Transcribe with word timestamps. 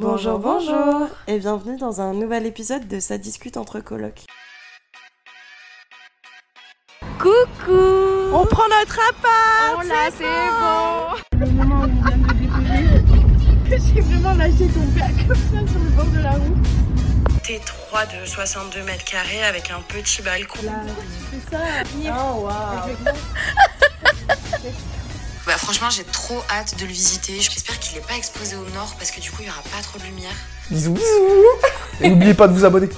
Bonjour, 0.00 0.38
bonjour 0.38 1.08
Et 1.26 1.40
bienvenue 1.40 1.76
dans 1.76 2.00
un 2.00 2.14
nouvel 2.14 2.46
épisode 2.46 2.86
de 2.86 3.00
Ça 3.00 3.18
discute 3.18 3.56
entre 3.56 3.80
colocs. 3.80 4.26
Coucou 7.18 7.72
On 8.32 8.46
prend 8.46 8.68
notre 8.68 9.00
appart 9.08 9.76
On 9.76 9.80
l'a, 9.80 10.08
c'est 10.16 10.22
bon 10.60 11.16
Le 11.40 11.50
moment 11.50 11.80
où 11.80 11.88
on 11.88 12.02
vient 12.06 12.16
de 12.16 12.32
décoller, 12.34 12.86
j'ai 13.92 14.00
vraiment 14.02 14.34
lâché 14.34 14.68
ton 14.68 14.86
père 14.96 15.10
comme 15.26 15.34
ça 15.34 15.66
sur 15.72 15.80
le 15.80 15.90
bord 15.90 16.06
de 16.06 16.20
la 16.22 16.30
route. 16.30 16.68
T3 17.42 18.20
de 18.20 18.24
62 18.24 18.84
mètres 18.84 19.04
carrés 19.04 19.42
avec 19.42 19.72
un 19.72 19.80
petit 19.80 20.22
balcon. 20.22 20.62
Là, 20.62 20.84
tu 20.86 21.40
fais 21.40 21.56
ça. 21.56 21.62
Oh 22.16 22.46
wow 22.46 23.12
Bah 25.48 25.56
franchement 25.56 25.88
j'ai 25.88 26.04
trop 26.04 26.42
hâte 26.50 26.78
de 26.78 26.84
le 26.84 26.92
visiter. 26.92 27.40
J'espère 27.40 27.80
qu'il 27.80 27.96
n'est 27.96 28.06
pas 28.06 28.16
exposé 28.18 28.54
au 28.54 28.68
nord 28.74 28.94
parce 28.98 29.10
que 29.10 29.18
du 29.18 29.30
coup 29.30 29.38
il 29.40 29.44
n'y 29.44 29.50
aura 29.50 29.62
pas 29.62 29.80
trop 29.82 29.98
de 29.98 30.04
lumière. 30.04 30.34
Bisous, 30.70 30.92
bisous. 30.92 31.06
Et 32.02 32.10
n'oubliez 32.10 32.34
pas 32.34 32.46
de 32.48 32.52
vous 32.52 32.66
abonner. 32.66 32.90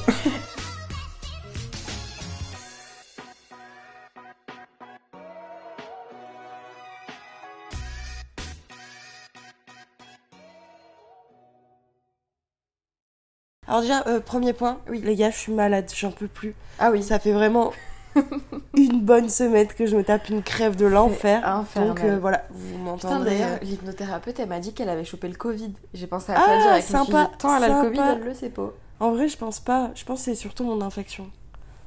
Alors 13.69 13.83
déjà, 13.83 14.03
euh, 14.09 14.19
premier 14.19 14.55
point, 14.55 14.81
oui 14.89 15.01
les 15.05 15.15
gars, 15.15 15.31
je 15.31 15.37
suis 15.37 15.53
malade, 15.53 15.89
j'en 15.97 16.11
peux 16.11 16.27
plus. 16.27 16.57
Ah 16.81 16.91
oui, 16.91 17.05
Ça 17.05 17.21
fait 17.21 17.31
vraiment 17.31 17.73
une 18.77 19.01
bonne 19.01 19.29
semaine 19.29 19.67
que 19.69 19.87
je 19.87 19.97
me 19.97 20.03
tape 20.05 20.29
une 20.29 20.43
crève 20.43 20.77
de 20.77 20.87
l'enfer. 20.87 21.65
Donc 21.77 22.01
euh, 22.01 22.19
voilà, 22.21 22.45
vous 22.51 22.69
Putain, 22.73 22.79
m'entendrez. 22.85 23.31
d'ailleurs, 23.31 23.49
euh, 23.63 23.65
l'hypnothérapeute, 23.65 24.39
elle 24.41 24.49
m'a 24.49 24.61
dit 24.61 24.73
qu'elle 24.73 24.89
avait 24.89 25.05
chopé 25.05 25.29
le 25.29 25.35
Covid. 25.37 25.73
J'ai 25.95 26.07
pensé 26.07 26.33
à 26.33 26.37
Ah, 26.39 26.45
toi 26.45 26.57
direct. 26.57 26.75
Me 26.77 26.81
suis 26.83 26.93
sympa, 27.13 27.31
Tant 27.39 27.57
elle 27.57 27.65
a 27.65 27.69
le. 27.83 27.89
Covid, 27.89 28.01
elle 28.01 28.21
le 28.25 28.35
sait 28.35 28.51
pas. 28.51 28.73
En 29.01 29.13
vrai, 29.13 29.29
je 29.29 29.37
pense 29.37 29.61
pas. 29.61 29.91
Je 29.95 30.05
pense 30.05 30.19
que 30.21 30.25
c'est 30.27 30.35
surtout 30.35 30.65
mon 30.65 30.81
infection. 30.83 31.31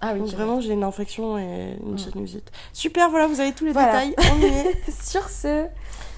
Ah 0.01 0.11
oui, 0.13 0.19
Donc 0.19 0.29
vraiment, 0.29 0.59
j'ai 0.59 0.73
une 0.73 0.83
infection 0.83 1.37
et 1.37 1.77
une 1.85 1.93
Mm. 1.93 1.97
sinusite. 1.97 2.51
Super, 2.73 3.09
voilà, 3.09 3.27
vous 3.27 3.39
avez 3.39 3.53
tous 3.53 3.65
les 3.65 3.71
Voilà. 3.71 4.05
détails. 4.05 4.15
On 4.33 4.39
y 4.41 4.45
est. 4.45 4.91
Sur 4.91 5.29
ce, 5.29 5.65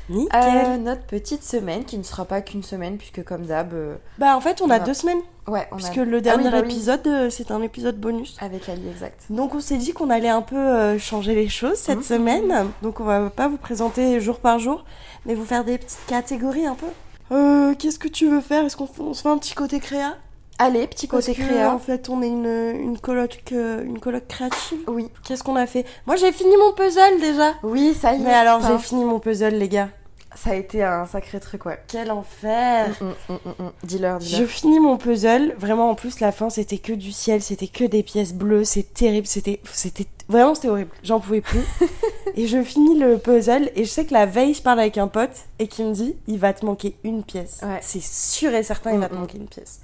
Nickel. 0.10 0.40
euh, 0.44 0.78
notre 0.78 1.04
petite 1.04 1.44
semaine, 1.44 1.84
qui 1.86 1.98
ne 1.98 2.04
sera 2.04 2.26
pas 2.26 2.42
qu'une 2.42 2.64
semaine, 2.64 2.98
puisque 2.98 3.24
comme 3.24 3.46
d'hab, 3.46 3.74
euh, 3.74 3.96
Bah 4.18 4.36
en 4.38 4.42
fait, 4.42 4.62
on 4.62 4.70
a 4.70 4.78
on 4.80 4.82
a- 4.82 4.86
deux 4.86 4.94
semaines. 4.94 5.22
ouais, 5.48 5.68
on 5.72 5.76
Puisque 5.78 5.98
a... 5.98 6.06
le 6.06 6.22
dernier 6.22 6.50
oui. 6.50 6.60
épisode, 6.60 7.06
euh, 7.08 7.30
c'est 7.30 7.52
un 7.52 7.62
épisode 7.62 8.00
bonus. 8.00 8.38
Avec 8.42 8.70
Ali, 8.70 8.88
exact. 8.90 9.22
Donc 9.30 9.56
on 9.56 9.60
s'est 9.60 9.78
dit 9.78 9.94
qu'on 9.94 10.10
allait 10.10 10.30
un 10.30 10.42
peu 10.42 10.98
changer 11.00 11.34
les 11.36 11.50
choses 11.50 11.78
cette 11.78 11.98
Mhm. 11.98 12.04
semaine. 12.04 12.66
Donc 12.82 13.00
on 13.00 13.04
va 13.04 13.30
pas 13.30 13.48
vous 13.48 13.58
présenter 13.58 14.20
jour 14.22 14.40
par 14.40 14.60
jour, 14.60 14.86
mais 15.26 15.34
vous 15.36 15.46
faire 15.46 15.64
des 15.64 15.78
petites 15.78 16.06
catégories 16.08 16.66
un 16.66 16.76
peu. 16.76 16.88
Euh, 17.32 17.74
Qu'est-ce 17.80 17.98
que 17.98 18.08
tu 18.08 18.28
veux 18.28 18.42
faire? 18.42 18.64
Est-ce 18.66 18.78
qu'on 18.78 19.14
se 19.14 19.22
fait 19.24 19.30
un 19.30 19.38
petit 19.40 19.56
côté 19.56 19.80
créa? 19.80 20.14
Allez, 20.58 20.88
petit 20.88 21.08
Parce 21.08 21.26
côté 21.26 21.38
que, 21.38 21.46
créa. 21.46 21.74
En 21.74 21.80
fait, 21.80 22.10
on 22.10 22.22
est 22.22 22.28
une, 22.28 22.46
une 22.80 22.98
coloc 22.98 23.42
euh, 23.52 23.84
une 23.84 24.00
coloc 24.00 24.26
créative. 24.28 24.80
Oui. 24.88 25.10
Qu'est-ce 25.26 25.44
qu'on 25.44 25.56
a 25.58 25.66
fait? 25.68 25.86
Moi, 26.08 26.16
j'ai 26.16 26.32
fini 26.32 26.56
mon 26.58 26.72
puzzle 26.74 27.20
déjà. 27.20 27.54
Oui, 27.64 27.94
ça 27.94 28.14
y 28.14 28.16
est. 28.16 28.20
Mais 28.24 28.34
alors, 28.34 28.62
j'ai 28.66 28.78
fini 28.78 29.04
mon 29.04 29.20
puzzle, 29.20 29.56
les 29.56 29.68
gars. 29.68 29.90
Ça 30.34 30.50
a 30.50 30.56
été 30.56 30.84
un 30.84 31.06
sacré 31.06 31.40
truc, 31.40 31.66
ouais. 31.66 31.80
Quel 31.88 32.12
enfer 32.12 32.90
Mm, 33.00 33.06
mm, 33.06 33.34
mm, 33.46 33.64
mm. 33.64 33.72
Dis-leur, 33.84 34.20
Je 34.20 34.44
finis 34.46 34.80
mon 34.82 34.98
puzzle. 34.98 35.56
Vraiment, 35.58 35.90
en 35.90 35.96
plus, 35.96 36.20
la 36.20 36.34
fin, 36.34 36.50
c'était 36.50 36.78
que 36.78 36.92
du 36.92 37.14
ciel, 37.14 37.42
c'était 37.42 37.68
que 37.68 37.86
des 37.86 38.04
pièces 38.04 38.34
bleues, 38.34 38.66
c'est 38.66 38.94
terrible, 38.94 39.28
c'était, 39.28 39.62
c'était, 39.72 40.08
vraiment, 40.28 40.54
c'était 40.54 40.68
horrible. 40.68 40.92
J'en 41.04 41.22
pouvais 41.22 41.40
plus. 41.40 41.62
et 42.36 42.48
je 42.48 42.62
finis 42.64 43.00
le 43.00 43.18
puzzle 43.18 43.72
et 43.78 43.86
je 43.86 43.90
sais 43.90 44.06
que 44.06 44.14
la 44.14 44.26
veille, 44.26 44.54
je 44.54 44.62
parle 44.62 44.82
avec 44.82 44.98
un 44.98 45.08
pote 45.08 45.32
et 45.60 45.68
qui 45.70 45.84
me 45.84 45.94
dit, 45.94 46.16
il 46.28 46.38
va 46.38 46.52
te 46.52 46.66
manquer 46.66 46.96
une 47.06 47.24
pièce. 47.24 47.62
Ouais. 47.64 47.80
C'est 47.82 48.04
sûr 48.04 48.54
et 48.54 48.64
certain, 48.64 48.92
il 48.92 49.00
va 49.00 49.08
te 49.08 49.14
Mm, 49.14 49.18
mm. 49.18 49.20
manquer 49.22 49.38
une 49.38 49.48
pièce. 49.48 49.80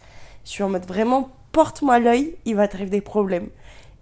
Je 0.46 0.50
suis 0.50 0.64
en 0.64 0.70
mode 0.70 0.86
vraiment, 0.86 1.30
porte-moi 1.52 2.00
l'œil, 2.00 2.36
il 2.46 2.56
va 2.56 2.68
t'arriver 2.68 2.90
des 2.92 3.02
problèmes. 3.02 3.48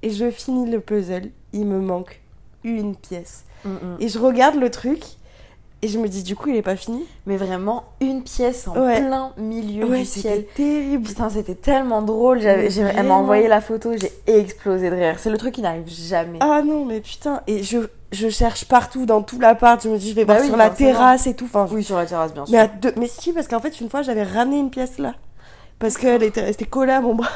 Et 0.04 0.10
je 0.12 0.30
finis 0.32 0.70
le 0.70 0.80
puzzle, 0.80 1.30
il 1.54 1.66
me 1.66 1.80
manque 1.80 2.22
une 2.64 2.96
pièce. 2.96 3.44
Mm, 3.66 3.70
mm. 3.70 3.98
Et 4.00 4.08
je 4.08 4.18
regarde 4.20 4.56
le 4.56 4.70
truc 4.72 5.02
et 5.82 5.88
je 5.88 5.98
me 5.98 6.08
dis, 6.08 6.24
du 6.24 6.36
coup, 6.36 6.50
il 6.50 6.56
est 6.58 6.62
pas 6.62 6.76
fini. 6.76 7.06
Mais 7.26 7.38
vraiment, 7.38 7.84
une 8.02 8.22
pièce 8.24 8.68
en 8.68 8.76
Ouais. 8.78 9.02
plein 9.02 9.32
milieu 9.38 9.86
Ouais, 9.86 10.00
du 10.00 10.06
ciel. 10.06 10.46
c'était 10.50 10.64
terrible. 10.64 11.08
Putain, 11.08 11.30
c'était 11.30 11.56
tellement 11.56 12.02
drôle. 12.02 12.42
Elle 12.44 13.06
m'a 13.08 13.14
envoyé 13.14 13.48
la 13.48 13.60
photo, 13.62 13.92
j'ai 13.98 14.12
explosé 14.28 14.90
de 14.90 14.96
rire. 14.96 15.16
C'est 15.20 15.30
le 15.30 15.38
truc 15.38 15.56
qui 15.56 15.62
n'arrive 15.62 15.88
jamais. 15.90 16.40
Ah 16.42 16.62
non, 16.66 16.86
mais 16.86 17.00
putain, 17.02 17.42
et 17.48 17.64
je, 17.64 17.78
je 18.12 18.30
cherche 18.30 18.66
partout 18.66 19.06
dans 19.06 19.22
tout 19.22 19.40
l'appart, 19.40 19.82
je 19.84 19.90
me 19.90 19.98
dis 19.98 20.10
je 20.12 20.16
vais 20.16 20.26
Bah 20.26 20.34
voir 20.34 20.42
oui, 20.44 20.48
sur 20.48 20.58
la 20.58 20.70
terrasse 20.70 21.28
et 21.28 21.34
tout. 21.34 21.46
Enfin, 21.46 21.68
Oui, 21.72 21.84
sur 21.84 21.98
la 21.98 22.06
terrasse, 22.06 22.34
bien 22.34 22.46
sûr. 22.46 22.52
mais, 22.54 22.60
à 22.60 22.68
deux- 22.68 22.94
mais 22.98 23.08
si, 23.08 23.32
parce 23.34 23.48
qu'en 23.48 23.60
fait, 23.62 23.80
une 23.82 23.90
fois, 23.90 24.02
j'avais 24.02 24.24
ramené 24.24 24.60
une 24.60 24.70
pièce 24.70 24.98
là. 24.98 25.16
Parce 25.80 25.98
qu'elle 25.98 26.24
était 26.24 26.42
restée 26.42 26.66
collée 26.66 26.92
à 26.92 27.02
mon 27.02 27.16
bras. 27.16 27.30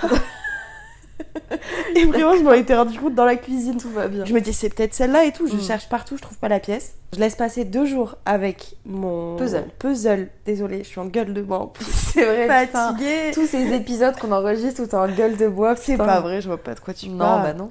et 1.95 2.05
vraiment, 2.05 2.35
je 2.35 2.41
m'en 2.43 2.53
étais 2.53 2.75
rendu 2.75 2.97
compte 2.99 3.15
dans 3.15 3.25
la 3.25 3.35
cuisine. 3.35 3.77
Tout 3.77 3.89
va 3.89 4.07
bien. 4.07 4.25
Je 4.25 4.33
me 4.33 4.41
dis, 4.41 4.51
c'est 4.53 4.69
peut-être 4.69 4.93
celle-là 4.93 5.25
et 5.25 5.31
tout. 5.31 5.47
Je 5.47 5.55
Mm. 5.55 5.61
cherche 5.61 5.87
partout, 5.89 6.17
je 6.17 6.21
trouve 6.21 6.37
pas 6.37 6.49
la 6.49 6.59
pièce. 6.59 6.93
Je 7.13 7.19
laisse 7.19 7.35
passer 7.35 7.63
deux 7.65 7.85
jours 7.85 8.15
avec 8.25 8.75
mon 8.85 9.37
Puzzle. 9.37 9.65
puzzle. 9.79 10.27
Désolée, 10.45 10.79
je 10.79 10.89
suis 10.89 10.99
en 10.99 11.05
gueule 11.05 11.33
de 11.33 11.41
bois. 11.41 11.71
C'est 11.79 12.25
vrai, 12.25 12.65
putain. 12.65 12.89
Fatiguée. 12.89 13.31
Tous 13.33 13.45
ces 13.47 13.73
épisodes 13.73 14.15
qu'on 14.17 14.31
enregistre 14.31 14.81
où 14.83 14.85
t'es 14.87 14.95
en 14.97 15.07
gueule 15.07 15.37
de 15.37 15.47
bois, 15.47 15.75
C'est 15.75 15.97
pas 15.97 16.19
vrai, 16.19 16.41
je 16.41 16.47
vois 16.47 16.61
pas 16.61 16.73
de 16.73 16.79
quoi 16.79 16.93
tu 16.93 17.09
Non, 17.09 17.17
parles. 17.19 17.43
bah 17.43 17.53
non. 17.53 17.69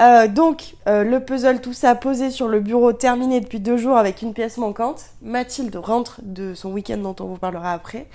Euh, 0.00 0.28
donc, 0.28 0.74
euh, 0.88 1.04
le 1.04 1.20
puzzle, 1.20 1.60
tout 1.60 1.72
ça 1.74 1.94
posé 1.94 2.30
sur 2.30 2.48
le 2.48 2.60
bureau, 2.60 2.92
terminé 2.92 3.40
depuis 3.40 3.60
deux 3.60 3.76
jours 3.76 3.96
avec 3.98 4.22
une 4.22 4.32
pièce 4.32 4.56
manquante. 4.56 5.02
Mathilde 5.22 5.76
rentre 5.76 6.20
de 6.22 6.54
son 6.54 6.70
week-end 6.72 6.98
dont 6.98 7.16
on 7.20 7.24
vous 7.26 7.36
parlera 7.36 7.72
après. 7.72 8.06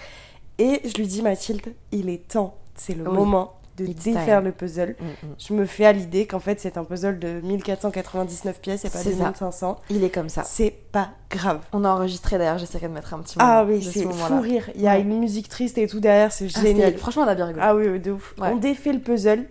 Et 0.59 0.81
je 0.85 0.93
lui 0.95 1.07
dis, 1.07 1.21
Mathilde, 1.21 1.73
il 1.91 2.09
est 2.09 2.27
temps, 2.27 2.55
c'est 2.75 2.93
le 2.95 3.07
Oui. 3.09 3.15
moment 3.15 3.53
de 3.77 3.83
It's 3.87 4.05
défaire 4.05 4.37
time. 4.37 4.45
le 4.45 4.51
puzzle. 4.53 4.95
Mm, 5.01 5.05
mm. 5.27 5.35
Je 5.37 5.53
me 5.53 5.65
fais 5.65 5.85
à 5.85 5.91
l'idée 5.91 6.25
qu'en 6.27 6.39
fait, 6.39 6.61
c'est 6.61 6.77
un 6.77 6.85
puzzle 6.85 7.19
de 7.19 7.41
1499 7.41 8.61
pièces 8.61 8.85
et 8.85 8.89
pas 8.89 8.99
ça. 8.99 9.09
2500. 9.09 9.77
Il 9.89 10.01
est 10.05 10.09
comme 10.09 10.29
ça. 10.29 10.43
C'est 10.45 10.71
pas 10.93 11.09
grave. 11.29 11.59
On 11.73 11.83
a 11.83 11.89
enregistré 11.89 12.37
d'ailleurs, 12.37 12.57
j'essaierai 12.57 12.87
de 12.87 12.93
mettre 12.93 13.13
un 13.13 13.19
petit 13.19 13.37
moment. 13.37 13.51
Ah 13.53 13.65
oui, 13.65 13.79
de 13.79 13.83
ce 13.83 13.91
c'est 13.91 14.05
moment-là. 14.05 14.27
fou 14.37 14.39
rire. 14.41 14.69
Il 14.75 14.81
y 14.81 14.87
a 14.87 14.93
Ouais. 14.93 15.01
une 15.01 15.19
musique 15.19 15.49
triste 15.49 15.77
et 15.77 15.87
tout 15.87 15.99
derrière, 15.99 16.31
c'est 16.31 16.47
Ah, 16.55 16.61
génial. 16.61 16.97
Franchement, 16.97 17.23
on 17.23 17.27
a 17.27 17.35
bien 17.35 17.47
rigolé. 17.47 17.65
Ah 17.67 17.75
oui, 17.75 17.87
oui, 17.89 17.99
de 17.99 18.11
ouf. 18.13 18.33
Ouais. 18.39 18.47
On 18.53 18.55
défait 18.55 18.93
le 18.93 18.99
puzzle. 18.99 19.43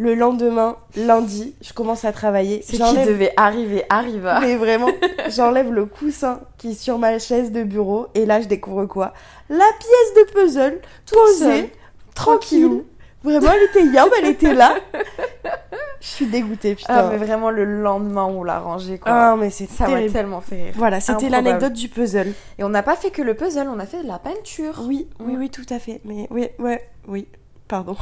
Le 0.00 0.14
lendemain, 0.14 0.76
lundi, 0.96 1.54
je 1.60 1.74
commence 1.74 2.06
à 2.06 2.12
travailler. 2.12 2.62
Ce 2.62 2.72
qui 2.72 3.06
devait 3.06 3.34
arriver 3.36 3.84
arriva. 3.90 4.40
Mais 4.40 4.56
vraiment, 4.56 4.88
j'enlève 5.28 5.70
le 5.70 5.84
coussin 5.84 6.40
qui 6.56 6.70
est 6.70 6.74
sur 6.74 6.98
ma 6.98 7.18
chaise 7.18 7.52
de 7.52 7.64
bureau 7.64 8.06
et 8.14 8.24
là 8.24 8.40
je 8.40 8.48
découvre 8.48 8.86
quoi? 8.86 9.12
La 9.50 9.66
pièce 9.78 10.26
de 10.26 10.32
puzzle, 10.32 10.80
posée, 11.12 11.70
tranquille. 12.14 12.82
Vraiment, 13.22 13.50
elle 13.52 13.64
était 13.64 13.84
yam, 13.94 14.08
elle 14.22 14.30
était 14.30 14.54
là. 14.54 14.74
Je 16.00 16.06
suis 16.06 16.24
dégoûtée, 16.26 16.70
Ah, 16.70 17.02
putain. 17.02 17.10
mais 17.10 17.18
vraiment, 17.18 17.50
le 17.50 17.66
lendemain, 17.66 18.24
on 18.24 18.42
l'a 18.42 18.58
rangé, 18.58 18.96
quoi. 18.98 19.12
Ah, 19.12 19.36
mais 19.38 19.50
c'est 19.50 19.68
ça 19.68 19.86
m'a 19.86 20.00
tellement 20.08 20.40
fait 20.40 20.62
rire. 20.62 20.74
Voilà, 20.76 20.98
c'était 20.98 21.28
l'anecdote 21.28 21.74
du 21.74 21.90
puzzle. 21.90 22.32
Et 22.58 22.64
on 22.64 22.70
n'a 22.70 22.82
pas 22.82 22.96
fait 22.96 23.10
que 23.10 23.20
le 23.20 23.34
puzzle, 23.34 23.68
on 23.68 23.78
a 23.78 23.84
fait 23.84 24.02
de 24.02 24.08
la 24.08 24.18
peinture. 24.18 24.82
Oui, 24.86 25.06
oui, 25.20 25.34
oui, 25.36 25.50
tout 25.50 25.66
à 25.68 25.78
fait. 25.78 26.00
Mais 26.06 26.26
oui, 26.30 26.48
ouais, 26.58 26.88
oui. 27.06 27.28
Pardon. 27.68 27.96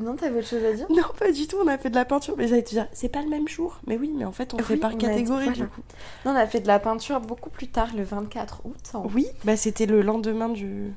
Non, 0.00 0.16
t'avais 0.16 0.38
autre 0.38 0.48
chose 0.48 0.64
à 0.64 0.72
dire? 0.72 0.86
Non, 0.90 1.02
pas 1.18 1.30
du 1.32 1.46
tout, 1.46 1.56
on 1.62 1.66
a 1.68 1.78
fait 1.78 1.90
de 1.90 1.94
la 1.94 2.04
peinture. 2.04 2.34
Mais 2.36 2.48
j'allais 2.48 2.62
te 2.62 2.70
dire, 2.70 2.86
c'est 2.92 3.08
pas 3.08 3.22
le 3.22 3.28
même 3.28 3.46
jour. 3.48 3.78
Mais 3.86 3.96
oui, 3.96 4.12
mais 4.16 4.24
en 4.24 4.32
fait, 4.32 4.54
on 4.54 4.58
fait 4.58 4.74
Oui, 4.74 4.80
par 4.80 4.92
on 4.92 4.96
a- 4.96 4.98
catégorie 4.98 5.44
voilà. 5.44 5.52
du 5.52 5.66
coup. 5.66 5.80
Non, 6.24 6.32
on 6.32 6.36
a 6.36 6.46
fait 6.46 6.60
de 6.60 6.66
la 6.68 6.78
peinture 6.78 7.20
beaucoup 7.20 7.50
plus 7.50 7.68
tard, 7.68 7.88
le 7.96 8.02
24 8.02 8.62
août. 8.64 8.74
en- 8.94 9.06
Oui, 9.14 9.26
bah 9.44 9.56
c'était 9.56 9.86
le 9.86 10.02
lendemain 10.02 10.48
du. 10.48 10.92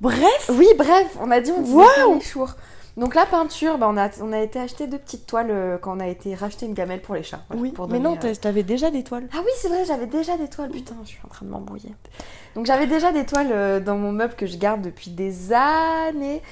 Bref 0.00 0.50
Oui, 0.52 0.66
bref, 0.76 1.16
on 1.20 1.30
a 1.30 1.40
dit 1.40 1.50
on 1.52 1.62
disait 1.62 1.76
pas 1.76 2.14
les 2.14 2.20
jours. 2.20 2.50
Donc 2.96 3.14
la 3.14 3.26
peinture, 3.26 3.78
bah, 3.78 3.86
on, 3.88 3.96
a, 3.96 4.08
on 4.20 4.32
a 4.32 4.40
été 4.40 4.58
acheter 4.58 4.88
deux 4.88 4.98
petites 4.98 5.24
toiles 5.24 5.52
euh, 5.52 5.78
quand 5.78 5.96
on 5.96 6.00
a 6.00 6.08
été 6.08 6.34
racheter 6.34 6.66
une 6.66 6.74
gamelle 6.74 7.00
pour 7.00 7.14
les 7.14 7.22
chats. 7.22 7.42
Voilà, 7.48 7.62
Oui, 7.62 7.70
pour 7.70 7.86
mais 7.86 8.00
donner, 8.00 8.16
non, 8.16 8.18
euh, 8.24 8.34
t'avais 8.34 8.64
déjà 8.64 8.90
des 8.90 9.04
toiles. 9.04 9.28
Ah 9.32 9.38
oui, 9.38 9.50
c'est 9.56 9.68
vrai, 9.68 9.84
j'avais 9.84 10.06
déjà 10.08 10.36
des 10.36 10.48
toiles. 10.48 10.70
Putain, 10.72 10.96
je 11.04 11.08
suis 11.10 11.20
en 11.24 11.28
train 11.28 11.46
de 11.46 11.50
m'embrouiller. 11.52 11.94
Donc 12.56 12.66
j'avais 12.66 12.88
déjà 12.88 13.12
des 13.12 13.24
toiles 13.24 13.52
euh, 13.52 13.78
dans 13.78 13.96
mon 13.96 14.10
meuble 14.10 14.34
que 14.34 14.46
je 14.46 14.56
garde 14.56 14.82
depuis 14.82 15.12
des 15.12 15.52
années. 15.52 16.42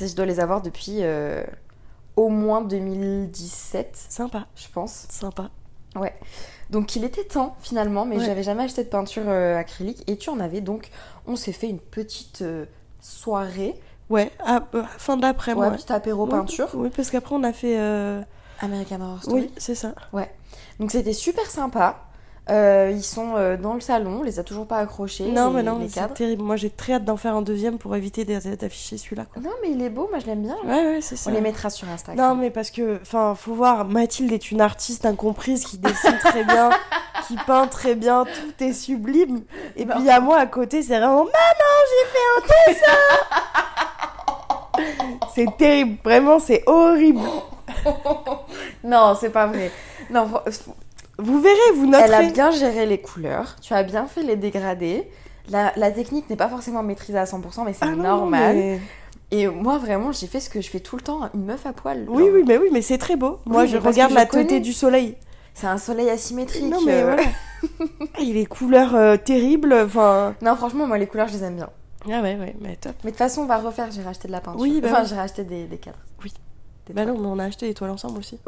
Je 0.00 0.14
dois 0.14 0.26
les 0.26 0.40
avoir 0.40 0.62
depuis 0.62 0.98
euh, 1.02 1.42
au 2.16 2.28
moins 2.28 2.62
2017, 2.62 3.96
Sympa, 4.08 4.46
je 4.56 4.66
pense. 4.72 5.06
sympa. 5.10 5.50
Donc 6.70 6.94
il 6.94 7.02
était 7.02 7.24
temps 7.24 7.56
finalement, 7.60 8.04
mais 8.06 8.16
Ouais. 8.18 8.24
j'avais 8.24 8.44
jamais 8.44 8.62
acheté 8.62 8.84
de 8.84 8.88
peinture 8.88 9.24
euh, 9.26 9.56
acrylique. 9.56 10.04
Et 10.08 10.16
tu 10.16 10.30
en 10.30 10.38
avais 10.38 10.60
donc, 10.60 10.88
on 11.26 11.34
s'est 11.34 11.52
fait 11.52 11.68
une 11.68 11.80
petite 11.80 12.42
euh, 12.42 12.64
soirée, 13.00 13.74
Ouais, 14.08 14.30
à, 14.44 14.62
fin 14.98 15.16
d'après-midi. 15.16 15.60
ouais, 15.64 15.70
ouais. 15.70 15.76
petit 15.76 15.92
apéro 15.92 16.26
peinture. 16.26 16.68
Oui, 16.74 16.90
parce 16.94 17.10
qu'après 17.10 17.34
on 17.34 17.42
a 17.44 17.52
fait. 17.52 17.76
American 18.60 19.00
Horror 19.00 19.22
Story. 19.22 19.40
Oui, 19.42 19.52
c'est 19.56 19.74
ça. 19.74 19.94
Donc 20.78 20.90
c'était 20.92 21.12
super 21.12 21.46
sympa. 21.50 22.09
Euh, 22.50 22.90
ils 22.92 23.04
sont 23.04 23.36
euh, 23.36 23.56
dans 23.56 23.74
le 23.74 23.80
salon, 23.80 24.18
on 24.20 24.22
les 24.24 24.38
a 24.40 24.44
toujours 24.44 24.66
pas 24.66 24.78
accrochés. 24.78 25.30
non, 25.30 25.48
les- 25.50 25.54
mais 25.56 25.62
non, 25.62 25.78
c'est 25.88 26.14
terrible. 26.14 26.42
Moi, 26.42 26.56
j'ai 26.56 26.68
très 26.70 26.94
hâte 26.94 27.04
d'en 27.04 27.16
faire 27.16 27.36
un 27.36 27.42
deuxième 27.42 27.78
pour 27.78 27.94
éviter 27.94 28.24
d'afficher 28.24 28.96
celui-là. 28.98 29.26
Non, 29.40 29.50
mais 29.62 29.70
il 29.70 29.80
est 29.82 29.88
beau, 29.90 30.08
moi 30.10 30.18
je 30.18 30.26
l'aime 30.26 30.42
bien. 30.42 30.56
Ouais, 30.64 30.86
ouais, 30.94 31.00
c'est 31.00 31.14
ça. 31.16 31.30
On 31.30 31.34
les 31.34 31.40
mettra 31.40 31.70
sur 31.70 31.88
Instagram. 31.88 32.28
Non, 32.28 32.34
mais 32.34 32.50
parce 32.50 32.70
que, 32.70 32.98
enfin, 33.02 33.34
faut 33.36 33.54
voir, 33.54 33.84
Mathilde 33.84 34.32
est 34.32 34.50
une 34.50 34.60
artiste 34.60 35.06
incomprise 35.06 35.64
qui 35.64 35.78
dessine 35.78 36.18
très 36.18 36.42
bien, 36.44 36.70
qui 37.28 37.36
peint 37.46 37.68
très 37.68 37.94
bien, 37.94 38.24
tout 38.24 38.64
est 38.64 38.72
sublime. 38.72 39.42
Et 39.76 39.84
Non. 39.84 39.94
puis 39.96 40.10
à 40.10 40.18
moi 40.20 40.38
à 40.38 40.46
côté, 40.46 40.82
c'est 40.82 40.98
vraiment 40.98 41.24
Maman, 41.24 41.76
j'ai 41.88 42.06
fait 42.10 42.26
un 42.36 42.72
dessin 42.72 42.96
C'est 45.34 45.56
terrible, 45.56 45.98
vraiment, 46.02 46.38
c'est 46.40 46.62
horrible. 46.66 47.20
Non, 48.82 49.14
c'est 49.18 49.30
pas 49.30 49.46
vrai. 49.46 49.70
Non, 50.10 50.26
fr- 50.26 50.42
Vous 51.20 51.40
verrez, 51.40 51.56
vous 51.76 51.86
elle 51.88 51.94
a 51.94 52.00
noterez. 52.22 52.32
bien 52.32 52.50
géré 52.50 52.86
les 52.86 53.00
couleurs. 53.00 53.56
Tu 53.60 53.72
as 53.74 53.82
bien 53.82 54.06
fait 54.06 54.22
les 54.22 54.36
dégradés. 54.36 55.08
La, 55.48 55.72
la 55.76 55.90
technique 55.90 56.28
n'est 56.30 56.36
pas 56.36 56.48
forcément 56.48 56.82
maîtrisée 56.82 57.18
à 57.18 57.24
100%, 57.24 57.64
mais 57.64 57.72
c'est 57.72 57.80
Ah 57.82 57.88
non, 57.90 58.02
normal. 58.02 58.56
mais- 58.56 58.80
Et 59.32 59.46
moi, 59.48 59.78
vraiment, 59.78 60.12
j'ai 60.12 60.26
fait 60.26 60.40
ce 60.40 60.50
que 60.50 60.60
je 60.60 60.68
fais 60.68 60.80
tout 60.80 60.96
le 60.96 61.02
temps, 61.02 61.20
une 61.34 61.44
meuf 61.44 61.64
à 61.66 61.72
poil. 61.72 62.04
Oui, 62.08 62.24
Genre, 62.24 62.32
oui, 62.34 62.44
mais 62.46 62.58
oui, 62.58 62.68
mais 62.72 62.82
c'est 62.82 62.98
très 62.98 63.16
beau. 63.16 63.38
Moi, 63.46 63.62
Oui, 63.62 63.68
je 63.68 63.76
regarde 63.76 64.12
la 64.12 64.26
teuté 64.26 64.60
du 64.60 64.72
soleil. 64.72 65.16
C'est 65.54 65.66
un 65.66 65.78
soleil 65.78 66.08
asymétrique. 66.10 66.64
Non, 66.64 66.80
mais 66.84 67.02
euh. 67.02 67.14
voilà. 67.16 67.22
Et 68.20 68.24
les 68.32 68.46
couleurs 68.46 68.94
euh, 68.94 69.16
terribles, 69.16 69.72
enfin. 69.74 70.34
Non, 70.42 70.56
franchement, 70.56 70.86
moi, 70.86 70.98
les 70.98 71.06
couleurs, 71.06 71.28
je 71.28 71.34
les 71.34 71.44
aime 71.44 71.56
bien. 71.56 71.68
Ah 72.06 72.22
ouais, 72.22 72.36
ouais, 72.36 72.56
mais 72.60 72.76
top. 72.76 72.94
Mais 73.04 73.10
de 73.10 73.16
toute 73.16 73.18
façon, 73.18 73.42
on 73.42 73.46
va 73.46 73.58
refaire. 73.58 73.88
J'ai 73.90 74.02
racheté 74.02 74.26
de 74.28 74.32
la 74.32 74.40
peinture. 74.40 74.60
Oui, 74.60 74.80
bah 74.80 74.88
enfin, 74.90 75.02
oui. 75.02 75.08
j'ai 75.08 75.16
racheté 75.16 75.44
des, 75.44 75.64
des 75.66 75.76
cadres. 75.76 75.98
Oui. 76.24 76.32
Des 76.86 76.94
Bah 76.94 77.02
toiles. 77.04 77.14
non, 77.14 77.20
mais 77.20 77.26
on 77.28 77.38
a 77.38 77.44
acheté 77.44 77.66
les 77.66 77.74
toiles 77.74 77.90
ensemble 77.90 78.18
aussi. 78.18 78.38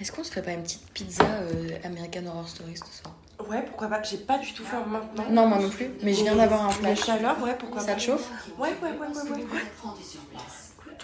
Est-ce 0.00 0.10
qu'on 0.12 0.24
se 0.24 0.30
ferait 0.30 0.42
pas 0.42 0.52
une 0.52 0.62
petite 0.62 0.90
pizza 0.92 1.24
euh, 1.24 1.78
American 1.84 2.26
Horror 2.26 2.48
Story 2.48 2.74
ce 2.76 3.02
soir? 3.02 3.14
Ouais, 3.48 3.62
pourquoi 3.66 3.88
pas. 3.88 4.02
J'ai 4.02 4.18
pas 4.18 4.38
du 4.38 4.52
tout 4.52 4.64
faim 4.64 4.84
maintenant. 4.86 5.24
Non, 5.30 5.46
moi 5.48 5.58
non 5.58 5.68
plus. 5.70 5.90
Mais 6.02 6.12
je 6.14 6.22
viens 6.22 6.36
d'avoir 6.36 6.62
un 6.64 6.68
La 6.68 6.72
flash. 6.94 7.04
chaleur, 7.04 7.42
ouais, 7.42 7.56
pourquoi 7.58 7.80
Ça 7.80 7.88
pas. 7.88 7.94
te 7.94 8.00
chauffe? 8.00 8.28
Ouais, 8.58 8.68
ouais, 8.82 8.90
ouais, 8.90 8.98
ouais, 8.98 9.30
ouais. 9.32 9.62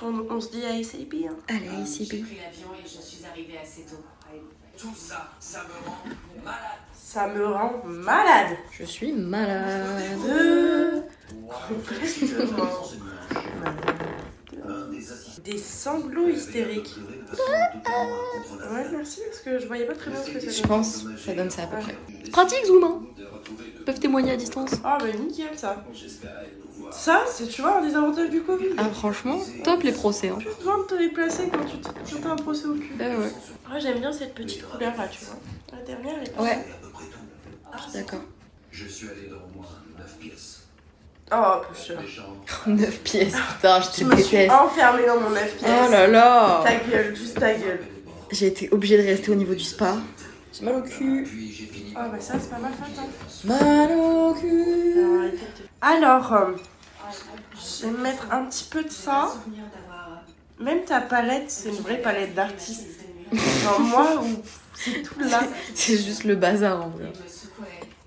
On, 0.01 0.27
on 0.31 0.41
se 0.41 0.51
dit 0.53 0.65
à 0.65 0.81
SAP. 0.83 1.15
Hein. 1.29 1.35
Allez, 1.49 1.83
ici, 1.83 2.07
B. 2.07 2.25
Ça 6.93 7.27
me 7.29 7.47
rend 7.47 7.83
malade. 7.85 8.57
Je 8.71 8.85
suis 8.85 9.13
malade. 9.13 10.19
Euh, 10.29 11.01
complètement. 11.69 12.69
Des 15.45 15.59
sanglots 15.59 16.29
hystériques. 16.29 16.95
Ouais, 18.73 18.87
merci, 18.93 19.21
parce 19.29 19.41
que 19.41 19.59
je 19.59 19.67
voyais 19.67 19.85
pas 19.87 19.95
très 19.95 20.11
bien 20.11 20.23
ce 20.23 20.31
que 20.31 20.41
Je 20.41 20.51
c'était. 20.51 20.69
pense 20.69 21.05
que 21.05 21.17
ça 21.17 21.35
donne 21.35 21.51
ça 21.51 21.63
à 21.63 21.67
peu 21.67 21.77
près. 21.79 21.97
Pratique, 22.31 22.65
Zoom, 22.67 22.85
hein 22.85 23.01
Ils 23.79 23.85
peuvent 23.85 24.01
témoigner 24.01 24.33
à 24.33 24.37
distance. 24.37 24.73
Ah, 24.85 24.99
bah 25.01 25.07
nickel 25.13 25.57
ça. 25.57 25.85
Ça, 26.91 27.25
c'est, 27.31 27.47
tu 27.49 27.61
vois, 27.63 27.79
un 27.81 27.87
des 27.87 27.95
avantages 27.95 28.31
du 28.31 28.43
Covid. 28.43 28.69
Ah, 28.79 28.89
franchement, 28.91 29.39
top 29.65 29.83
les 29.83 29.93
procès, 29.93 30.29
hein. 30.29 30.39
Plus 30.39 30.55
besoin 30.57 30.79
de 30.79 30.85
te 30.85 30.95
déplacer 30.95 31.49
quand 31.53 31.65
tu 31.65 32.15
t'as 32.21 32.31
un 32.31 32.37
procès 32.37 32.67
au 32.67 32.75
cul. 32.75 32.93
Eh 32.99 33.03
ouais, 33.03 33.33
Moi, 33.69 33.79
j'aime 33.79 33.99
bien 34.01 34.13
cette 34.13 34.35
petite 34.35 34.67
couleur 34.67 34.97
là, 34.97 35.07
tu 35.09 35.25
vois. 35.25 35.37
La 35.73 35.83
dernière, 35.85 36.15
elle 36.21 36.29
est 36.29 36.33
pas 36.33 36.43
ouais. 36.43 36.67
Je 37.77 37.83
suis 37.83 37.93
d'accord. 37.93 38.21
Je 38.71 38.87
suis 38.87 39.09
allé 39.09 39.29
dans 39.29 39.37
au 39.37 39.49
moins 39.57 39.67
9 39.99 40.17
pièces. 40.19 40.58
Oh, 41.33 41.61
cher. 41.75 41.99
9 42.67 42.99
pièces, 43.05 43.35
putain, 43.57 43.81
je 43.81 43.87
Je 43.87 43.91
te 44.01 44.05
me 44.05 44.17
suis 44.23 44.51
enfermée 44.51 45.07
dans 45.07 45.21
mon 45.21 45.31
9 45.31 45.57
pièces. 45.57 45.71
Oh 45.87 45.91
là 45.91 46.07
là 46.07 46.61
Ta 46.65 46.77
gueule, 46.77 47.15
juste 47.15 47.39
ta 47.39 47.53
gueule. 47.55 47.81
J'ai 48.31 48.47
été 48.47 48.69
obligée 48.73 48.97
de 48.99 49.07
rester 49.07 49.31
au 49.31 49.35
niveau 49.35 49.55
du 49.55 49.65
spa. 49.65 49.97
J'ai 50.53 50.65
mal 50.65 50.77
au 50.77 50.83
cul. 50.83 51.27
Ah, 51.95 52.09
bah 52.09 52.19
ça, 52.21 52.35
c'est 52.41 52.51
pas 52.51 52.59
mal 52.59 52.73
fait, 52.73 53.01
hein. 53.01 53.07
Mal 53.45 53.91
au 53.99 54.35
cul. 54.35 54.95
De- 54.95 55.31
Alors, 55.81 56.33
euh, 56.33 56.45
je 57.81 57.87
vais 57.87 57.99
mettre 58.03 58.27
un 58.31 58.45
petit 58.47 58.65
peu 58.65 58.83
de 58.85 58.91
ça. 58.91 59.29
Même 60.61 60.85
ta 60.85 61.01
palette, 61.01 61.51
c'est 61.51 61.69
une 61.69 61.77
vraie 61.77 61.99
palette 61.99 62.35
d'artiste. 62.35 62.87
Genre 63.33 63.81
moi, 63.81 64.07
où 64.23 64.29
c'est 64.75 65.03
tout 65.03 65.21
là. 65.21 65.41
C'est 65.75 65.99
juste 65.99 66.25
le 66.25 66.35
bazar 66.37 66.83
en 66.85 66.89
vrai. 66.89 67.13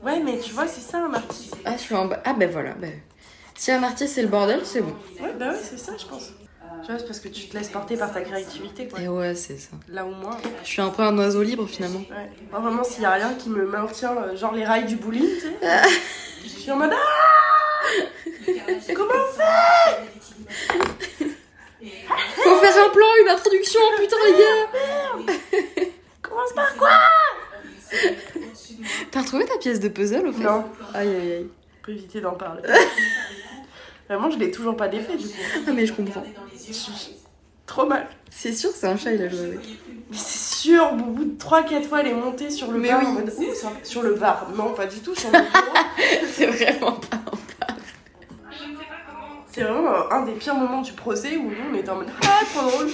Ouais, 0.03 0.19
mais 0.19 0.39
tu 0.39 0.51
vois, 0.53 0.67
c'est 0.67 0.81
ça 0.81 0.97
un 1.05 1.13
artiste. 1.13 1.55
Ah, 1.63 1.73
je 1.77 1.81
suis 1.81 1.95
en 1.95 2.05
bas. 2.05 2.21
Ah, 2.25 2.33
ben 2.33 2.49
voilà. 2.49 2.71
Ben. 2.73 2.91
Si 3.61 3.71
un 3.71 3.83
artiste 3.83 4.15
c'est 4.15 4.23
le 4.23 4.27
bordel, 4.27 4.61
c'est 4.63 4.81
bon. 4.81 4.95
Ouais, 5.21 5.31
bah 5.37 5.51
ouais, 5.51 5.59
c'est 5.61 5.77
ça, 5.77 5.91
je 5.95 6.03
pense. 6.07 6.29
Tu 6.83 6.87
vois, 6.91 6.97
c'est 6.97 7.05
parce 7.05 7.19
que 7.19 7.27
tu 7.27 7.47
te 7.47 7.55
laisses 7.55 7.69
porter 7.69 7.95
par 7.95 8.11
ta 8.11 8.21
créativité, 8.21 8.87
quoi. 8.87 8.99
Et 8.99 9.07
ouais, 9.07 9.35
c'est 9.35 9.59
ça. 9.59 9.73
Là 9.87 10.03
où 10.03 10.09
moi, 10.09 10.35
Je 10.63 10.67
suis 10.67 10.81
un 10.81 10.89
peu 10.89 11.03
un 11.03 11.15
oiseau 11.19 11.43
libre 11.43 11.67
finalement. 11.67 11.99
ouais. 11.99 12.31
Moi, 12.49 12.59
vraiment, 12.59 12.83
s'il 12.83 13.03
y 13.03 13.05
a 13.05 13.11
rien 13.11 13.35
qui 13.35 13.51
me 13.51 13.67
maintient, 13.67 14.17
euh, 14.17 14.35
genre 14.35 14.55
les 14.55 14.65
rails 14.65 14.85
du 14.85 14.95
bowling, 14.95 15.27
tu 15.35 15.41
sais. 15.41 15.53
Je 16.43 16.49
suis 16.49 16.71
en 16.71 16.77
mode 16.77 16.89
Ah 16.91 16.97
Comment 18.95 19.11
on 19.13 19.31
fait 19.37 20.07
Faut 22.43 22.55
faire 22.55 22.85
un 22.85 22.89
plan, 22.89 23.07
une 23.21 23.29
introduction, 23.29 23.79
putain 23.99 24.17
les 24.25 24.33
gars 24.39 25.35
Commence 26.23 26.53
par 26.53 26.75
quoi 26.77 26.89
T'as 29.11 29.21
retrouvé 29.21 29.45
ta 29.45 29.59
pièce 29.59 29.79
de 29.79 29.87
puzzle 29.87 30.25
au 30.25 30.33
fait 30.33 30.41
Non, 30.41 30.65
Aïe 30.95 31.07
aïe 31.09 31.31
aïe. 31.33 31.47
On 31.81 31.85
peut 31.85 31.91
éviter 31.93 32.21
d'en 32.21 32.33
parler. 32.33 32.61
Vraiment, 34.09 34.29
je 34.29 34.37
l'ai 34.37 34.51
toujours 34.51 34.75
pas 34.75 34.87
défait, 34.87 35.15
du 35.15 35.25
coup. 35.27 35.33
Ah 35.67 35.71
mais 35.73 35.85
je 35.85 35.93
comprends. 35.93 36.23
Je 36.53 36.73
suis 36.73 37.15
trop 37.65 37.85
mal. 37.85 38.07
C'est 38.29 38.53
sûr, 38.53 38.69
c'est 38.73 38.87
un 38.87 38.97
chat, 38.97 39.13
il 39.13 39.21
a 39.21 39.29
joué 39.29 39.39
avec. 39.39 39.59
Mais 40.09 40.17
c'est 40.17 40.57
sûr, 40.67 40.91
au 40.93 40.95
bout 40.97 41.23
de 41.25 41.37
3-4 41.41 41.83
fois, 41.83 42.01
elle 42.01 42.07
est 42.07 42.13
montée 42.13 42.49
sur 42.49 42.71
le 42.71 42.79
Mais 42.79 42.89
bar. 42.89 42.99
oui. 43.01 43.07
en 43.07 43.11
mode, 43.13 43.33
Ouh, 43.37 43.53
ça- 43.53 43.71
sur 43.83 44.01
le 44.03 44.15
bar. 44.15 44.47
Non, 44.55 44.73
pas 44.73 44.85
du 44.85 44.99
tout, 44.99 45.15
sur 45.15 45.29
le 45.31 45.39
bureau. 45.39 46.25
c'est 46.33 46.47
vraiment 46.47 46.91
pas. 46.93 47.17
C'est 49.53 49.63
vraiment 49.63 50.11
un 50.11 50.23
des 50.25 50.31
pires 50.33 50.55
moments 50.55 50.81
du 50.81 50.93
procès 50.93 51.35
où 51.37 51.43
nous, 51.49 51.55
on 51.71 51.75
était 51.75 51.89
en 51.89 51.95
mode 51.97 52.07
Ah, 52.23 52.39
trop 52.53 52.69
drôle. 52.69 52.89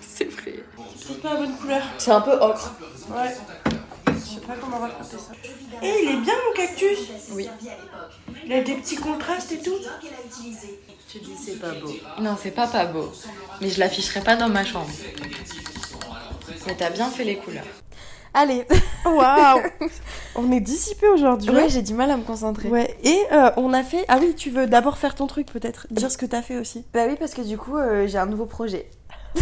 C'est 0.00 0.30
vrai. 0.30 0.62
C'est 0.96 1.20
pas 1.22 1.34
la 1.34 1.40
bonne 1.40 1.56
couleur. 1.56 1.82
C'est 1.98 2.10
un 2.10 2.20
peu 2.20 2.32
ocre. 2.32 2.74
Ouais. 3.10 3.34
Je 4.42 4.46
sais 4.46 4.54
pas 4.54 4.60
comment 4.60 4.78
raconter 4.78 5.16
ça. 5.16 5.32
Et 5.82 6.02
il 6.02 6.08
est 6.10 6.20
bien 6.20 6.34
mon 6.46 6.52
cactus 6.54 6.98
Oui. 7.32 7.48
Il 8.44 8.52
a 8.52 8.62
des 8.62 8.74
petits 8.74 8.96
contrastes 8.96 9.52
et 9.52 9.58
tout. 9.58 9.76
Tu 11.08 11.18
dis 11.18 11.36
c'est 11.36 11.60
pas 11.60 11.72
beau. 11.72 11.92
Non, 12.20 12.36
c'est 12.40 12.50
pas 12.50 12.66
pas 12.66 12.86
beau. 12.86 13.12
Mais 13.60 13.68
je 13.68 13.78
l'afficherai 13.78 14.20
pas 14.20 14.34
dans 14.34 14.48
ma 14.48 14.64
chambre. 14.64 14.90
Mais 16.66 16.74
t'as 16.74 16.90
bien 16.90 17.08
fait 17.08 17.24
les 17.24 17.36
couleurs. 17.36 17.64
Allez. 18.34 18.66
Waouh 19.04 19.60
On 20.36 20.50
est 20.50 20.60
dissipé 20.60 21.06
aujourd'hui. 21.08 21.50
Ouais, 21.50 21.68
j'ai 21.68 21.82
du 21.82 21.94
mal 21.94 22.10
à 22.10 22.16
me 22.16 22.22
concentrer. 22.22 22.68
Ouais, 22.68 22.96
et 23.04 23.18
euh, 23.32 23.50
on 23.58 23.72
a 23.74 23.84
fait. 23.84 24.04
Ah 24.08 24.18
oui, 24.20 24.34
tu 24.34 24.50
veux 24.50 24.66
d'abord 24.66 24.96
faire 24.96 25.14
ton 25.14 25.26
truc 25.26 25.46
peut-être 25.52 25.86
Dire 25.90 26.10
ce 26.10 26.16
que 26.16 26.26
t'as 26.26 26.42
fait 26.42 26.56
aussi. 26.56 26.84
Bah 26.94 27.04
oui, 27.08 27.16
parce 27.18 27.34
que 27.34 27.42
du 27.42 27.58
coup, 27.58 27.76
euh, 27.76 28.06
j'ai 28.08 28.18
un 28.18 28.26
nouveau 28.26 28.46
projet. 28.46 28.90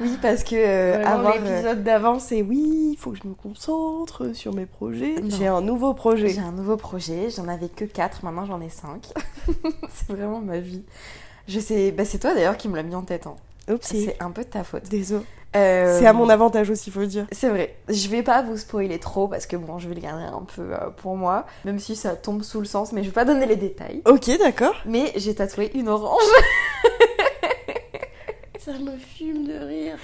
oui, 0.00 0.18
parce 0.20 0.44
que 0.44 0.54
euh, 0.54 1.04
euh, 1.04 1.32
l'épisode 1.32 1.82
d'avant, 1.82 2.18
c'est 2.18 2.42
oui, 2.42 2.90
il 2.92 2.96
faut 2.98 3.12
que 3.12 3.18
je 3.22 3.28
me 3.28 3.34
concentre 3.34 4.34
sur 4.34 4.54
mes 4.54 4.66
projets. 4.66 5.14
J'ai 5.28 5.46
un 5.46 5.60
nouveau 5.60 5.94
projet. 5.94 6.28
J'ai 6.28 6.40
un 6.40 6.52
nouveau 6.52 6.76
projet, 6.76 7.28
j'en 7.34 7.48
avais 7.48 7.68
que 7.68 7.84
4, 7.84 8.24
maintenant 8.24 8.44
j'en 8.46 8.60
ai 8.60 8.68
5. 8.68 9.06
c'est 9.88 10.08
vraiment 10.12 10.40
ma 10.40 10.58
vie. 10.58 10.82
Je 11.48 11.60
sais, 11.60 11.92
bah 11.92 12.04
c'est 12.04 12.18
toi 12.18 12.34
d'ailleurs 12.34 12.56
qui 12.56 12.68
me 12.68 12.76
l'a 12.76 12.82
mis 12.82 12.94
en 12.94 13.02
tête. 13.02 13.26
Hein. 13.26 13.36
Oups, 13.72 13.86
C'est 13.86 14.16
un 14.20 14.30
peu 14.30 14.42
de 14.44 14.48
ta 14.48 14.64
faute. 14.64 14.88
désolé. 14.88 15.24
Euh, 15.54 15.98
C'est 15.98 16.06
à 16.06 16.12
mon 16.12 16.28
avantage 16.28 16.70
aussi, 16.70 16.90
faut 16.90 17.00
le 17.00 17.06
dire. 17.06 17.26
C'est 17.32 17.48
vrai. 17.48 17.76
Je 17.88 18.08
vais 18.08 18.22
pas 18.22 18.42
vous 18.42 18.56
spoiler 18.58 18.98
trop 18.98 19.26
parce 19.26 19.46
que 19.46 19.56
bon, 19.56 19.78
je 19.78 19.88
vais 19.88 19.94
le 19.94 20.00
garder 20.00 20.24
un 20.24 20.42
peu 20.54 20.74
euh, 20.74 20.90
pour 20.96 21.16
moi, 21.16 21.46
même 21.64 21.78
si 21.78 21.96
ça 21.96 22.14
tombe 22.14 22.42
sous 22.42 22.58
le 22.60 22.66
sens, 22.66 22.92
mais 22.92 23.02
je 23.02 23.08
vais 23.08 23.14
pas 23.14 23.24
donner 23.24 23.46
les 23.46 23.56
détails. 23.56 24.02
Ok, 24.04 24.30
d'accord. 24.38 24.74
Mais 24.84 25.12
j'ai 25.16 25.34
tatoué 25.34 25.70
une 25.74 25.88
orange. 25.88 26.20
Ça 28.64 28.72
me 28.72 28.96
fume 28.96 29.46
de 29.46 29.58
rire. 29.64 29.96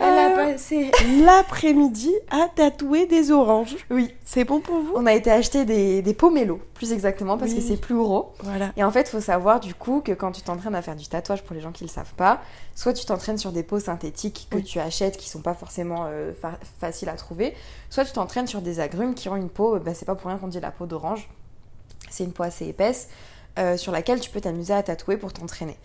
Elle 0.00 0.06
a 0.06 0.26
a 0.26 0.30
passé 0.52 0.90
l'après-midi 1.22 2.10
à 2.30 2.48
tatouer 2.54 3.06
des 3.06 3.30
oranges. 3.30 3.76
Oui. 3.90 4.14
C'est 4.24 4.44
bon 4.44 4.60
pour 4.60 4.76
vous? 4.80 4.92
On 4.96 5.04
a 5.04 5.12
été 5.12 5.30
acheter 5.30 5.64
des, 5.66 6.00
des 6.00 6.14
pomelos, 6.14 6.60
plus 6.74 6.92
exactement, 6.92 7.36
parce 7.36 7.50
Oui. 7.52 7.58
que 7.58 7.62
c'est 7.62 7.76
plus 7.76 7.94
gros. 7.94 8.32
Voilà. 8.40 8.72
Et 8.78 8.82
en 8.84 8.90
fait, 8.90 9.08
faut 9.08 9.20
savoir 9.20 9.60
du 9.60 9.74
coup 9.74 10.00
que 10.00 10.12
quand 10.12 10.32
tu 10.32 10.40
t'entraînes 10.40 10.74
à 10.74 10.80
faire 10.80 10.96
du 10.96 11.06
tatouage, 11.06 11.42
pour 11.42 11.54
les 11.54 11.60
gens 11.60 11.72
qui 11.72 11.84
le 11.84 11.90
savent 11.90 12.14
pas, 12.16 12.40
soit 12.74 12.94
tu 12.94 13.04
t'entraînes 13.04 13.36
sur 13.38 13.52
des 13.52 13.62
peaux 13.62 13.80
synthétiques 13.80 14.48
que 14.50 14.56
Oui. 14.56 14.64
tu 14.64 14.80
achètes 14.80 15.18
qui 15.18 15.28
sont 15.28 15.42
pas 15.42 15.54
forcément 15.54 16.06
euh, 16.06 16.32
fa- 16.32 16.58
faciles 16.80 17.10
à 17.10 17.14
trouver, 17.14 17.54
soit 17.90 18.06
tu 18.06 18.12
t'entraînes 18.12 18.46
sur 18.46 18.62
des 18.62 18.80
agrumes 18.80 19.14
qui 19.14 19.28
ont 19.28 19.36
une 19.36 19.50
peau, 19.50 19.78
bah, 19.78 19.92
c'est 19.94 20.06
pas 20.06 20.14
pour 20.14 20.28
rien 20.30 20.38
qu'on 20.38 20.48
dit 20.48 20.60
la 20.60 20.70
peau 20.70 20.86
d'orange, 20.86 21.28
c'est 22.10 22.24
une 22.24 22.32
peau 22.32 22.44
assez 22.44 22.66
épaisse 22.66 23.08
euh, 23.58 23.76
sur 23.76 23.92
laquelle 23.92 24.20
tu 24.20 24.30
peux 24.30 24.40
t'amuser 24.40 24.72
à 24.72 24.82
tatouer 24.82 25.18
pour 25.18 25.34
t'entraîner. 25.34 25.76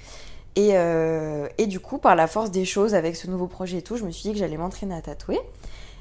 Et, 0.58 0.72
euh, 0.74 1.48
et 1.60 1.68
du 1.68 1.80
coup, 1.80 2.00
par 2.00 2.16
la 2.16 2.26
force 2.28 2.50
des 2.52 2.66
choses, 2.66 2.96
avec 2.96 3.16
ce 3.16 3.28
nouveau 3.30 3.46
projet 3.48 3.78
et 3.78 3.82
tout, 3.84 3.96
je 3.96 4.04
me 4.04 4.10
suis 4.12 4.24
dit 4.24 4.34
que 4.34 4.40
j'allais 4.40 4.58
m'entraîner 4.58 4.96
à 4.96 5.02
tatouer. 5.02 5.40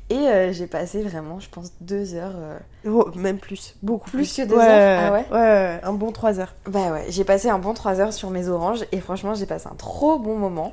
Et 0.09 0.15
euh, 0.17 0.51
j'ai 0.53 0.67
passé 0.67 1.03
vraiment, 1.03 1.41
je 1.41 1.49
pense, 1.51 1.73
deux 1.83 2.15
heures. 2.15 2.33
euh, 2.37 2.59
Oh, 2.89 3.09
même 3.17 3.39
plus. 3.39 3.75
Beaucoup 3.83 4.09
Plus 4.09 4.33
plus. 4.33 4.43
que 4.45 4.49
deux 4.49 4.57
Ouais, 4.57 4.63
heures 4.65 5.03
Ah 5.09 5.13
ouais 5.13 5.27
ouais, 5.31 5.81
un 5.83 5.93
bon 5.93 6.11
3 6.11 6.41
heures. 6.41 6.55
Bah 6.69 6.91
ouais, 6.93 7.05
j'ai 7.11 7.25
passé 7.25 7.49
un 7.51 7.59
bon 7.59 7.75
3 7.75 8.01
heures 8.01 8.13
sur 8.15 8.31
mes 8.31 8.49
oranges 8.49 8.85
et 8.93 9.01
franchement, 9.01 9.35
j'ai 9.35 9.47
passé 9.47 9.67
un 9.71 9.75
trop 9.75 10.19
bon 10.19 10.37
moment. 10.39 10.73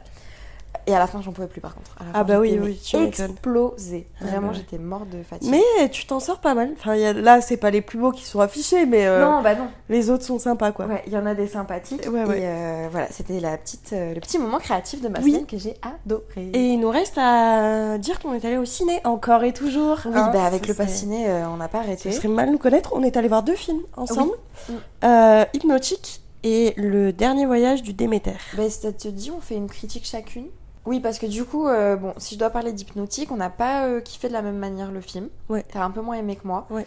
Et 0.87 0.93
à 0.93 0.99
la 0.99 1.07
fin, 1.07 1.21
j'en 1.21 1.31
pouvais 1.31 1.47
plus 1.47 1.61
par 1.61 1.75
contre. 1.75 1.91
À 1.99 2.03
la 2.03 2.09
Ah 2.09 2.17
fin, 2.19 2.23
bah 2.25 2.39
oui, 2.39 2.59
oui, 2.61 2.77
tu 2.83 2.97
explosée. 2.97 4.07
Ah 4.19 4.25
Vraiment, 4.25 4.47
bah 4.47 4.53
ouais. 4.53 4.53
j'étais 4.59 4.77
morte 4.77 5.09
de 5.09 5.23
fatigue. 5.23 5.49
Mais 5.49 5.89
tu 5.89 6.05
t'en 6.05 6.19
sors 6.19 6.39
pas 6.39 6.53
mal. 6.53 6.71
Enfin, 6.77 6.95
y 6.95 7.05
a- 7.05 7.13
là, 7.13 7.41
c'est 7.41 7.57
pas 7.57 7.69
les 7.71 7.81
plus 7.81 7.97
beaux 7.97 8.11
qui 8.11 8.25
sont 8.25 8.39
affichés, 8.41 8.85
mais 8.85 9.05
euh, 9.07 9.23
non, 9.23 9.41
bah 9.41 9.55
non. 9.55 9.67
les 9.89 10.09
autres 10.09 10.23
sont 10.25 10.39
sympas, 10.39 10.71
quoi. 10.71 10.85
Ouais, 10.87 11.03
il 11.07 11.13
y 11.13 11.17
en 11.17 11.25
a 11.25 11.35
des 11.35 11.47
sympathiques. 11.47 12.05
Ouais, 12.11 12.25
ouais. 12.25 12.39
Et 12.41 12.45
euh, 12.47 12.87
voilà, 12.91 13.07
c'était 13.11 13.39
la 13.39 13.57
petite, 13.57 13.91
euh, 13.93 14.13
le 14.13 14.19
petit 14.19 14.37
moment 14.39 14.57
créatif 14.59 15.01
de 15.01 15.07
ma 15.07 15.19
Oui. 15.21 15.31
semaine 15.31 15.45
que 15.45 15.57
j'ai 15.57 15.75
adoré. 15.81 16.49
Et 16.53 16.59
il 16.73 16.79
nous 16.79 16.89
reste 16.89 17.17
à 17.17 17.97
dire 17.97 18.19
qu'on 18.19 18.33
est 18.33 18.43
allé 18.45 18.57
au 18.57 18.65
ciné, 18.65 18.99
encore 19.05 19.43
et 19.43 19.53
toujours. 19.53 19.99
oui, 20.05 20.11
hein. 20.15 20.29
bah 20.33 20.43
avec 20.43 20.67
le 20.67 20.73
pass 20.73 20.91
ciné, 20.93 21.27
on 21.51 21.57
n'a 21.57 21.67
pas 21.67 21.79
Ce 21.81 21.87
arrêté. 21.87 22.11
serait 22.11 22.27
mal 22.27 22.51
nous 22.51 22.57
connaître. 22.57 22.91
On 22.93 23.03
est 23.03 23.15
allé 23.17 23.27
voir 23.27 23.43
deux 23.43 23.55
films 23.55 23.81
ensemble. 23.95 24.33
Mm. 24.69 24.73
Hypnotique 25.53 26.21
et 26.43 26.73
Le 26.77 27.13
Dernier 27.13 27.45
Voyage 27.45 27.81
du 27.83 27.93
Déméter. 27.93 28.31
Bah, 28.57 28.69
ça 28.69 28.91
te 28.91 29.07
dit, 29.07 29.31
on 29.35 29.39
fait 29.41 29.55
une 29.55 29.67
critique 29.69 30.05
chacune 30.05 30.47
Oui, 30.85 30.99
parce 30.99 31.17
que 31.17 31.25
du 31.25 31.45
coup, 31.45 31.67
euh, 31.67 31.95
bon, 31.95 32.13
si 32.17 32.35
je 32.35 32.39
dois 32.39 32.49
parler 32.49 32.73
d'hypnotique, 32.73 33.31
on 33.31 33.37
n'a 33.37 33.49
pas 33.49 33.85
euh, 33.87 34.01
kiffé 34.01 34.27
de 34.27 34.33
la 34.33 34.41
même 34.41 34.57
manière 34.57 34.91
le 34.91 34.99
film. 34.99 35.29
Ouais. 35.47 35.65
T'as 35.71 35.83
un 35.83 35.91
peu 35.91 36.01
moins 36.01 36.15
aimé 36.15 36.35
que 36.35 36.45
moi. 36.45 36.67
Ouais. 36.69 36.85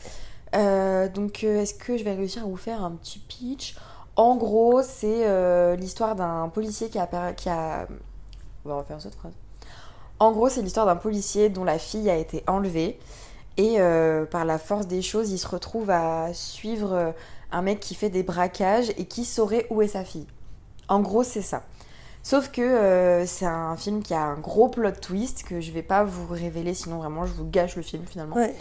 Euh, 0.54 1.08
donc, 1.08 1.44
euh, 1.44 1.62
est-ce 1.62 1.74
que 1.74 1.96
je 1.96 2.04
vais 2.04 2.12
réussir 2.12 2.42
à 2.42 2.46
vous 2.46 2.56
faire 2.56 2.84
un 2.84 2.90
petit 2.92 3.18
pitch? 3.18 3.74
En 4.16 4.36
gros, 4.36 4.82
c'est 4.82 5.76
l'histoire 5.76 6.14
d'un 6.14 6.48
policier 6.48 6.88
qui 6.88 6.98
a, 6.98 7.32
qui 7.34 7.48
a. 7.48 7.86
On 8.64 8.68
va 8.68 8.76
refaire 8.76 9.00
cette 9.00 9.14
phrase. 9.14 9.34
En 10.18 10.32
gros, 10.32 10.48
c'est 10.48 10.62
l'histoire 10.62 10.86
d'un 10.86 10.96
policier 10.96 11.50
dont 11.50 11.64
la 11.64 11.78
fille 11.78 12.08
a 12.08 12.16
été 12.16 12.42
enlevée. 12.46 12.98
Et 13.58 13.76
par 14.30 14.46
la 14.46 14.58
force 14.58 14.86
des 14.86 15.02
choses, 15.02 15.30
il 15.32 15.38
se 15.38 15.46
retrouve 15.46 15.90
à 15.90 16.32
suivre 16.32 17.12
un 17.52 17.60
mec 17.60 17.78
qui 17.78 17.94
fait 17.94 18.08
des 18.08 18.22
braquages 18.22 18.88
et 18.96 19.04
qui 19.04 19.26
saurait 19.26 19.66
où 19.68 19.82
est 19.82 19.88
sa 19.88 20.02
fille. 20.02 20.26
En 20.88 21.00
gros, 21.00 21.22
c'est 21.22 21.42
ça. 21.42 21.64
Sauf 22.26 22.50
que 22.50 22.60
euh, 22.60 23.24
c'est 23.24 23.46
un 23.46 23.76
film 23.76 24.02
qui 24.02 24.12
a 24.12 24.20
un 24.20 24.34
gros 24.34 24.68
plot 24.68 24.90
twist 25.00 25.44
que 25.44 25.60
je 25.60 25.70
vais 25.70 25.84
pas 25.84 26.02
vous 26.02 26.26
révéler, 26.34 26.74
sinon 26.74 26.98
vraiment 26.98 27.24
je 27.24 27.32
vous 27.32 27.48
gâche 27.48 27.76
le 27.76 27.82
film 27.82 28.02
finalement. 28.04 28.34
Ouais. 28.34 28.52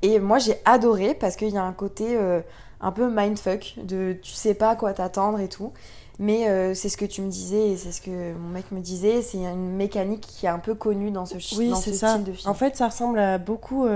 Et 0.00 0.18
moi 0.18 0.38
j'ai 0.38 0.56
adoré 0.64 1.12
parce 1.12 1.36
qu'il 1.36 1.50
y 1.50 1.58
a 1.58 1.62
un 1.62 1.74
côté 1.74 2.16
euh, 2.16 2.40
un 2.80 2.90
peu 2.90 3.10
mindfuck, 3.10 3.74
de 3.84 4.16
tu 4.22 4.32
sais 4.32 4.54
pas 4.54 4.70
à 4.70 4.76
quoi 4.76 4.94
t'attendre 4.94 5.40
et 5.40 5.50
tout. 5.50 5.74
Mais 6.18 6.48
euh, 6.48 6.72
c'est 6.72 6.88
ce 6.88 6.96
que 6.96 7.04
tu 7.04 7.20
me 7.20 7.28
disais 7.28 7.72
et 7.72 7.76
c'est 7.76 7.92
ce 7.92 8.00
que 8.00 8.32
mon 8.32 8.48
mec 8.48 8.72
me 8.72 8.80
disait, 8.80 9.20
c'est 9.20 9.44
une 9.44 9.76
mécanique 9.76 10.22
qui 10.26 10.46
est 10.46 10.48
un 10.48 10.58
peu 10.58 10.74
connue 10.74 11.10
dans 11.10 11.26
ce, 11.26 11.34
Oui, 11.58 11.68
dans 11.68 11.76
ce 11.76 11.92
ça. 11.92 12.14
style 12.14 12.24
de 12.24 12.32
film. 12.32 12.50
En 12.50 12.54
fait, 12.54 12.78
ça 12.78 12.88
ressemble 12.88 13.18
à 13.18 13.36
beaucoup. 13.36 13.86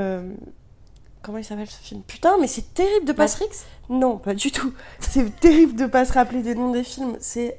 Comment 1.23 1.39
il 1.39 1.45
s'appelle 1.45 1.71
ce 1.71 1.81
film? 1.81 2.03
Putain, 2.07 2.37
mais 2.39 2.49
c'est 2.49 2.75
terrible 2.75 3.07
de 3.07 3.15
pas 3.15 3.29
se... 3.29 3.43
Matrix? 3.43 3.61
Non, 3.89 4.19
pas 4.19 4.35
du 4.35 4.53
tout. 4.53 4.75
C'est 5.01 5.41
terrible 5.41 5.75
de 5.75 5.87
pas 5.87 6.05
se 6.05 6.13
rappeler 6.13 6.43
des 6.43 6.55
noms 6.55 6.71
des 6.71 6.85
films. 6.85 7.17
C'est 7.19 7.57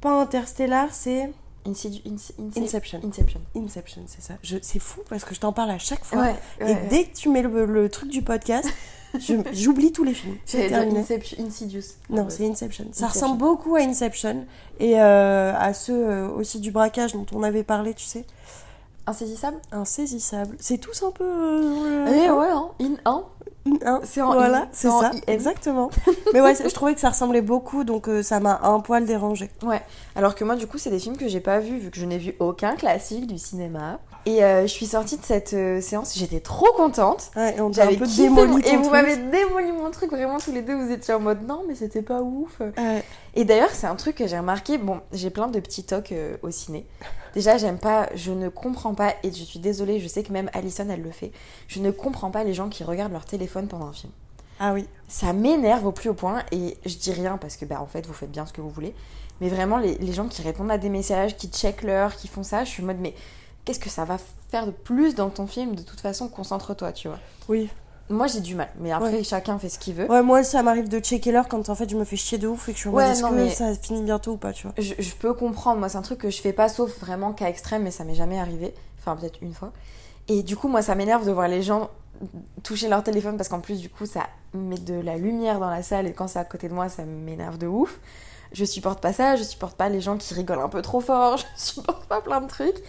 pas 0.00 0.20
Interstellar, 0.20 0.88
c'est 0.92 1.30
Inception. 1.66 3.00
Inception. 3.04 3.40
Inception, 3.54 4.02
c'est 4.06 4.22
ça. 4.22 4.34
Je... 4.42 4.56
C'est 4.62 4.78
fou 4.78 5.00
parce 5.08 5.24
que 5.24 5.34
je 5.34 5.40
t'en 5.40 5.52
parle 5.52 5.70
à 5.70 5.78
chaque 5.78 6.04
fois. 6.04 6.22
Ouais, 6.22 6.34
Et 6.60 6.64
ouais, 6.64 6.86
dès 6.88 7.04
que 7.04 7.14
tu 7.14 7.28
mets 7.28 7.42
le, 7.42 7.66
le 7.66 7.88
truc 7.90 8.08
du 8.10 8.22
podcast, 8.22 8.66
j'oublie 9.52 9.92
tous 9.92 10.04
les 10.04 10.14
films. 10.14 10.36
C'est 10.46 10.68
terminé. 10.68 11.00
Inception- 11.02 11.44
Insidious. 11.46 11.82
Non, 12.08 12.26
c'est 12.30 12.48
Inception. 12.48 12.84
Ça 12.92 13.06
Inception. 13.06 13.08
ressemble 13.08 13.38
beaucoup 13.38 13.76
à 13.76 13.80
Inception 13.80 14.46
et 14.78 14.98
euh, 15.00 15.52
à 15.56 15.74
ceux 15.74 16.08
euh, 16.08 16.28
aussi 16.30 16.60
du 16.60 16.70
braquage 16.70 17.12
dont 17.12 17.26
on 17.34 17.42
avait 17.42 17.64
parlé, 17.64 17.92
tu 17.94 18.04
sais. 18.04 18.24
Insaisissable? 19.06 19.58
Insaisissable. 19.72 20.56
C'est 20.60 20.78
tous 20.78 21.02
un 21.02 21.10
peu. 21.10 21.24
euh, 21.24 22.06
Eh 22.14 22.26
hein, 22.26 22.34
ouais, 22.36 22.48
hein. 22.50 22.70
In, 22.80 22.94
hein. 23.04 23.24
Hein, 23.84 24.00
C'est 24.04 24.20
en 24.20 24.32
Voilà, 24.32 24.68
c'est 24.72 24.88
en 24.88 25.00
ça, 25.00 25.10
exactement. 25.26 25.90
Mais 26.34 26.40
ouais, 26.40 26.54
je 26.54 26.72
trouvais 26.74 26.94
que 26.94 27.00
ça 27.00 27.10
ressemblait 27.10 27.42
beaucoup, 27.42 27.84
donc 27.84 28.08
euh, 28.08 28.22
ça 28.22 28.40
m'a 28.40 28.60
un 28.62 28.80
poil 28.80 29.04
dérangé. 29.06 29.50
Ouais, 29.62 29.82
alors 30.16 30.34
que 30.34 30.44
moi 30.44 30.56
du 30.56 30.66
coup 30.66 30.78
c'est 30.78 30.90
des 30.90 30.98
films 30.98 31.16
que 31.16 31.28
j'ai 31.28 31.40
pas 31.40 31.60
vus 31.60 31.78
vu 31.78 31.90
que 31.90 31.98
je 31.98 32.04
n'ai 32.06 32.18
vu 32.18 32.34
aucun 32.38 32.76
classique 32.76 33.26
du 33.26 33.38
cinéma. 33.38 33.98
Et 34.26 34.44
euh, 34.44 34.62
je 34.62 34.66
suis 34.66 34.86
sortie 34.86 35.16
de 35.16 35.24
cette 35.24 35.54
euh, 35.54 35.80
séance, 35.80 36.14
j'étais 36.14 36.40
trop 36.40 36.70
contente. 36.72 37.30
Ouais, 37.36 37.56
et 37.56 37.60
on 37.60 37.68
un 37.68 37.86
peu 37.86 38.06
démoli 38.06 38.62
Et 38.68 38.76
vous 38.76 38.90
m'avez 38.90 39.16
démoli 39.16 39.72
mon 39.72 39.90
truc, 39.90 40.10
vraiment 40.10 40.38
tous 40.38 40.52
les 40.52 40.62
deux 40.62 40.74
vous 40.74 40.90
étiez 40.92 41.14
en 41.14 41.20
mode 41.20 41.46
non 41.46 41.62
mais 41.66 41.74
c'était 41.74 42.02
pas 42.02 42.20
ouf. 42.20 42.60
Ouais. 42.60 43.02
Et 43.34 43.44
d'ailleurs 43.44 43.70
c'est 43.72 43.86
un 43.86 43.96
truc 43.96 44.16
que 44.16 44.26
j'ai 44.26 44.38
remarqué, 44.38 44.78
bon 44.78 45.00
j'ai 45.12 45.30
plein 45.30 45.48
de 45.48 45.60
petits 45.60 45.84
tocs 45.84 46.14
au 46.42 46.50
ciné. 46.50 46.86
Déjà 47.34 47.58
j'aime 47.58 47.78
pas, 47.78 48.08
je 48.14 48.32
ne 48.32 48.48
comprends 48.48 48.94
pas, 48.94 49.14
et 49.22 49.32
je 49.32 49.44
suis 49.44 49.58
désolée, 49.58 50.00
je 50.00 50.08
sais 50.08 50.22
que 50.22 50.32
même 50.32 50.50
Alison 50.52 50.86
elle 50.90 51.02
le 51.02 51.10
fait, 51.10 51.32
je 51.68 51.80
ne 51.80 51.90
comprends 51.90 52.30
pas 52.30 52.44
les 52.44 52.54
gens 52.54 52.68
qui 52.68 52.84
regardent 52.84 53.12
leur 53.12 53.24
téléphone 53.24 53.68
pendant 53.68 53.86
un 53.86 53.92
film. 53.92 54.12
Ah 54.58 54.74
oui. 54.74 54.86
Ça 55.08 55.32
m'énerve 55.32 55.86
au 55.86 55.92
plus 55.92 56.10
haut 56.10 56.14
point 56.14 56.42
et 56.52 56.76
je 56.84 56.96
dis 56.96 57.12
rien 57.12 57.38
parce 57.38 57.56
que 57.56 57.64
bah 57.64 57.80
en 57.80 57.86
fait 57.86 58.06
vous 58.06 58.12
faites 58.12 58.30
bien 58.30 58.44
ce 58.44 58.52
que 58.52 58.60
vous 58.60 58.68
voulez. 58.68 58.94
Mais 59.40 59.48
vraiment 59.48 59.78
les, 59.78 59.96
les 59.96 60.12
gens 60.12 60.28
qui 60.28 60.42
répondent 60.42 60.70
à 60.70 60.76
des 60.76 60.90
messages, 60.90 61.36
qui 61.36 61.48
checkent 61.48 61.82
l'heure, 61.82 62.14
qui 62.14 62.28
font 62.28 62.42
ça, 62.42 62.64
je 62.64 62.70
suis 62.70 62.82
en 62.82 62.86
mode 62.86 62.98
mais 63.00 63.14
qu'est-ce 63.64 63.80
que 63.80 63.88
ça 63.88 64.04
va 64.04 64.18
faire 64.50 64.66
de 64.66 64.70
plus 64.70 65.14
dans 65.14 65.30
ton 65.30 65.46
film 65.46 65.74
De 65.74 65.82
toute 65.82 66.00
façon 66.00 66.28
concentre-toi 66.28 66.92
tu 66.92 67.08
vois. 67.08 67.20
Oui. 67.48 67.70
Moi 68.10 68.26
j'ai 68.26 68.40
du 68.40 68.54
mal, 68.56 68.68
mais 68.80 68.90
après 68.92 69.12
Ouais. 69.12 69.22
chacun 69.24 69.58
fait 69.58 69.68
ce 69.68 69.78
qu'il 69.78 69.94
veut. 69.94 70.10
Ouais, 70.10 70.22
moi 70.22 70.42
ça 70.42 70.62
m'arrive 70.62 70.88
de 70.88 70.98
checker 70.98 71.30
l'heure 71.32 71.48
quand 71.48 71.68
en 71.68 71.74
fait 71.74 71.88
je 71.88 71.96
me 71.96 72.04
fais 72.04 72.16
chier 72.16 72.38
de 72.38 72.48
ouf 72.48 72.68
et 72.68 72.72
que 72.72 72.76
je 72.76 72.80
suis 72.82 72.90
Ouais, 72.90 73.08
est-ce 73.10 73.22
que 73.22 73.32
mais- 73.32 73.50
ça 73.50 73.72
finit 73.74 74.02
bientôt 74.02 74.32
ou 74.32 74.36
pas, 74.36 74.52
tu 74.52 74.66
vois. 74.66 74.74
Je, 74.78 74.94
je 74.98 75.14
peux 75.14 75.32
comprendre, 75.32 75.78
moi 75.78 75.88
c'est 75.88 75.96
un 75.98 76.02
truc 76.02 76.18
que 76.18 76.28
je 76.30 76.40
fais 76.40 76.52
pas 76.52 76.68
sauf 76.68 76.98
vraiment 76.98 77.32
cas 77.32 77.46
extrême, 77.46 77.84
mais 77.84 77.90
ça 77.92 78.02
m'est 78.04 78.14
jamais 78.16 78.38
arrivé. 78.38 78.74
Enfin 78.98 79.16
peut-être 79.16 79.38
une 79.42 79.54
fois. 79.54 79.72
Et 80.28 80.42
du 80.42 80.56
coup 80.56 80.66
moi 80.68 80.82
ça 80.82 80.94
m'énerve 80.96 81.24
de 81.24 81.30
voir 81.32 81.46
les 81.48 81.62
gens 81.62 81.88
toucher 82.62 82.88
leur 82.88 83.02
téléphone 83.02 83.36
parce 83.36 83.48
qu'en 83.48 83.60
plus 83.60 83.80
du 83.80 83.88
coup 83.88 84.04
ça 84.06 84.26
met 84.52 84.76
de 84.76 84.94
la 85.00 85.16
lumière 85.16 85.58
dans 85.60 85.70
la 85.70 85.82
salle 85.82 86.06
et 86.06 86.12
quand 86.12 86.26
c'est 86.28 86.38
à 86.38 86.44
côté 86.44 86.68
de 86.68 86.74
moi 86.74 86.88
ça 86.88 87.04
m'énerve 87.04 87.58
de 87.58 87.66
ouf. 87.66 87.98
Je 88.52 88.64
supporte 88.64 89.00
pas 89.00 89.12
ça, 89.12 89.36
je 89.36 89.44
supporte 89.44 89.76
pas 89.76 89.88
les 89.88 90.00
gens 90.00 90.16
qui 90.16 90.34
rigolent 90.34 90.58
un 90.60 90.68
peu 90.68 90.82
trop 90.82 91.00
fort, 91.00 91.36
je 91.38 91.44
supporte 91.56 92.06
pas 92.06 92.20
plein 92.20 92.40
de 92.40 92.48
trucs. 92.48 92.82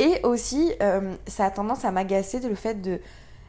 Et 0.00 0.20
aussi 0.24 0.72
euh, 0.82 1.14
ça 1.28 1.44
a 1.44 1.50
tendance 1.52 1.84
à 1.84 1.92
m'agacer 1.92 2.40
de 2.40 2.48
le 2.48 2.56
fait 2.56 2.74
de 2.82 2.98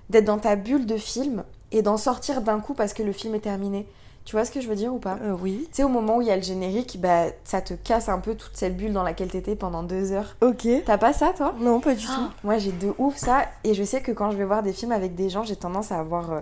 d'être 0.09 0.25
dans 0.25 0.38
ta 0.39 0.55
bulle 0.55 0.85
de 0.85 0.97
film 0.97 1.43
et 1.71 1.81
d'en 1.81 1.97
sortir 1.97 2.41
d'un 2.41 2.59
coup 2.59 2.74
parce 2.74 2.93
que 2.93 3.03
le 3.03 3.12
film 3.12 3.35
est 3.35 3.39
terminé. 3.39 3.88
Tu 4.25 4.35
vois 4.35 4.43
ce 4.43 4.50
que 4.50 4.59
je 4.59 4.67
veux 4.67 4.75
dire 4.75 4.91
ou 4.91 4.97
pas? 4.97 5.19
Euh, 5.21 5.35
oui. 5.39 5.65
tu 5.67 5.75
sais, 5.77 5.83
au 5.83 5.88
moment 5.88 6.17
où 6.17 6.21
il 6.21 6.27
y 6.27 6.31
a 6.31 6.35
le 6.35 6.41
générique, 6.41 7.00
bah, 7.00 7.25
ça 7.43 7.62
te 7.62 7.75
casse 7.75 8.09
un 8.09 8.19
peu 8.19 8.33
toute 8.33 8.57
cette 8.57 8.75
bulle 8.75 8.91
dans 8.91 9.03
laquelle 9.03 9.27
t'étais 9.27 9.55
pendant 9.55 9.83
deux 9.83 10.12
heures. 10.13 10.35
Ok. 10.41 10.67
T'as 10.83 10.97
pas 10.97 11.13
ça, 11.13 11.31
toi? 11.38 11.53
Non, 11.59 11.79
pas 11.79 11.93
du 11.93 12.05
tout. 12.05 12.12
Ah, 12.12 12.31
Moi, 12.43 12.57
j'ai 12.57 12.71
de 12.71 12.91
ouf 12.97 13.17
ça. 13.17 13.45
Et 13.63 13.75
je 13.75 13.83
sais 13.83 14.01
que 14.01 14.12
quand 14.12 14.31
je 14.31 14.38
vais 14.38 14.45
voir 14.45 14.63
des 14.63 14.74
films 14.74 14.93
avec 14.93 15.13
des 15.13 15.29
gens, 15.29 15.43
j'ai 15.43 15.55
tendance 15.55 15.91
à 15.91 16.00
avoir. 16.00 16.41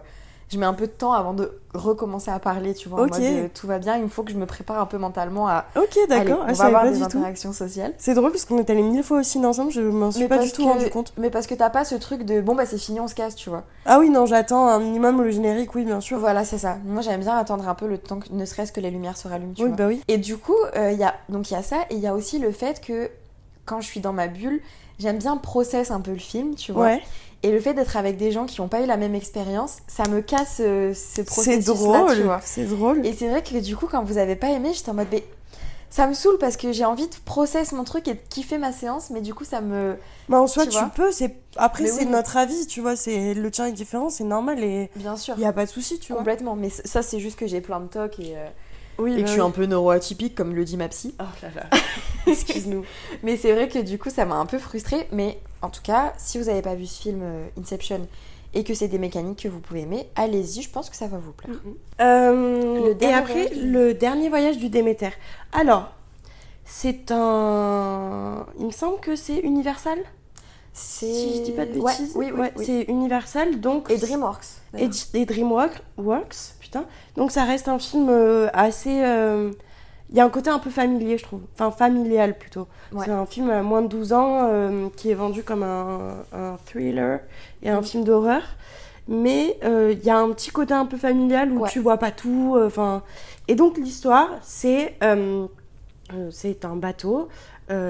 Je 0.53 0.59
mets 0.59 0.65
un 0.65 0.73
peu 0.73 0.85
de 0.87 0.91
temps 0.91 1.13
avant 1.13 1.33
de 1.33 1.51
recommencer 1.73 2.29
à 2.31 2.37
parler, 2.39 2.73
tu 2.75 2.87
vois. 2.87 3.01
En 3.01 3.05
Ok. 3.05 3.11
mode, 3.13 3.21
euh, 3.23 3.47
tout 3.53 3.65
va 3.67 3.79
bien, 3.79 3.97
il 3.97 4.03
me 4.03 4.07
faut 4.07 4.21
que 4.23 4.31
je 4.31 4.37
me 4.37 4.45
prépare 4.45 4.79
un 4.79 4.85
peu 4.85 4.97
mentalement 4.97 5.47
à. 5.47 5.65
Ok, 5.75 5.97
d'accord. 6.07 6.39
on 6.43 6.49
Ah, 6.49 6.53
va 6.53 6.65
avoir 6.65 6.83
des 6.91 6.97
tout. 6.99 7.03
interactions 7.03 7.51
sociales. 7.51 7.93
C'est 7.97 8.13
drôle 8.13 8.31
parce 8.31 8.45
qu'on 8.45 8.59
est 8.59 8.69
allés 8.69 8.83
mille 8.83 9.03
fois 9.03 9.19
au 9.19 9.23
ciné 9.23 9.45
ensemble, 9.47 9.71
je 9.71 9.81
m'en 9.81 10.11
suis 10.11 10.27
pas 10.27 10.37
du 10.37 10.51
tout 10.51 10.63
que- 10.63 10.69
rendu 10.69 10.89
compte. 10.89 11.13
Mais 11.17 11.29
parce 11.31 11.47
que 11.47 11.55
t'as 11.55 11.69
pas 11.71 11.83
ce 11.83 11.95
truc 11.95 12.23
de 12.23 12.41
bon, 12.41 12.53
bah 12.55 12.65
c'est 12.67 12.77
fini, 12.77 12.99
on 12.99 13.07
se 13.07 13.15
casse, 13.15 13.35
tu 13.35 13.49
vois. 13.49 13.63
Ah 13.85 13.99
oui, 13.99 14.09
non, 14.09 14.25
j'attends 14.27 14.67
un 14.67 14.79
minimum 14.79 15.21
le 15.23 15.31
générique, 15.31 15.73
oui, 15.75 15.83
bien 15.83 15.99
sûr. 15.99 16.19
Voilà, 16.19 16.45
c'est 16.45 16.59
ça. 16.59 16.77
Moi, 16.85 17.01
j'aime 17.01 17.21
bien 17.21 17.35
attendre 17.35 17.67
un 17.67 17.75
peu 17.75 17.87
le 17.87 17.97
temps 17.97 18.19
que 18.19 18.27
ne 18.31 18.45
serait-ce 18.45 18.71
que 18.71 18.79
les 18.79 18.91
lumières 18.91 19.17
se 19.17 19.27
rallument, 19.27 19.53
tu 19.53 19.63
Oui, 19.63 19.69
vois. 19.69 19.77
bah 19.77 19.87
oui. 19.87 20.01
Et 20.07 20.17
du 20.17 20.37
coup, 20.37 20.55
euh, 20.77 20.91
y 20.91 21.03
a 21.03 21.15
donc 21.29 21.49
il 21.49 21.55
y 21.55 21.57
a 21.57 21.63
ça 21.63 21.77
et 21.89 21.95
il 21.95 21.99
y 21.99 22.07
a 22.07 22.13
aussi 22.13 22.37
le 22.39 22.51
fait 22.51 22.79
que 22.81 23.09
quand 23.65 23.81
je 23.81 23.87
suis 23.87 23.99
dans 23.99 24.13
ma 24.13 24.27
bulle, 24.27 24.61
j'aime 24.99 25.17
bien 25.17 25.37
process 25.37 25.89
un 25.89 26.01
peu 26.01 26.11
le 26.11 26.17
film, 26.19 26.53
tu 26.55 26.71
vois. 26.71 26.83
Ouais. 26.85 27.01
Et 27.43 27.51
le 27.51 27.59
fait 27.59 27.73
d'être 27.73 27.97
avec 27.97 28.15
des 28.17 28.31
gens 28.31 28.45
qui 28.45 28.61
n'ont 28.61 28.69
pas 28.69 28.81
eu 28.81 28.85
la 28.85 28.95
même 28.97 29.15
expérience, 29.15 29.77
ça 29.87 30.07
me 30.07 30.21
casse 30.21 30.57
euh, 30.61 30.93
ce 30.93 30.99
C'est 31.15 31.23
processus 31.25 31.67
là, 31.67 31.73
drôle. 31.73 32.15
tu 32.15 32.23
vois. 32.23 32.39
C'est 32.43 32.63
drôle. 32.65 33.05
Et 33.05 33.13
c'est 33.13 33.27
vrai 33.27 33.43
que 33.43 33.57
du 33.59 33.75
coup, 33.75 33.87
quand 33.91 34.03
vous 34.03 34.17
avez 34.17 34.35
pas 34.37 34.49
aimé, 34.49 34.71
j'étais 34.73 34.89
en 34.91 34.93
mode 34.93 35.07
mais 35.11 35.23
ça 35.89 36.07
me 36.07 36.13
saoule 36.15 36.37
parce 36.39 36.57
que 36.57 36.71
j'ai 36.71 36.85
envie 36.85 37.07
de 37.07 37.15
process 37.23 37.71
mon 37.71 37.83
truc 37.83 38.07
et 38.07 38.13
de 38.15 38.19
kiffer 38.29 38.57
ma 38.57 38.71
séance, 38.71 39.11
mais 39.11 39.21
du 39.21 39.35
coup 39.35 39.43
ça 39.43 39.61
me 39.61 39.95
Bah, 40.27 40.39
en 40.41 40.47
soi, 40.47 40.65
tu 40.65 40.79
peux. 40.95 41.11
C'est 41.11 41.35
après, 41.55 41.85
c'est 41.85 42.05
oui. 42.05 42.09
notre 42.11 42.35
avis, 42.37 42.65
tu 42.65 42.81
vois. 42.81 42.95
C'est 42.95 43.35
le 43.35 43.51
tien 43.51 43.67
est 43.67 43.73
différent, 43.73 44.09
c'est 44.09 44.23
normal 44.23 44.63
et 44.63 44.89
bien 44.95 45.15
sûr 45.17 45.35
il 45.37 45.43
y 45.43 45.45
a 45.45 45.53
pas 45.53 45.65
de 45.65 45.69
souci, 45.69 45.99
tu 45.99 46.13
vois. 46.13 46.17
complètement. 46.19 46.55
Mais 46.55 46.69
ça 46.69 47.03
c'est 47.03 47.19
juste 47.19 47.37
que 47.37 47.45
j'ai 47.45 47.61
plein 47.61 47.79
de 47.79 47.85
tocs 47.87 48.17
et, 48.19 48.33
euh, 48.37 48.47
Oui, 48.99 49.13
et 49.13 49.15
que 49.17 49.21
bah 49.21 49.27
je 49.27 49.31
suis 49.31 49.41
un 49.41 49.49
peu 49.51 49.65
neuroatypique 49.65 50.35
comme 50.35 50.53
le 50.53 50.63
dit 50.65 50.77
ma 50.77 50.87
psy. 50.89 51.15
Oh 51.19 51.23
là 51.41 51.49
là. 51.55 51.69
Excuse-nous. 52.27 52.83
Mais 53.23 53.37
c'est 53.37 53.51
vrai 53.53 53.67
que 53.67 53.79
du 53.79 53.97
coup, 53.97 54.09
ça 54.09 54.25
m'a 54.25 54.35
un 54.35 54.45
peu 54.45 54.59
frustrée. 54.59 55.07
Mais 55.11 55.39
en 55.61 55.69
tout 55.69 55.81
cas, 55.81 56.13
si 56.17 56.37
vous 56.37 56.45
n'avez 56.45 56.61
pas 56.61 56.75
vu 56.75 56.85
ce 56.85 57.01
film 57.01 57.21
euh, 57.23 57.47
Inception 57.59 58.07
et 58.53 58.63
que 58.63 58.73
c'est 58.75 58.87
des 58.87 58.99
mécaniques 58.99 59.43
que 59.43 59.47
vous 59.47 59.59
pouvez 59.59 59.81
aimer, 59.81 60.07
allez-y, 60.15 60.61
je 60.61 60.69
pense 60.69 60.89
que 60.89 60.95
ça 60.95 61.07
va 61.07 61.17
vous 61.17 61.31
plaire. 61.31 61.55
Euh, 62.01 62.85
Le 62.85 62.91
et 62.91 62.95
dernier 62.95 63.15
après, 63.15 63.33
voyage 63.33 63.57
du- 63.57 63.71
le 63.71 63.93
dernier 63.95 64.29
voyage 64.29 64.57
du 64.57 64.69
Déméter. 64.69 65.09
Alors, 65.53 65.91
c'est 66.65 67.11
un. 67.11 68.45
Il 68.59 68.67
me 68.67 68.71
semble 68.71 68.99
que 68.99 69.15
c'est 69.15 69.37
Universal? 69.39 69.97
C'est... 70.75 71.05
Si 71.05 71.37
je 71.37 71.43
dis 71.43 71.51
pas 71.51 71.65
de 71.67 71.79
Ouais, 71.79 71.91
bêtises. 71.91 72.13
oui, 72.15 72.31
oui, 72.33 72.39
Ouais, 72.39 72.53
oui. 72.55 72.65
c'est 72.65 72.81
Universal, 72.83 73.59
donc. 73.59 73.89
Et 73.91 73.97
DreamWorks. 73.97 74.45
Et, 74.77 75.25
DreamWorks, 75.25 75.81
Works, 75.97 76.55
putain. 76.81 76.85
Donc 77.15 77.31
ça 77.31 77.43
reste 77.43 77.67
un 77.67 77.79
film 77.79 78.07
euh, 78.09 78.47
assez. 78.53 79.01
euh, 79.03 79.51
Il 80.09 80.17
y 80.17 80.19
a 80.19 80.25
un 80.25 80.29
côté 80.29 80.49
un 80.49 80.59
peu 80.59 80.69
familier, 80.69 81.17
je 81.17 81.23
trouve. 81.23 81.41
Enfin, 81.53 81.71
familial 81.71 82.37
plutôt. 82.37 82.67
Ouais. 82.91 83.05
C'est 83.05 83.11
un 83.11 83.25
film 83.25 83.49
à 83.49 83.61
moins 83.63 83.81
de 83.81 83.87
12 83.87 84.13
ans 84.13 84.47
euh, 84.51 84.87
qui 84.95 85.09
est 85.09 85.15
vendu 85.15 85.43
comme 85.43 85.63
un, 85.63 86.17
un 86.33 86.57
thriller 86.65 87.19
et 87.63 87.69
un 87.69 87.81
Mm. 87.81 87.83
film 87.83 88.03
d'horreur. 88.03 88.41
Mais 89.07 89.57
euh, 89.65 89.91
il 89.91 90.03
y 90.05 90.09
a 90.09 90.17
un 90.17 90.29
petit 90.31 90.51
côté 90.51 90.73
un 90.73 90.85
peu 90.85 90.97
familial 90.97 91.51
où 91.51 91.61
Ouais. 91.61 91.69
tu 91.69 91.79
vois 91.79 91.97
pas 91.97 92.11
tout. 92.11 92.55
euh, 92.57 92.99
et 93.47 93.55
donc 93.55 93.77
l'histoire, 93.77 94.29
c'est 94.41 94.95
euh, 95.03 95.47
c'est 96.31 96.63
un 96.65 96.75
bateau 96.75 97.27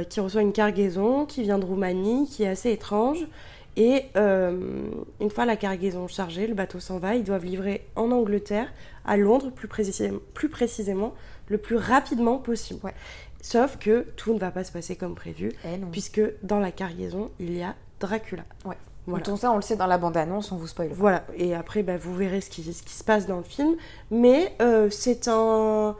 qui 0.10 0.20
reçoit 0.22 0.42
une 0.42 0.54
cargaison 0.54 1.26
qui 1.26 1.42
vient 1.42 1.60
de 1.60 1.66
Roumanie, 1.66 2.26
qui 2.32 2.44
est 2.44 2.48
assez 2.48 2.72
étrange. 2.72 3.28
Et 3.76 4.06
euh, 4.16 4.84
une 5.20 5.30
fois 5.30 5.46
la 5.46 5.56
cargaison 5.56 6.08
chargée, 6.08 6.48
le 6.48 6.54
bateau 6.54 6.80
s'en 6.80 7.00
va. 7.00 7.16
Ils 7.16 7.24
doivent 7.24 7.46
livrer 7.46 7.88
en 7.96 8.12
Angleterre, 8.12 8.72
à 9.06 9.18
Londres 9.18 9.52
plus, 9.52 9.68
précisément, 9.68 10.20
plus 10.34 10.50
précisément, 10.50 11.14
le 11.48 11.58
plus 11.58 11.78
rapidement 11.78 12.38
possible. 12.38 12.80
Ouais. 12.84 12.94
Sauf 13.42 13.78
que 13.78 14.06
tout 14.16 14.34
ne 14.34 14.40
va 14.40 14.52
pas 14.52 14.64
se 14.64 14.72
passer 14.72 14.96
comme 14.96 15.16
prévu, 15.16 15.52
Eh 15.66 15.78
puisque 15.92 16.22
dans 16.44 16.60
la 16.60 16.72
cargaison, 16.72 17.32
il 17.40 17.58
y 17.58 17.64
a 17.64 17.76
Dracula. 18.00 18.44
Ouais. 18.66 18.78
Voilà. 19.06 19.24
Donc 19.26 19.38
ça, 19.38 19.52
on 19.52 19.58
le 19.58 19.62
sait 19.62 19.76
dans 19.76 19.88
la 19.88 19.98
bande-annonce, 19.98 20.52
on 20.52 20.56
vous 20.56 20.68
spoil. 20.68 20.90
Voilà, 20.94 21.26
et 21.36 21.54
après, 21.56 21.84
bah, 21.84 21.98
vous 21.98 22.16
verrez 22.16 22.40
ce 22.40 22.50
qui, 22.50 22.64
ce 22.74 22.84
qui 22.84 22.94
se 22.94 23.04
passe 23.04 23.28
dans 23.28 23.38
le 23.38 23.44
film. 23.44 23.76
Mais 24.12 24.56
euh, 24.62 24.90
c'est 24.90 25.28
un. 25.28 25.96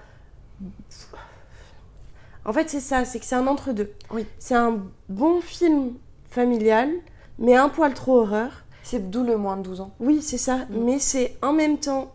En 2.46 2.54
fait, 2.54 2.70
c'est 2.70 2.80
ça, 2.80 3.04
c'est 3.04 3.20
que 3.20 3.26
c'est 3.26 3.36
un 3.36 3.48
entre-deux. 3.48 3.92
Oui. 4.12 4.26
C'est 4.40 4.56
un 4.56 4.84
bon 5.10 5.42
film 5.42 5.94
familial, 6.30 6.90
mais 7.40 7.56
un 7.56 7.70
poil 7.70 7.94
trop 7.94 8.20
horreur. 8.22 8.50
C'est 8.84 9.10
d'où 9.10 9.24
le 9.24 9.38
moins 9.38 9.56
de 9.58 9.62
12 9.64 9.82
ans. 9.82 9.92
Oui, 10.00 10.22
c'est 10.22 10.38
ça, 10.38 10.58
Mm. 10.70 10.84
mais 10.84 11.00
c'est 11.00 11.38
en 11.42 11.54
même 11.54 11.78
temps 11.78 12.12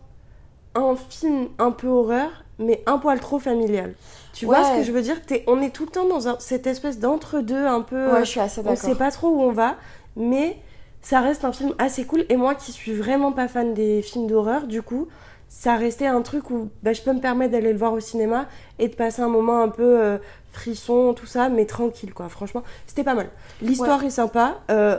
un 0.75 0.95
film 0.95 1.47
un 1.57 1.71
peu 1.71 1.87
horreur, 1.87 2.29
mais 2.59 2.83
un 2.85 2.97
poil 2.99 3.19
trop 3.19 3.39
familial. 3.39 3.95
Tu 4.33 4.45
vois 4.45 4.63
ce 4.63 4.77
que 4.77 4.83
je 4.83 4.91
veux 4.91 5.01
dire? 5.01 5.19
On 5.47 5.61
est 5.61 5.71
tout 5.71 5.85
le 5.85 5.91
temps 5.91 6.05
dans 6.05 6.27
un- 6.27 6.37
cette 6.39 6.67
espèce 6.67 6.99
d'entre-deux 6.99 7.65
un 7.65 7.81
peu. 7.81 8.11
Ouais, 8.13 8.19
je 8.23 8.29
suis 8.29 8.39
assez 8.39 8.61
On 8.61 8.65
d'accord. 8.65 8.77
sait 8.77 8.95
pas 8.95 9.11
trop 9.11 9.29
où 9.29 9.41
on 9.41 9.51
va, 9.51 9.75
mais 10.15 10.57
ça 11.01 11.19
reste 11.21 11.43
un 11.43 11.51
film 11.51 11.73
assez 11.79 12.05
cool. 12.05 12.25
Et 12.29 12.37
moi 12.37 12.53
qui 12.55 12.71
suis 12.71 12.93
vraiment 12.93 13.31
pas 13.31 13.47
fan 13.47 13.73
des 13.73 14.01
films 14.01 14.27
d'horreur, 14.27 14.67
du 14.67 14.81
coup, 14.81 15.07
ça 15.49 15.75
restait 15.75 16.05
un 16.05 16.21
truc 16.21 16.51
où 16.51 16.69
bah, 16.83 16.93
je 16.93 17.01
peux 17.01 17.11
me 17.11 17.19
permettre 17.19 17.51
d'aller 17.51 17.73
le 17.73 17.77
voir 17.77 17.91
au 17.91 17.99
cinéma 17.99 18.47
et 18.77 18.87
de 18.87 18.95
passer 18.95 19.21
un 19.21 19.27
moment 19.27 19.61
un 19.61 19.67
peu 19.69 19.99
euh, 19.99 20.17
frisson, 20.51 21.13
tout 21.13 21.25
ça, 21.25 21.49
mais 21.49 21.65
tranquille 21.65 22.13
quoi. 22.13 22.29
Franchement, 22.29 22.63
c'était 22.87 23.03
pas 23.03 23.15
mal. 23.15 23.29
L'histoire 23.61 24.03
est 24.03 24.09
sympa. 24.11 24.61
Euh, 24.71 24.97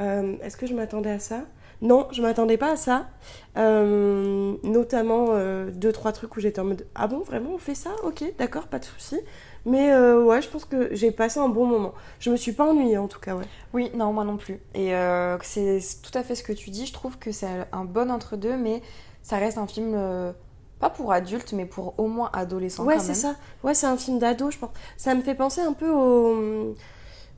euh, 0.00 0.36
Est-ce 0.42 0.56
que 0.56 0.66
je 0.66 0.74
m'attendais 0.74 1.10
à 1.10 1.18
ça? 1.18 1.40
Non, 1.82 2.06
je 2.12 2.22
m'attendais 2.22 2.56
pas 2.56 2.72
à 2.72 2.76
ça. 2.76 3.08
Notamment 3.56 5.30
deux 5.74 5.92
trois 5.92 6.12
trucs 6.12 6.36
où 6.36 6.40
j'étais 6.40 6.60
en 6.60 6.64
mode 6.64 6.86
ah 6.94 7.08
bon 7.08 7.18
vraiment 7.18 7.50
on 7.54 7.58
fait 7.58 7.74
ça? 7.74 7.90
Ok, 8.04 8.22
d'accord, 8.38 8.68
pas 8.68 8.78
de 8.78 8.84
souci. 8.84 9.18
Mais 9.64 9.92
euh, 9.92 10.22
ouais, 10.22 10.42
je 10.42 10.48
pense 10.48 10.64
que 10.64 10.94
j'ai 10.94 11.10
passé 11.12 11.38
un 11.38 11.48
bon 11.48 11.66
moment. 11.66 11.92
Je 12.18 12.30
me 12.30 12.36
suis 12.36 12.52
pas 12.52 12.64
ennuyée 12.64 12.98
en 12.98 13.08
tout 13.08 13.20
cas, 13.20 13.34
ouais. 13.34 13.44
Oui, 13.72 13.90
non, 13.94 14.12
moi 14.12 14.24
non 14.24 14.36
plus. 14.36 14.60
Et 14.74 14.94
euh, 14.94 15.38
c'est 15.42 15.80
tout 16.02 16.16
à 16.16 16.22
fait 16.22 16.34
ce 16.34 16.42
que 16.42 16.52
tu 16.52 16.70
dis. 16.70 16.86
Je 16.86 16.92
trouve 16.92 17.18
que 17.18 17.30
c'est 17.30 17.46
un 17.70 17.84
bon 17.84 18.10
entre-deux, 18.10 18.56
mais 18.56 18.82
ça 19.22 19.36
reste 19.36 19.58
un 19.58 19.66
film 19.66 19.92
euh, 19.94 20.32
pas 20.80 20.90
pour 20.90 21.12
adultes, 21.12 21.52
mais 21.52 21.64
pour 21.64 21.94
au 21.98 22.08
moins 22.08 22.30
adolescents 22.32 22.84
ouais, 22.84 22.98
c'est 22.98 23.14
ça. 23.14 23.36
Ouais, 23.62 23.74
c'est 23.74 23.86
un 23.86 23.96
film 23.96 24.18
d'ado, 24.18 24.50
je 24.50 24.58
pense. 24.58 24.70
Ça 24.96 25.14
me 25.14 25.22
fait 25.22 25.34
penser 25.34 25.60
un 25.60 25.72
peu 25.72 25.88
au, 25.90 26.74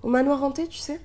au 0.03 0.09
Manoir 0.09 0.43
hanté, 0.43 0.67
tu 0.67 0.79
sais? 0.79 1.01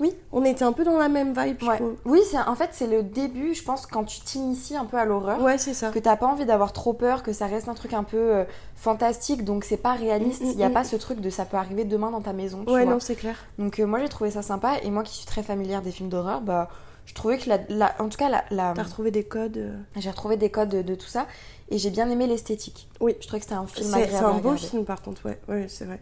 Oui. 0.00 0.14
On 0.32 0.44
était 0.44 0.64
un 0.64 0.72
peu 0.72 0.84
dans 0.84 0.96
la 0.96 1.08
même 1.08 1.34
vibe, 1.36 1.62
Ouais. 1.62 1.80
Oui, 2.04 2.20
c'est 2.30 2.38
en 2.38 2.54
fait 2.54 2.70
c'est 2.72 2.86
le 2.86 3.02
début, 3.02 3.54
je 3.54 3.62
pense, 3.64 3.84
quand 3.86 4.04
tu 4.04 4.20
t'inities 4.20 4.76
un 4.76 4.84
peu 4.84 4.96
à 4.96 5.04
l'horreur. 5.04 5.42
Ouais, 5.42 5.58
c'est 5.58 5.74
ça. 5.74 5.90
Que 5.90 5.98
t'as 5.98 6.16
pas 6.16 6.26
envie 6.26 6.46
d'avoir 6.46 6.72
trop 6.72 6.92
peur, 6.92 7.22
que 7.22 7.32
ça 7.32 7.46
reste 7.46 7.68
un 7.68 7.74
truc 7.74 7.92
un 7.92 8.04
peu 8.04 8.16
euh, 8.16 8.44
fantastique, 8.76 9.44
donc 9.44 9.64
c'est 9.64 9.76
pas 9.76 9.94
réaliste. 9.94 10.42
Mm, 10.42 10.46
mm, 10.46 10.52
Il 10.52 10.58
y 10.58 10.62
a 10.62 10.68
mm. 10.68 10.72
pas 10.72 10.84
ce 10.84 10.96
truc 10.96 11.20
de 11.20 11.30
ça 11.30 11.44
peut 11.44 11.56
arriver 11.56 11.84
demain 11.84 12.10
dans 12.10 12.20
ta 12.20 12.32
maison. 12.32 12.64
Tu 12.64 12.72
Ouais, 12.72 12.84
vois. 12.84 12.94
non, 12.94 13.00
c'est 13.00 13.16
clair. 13.16 13.36
Donc 13.58 13.80
euh, 13.80 13.86
moi 13.86 13.98
j'ai 14.00 14.08
trouvé 14.08 14.30
ça 14.30 14.42
sympa 14.42 14.76
et 14.82 14.90
moi 14.90 15.02
qui 15.02 15.16
suis 15.16 15.26
très 15.26 15.42
familière 15.42 15.82
des 15.82 15.90
films 15.90 16.08
d'horreur, 16.08 16.40
bah 16.40 16.68
je 17.08 17.14
trouvais 17.14 17.38
que 17.38 17.48
la, 17.48 17.58
la- 17.70 17.94
en 18.00 18.08
tout 18.10 18.18
cas 18.18 18.28
la, 18.28 18.44
la- 18.50 18.74
T'as 18.76 18.82
retrouvé 18.82 19.10
des 19.10 19.24
codes. 19.24 19.56
euh, 19.56 19.74
j'ai 19.96 20.10
retrouvé 20.10 20.36
des 20.36 20.50
codes 20.50 20.68
de, 20.68 20.82
de 20.82 20.94
tout 20.94 21.06
ça 21.08 21.26
et 21.70 21.78
j'ai 21.78 21.88
bien 21.90 22.08
aimé 22.10 22.26
l'esthétique. 22.26 22.88
Oui. 23.00 23.16
Je 23.20 23.26
trouvais 23.26 23.40
que 23.40 23.44
c'était 23.46 23.56
un 23.56 23.66
film 23.66 23.88
C'est 23.90 24.02
agréable 24.02 24.26
c'est 24.30 24.36
un 24.36 24.38
beau 24.40 24.56
film, 24.56 24.84
par 24.84 25.00
contre, 25.02 25.24
ouais. 25.26 25.40
Ouais, 25.48 25.66
c'est 25.68 25.86
vrai. 25.86 26.00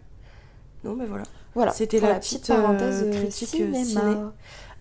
Non, 0.84 0.94
mais 0.96 1.06
voilà. 1.06 1.24
Voilà. 1.54 1.70
C'était 1.72 2.00
la 2.00 2.16
petite, 2.16 2.42
petite 2.42 2.54
parenthèse 2.54 3.02
euh, 3.04 3.10
critique, 3.12 3.48
cinéma. 3.48 3.84
ciné. 3.84 4.16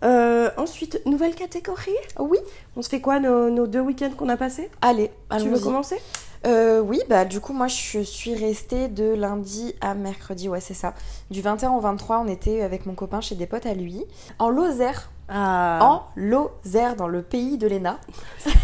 Euh, 0.03 0.49
ensuite, 0.57 1.01
nouvelle 1.05 1.35
catégorie. 1.35 1.91
Oui. 2.19 2.37
On 2.75 2.81
se 2.81 2.89
fait 2.89 2.99
quoi 3.01 3.19
nos, 3.19 3.49
nos 3.49 3.65
deux 3.67 3.79
week-ends 3.79 4.11
qu'on 4.17 4.29
a 4.29 4.35
passés? 4.37 4.69
Allez, 4.81 5.11
Tu 5.39 5.47
veux 5.47 5.59
commencer? 5.59 5.97
Euh, 6.45 6.79
oui, 6.79 6.99
bah 7.09 7.25
du 7.25 7.39
coup 7.39 7.53
moi 7.53 7.65
je 7.67 8.01
suis 8.01 8.35
restée 8.35 8.87
de 8.87 9.05
lundi 9.15 9.73
à 9.81 9.95
mercredi, 9.95 10.47
ouais 10.47 10.59
c'est 10.59 10.75
ça. 10.75 10.93
Du 11.31 11.41
21 11.41 11.71
au 11.71 11.79
23, 11.79 12.19
on 12.19 12.27
était 12.27 12.61
avec 12.61 12.85
mon 12.85 12.93
copain 12.93 13.19
chez 13.19 13.33
des 13.33 13.47
potes 13.47 13.65
à 13.65 13.73
lui, 13.73 14.03
en 14.37 14.49
Lozère, 14.49 15.09
Ah. 15.27 15.79
en 15.81 16.03
Lozère, 16.15 16.95
dans 16.95 17.07
le 17.07 17.23
pays 17.23 17.57
de 17.57 17.65
Léna, 17.67 17.99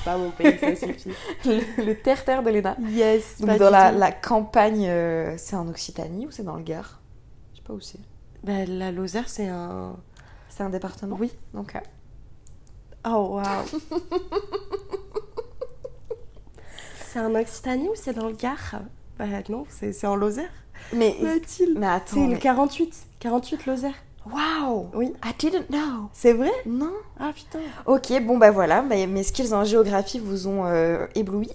Pas 0.06 0.18
mon 0.18 0.30
pays, 0.30 0.58
ça 0.60 0.75
suffit. 0.75 1.10
le, 1.46 1.84
le 1.86 1.96
terre-terre 2.00 2.44
de 2.44 2.50
Léna. 2.51 2.75
Yes. 2.89 3.39
Donc 3.39 3.50
pas 3.50 3.58
dans 3.58 3.65
du 3.68 3.72
la, 3.72 3.91
tout. 3.91 3.98
la 3.98 4.12
campagne, 4.12 4.86
euh, 4.88 5.34
c'est 5.38 5.56
en 5.56 5.68
Occitanie 5.68 6.27
ou 6.27 6.32
c'est 6.32 6.44
dans 6.44 6.56
le 6.58 6.63
Gard? 6.63 7.00
Je 7.53 7.57
sais 7.57 7.64
pas 7.64 7.74
où 7.74 7.79
c'est. 7.79 8.00
Bah, 8.44 8.66
la 8.68 8.92
Lozère, 8.92 9.27
c'est 9.27 9.48
un. 9.48 9.96
C'est 10.50 10.64
un 10.64 10.70
département 10.70 11.16
Oui. 11.20 11.31
Donc, 11.53 11.75
euh, 11.75 11.79
Oh 13.05 13.35
waouh. 13.42 13.66
c'est 17.07 17.20
en 17.20 17.33
Occitanie 17.35 17.88
ou 17.90 17.94
c'est 17.96 18.14
dans 18.14 18.27
le 18.27 18.33
Gard? 18.35 18.81
Bah 19.18 19.25
non, 19.50 19.66
c'est 19.70 19.94
c'est 19.94 20.07
en 20.07 20.16
Lozère. 20.16 20.50
Mais, 20.94 21.16
Mathilde. 21.22 21.77
mais 21.77 21.88
attends, 21.88 22.16
C'est 22.16 22.22
le 22.27 22.33
mais- 22.33 22.40
48. 22.40 23.05
48 23.20 23.66
Lozère. 23.66 23.94
Waouh 24.29 24.90
Oui. 24.94 25.14
I 25.24 25.31
didn't 25.38 25.68
know 25.70 26.10
C'est 26.14 26.34
vrai? 26.34 26.51
Non 26.66 26.94
Ah 27.20 27.31
putain. 27.34 27.60
Ok, 27.86 28.12
bon 28.24 28.38
bah 28.38 28.51
voilà, 28.51 28.81
bah, 28.81 28.96
mes 29.07 29.24
skills 29.24 29.53
en 29.53 29.64
géographie 29.64 30.20
vous 30.20 30.48
ont 30.48 30.66
euh, 30.66 31.07
ébloui. 31.16 31.50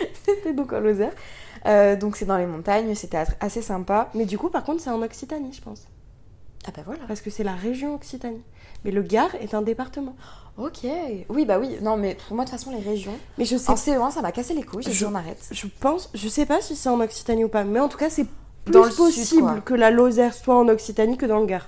C'était 0.24 0.52
donc 0.52 0.72
en 0.72 0.80
Lozère. 0.80 1.12
Euh, 1.66 1.94
donc 1.94 2.16
c'est 2.16 2.24
dans 2.24 2.38
les 2.38 2.46
montagnes, 2.46 2.94
c'était 2.94 3.22
assez 3.40 3.62
sympa. 3.62 4.08
Mais 4.14 4.24
du 4.24 4.38
coup, 4.38 4.48
par 4.48 4.64
contre, 4.64 4.82
c'est 4.82 4.90
en 4.90 5.02
Occitanie, 5.02 5.52
je 5.52 5.60
pense. 5.60 5.86
Ah 6.66 6.70
bah 6.74 6.82
voilà. 6.84 7.02
Parce 7.06 7.20
que 7.20 7.30
c'est 7.30 7.44
la 7.44 7.54
région 7.54 7.94
Occitanie. 7.94 8.42
Mais 8.84 8.90
le 8.90 9.02
Gard 9.02 9.34
est 9.36 9.54
un 9.54 9.62
département. 9.62 10.16
Ok. 10.58 10.80
Oui 11.28 11.44
bah 11.46 11.58
oui, 11.58 11.76
non 11.82 11.96
mais 11.96 12.16
pour 12.26 12.34
moi 12.34 12.44
de 12.44 12.50
toute 12.50 12.58
façon 12.58 12.70
les 12.70 12.82
régions. 12.82 13.16
Mais 13.38 13.44
je 13.44 13.56
sais 13.56 13.70
En 13.70 13.74
CE1 13.76 14.10
ça 14.10 14.20
m'a 14.22 14.32
cassé 14.32 14.54
les 14.54 14.62
couilles, 14.62 14.82
j'ai 14.82 14.90
dit 14.90 14.96
Je- 14.96 15.06
on 15.06 15.14
arrête. 15.14 15.48
Je 15.52 15.66
pense, 15.80 16.10
je 16.14 16.28
sais 16.28 16.44
pas 16.46 16.60
si 16.60 16.76
c'est 16.76 16.88
en 16.88 17.00
Occitanie 17.00 17.44
ou 17.44 17.48
pas, 17.48 17.62
mais 17.64 17.78
en 17.80 17.88
tout 17.88 17.96
cas, 17.98 18.10
c'est 18.10 18.26
plus 18.70 18.78
Dans 18.80 18.84
sud, 18.90 18.96
possible 18.96 19.62
que 19.64 19.74
la 19.74 19.90
Lozère 19.90 20.34
soit 20.34 20.56
en 20.56 20.68
Occitanie 20.68 21.16
que 21.16 21.26
dans 21.26 21.40
le 21.40 21.46
Gard. 21.46 21.66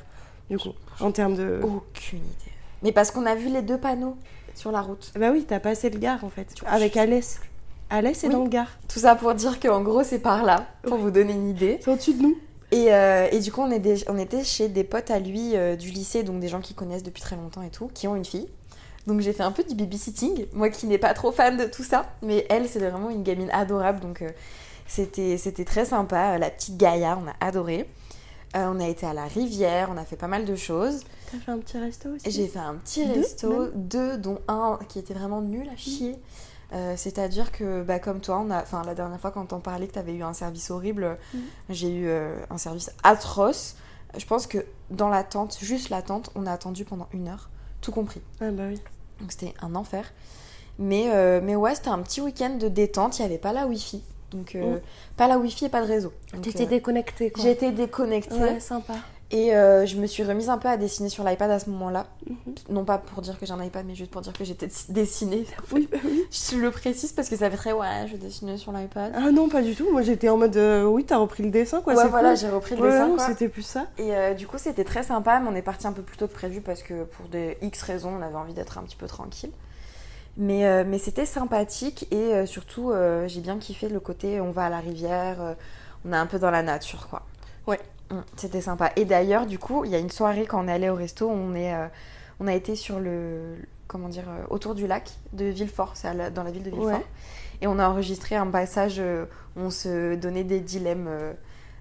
Du 0.51 0.59
coup, 0.59 0.71
en 1.01 1.13
termes 1.13 1.35
de. 1.37 1.61
Aucune 1.63 2.19
idée. 2.19 2.53
Mais 2.83 2.93
parce 2.93 3.11
qu'on 3.11 3.27
a 3.27 3.35
vu 3.35 3.49
les 3.49 3.63
deux 3.63 3.79
panneaux 3.79 4.17
sur 4.55 4.71
la 4.73 4.81
route. 4.83 5.13
Bah 5.19 5.31
oui, 5.33 5.45
t'as 5.47 5.61
passé 5.61 5.89
le 5.91 5.99
Gard 5.99 6.25
en 6.25 6.29
fait, 6.31 6.49
avec 6.67 6.97
Alès. 6.97 7.41
Alès 7.91 8.23
est 8.25 8.27
Oui. 8.29 8.33
dans 8.33 8.43
le 8.45 8.49
Gard. 8.49 8.69
Tout 8.89 8.99
ça 9.01 9.15
pour 9.15 9.35
dire 9.35 9.61
qu'en 9.61 9.83
gros 9.83 10.03
c'est 10.03 10.19
par 10.19 10.45
là, 10.45 10.67
pour 10.83 10.97
vous 10.99 11.11
donner 11.11 11.33
une 11.33 11.49
idée. 11.49 11.79
C'est 11.83 11.91
au-dessus 11.91 12.15
de 12.15 12.23
nous. 12.23 12.37
Et, 12.71 12.93
euh, 12.95 13.29
et 13.31 13.39
du 13.41 13.53
coup, 13.53 13.61
on, 13.61 13.71
est 13.71 13.79
des- 13.81 14.03
on 14.09 14.17
était 14.17 14.45
chez 14.45 14.69
des 14.69 14.83
potes 14.83 15.11
à 15.11 15.19
lui 15.19 15.57
euh, 15.57 15.77
du 15.77 15.91
lycée, 15.91 16.23
donc 16.23 16.41
des 16.41 16.49
gens 16.49 16.61
qui 16.63 16.73
connaissent 16.73 17.03
depuis 17.03 17.21
très 17.23 17.37
longtemps 17.37 17.61
et 17.61 17.69
tout, 17.69 17.91
qui 17.93 18.09
ont 18.09 18.17
une 18.17 18.25
fille. 18.25 18.49
Donc 19.07 19.21
j'ai 19.21 19.33
fait 19.35 19.43
un 19.43 19.53
peu 19.53 19.63
du 19.63 19.75
babysitting, 19.75 20.47
moi 20.55 20.71
qui 20.71 20.87
n'ai 20.87 20.97
pas 20.97 21.13
trop 21.13 21.33
fan 21.33 21.57
de 21.59 21.65
tout 21.65 21.83
ça, 21.83 22.07
mais 22.23 22.47
elle, 22.49 22.67
c'est 22.69 22.79
vraiment 22.79 23.11
une 23.11 23.23
gamine 23.25 23.51
adorable, 23.53 24.01
donc 24.01 24.23
euh, 24.23 24.29
c'était 24.93 25.65
très 25.65 25.85
sympa. 25.85 26.39
La 26.39 26.51
petite 26.51 26.77
Gaïa, 26.77 27.19
on 27.23 27.29
a 27.29 27.35
adoré. 27.47 27.89
Euh, 28.55 28.71
on 28.71 28.81
a 28.81 28.87
été 28.87 29.07
à 29.07 29.15
la 29.15 29.25
rivière, 29.25 29.89
on 29.91 29.97
a 29.97 30.05
fait 30.05 30.17
pas 30.17 30.27
mal 30.29 30.45
de 30.45 30.55
choses. 30.57 31.01
T'as 31.31 31.39
fait 31.39 31.51
un 31.51 31.59
petit 31.59 31.79
resto 31.79 32.11
aussi. 32.11 32.31
J'ai 32.31 32.47
fait 32.47 32.59
un 32.59 32.75
petit 32.75 33.07
Deux, 33.07 33.21
resto, 33.21 33.49
même 33.51 33.71
deux, 33.75 34.19
dont 34.19 34.39
un 34.49 34.79
qui 34.89 34.99
était 34.99 35.15
vraiment 35.15 35.41
nul 35.41 35.67
à 35.71 35.77
chier. 35.77 36.17
Euh, 36.75 36.95
C'est-à-dire 36.97 37.51
que, 37.53 37.83
bah, 37.83 37.99
comme 37.99 38.21
toi, 38.21 38.43
on 38.45 38.51
a, 38.51 38.61
enfin, 38.61 38.83
la 38.85 38.95
dernière 38.95 39.19
fois 39.19 39.31
quand 39.31 39.55
on 39.55 39.61
parlait 39.61 39.87
que 39.87 39.95
tu 39.95 39.99
avais 39.99 40.15
eu 40.15 40.23
un 40.23 40.35
service 40.35 40.71
horrible, 40.71 41.17
j'ai 41.71 41.91
eu 41.91 42.09
euh, 42.09 42.37
un 42.51 42.59
service 42.59 42.91
atroce. 43.03 43.77
Je 44.19 44.27
pense 44.27 44.47
que 44.47 44.59
dans 44.91 45.09
l'attente, 45.09 45.57
juste 45.63 45.89
l'attente, 45.89 46.31
on 46.35 46.45
a 46.47 46.53
attendu 46.53 46.85
pendant 46.85 47.09
une 47.15 47.29
heure, 47.29 47.49
tout 47.81 47.93
compris. 47.93 48.21
Ah 48.43 48.51
bah 48.51 48.65
oui. 48.69 48.79
Donc 49.21 49.33
c'était 49.33 49.55
un 49.63 49.75
enfer. 49.75 50.13
Mais, 50.79 51.11
euh, 51.11 51.41
mais 51.43 51.57
ouais, 51.57 51.75
c'était 51.75 51.89
un 51.89 52.01
petit 52.01 52.21
week-end 52.21 52.57
de 52.57 52.69
détente, 52.69 53.19
il 53.19 53.23
n'y 53.23 53.27
avait 53.27 53.39
pas 53.39 53.55
la 53.55 53.67
wifi. 53.67 54.03
Donc, 54.33 54.55
euh, 54.55 54.63
Mhm. 54.75 54.81
pas 55.17 55.29
la 55.29 55.39
wifi 55.39 55.67
et 55.67 55.69
pas 55.69 55.83
de 55.83 55.87
réseau. 55.87 56.13
Donc, 56.33 56.43
T'étais 56.43 56.65
euh, 56.65 56.67
déconnectée 56.67 57.31
quoi. 57.31 57.45
Été 57.49 57.71
déconnectée. 57.73 58.35
Ouais, 58.35 58.61
sympa. 58.61 58.95
Et 59.35 59.55
euh, 59.57 59.87
je 59.87 59.97
me 59.97 60.07
suis 60.07 60.23
remise 60.25 60.51
un 60.51 60.59
peu 60.59 60.69
à 60.69 60.77
dessiner 60.77 61.09
sur 61.09 61.25
l'iPad 61.25 61.51
à 61.51 61.59
ce 61.59 61.71
moment-là. 61.71 62.07
Mhm. 62.29 62.37
Non 62.69 62.85
pas 62.85 62.99
pour 62.99 63.23
dire 63.23 63.39
que 63.39 63.47
j'ai 63.47 63.53
un 63.53 63.65
iPad, 63.65 63.87
mais 63.87 63.95
juste 63.95 64.11
pour 64.11 64.21
dire 64.21 64.35
que 64.35 64.45
j'étais 64.45 64.69
dessinée. 64.91 65.47
Oui, 65.73 65.89
bah 65.91 65.97
oui. 66.05 66.25
Je 66.31 66.57
le 66.59 66.71
précise 66.71 67.13
parce 67.13 67.31
que 67.31 67.37
ça 67.37 67.51
fait 67.51 67.57
très 67.57 67.73
ouais, 67.73 68.07
je 68.11 68.17
dessinais 68.19 68.59
sur 68.59 68.73
l'iPad. 68.73 69.11
Ah 69.17 69.31
non, 69.31 69.49
pas 69.49 69.63
du 69.63 69.75
tout. 69.75 69.91
Moi 69.91 70.03
j'étais 70.03 70.29
en 70.29 70.37
mode 70.37 70.55
euh, 70.59 70.85
oui, 70.85 71.05
t'as 71.05 71.17
repris 71.17 71.43
le 71.43 71.51
dessin 71.51 71.81
quoi. 71.81 71.95
ouais, 71.95 72.09
voilà, 72.09 72.31
cool. 72.31 72.39
j'ai 72.39 72.51
repris 72.51 72.77
le 72.77 72.83
Ouais, 72.83 72.91
dessin. 72.91 73.27
c'était 73.27 73.49
plus 73.49 73.63
ça. 73.63 73.87
Et 73.97 74.15
euh, 74.15 74.35
du 74.35 74.47
coup, 74.47 74.59
c'était 74.59 74.85
très 74.85 75.03
sympa, 75.03 75.41
mais 75.41 75.49
on 75.51 75.55
est 75.55 75.63
parti 75.63 75.87
un 75.87 75.93
peu 75.93 76.03
plus 76.03 76.19
tôt 76.19 76.27
que 76.29 76.35
prévu 76.35 76.61
parce 76.61 76.83
que 76.83 77.05
pour 77.05 77.27
des 77.29 77.57
X 77.63 77.81
raisons, 77.85 78.13
on 78.19 78.23
avait 78.23 78.35
envie 78.37 78.53
d'être 78.55 78.77
un 78.77 78.83
petit 78.83 78.97
peu 78.97 79.07
tranquille. 79.07 79.51
Mais, 80.39 80.67
euh, 80.67 80.85
mais 80.87 80.99
c'était 80.99 81.27
sympathique 81.27 82.07
et 82.11 82.17
euh, 82.35 82.47
surtout, 82.47 82.91
euh, 82.91 83.29
j'ai 83.29 83.41
bien 83.41 83.59
kiffé 83.59 83.89
le 83.91 84.01
côté 84.01 84.41
on 84.41 84.51
va 84.51 84.65
à 84.67 84.71
la 84.71 84.81
rivière, 84.81 85.43
euh, 85.43 85.55
on 86.07 86.13
est 86.13 86.17
un 86.17 86.27
peu 86.27 86.39
dans 86.39 86.51
la 86.51 86.63
nature 86.63 87.07
quoi. 87.09 87.23
Ouais. 87.67 87.79
Mm, 88.11 88.21
C'était 88.37 88.63
sympa. 88.63 88.93
Et 88.97 89.05
d'ailleurs, 89.05 89.45
du 89.47 89.59
coup, 89.59 89.85
il 89.85 89.91
y 89.91 89.95
a 89.95 89.99
une 89.99 90.11
soirée 90.11 90.47
quand 90.47 90.65
on 90.65 90.69
est 90.69 90.73
allé 90.73 90.89
au 90.89 90.95
resto, 90.95 91.29
on, 91.29 91.55
est, 91.55 91.75
euh, 91.75 91.87
on 92.41 92.47
a 92.47 92.55
été 92.55 92.77
sur 92.77 92.99
le. 92.99 93.57
Comment 93.89 94.09
dire 94.09 94.25
euh, 94.29 94.45
Autour 94.49 94.75
du 94.75 94.87
lac 94.87 95.11
de 95.35 95.45
Villefort, 95.45 95.93
c'est 95.97 96.15
la- 96.15 96.31
dans 96.31 96.45
la 96.45 96.51
ville 96.51 96.63
de 96.63 96.71
Villefort. 96.71 96.87
Ouais. 96.93 97.05
Et 97.61 97.67
on 97.67 97.79
a 97.79 97.87
enregistré 97.87 98.35
un 98.35 98.47
passage 98.47 98.99
où 99.01 99.61
on 99.61 99.69
se 99.71 100.15
donnait 100.15 100.45
des 100.45 100.61
dilemmes 100.61 101.09
euh, 101.09 101.33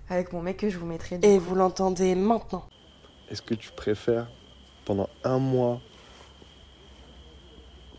avec 0.09 0.33
mon 0.33 0.41
mec 0.41 0.57
que 0.57 0.67
je 0.69 0.77
vous 0.77 0.85
mettrai. 0.85 1.17
du 1.19 1.25
Et 1.27 1.37
coup. 1.37 1.43
vous 1.45 1.55
l'entendez 1.55 2.15
maintenant. 2.15 2.65
Est-ce 3.29 3.41
que 3.41 3.53
tu 3.55 3.71
préfères, 3.71 4.27
pendant 4.85 5.07
un 5.23 5.39
mois, 5.39 5.79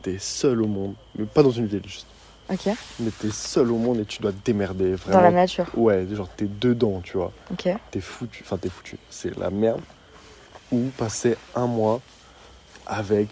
t'es 0.03 0.19
seul 0.19 0.63
au 0.63 0.67
monde, 0.67 0.95
mais 1.17 1.25
pas 1.25 1.43
dans 1.43 1.51
une 1.51 1.67
ville 1.67 1.83
juste, 1.87 2.07
Ok. 2.51 2.69
mais 3.01 3.11
t'es 3.11 3.31
seul 3.31 3.71
au 3.71 3.77
monde 3.79 4.01
et 4.01 4.05
tu 4.05 4.21
dois 4.21 4.33
te 4.33 4.45
démerder 4.45 4.95
vraiment. 4.95 5.19
Dans 5.19 5.23
la 5.25 5.31
nature. 5.31 5.67
Ouais, 5.77 6.07
genre 6.13 6.29
t'es 6.37 6.47
dedans, 6.49 7.01
tu 7.03 7.17
vois. 7.17 7.33
Ok. 7.53 7.69
T'es 7.91 8.01
foutu, 8.01 8.43
enfin 8.45 8.57
t'es 8.59 8.69
foutu, 8.69 8.99
c'est 9.11 9.37
la 9.39 9.51
merde. 9.51 9.81
ou 10.73 10.89
passer 10.97 11.37
un 11.55 11.67
mois 11.67 12.01
avec 12.87 13.29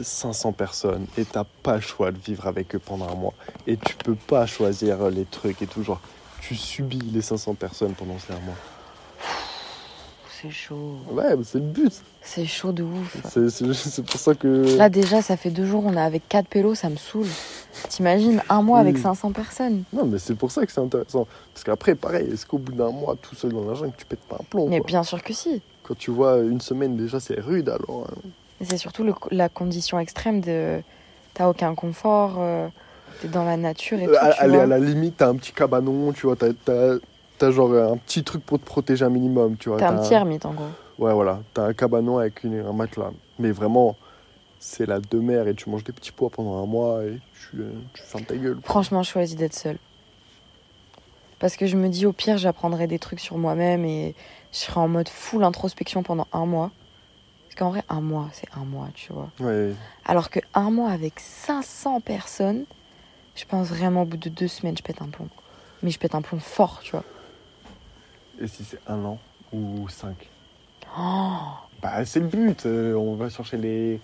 500 0.00 0.52
personnes 0.52 1.06
et 1.18 1.24
t'as 1.24 1.44
pas 1.62 1.74
le 1.76 1.80
choix 1.82 2.10
de 2.12 2.18
vivre 2.18 2.46
avec 2.46 2.74
eux 2.74 2.78
pendant 2.78 3.08
un 3.10 3.14
mois. 3.14 3.34
Et 3.66 3.76
tu 3.76 3.94
peux 3.96 4.14
pas 4.14 4.46
choisir 4.46 5.10
les 5.10 5.24
trucs 5.26 5.60
et 5.60 5.66
tout. 5.66 5.82
Genre, 5.82 6.00
tu 6.40 6.54
subis 6.54 6.98
les 7.12 7.20
500 7.20 7.54
personnes 7.54 7.92
pendant 7.94 8.18
ces 8.18 8.32
un 8.32 8.40
mois. 8.40 8.54
C'est 10.40 10.50
chaud. 10.50 10.96
Ouais, 11.10 11.34
mais 11.36 11.42
c'est 11.44 11.58
le 11.58 11.64
but. 11.64 11.92
C'est 12.22 12.46
chaud 12.46 12.70
de 12.72 12.82
ouf. 12.84 13.16
C'est- 13.28 14.02
pour 14.04 14.20
ça 14.20 14.34
que. 14.34 14.76
Là 14.76 14.88
déjà, 14.88 15.20
ça 15.22 15.36
fait 15.36 15.50
deux 15.50 15.66
jours, 15.66 15.82
on 15.86 15.94
est 15.94 16.00
avec 16.00 16.28
quatre 16.28 16.46
pélos, 16.46 16.76
ça 16.76 16.88
me 16.90 16.96
saoule. 16.96 17.26
T'imagines 17.88 18.40
un 18.48 18.62
mois 18.62 18.78
avec 18.78 18.96
Oui. 18.96 19.02
500 19.02 19.32
personnes 19.32 19.82
Non, 19.92 20.04
mais 20.04 20.18
c'est 20.18 20.34
pour 20.36 20.50
ça 20.52 20.64
que 20.64 20.70
c'est 20.72 20.80
intéressant. 20.80 21.26
Parce 21.54 21.64
qu'après, 21.64 21.94
pareil, 21.94 22.28
est-ce 22.32 22.46
qu'au 22.46 22.58
bout 22.58 22.72
d'un 22.72 22.90
mois, 22.90 23.16
tout 23.20 23.34
seul 23.34 23.52
dans 23.52 23.64
la 23.68 23.74
jungle, 23.74 23.92
tu 23.96 24.04
pètes 24.04 24.20
pas 24.28 24.36
un 24.40 24.44
plomb 24.48 24.68
Mais 24.68 24.78
quoi? 24.78 24.86
bien 24.86 25.02
sûr 25.02 25.22
que 25.22 25.32
si. 25.32 25.60
Quand 25.82 25.96
tu 25.98 26.10
vois 26.12 26.38
une 26.38 26.60
semaine, 26.60 26.96
déjà, 26.96 27.18
c'est 27.18 27.40
rude 27.40 27.68
alors. 27.68 28.06
hein. 28.08 28.14
C'est 28.64 28.78
surtout 28.78 29.04
le- 29.04 29.14
la 29.30 29.48
condition 29.48 29.98
extrême 29.98 30.40
de. 30.40 30.80
T'as 31.34 31.48
aucun 31.48 31.74
confort, 31.74 32.36
euh, 32.38 32.66
t'es 33.20 33.28
dans 33.28 33.44
la 33.44 33.56
nature 33.56 34.00
et 34.00 34.06
tout. 34.06 34.10
Euh, 34.12 34.16
à, 34.20 34.32
tu 34.34 34.48
vois. 34.48 34.62
à 34.62 34.66
la 34.66 34.78
limite, 34.78 35.16
t'as 35.18 35.28
un 35.28 35.36
petit 35.36 35.52
cabanon, 35.52 36.12
tu 36.12 36.26
vois, 36.26 36.36
t'as, 36.36 36.48
t'as- 37.38 37.46
t'as 37.46 37.52
genre 37.52 37.72
un 37.74 37.96
petit 37.96 38.22
truc 38.24 38.44
pour 38.44 38.58
te 38.58 38.64
protéger 38.64 39.04
un 39.04 39.10
minimum, 39.10 39.56
tu 39.56 39.68
vois. 39.68 39.78
T'es 39.78 39.84
un 39.84 39.96
t'as 39.96 40.02
petit 40.04 40.14
ermite 40.14 40.44
en 40.46 40.52
gros. 40.54 40.68
Ouais, 40.98 41.12
voilà, 41.12 41.40
t'as 41.54 41.64
un 41.66 41.74
cabanon 41.74 42.18
avec 42.18 42.42
une- 42.44 42.60
un 42.66 42.72
matelas. 42.72 43.10
Mais 43.38 43.50
vraiment, 43.52 43.96
c'est 44.58 44.86
la 44.86 44.98
demeure 45.00 45.46
et 45.46 45.54
tu 45.54 45.70
manges 45.70 45.84
des 45.84 45.92
petits 45.92 46.12
pois 46.12 46.28
pendant 46.30 46.62
un 46.62 46.66
mois 46.66 47.04
et 47.04 47.18
tu, 47.50 47.60
euh, 47.60 47.70
tu 47.94 48.02
fermes 48.02 48.24
ta 48.24 48.36
gueule. 48.36 48.58
Franchement, 48.64 49.02
je 49.02 49.10
choisis 49.10 49.36
d'être 49.36 49.54
seule. 49.54 49.78
Parce 51.38 51.56
que 51.56 51.66
je 51.66 51.76
me 51.76 51.88
dis, 51.88 52.04
au 52.04 52.12
pire, 52.12 52.36
j'apprendrai 52.36 52.88
des 52.88 52.98
trucs 52.98 53.20
sur 53.20 53.38
moi-même 53.38 53.84
et 53.84 54.14
je 54.52 54.58
serai 54.58 54.80
en 54.80 54.88
mode 54.88 55.08
full 55.08 55.44
introspection 55.44 56.02
pendant 56.02 56.26
un 56.32 56.46
mois. 56.46 56.72
Parce 57.46 57.54
qu'en 57.54 57.70
vrai, 57.70 57.84
un 57.88 58.00
mois, 58.00 58.28
c'est 58.32 58.48
un 58.56 58.64
mois, 58.64 58.88
tu 58.94 59.12
vois. 59.12 59.28
Ouais, 59.38 59.72
Alors 60.04 60.30
que 60.30 60.40
un 60.54 60.70
mois 60.72 60.90
avec 60.90 61.20
500 61.20 62.00
personnes, 62.00 62.64
je 63.36 63.44
pense 63.44 63.68
vraiment 63.68 64.02
au 64.02 64.04
bout 64.04 64.16
de 64.16 64.28
deux 64.28 64.48
semaines, 64.48 64.76
je 64.76 64.82
pète 64.82 65.00
un 65.00 65.06
plomb. 65.06 65.28
Mais 65.84 65.92
je 65.92 65.98
pète 66.00 66.16
un 66.16 66.22
plomb 66.22 66.40
fort, 66.40 66.80
tu 66.82 66.90
vois. 66.90 67.04
Et 68.40 68.46
si 68.48 68.64
c'est 68.64 68.80
un 68.86 69.04
an 69.04 69.18
ou 69.52 69.88
cinq 69.88 70.28
Oh, 70.96 71.32
Bah, 71.82 72.04
c'est 72.04 72.20
le 72.20 72.26
but, 72.26 72.64
euh, 72.66 72.94
on 72.94 73.14
va 73.14 73.28
chercher 73.28 73.56
les, 73.58 74.00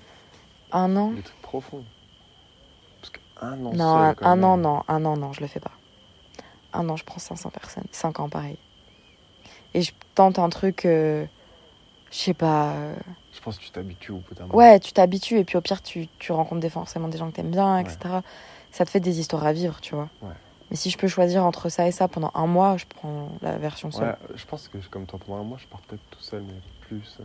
un 0.72 0.94
an 0.96 1.12
les 1.14 1.22
trucs 1.22 1.40
profonds. 1.42 1.82
Parce 3.00 3.10
qu'un 3.12 3.52
an 3.64 3.72
Non, 3.72 3.94
seul, 4.14 4.16
un, 4.26 4.42
an, 4.42 4.56
non, 4.56 4.82
un 4.88 5.04
an, 5.04 5.16
non, 5.16 5.32
je 5.32 5.40
le 5.40 5.46
fais 5.46 5.60
pas. 5.60 5.70
Un 6.72 6.88
an, 6.88 6.96
je 6.96 7.04
prends 7.04 7.18
500 7.20 7.50
personnes. 7.50 7.84
Cinq 7.92 8.20
ans, 8.20 8.28
pareil. 8.28 8.56
Et 9.72 9.82
je 9.82 9.92
tente 10.14 10.38
un 10.38 10.48
truc, 10.50 10.84
euh, 10.84 11.24
je 12.10 12.16
sais 12.16 12.34
pas. 12.34 12.72
euh, 12.72 12.94
Je 13.32 13.40
pense 13.40 13.58
que 13.58 13.64
tu 13.64 13.70
t'habitues 13.70 14.12
au 14.12 14.18
bout 14.18 14.34
d'un 14.34 14.42
moment. 14.46 14.54
Ouais, 14.58 14.78
tu 14.80 14.92
t'habitues 14.92 15.38
et 15.38 15.44
puis 15.44 15.56
au 15.56 15.60
pire, 15.60 15.82
tu, 15.82 16.06
tu 16.18 16.32
rencontres 16.32 16.60
des, 16.60 16.70
forcément 16.70 17.08
des 17.08 17.18
gens 17.18 17.30
que 17.30 17.36
t'aimes 17.36 17.50
bien, 17.50 17.78
etc. 17.78 17.98
Ça 18.72 18.84
te 18.84 18.90
fait 18.90 19.00
des 19.00 19.20
histoires 19.20 19.44
à 19.46 19.52
vivre, 19.52 19.80
tu 19.80 19.94
vois. 19.94 20.08
Ouais. 20.22 20.34
Mais 20.74 20.78
si 20.78 20.90
je 20.90 20.98
peux 20.98 21.06
choisir 21.06 21.44
entre 21.44 21.68
ça 21.68 21.86
et 21.86 21.92
ça 21.92 22.08
pendant 22.08 22.32
un 22.34 22.48
mois, 22.48 22.76
je 22.76 22.84
prends 22.86 23.28
la 23.42 23.56
version 23.58 23.92
seule. 23.92 24.08
Ouais, 24.08 24.14
je 24.34 24.44
pense 24.44 24.66
que 24.66 24.78
comme 24.90 25.06
toi, 25.06 25.20
pendant 25.24 25.38
un 25.40 25.44
mois, 25.44 25.56
je 25.56 25.68
pars 25.68 25.78
peut-être 25.82 26.02
tout 26.10 26.18
seul, 26.20 26.42
mais 26.42 26.54
plus. 26.80 27.16
euh, 27.20 27.24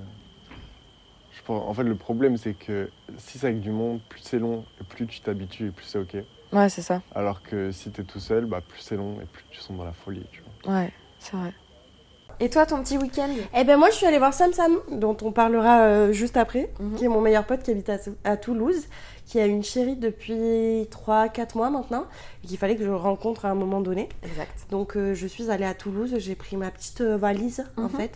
je 1.32 1.42
pense- 1.42 1.68
En 1.68 1.74
fait, 1.74 1.82
le 1.82 1.96
problème, 1.96 2.38
c'est 2.38 2.54
que 2.54 2.92
si 3.18 3.40
c'est 3.40 3.48
avec 3.48 3.60
du 3.60 3.72
monde, 3.72 4.02
plus 4.08 4.22
c'est 4.22 4.38
long, 4.38 4.66
et 4.80 4.84
plus 4.84 5.08
tu 5.08 5.20
t'habitues, 5.22 5.70
et 5.70 5.72
plus 5.72 5.84
c'est 5.86 5.98
ok. 5.98 6.18
Ouais, 6.54 6.70
c'est 6.70 6.84
ça. 6.84 7.02
Alors 7.16 7.42
que 7.42 7.72
si 7.72 7.90
t'es 7.90 8.04
tout 8.04 8.20
seul, 8.20 8.46
bah, 8.46 8.62
plus 8.62 8.82
c'est 8.82 8.98
long, 8.98 9.20
et 9.20 9.26
plus 9.26 9.44
tu 9.50 9.60
sens 9.60 9.76
dans 9.76 9.84
la 9.84 9.94
folie, 9.94 10.28
tu 10.32 10.44
vois. 10.64 10.76
Ouais, 10.76 10.92
c'est 11.18 11.36
vrai. 11.36 11.52
Et 12.40 12.52
toi, 12.52 12.68
ton 12.68 12.84
petit 12.84 13.00
week-end? 13.00 13.30
Eh 13.58 13.64
ben 13.64 13.78
moi 13.78 13.90
je 13.90 13.96
suis 13.96 14.06
allée 14.06 14.20
voir 14.20 14.34
Sam 14.36 14.54
Sam, 14.54 14.78
dont 14.92 15.18
on 15.24 15.32
parlera 15.32 15.82
euh, 15.82 16.12
juste 16.14 16.38
après, 16.38 16.70
Mhm. 16.80 16.96
qui 16.98 17.06
est 17.06 17.10
mon 17.10 17.20
meilleur 17.20 17.46
pote 17.46 17.64
qui 17.64 17.72
habite 17.72 17.90
à, 17.90 17.98
à 18.24 18.38
Toulouse, 18.38 18.88
qui 19.30 19.40
a 19.40 19.46
une 19.46 19.64
chérie 19.64 19.96
depuis 19.96 20.88
3-4 20.90 21.56
mois 21.56 21.70
maintenant, 21.70 22.06
et 22.44 22.48
qu'il 22.48 22.58
fallait 22.58 22.76
que 22.76 22.84
je 22.84 22.90
rencontre 22.90 23.46
à 23.46 23.50
un 23.50 23.54
moment 23.54 23.80
donné. 23.80 24.10
Exact. 24.24 24.52
Donc 24.72 24.98
euh, 24.98 25.14
je 25.14 25.28
suis 25.28 25.52
allée 25.52 25.66
à 25.66 25.76
Toulouse, 25.76 26.16
j'ai 26.18 26.34
pris 26.34 26.58
ma 26.58 26.72
petite 26.72 27.02
euh, 27.02 27.16
valise 27.16 27.64
en 27.78 27.84
Mhm. 27.84 27.90
fait. 27.90 28.12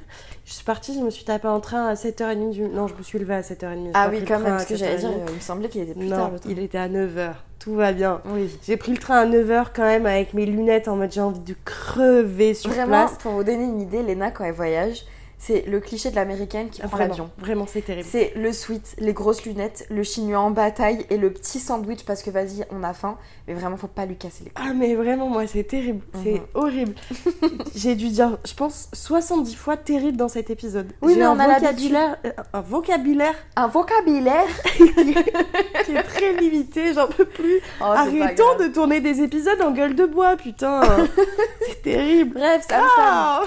Je 0.45 0.53
suis 0.53 0.63
partie, 0.63 0.95
je 0.95 1.01
me 1.01 1.11
suis 1.11 1.23
tapée 1.23 1.47
en 1.47 1.59
train 1.59 1.85
à 1.85 1.93
7h30 1.93 2.49
du... 2.49 2.63
Non, 2.63 2.87
je 2.87 2.95
me 2.95 3.03
suis 3.03 3.19
levée 3.19 3.35
à 3.35 3.41
7h30. 3.41 3.85
j'ai 3.85 3.91
Ah 3.93 4.09
oui, 4.11 4.23
quand 4.27 4.39
même, 4.39 4.53
parce 4.53 4.65
que 4.65 4.75
j'allais 4.75 4.97
dire, 4.97 5.09
7h30. 5.09 5.25
il 5.29 5.35
me 5.35 5.39
semblait 5.39 5.69
qu'il 5.69 5.81
était 5.83 5.93
plus 5.93 6.07
Non, 6.07 6.15
tard 6.15 6.31
le 6.31 6.39
train. 6.39 6.49
il 6.49 6.57
était 6.59 6.77
à 6.79 6.89
9h, 6.89 7.33
tout 7.59 7.75
va 7.75 7.91
bien. 7.93 8.19
Oui. 8.33 8.49
J'ai 8.65 8.77
pris 8.77 8.91
le 8.91 8.97
train 8.97 9.17
à 9.19 9.25
9h 9.27 9.67
quand 9.75 9.83
même 9.83 10.07
avec 10.07 10.33
mes 10.33 10.47
lunettes 10.47 10.87
en 10.87 10.95
mode 10.95 11.11
j'ai 11.11 11.21
envie 11.21 11.39
de 11.41 11.55
crever 11.63 12.55
sur 12.55 12.71
Vraiment, 12.71 13.05
place. 13.05 13.17
pour 13.21 13.33
vous 13.33 13.43
donner 13.43 13.63
une 13.65 13.81
idée, 13.81 14.01
Léna, 14.01 14.31
quand 14.31 14.45
elle 14.45 14.53
voyage, 14.55 15.05
c'est 15.45 15.65
le 15.67 15.79
cliché 15.81 16.09
de 16.09 16.15
l'américaine 16.15 16.69
qui 16.69 16.81
Ah, 16.81 16.87
prend 16.87 16.97
vraiment, 16.97 17.09
l'avion. 17.11 17.29
vraiment 17.37 17.65
c'est 17.67 17.81
terrible. 17.81 18.07
C'est 18.09 18.31
le 18.35 18.53
sweat, 18.53 18.95
les 18.99 19.11
grosses 19.13 19.43
lunettes, 19.45 19.85
le 19.89 20.03
chignon 20.03 20.39
en 20.39 20.51
bataille 20.51 21.05
et 21.09 21.17
le 21.17 21.33
petit 21.33 21.59
sandwich 21.59 22.05
parce 22.05 22.23
que 22.23 22.29
vas-y, 22.29 22.65
on 22.71 22.81
a 22.83 22.93
faim. 22.93 23.17
Mais 23.47 23.53
vraiment, 23.53 23.75
faut 23.75 23.87
pas 23.87 24.05
lui 24.05 24.15
casser 24.15 24.45
les 24.45 24.51
couilles. 24.51 24.65
Ah 24.69 24.73
mais 24.73 24.95
vraiment 24.95 25.27
moi 25.27 25.45
c'est 25.47 25.63
terrible, 25.65 26.01
c'est 26.23 26.33
Mhm. 26.35 26.45
horrible. 26.53 26.95
J'ai 27.75 27.95
dû 27.95 28.07
dire 28.09 28.37
je 28.45 28.53
pense 28.53 28.87
70 28.93 29.53
fois 29.55 29.75
terrible 29.75 30.15
dans 30.17 30.29
cet 30.29 30.49
épisode. 30.49 30.93
Oui, 31.01 31.15
mais 31.17 31.23
un 31.23 31.35
on 31.35 31.39
a 31.39 31.59
vocabulaire 31.59 32.17
euh, 32.25 32.31
un 32.53 32.61
vocabulaire 32.61 33.35
Un 33.57 33.67
vocabulaire 33.67 34.47
qui 35.85 35.91
est 35.95 36.03
très 36.03 36.33
limité, 36.33 36.93
j'en 36.93 37.07
peux 37.07 37.25
plus. 37.25 37.59
Oh, 37.81 37.83
Arrêtons 37.85 38.55
de 38.59 38.67
tourner 38.67 39.01
des 39.01 39.21
épisodes 39.21 39.61
en 39.61 39.71
gueule 39.71 39.95
de 39.95 40.05
bois, 40.05 40.37
putain. 40.37 40.81
c'est 41.67 41.81
terrible. 41.81 42.35
Bref, 42.39 42.65
ça 42.69 42.77
me 42.79 42.83
Ah 42.99 43.41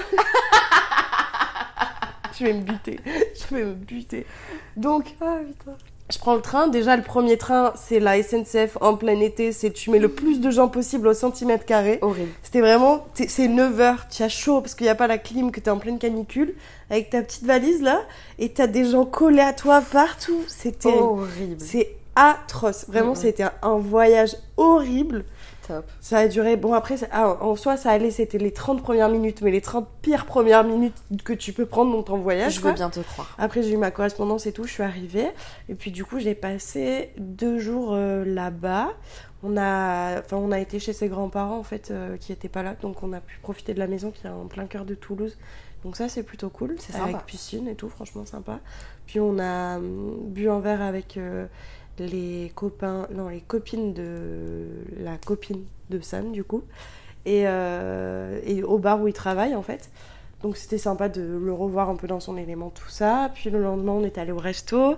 je 2.39 2.43
vais 2.45 2.53
me 2.53 2.61
buter. 2.61 2.99
Je 3.49 3.55
vais 3.55 3.63
me 3.63 3.73
buter. 3.73 4.25
Donc, 4.75 5.05
ah 5.21 5.37
putain. 5.47 5.75
Je 6.09 6.17
prends 6.19 6.35
le 6.35 6.41
train. 6.41 6.67
Déjà, 6.67 6.95
le 6.95 7.03
premier 7.03 7.37
train, 7.37 7.73
c'est 7.75 7.99
la 7.99 8.21
SNCF 8.23 8.77
en 8.79 8.95
plein 8.95 9.19
été. 9.19 9.51
C'est 9.51 9.71
tu 9.71 9.89
mets 9.91 9.99
le 9.99 10.07
plus 10.07 10.39
de 10.39 10.49
gens 10.51 10.69
possible 10.69 11.07
au 11.09 11.13
centimètre 11.13 11.65
carré. 11.65 11.99
Horrible. 12.01 12.29
C'était 12.43 12.61
vraiment, 12.61 13.05
c'est 13.13 13.47
9h, 13.49 14.07
tu 14.09 14.23
as 14.23 14.29
chaud 14.29 14.61
parce 14.61 14.73
qu'il 14.73 14.85
n'y 14.85 14.89
a 14.89 14.95
pas 14.95 15.07
la 15.07 15.17
clim, 15.17 15.51
que 15.51 15.59
t'es 15.59 15.69
en 15.69 15.79
pleine 15.79 15.99
canicule, 15.99 16.55
avec 16.89 17.09
ta 17.09 17.21
petite 17.21 17.43
valise 17.43 17.81
là, 17.81 18.01
et 18.39 18.49
t'as 18.49 18.67
des 18.67 18.85
gens 18.89 19.03
collés 19.05 19.41
à 19.41 19.51
toi 19.51 19.81
partout. 19.81 20.41
Terrible. 20.79 21.01
Horrible. 21.03 21.57
C'est 21.59 21.95
atroce. 22.15 22.85
Vraiment, 22.87 23.09
Mhm. 23.09 23.15
c'était 23.15 23.45
un 23.61 23.77
voyage 23.77 24.35
horrible. 24.55 25.25
Top. 25.67 25.85
Ça 25.99 26.19
a 26.19 26.27
duré, 26.27 26.55
bon 26.55 26.73
après, 26.73 26.97
ça- 26.97 27.07
ah, 27.11 27.43
en 27.43 27.55
soi, 27.55 27.75
ça 27.77 27.91
allait, 27.91 28.11
c'était 28.11 28.37
les 28.37 28.51
30 28.51 28.81
premières 28.81 29.09
minutes, 29.09 29.41
mais 29.41 29.51
les 29.51 29.61
30 29.61 29.87
pires 30.01 30.25
premières 30.25 30.63
minutes 30.63 30.95
que 31.25 31.33
tu 31.33 31.51
peux 31.51 31.65
prendre 31.65 31.91
dans 31.91 32.03
ton 32.03 32.17
voyage. 32.17 32.55
Je 32.55 32.61
quoi. 32.61 32.71
veux 32.71 32.75
bien 32.75 32.89
te 32.89 33.01
croire. 33.01 33.35
Après, 33.37 33.63
j'ai 33.63 33.71
eu 33.71 33.77
ma 33.77 33.91
correspondance 33.91 34.45
et 34.45 34.53
tout, 34.53 34.63
je 34.63 34.71
suis 34.71 34.83
arrivée. 34.83 35.27
Et 35.69 35.75
puis, 35.75 35.91
du 35.91 36.05
coup, 36.05 36.19
j'ai 36.19 36.35
passé 36.35 37.11
deux 37.17 37.59
jours 37.59 37.93
euh, 37.93 38.23
là-bas. 38.23 38.89
On 39.43 39.57
a, 39.57 40.19
enfin, 40.19 40.37
on 40.37 40.51
a 40.51 40.59
été 40.59 40.79
chez 40.79 40.93
ses 40.93 41.09
grands-parents, 41.09 41.57
en 41.57 41.63
fait, 41.63 41.91
euh, 41.91 42.17
qui 42.17 42.31
n'étaient 42.31 42.49
pas 42.49 42.63
là. 42.63 42.75
Donc, 42.81 43.03
on 43.03 43.13
a 43.13 43.19
pu 43.19 43.37
profiter 43.41 43.73
de 43.73 43.79
la 43.79 43.87
maison 43.87 44.11
qui 44.11 44.25
est 44.25 44.29
en 44.29 44.47
plein 44.47 44.65
cœur 44.65 44.85
de 44.85 44.95
Toulouse. 44.95 45.37
Donc, 45.83 45.95
ça, 45.95 46.09
c'est 46.09 46.23
plutôt 46.23 46.49
cool. 46.49 46.75
C'est 46.79 46.95
Avec 46.95 47.25
piscine 47.25 47.67
et 47.67 47.75
tout, 47.75 47.89
franchement 47.89 48.25
sympa. 48.25 48.59
Puis, 49.05 49.19
on 49.19 49.37
a 49.37 49.77
hum, 49.77 50.17
bu 50.23 50.49
un 50.49 50.59
verre 50.59 50.81
avec 50.81 51.17
euh, 51.17 51.45
les 52.05 52.51
copains, 52.55 53.07
non, 53.13 53.29
les 53.29 53.41
copines 53.41 53.93
de 53.93 54.67
la 54.99 55.17
copine 55.17 55.63
de 55.89 55.99
Sam, 55.99 56.31
du 56.31 56.43
coup. 56.43 56.63
Et, 57.25 57.43
euh, 57.45 58.39
et 58.45 58.63
au 58.63 58.77
bar 58.77 59.01
où 59.01 59.07
il 59.07 59.13
travaille, 59.13 59.55
en 59.55 59.61
fait. 59.61 59.89
Donc 60.41 60.55
c'était 60.55 60.77
sympa 60.77 61.09
de 61.09 61.21
le 61.21 61.53
revoir 61.53 61.89
un 61.89 61.95
peu 61.95 62.07
dans 62.07 62.19
son 62.19 62.37
élément, 62.37 62.69
tout 62.69 62.89
ça. 62.89 63.31
Puis 63.33 63.49
le 63.49 63.61
lendemain, 63.61 63.93
on 63.93 64.03
est 64.03 64.17
allé 64.17 64.31
au 64.31 64.37
resto. 64.37 64.95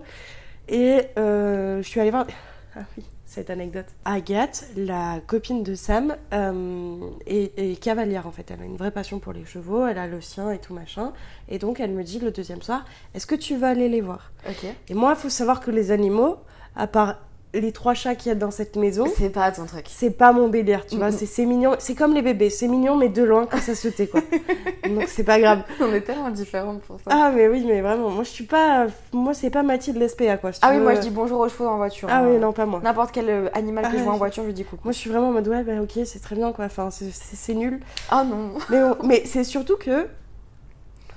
Et 0.68 1.02
euh, 1.18 1.82
je 1.82 1.88
suis 1.88 2.00
allée 2.00 2.12
voir. 2.12 2.28
Ah 2.76 2.82
oui, 2.98 3.04
cette 3.26 3.50
anecdote. 3.50 3.88
Agathe, 4.06 4.66
la 4.76 5.20
copine 5.26 5.64
de 5.64 5.74
Sam, 5.76 6.16
euh, 6.34 7.00
est, 7.26 7.58
est 7.58 7.82
cavalière 7.82 8.28
en 8.28 8.32
fait. 8.32 8.52
Elle 8.52 8.62
a 8.62 8.66
une 8.66 8.78
vraie 8.78 8.92
passion 8.92 9.20
pour 9.20 9.34
les 9.34 9.46
chevaux, 9.46 9.88
elle 9.88 9.98
a 9.98 10.08
le 10.08 10.22
sien 10.22 10.52
et 10.52 10.60
tout 10.60 10.74
machin. 10.74 11.14
Et 11.48 11.58
donc 11.58 11.80
elle 11.80 11.92
me 11.92 12.04
dit 12.04 12.20
le 12.20 12.32
deuxième 12.32 12.62
soir 12.62 12.86
Est-ce 13.16 13.26
que 13.26 13.36
tu 13.36 13.56
vas 13.58 13.70
aller 13.70 13.90
les 13.90 14.02
voir? 14.02 14.32
Ok. 14.48 14.66
Et 14.90 14.94
moi, 14.94 15.14
il 15.18 15.20
faut 15.20 15.30
savoir 15.30 15.62
que 15.62 15.72
les 15.72 15.92
animaux, 15.92 16.38
à 16.80 16.88
part 16.88 17.16
les 17.56 17.72
trois 17.72 17.96
chats 17.96 18.14
qu'il 18.14 18.30
y 18.30 18.32
a 18.32 18.36
dans 18.36 18.52
cette 18.52 18.76
maison, 18.76 19.06
C'est 19.18 19.32
pas 19.32 19.52
ton 19.52 19.66
truc. 19.66 19.86
c'est 19.90 20.12
pas 20.12 20.32
mon 20.34 20.50
délire, 20.50 20.86
tu 20.86 20.98
vois. 20.98 21.10
C'est 21.12 21.46
mignon. 21.48 21.74
C'est 21.80 21.96
comme 21.96 22.14
les 22.14 22.22
bébés, 22.22 22.52
c'est 22.52 22.68
mignon, 22.68 22.96
mais 22.96 23.10
de 23.10 23.24
loin 23.24 23.48
quand 23.48 23.58
ça 23.58 23.74
se 23.74 23.88
tait, 23.88 24.06
quoi. 24.06 24.22
donc 24.88 25.06
c'est 25.08 25.24
pas 25.24 25.40
grave. 25.40 25.64
On 25.82 25.92
est 25.92 26.02
tellement 26.02 26.30
différentes 26.30 26.82
pour 26.84 26.98
ça. 27.00 27.06
Ah 27.10 27.32
mais 27.36 27.48
oui, 27.48 27.64
mais 27.66 27.82
vraiment, 27.82 28.12
moi 28.12 28.24
je 28.24 28.30
suis 28.30 28.44
pas, 28.44 28.86
moi 29.14 29.34
c'est 29.34 29.50
pas 29.50 29.64
Mathilde 29.64 29.98
l'SPA 30.00 30.38
quoi. 30.38 30.54
si 30.54 30.60
Ah 30.62 30.70
oui, 30.70 30.78
veux. 30.78 30.84
moi 30.84 30.94
je 30.94 31.00
dis 31.02 31.10
bonjour 31.10 31.40
aux 31.40 31.50
chevaux 31.50 31.68
en 31.68 31.78
voiture. 31.78 32.08
Ah 32.12 32.20
hein. 32.20 32.28
oui, 32.30 32.38
non 32.38 32.54
pas 32.54 32.68
moi. 32.68 32.82
N'importe 32.84 33.12
quel 33.12 33.28
euh, 33.28 33.50
animal 33.54 33.84
que 33.86 33.90
Ah, 33.96 33.98
je 33.98 34.04
vois 34.04 34.14
en 34.14 34.18
voiture, 34.18 34.44
je 34.44 34.50
lui 34.50 34.54
dis 34.54 34.64
coucou. 34.64 34.82
Moi 34.84 34.94
je 34.94 35.00
suis 35.00 35.10
vraiment 35.10 35.30
en 35.30 35.32
mode 35.32 35.48
ouais 35.48 35.64
bah 35.64 35.82
ok 35.82 36.06
c'est 36.06 36.20
très 36.22 36.36
bien 36.36 36.52
quoi. 36.52 36.66
Enfin 36.66 36.90
c'est- 36.92 37.54
nul. 37.56 37.80
Ah 38.12 38.24
non. 38.24 38.52
Mais 38.70 38.84
on- 38.84 38.98
mais 39.04 39.24
c'est 39.26 39.44
surtout 39.44 39.78
que 39.78 40.06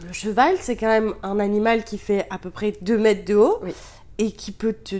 le 0.06 0.12
cheval 0.12 0.54
c'est 0.60 0.76
quand 0.76 0.88
même 0.88 1.12
un 1.22 1.38
animal 1.38 1.84
qui 1.84 1.98
fait 1.98 2.26
à 2.30 2.38
peu 2.38 2.48
près 2.48 2.72
2 2.80 2.96
mètres 2.96 3.26
de 3.26 3.34
haut 3.34 3.58
Oui. 3.62 3.74
et 4.16 4.32
qui 4.32 4.50
peut 4.52 4.72
te 4.72 4.96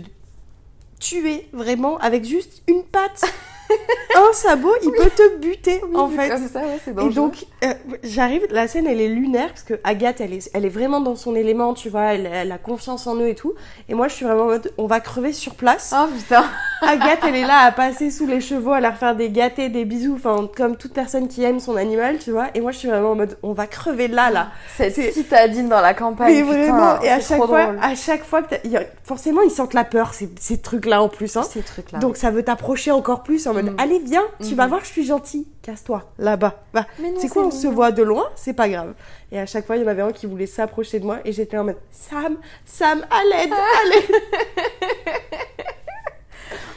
tuer 1.03 1.47
vraiment 1.51 1.97
avec 1.97 2.23
juste 2.23 2.63
une 2.67 2.83
patte. 2.83 3.25
un 4.15 4.33
sabot, 4.33 4.73
il 4.83 4.91
peut 4.91 5.09
te 5.09 5.37
buter 5.37 5.81
Oui, 5.87 5.95
en 5.95 6.09
fait. 6.09 6.29
Comme 6.29 6.47
ça, 6.47 6.59
ouais, 6.59 6.79
c'est 6.83 6.91
Et 6.91 7.09
donc, 7.09 7.45
euh, 7.63 7.73
j'arrive, 8.03 8.45
la 8.51 8.67
scène 8.67 8.87
elle 8.87 9.01
est 9.01 9.07
lunaire 9.07 9.49
parce 9.49 9.63
que 9.63 9.75
Agathe 9.83 10.21
elle 10.21 10.33
est, 10.33 10.49
elle 10.53 10.65
est 10.65 10.69
vraiment 10.69 11.01
dans 11.01 11.15
son 11.15 11.35
élément, 11.35 11.73
tu 11.73 11.89
vois, 11.89 12.13
elle, 12.13 12.29
elle 12.31 12.51
a 12.51 12.57
confiance 12.57 13.07
en 13.07 13.15
eux 13.15 13.27
et 13.27 13.35
tout. 13.35 13.53
Et 13.89 13.93
moi 13.93 14.07
je 14.07 14.15
suis 14.15 14.25
vraiment 14.25 14.43
en 14.43 14.47
mode, 14.47 14.71
on 14.77 14.87
va 14.87 14.99
crever 14.99 15.33
sur 15.33 15.55
place. 15.55 15.93
Oh 15.95 16.05
putain. 16.15 16.45
Agathe 16.81 17.19
elle 17.27 17.35
est 17.35 17.45
là 17.45 17.59
à 17.59 17.71
passer 17.71 18.11
sous 18.11 18.27
les 18.27 18.41
chevaux, 18.41 18.73
à 18.73 18.81
leur 18.81 18.95
faire 18.95 19.15
des 19.15 19.29
gâtés, 19.29 19.69
des 19.69 19.85
bisous, 19.85 20.15
enfin 20.15 20.49
comme 20.55 20.75
toute 20.75 20.93
personne 20.93 21.27
qui 21.27 21.43
aime 21.43 21.59
son 21.59 21.75
animal, 21.75 22.17
tu 22.19 22.31
vois. 22.31 22.47
Et 22.53 22.61
moi 22.61 22.71
je 22.71 22.77
suis 22.79 22.89
vraiment 22.89 23.11
en 23.11 23.15
mode, 23.15 23.37
on 23.43 23.53
va 23.53 23.67
crever 23.67 24.07
là, 24.07 24.29
là. 24.29 24.49
Cette 24.75 24.95
citadine 25.13 25.69
dans 25.69 25.81
la 25.81 25.93
campagne. 25.93 26.33
Mais 26.33 26.41
putain, 26.43 26.77
vraiment, 26.77 27.01
et 27.01 27.09
à 27.09 27.19
chaque 27.19 27.43
fois, 27.43 27.73
à 27.81 27.95
chaque 27.95 28.23
fois 28.23 28.41
que 28.43 28.55
forcément 29.03 29.41
ils 29.41 29.51
sentent 29.51 29.73
la 29.73 29.83
peur, 29.83 30.13
ces, 30.13 30.29
ces 30.39 30.57
trucs-là 30.57 31.01
en 31.01 31.09
plus, 31.09 31.37
hein. 31.37 31.43
Ces 31.43 31.61
trucs-là. 31.61 31.99
Donc 31.99 32.17
ça 32.17 32.31
veut 32.31 32.43
t'approcher 32.43 32.91
encore 32.91 33.23
plus 33.23 33.47
en 33.47 33.53
mode, 33.53 33.62
Mm. 33.71 33.75
allez 33.77 33.99
viens, 33.99 34.25
tu 34.45 34.55
vas 34.55 34.67
voir, 34.67 34.81
je 34.81 34.89
suis 34.89 35.05
gentil, 35.05 35.47
casse-toi, 35.61 36.03
là-bas, 36.17 36.63
va. 36.73 36.85
C'est 37.17 37.29
quoi, 37.29 37.45
on 37.45 37.51
se 37.51 37.67
voit 37.67 37.91
de 37.91 38.03
loin, 38.03 38.29
c'est 38.35 38.53
pas 38.53 38.69
grave. 38.69 38.93
Et 39.31 39.39
à 39.39 39.45
chaque 39.45 39.65
fois, 39.65 39.77
il 39.77 39.83
y 39.83 39.85
en 39.85 39.87
avait 39.87 40.01
un 40.01 40.11
qui 40.11 40.25
voulait 40.25 40.45
s'approcher 40.45 40.99
de 40.99 41.05
moi 41.05 41.19
et 41.25 41.31
j'étais 41.31 41.57
en 41.57 41.63
mode 41.63 41.77
Sam, 41.91 42.37
Sam, 42.65 43.05
à 43.09 43.23
l'aide, 43.23 43.53
à 43.53 43.89
l'aide. 43.89 44.11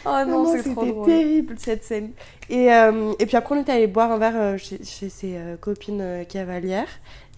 Oh 0.07 0.25
non, 0.29 0.45
trop 0.45 0.57
C'était 0.57 0.95
terrible 1.05 1.55
cette 1.59 1.85
scène. 1.85 2.13
Et, 2.49 2.73
euh, 2.73 3.13
et 3.19 3.27
puis 3.27 3.37
après, 3.37 3.57
on 3.57 3.61
était 3.61 3.73
allé 3.73 3.87
boire 3.87 4.13
un 4.13 4.19
verre 4.19 4.37
euh, 4.37 4.57
chez, 4.57 4.83
chez 4.85 5.09
ses 5.09 5.37
euh, 5.37 5.57
copines 5.57 6.25
cavalières. 6.29 6.89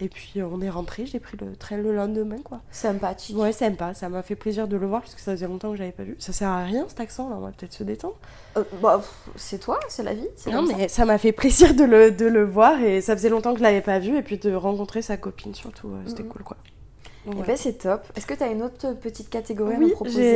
Et 0.01 0.07
puis 0.07 0.41
on 0.41 0.61
est 0.61 0.69
rentré, 0.69 1.05
j'ai 1.05 1.19
pris 1.19 1.37
le 1.41 1.55
train 1.57 1.75
le 1.75 1.93
lendemain, 1.93 2.37
quoi. 2.43 2.61
Sympathique. 2.71 3.35
Ouais, 3.37 3.51
sympa, 3.51 3.93
ça 3.93 4.07
m'a 4.07 4.21
fait 4.21 4.35
plaisir 4.35 4.67
de 4.67 4.77
le 4.77 4.87
voir 4.87 5.01
parce 5.01 5.13
que 5.13 5.19
ça 5.19 5.31
faisait 5.31 5.47
longtemps 5.47 5.71
que 5.71 5.77
j'avais 5.77 5.91
pas 5.91 6.03
vu. 6.03 6.15
Ça 6.19 6.31
sert 6.31 6.47
à 6.47 6.63
rien 6.63 6.85
cet 6.87 7.01
accent 7.01 7.27
là, 7.29 7.35
on 7.37 7.41
va 7.41 7.51
peut-être 7.51 7.73
se 7.73 7.83
détendre. 7.83 8.15
Euh, 8.55 8.63
bah, 8.81 9.01
c'est 9.35 9.59
toi, 9.59 9.77
c'est 9.89 10.03
la 10.03 10.13
vie. 10.13 10.27
Non, 10.51 10.61
mais 10.61 10.87
ça 10.87 11.03
m'a 11.03 11.17
fait 11.17 11.33
plaisir 11.33 11.73
de 11.73 11.83
le, 11.83 12.11
de 12.11 12.25
le 12.27 12.45
voir 12.45 12.81
et 12.81 13.01
ça 13.01 13.13
faisait 13.15 13.29
longtemps 13.29 13.51
que 13.51 13.59
je 13.59 13.63
l'avais 13.63 13.81
pas 13.81 13.99
vu 13.99 14.15
et 14.17 14.21
puis 14.21 14.37
de 14.37 14.53
rencontrer 14.53 15.01
sa 15.01 15.17
copine 15.17 15.53
surtout, 15.53 15.91
c'était 16.05 16.23
cool 16.23 16.43
quoi. 16.43 16.55
Donc, 17.29 17.35
Eh 17.37 17.43
voilà. 17.43 17.53
ben, 17.53 17.57
c'est 17.57 17.73
top. 17.73 18.01
Est-ce 18.15 18.25
que 18.25 18.33
tu 18.33 18.43
as 18.43 18.47
une 18.47 18.63
autre 18.63 18.93
petite 18.93 19.29
catégorie 19.29 19.75
à 19.75 19.77
oui, 19.77 19.85
nous 19.85 19.91
proposer? 19.91 20.35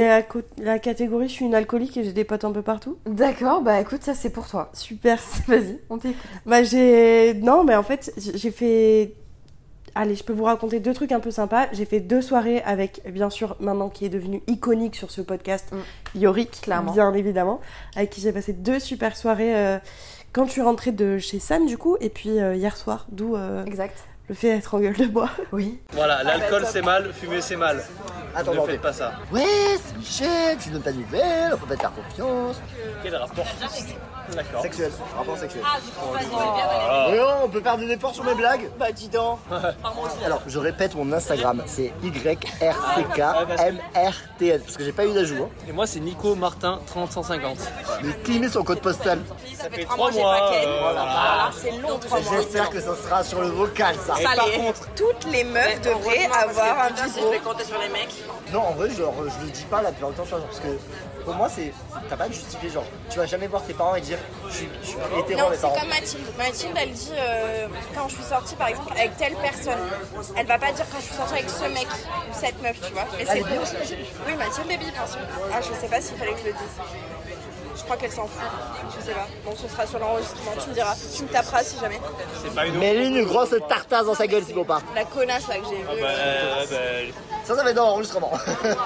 j'ai 0.57 0.63
la, 0.63 0.79
catégorie 0.79 1.27
je 1.27 1.33
suis 1.33 1.45
une 1.45 1.55
alcoolique 1.55 1.97
et 1.97 2.03
j'ai 2.03 2.13
des 2.13 2.23
potes 2.23 2.45
un 2.45 2.51
peu 2.51 2.61
partout. 2.61 2.97
D'accord, 3.05 3.61
bah 3.61 3.79
écoute, 3.81 4.03
ça 4.03 4.13
c'est 4.13 4.29
pour 4.29 4.47
toi. 4.47 4.69
Super. 4.73 5.19
Vas-y, 5.47 5.79
on 5.89 5.97
t'écoute. 5.97 6.17
Bah 6.45 6.63
j'ai 6.63 7.33
non 7.35 7.63
mais 7.63 7.75
en 7.75 7.83
fait 7.83 8.13
j'ai 8.17 8.51
fait 8.51 9.13
allez 9.95 10.15
je 10.15 10.23
peux 10.23 10.33
vous 10.33 10.43
raconter 10.45 10.79
deux 10.79 10.93
trucs 10.93 11.11
un 11.11 11.19
peu 11.19 11.31
sympas. 11.31 11.67
J'ai 11.73 11.85
fait 11.85 11.99
deux 11.99 12.21
soirées 12.21 12.61
avec 12.63 13.01
bien 13.11 13.29
sûr 13.29 13.55
maintenant 13.59 13.89
qui 13.89 14.05
est 14.05 14.09
devenu 14.09 14.41
iconique 14.47 14.95
sur 14.95 15.11
ce 15.11 15.21
podcast 15.21 15.67
Mm. 15.71 16.19
Yorick 16.19 16.61
Clairement. 16.61 16.91
bien 16.93 17.13
évidemment 17.13 17.59
avec 17.95 18.09
qui 18.11 18.21
j'ai 18.21 18.31
passé 18.31 18.53
deux 18.53 18.79
super 18.79 19.15
soirées 19.17 19.55
euh, 19.55 19.77
quand 20.31 20.45
je 20.45 20.51
suis 20.51 20.61
rentrée 20.61 20.91
de 20.91 21.17
chez 21.17 21.39
Sam 21.39 21.65
du 21.65 21.77
coup 21.77 21.97
et 22.01 22.09
puis 22.09 22.39
euh, 22.39 22.55
hier 22.55 22.75
soir 22.77 23.07
d'où 23.11 23.35
euh, 23.35 23.65
Exact. 23.65 23.97
Le 24.29 24.35
fait 24.35 24.55
d'être 24.55 24.73
en 24.73 24.79
gueule 24.79 24.95
de 24.97 25.05
bois. 25.05 25.29
Oui. 25.51 25.79
Voilà, 25.91 26.23
l'alcool 26.23 26.65
c'est 26.67 26.81
mal, 26.81 27.13
fumer 27.13 27.41
c'est 27.41 27.55
mal. 27.55 27.83
Attends, 28.35 28.53
ne 28.55 28.61
faites 28.61 28.81
pas 28.81 28.93
ça. 28.93 29.11
Ouais, 29.31 29.43
c'est 29.85 29.95
Michel, 29.97 30.57
tu 30.57 30.69
donnes 30.69 30.81
pas 30.81 30.91
de 30.91 30.97
nouvelles, 30.97 31.51
on 31.53 31.57
peut 31.57 31.67
pas 31.67 31.75
te 31.75 31.81
faire 31.81 31.91
confiance. 31.93 32.59
Quel 33.03 33.15
rapport 33.15 33.45
D'accord. 34.33 34.61
Sexuel, 34.61 34.89
rapport 35.17 35.37
sexuel. 35.37 35.63
Oh. 36.01 36.15
Mais 37.11 37.17
non, 37.17 37.27
on 37.43 37.49
peut 37.49 37.59
faire 37.61 37.77
des 37.77 37.91
efforts 37.91 38.15
sur 38.15 38.23
mes 38.23 38.33
blagues 38.33 38.69
Bah 38.79 38.91
dis 38.93 39.09
donc 39.09 39.39
Alors, 40.25 40.41
je 40.47 40.57
répète 40.57 40.95
mon 40.95 41.11
Instagram, 41.11 41.61
c'est 41.67 41.91
YRCKMRTN, 42.01 44.59
parce 44.61 44.77
que 44.77 44.83
j'ai 44.85 44.93
pas 44.93 45.05
eu 45.05 45.13
d'ajout. 45.13 45.43
Hein. 45.43 45.49
Et 45.67 45.73
moi 45.73 45.85
c'est 45.85 45.99
Nico 45.99 46.33
Martin 46.35 46.79
30-150. 46.95 47.57
Mais 48.03 48.13
qui 48.23 48.39
met 48.39 48.47
son 48.49 48.63
code 48.63 48.79
postal 48.79 49.19
Ça 49.57 49.69
fait 49.69 49.83
3 49.83 50.11
mois. 50.11 50.51
euh, 50.53 50.79
voilà. 50.81 51.51
C'est 51.55 51.71
long, 51.77 51.99
trois 51.99 52.19
mois. 52.21 52.31
J'espère 52.37 52.69
que 52.69 52.79
ça 52.79 52.95
sera 52.95 53.23
sur 53.23 53.41
le 53.41 53.49
vocal, 53.49 53.95
ça. 54.05 54.12
Et 54.19 54.23
par 54.23 54.51
contre, 54.51 54.87
Toutes 54.95 55.25
les 55.31 55.43
meufs 55.43 55.81
devraient 55.81 56.25
avoir 56.25 56.79
un 56.85 56.89
bibeau. 56.91 57.33
Non, 58.51 58.61
en 58.61 58.71
vrai, 58.73 58.89
genre, 58.91 59.13
je 59.17 59.45
le 59.45 59.51
dis 59.51 59.63
pas 59.63 59.81
la 59.81 59.91
plupart 59.91 60.11
du 60.11 60.15
temps, 60.17 60.23
tu 60.23 60.29
vois, 60.29 60.41
parce 60.41 60.59
que 60.59 60.67
pour 61.23 61.33
moi, 61.35 61.49
c'est. 61.49 61.73
T'as 62.09 62.17
pas 62.17 62.27
te 62.27 62.33
justifier, 62.33 62.69
genre, 62.69 62.83
tu 63.09 63.17
vas 63.17 63.25
jamais 63.25 63.47
voir 63.47 63.63
tes 63.63 63.73
parents 63.73 63.95
et 63.95 64.01
dire, 64.01 64.17
je 64.49 64.53
suis, 64.53 64.69
je 64.81 64.87
suis 64.89 64.97
hétéro, 65.17 65.41
Non, 65.41 65.47
c'est 65.55 65.79
comme 65.79 65.89
Mathilde. 65.89 66.27
Mathilde, 66.37 66.77
elle 66.79 66.91
dit 66.91 67.11
euh, 67.13 67.67
quand 67.95 68.07
je 68.09 68.15
suis 68.15 68.23
sortie 68.23 68.55
par 68.55 68.67
exemple 68.67 68.91
avec 68.93 69.15
telle 69.17 69.35
personne, 69.35 69.79
elle 70.35 70.45
va 70.45 70.57
pas 70.59 70.71
dire 70.71 70.85
quand 70.91 70.99
je 70.99 71.05
suis 71.05 71.15
sortie 71.15 71.33
avec 71.33 71.49
ce 71.49 71.63
mec 71.73 71.87
ou 71.87 72.33
cette 72.33 72.61
meuf, 72.61 72.75
tu 72.85 72.93
vois. 72.93 73.03
Et 73.19 73.21
Elle 73.21 73.27
c'est 73.27 73.97
Oui, 74.27 74.35
Mathilde 74.37 74.71
est 74.71 74.77
bi, 74.77 74.91
bien 74.91 75.07
sûr. 75.07 75.19
Ah, 75.53 75.61
je 75.61 75.79
sais 75.79 75.87
pas 75.87 76.01
s'il 76.01 76.17
fallait 76.17 76.33
que 76.33 76.39
je 76.39 76.45
le 76.47 76.51
dise. 76.53 76.77
Je 77.75 77.83
crois 77.83 77.97
qu'elle 77.97 78.11
s'en 78.11 78.23
fout. 78.27 78.41
Je 78.99 79.05
sais 79.05 79.13
pas. 79.13 79.27
Bon, 79.45 79.55
ce 79.55 79.67
sera 79.67 79.85
sur 79.87 79.99
l'enregistrement, 79.99 80.51
tu 80.61 80.69
me 80.69 80.73
diras. 80.73 80.95
Tu 81.15 81.23
me 81.23 81.27
taperas 81.27 81.63
si 81.63 81.79
jamais. 81.79 81.99
c'est 82.43 82.53
pas 82.53 82.67
une 82.67 82.77
Mets-lui 82.77 83.07
une 83.07 83.25
grosse 83.25 83.53
tartasse 83.67 84.05
dans 84.05 84.13
sa 84.13 84.27
gueule, 84.27 84.43
psychopathe. 84.43 84.83
La 84.95 85.05
connasse 85.05 85.47
là 85.47 85.55
que 85.57 85.65
j'ai 85.69 85.77
vue. 85.77 85.83
Bah, 86.01 86.07
euh, 86.07 86.65
bah, 86.69 87.13
Ça, 87.43 87.55
ça 87.55 87.63
va 87.63 87.69
être 87.71 87.75
dans 87.75 87.85
l'enregistrement. 87.87 88.31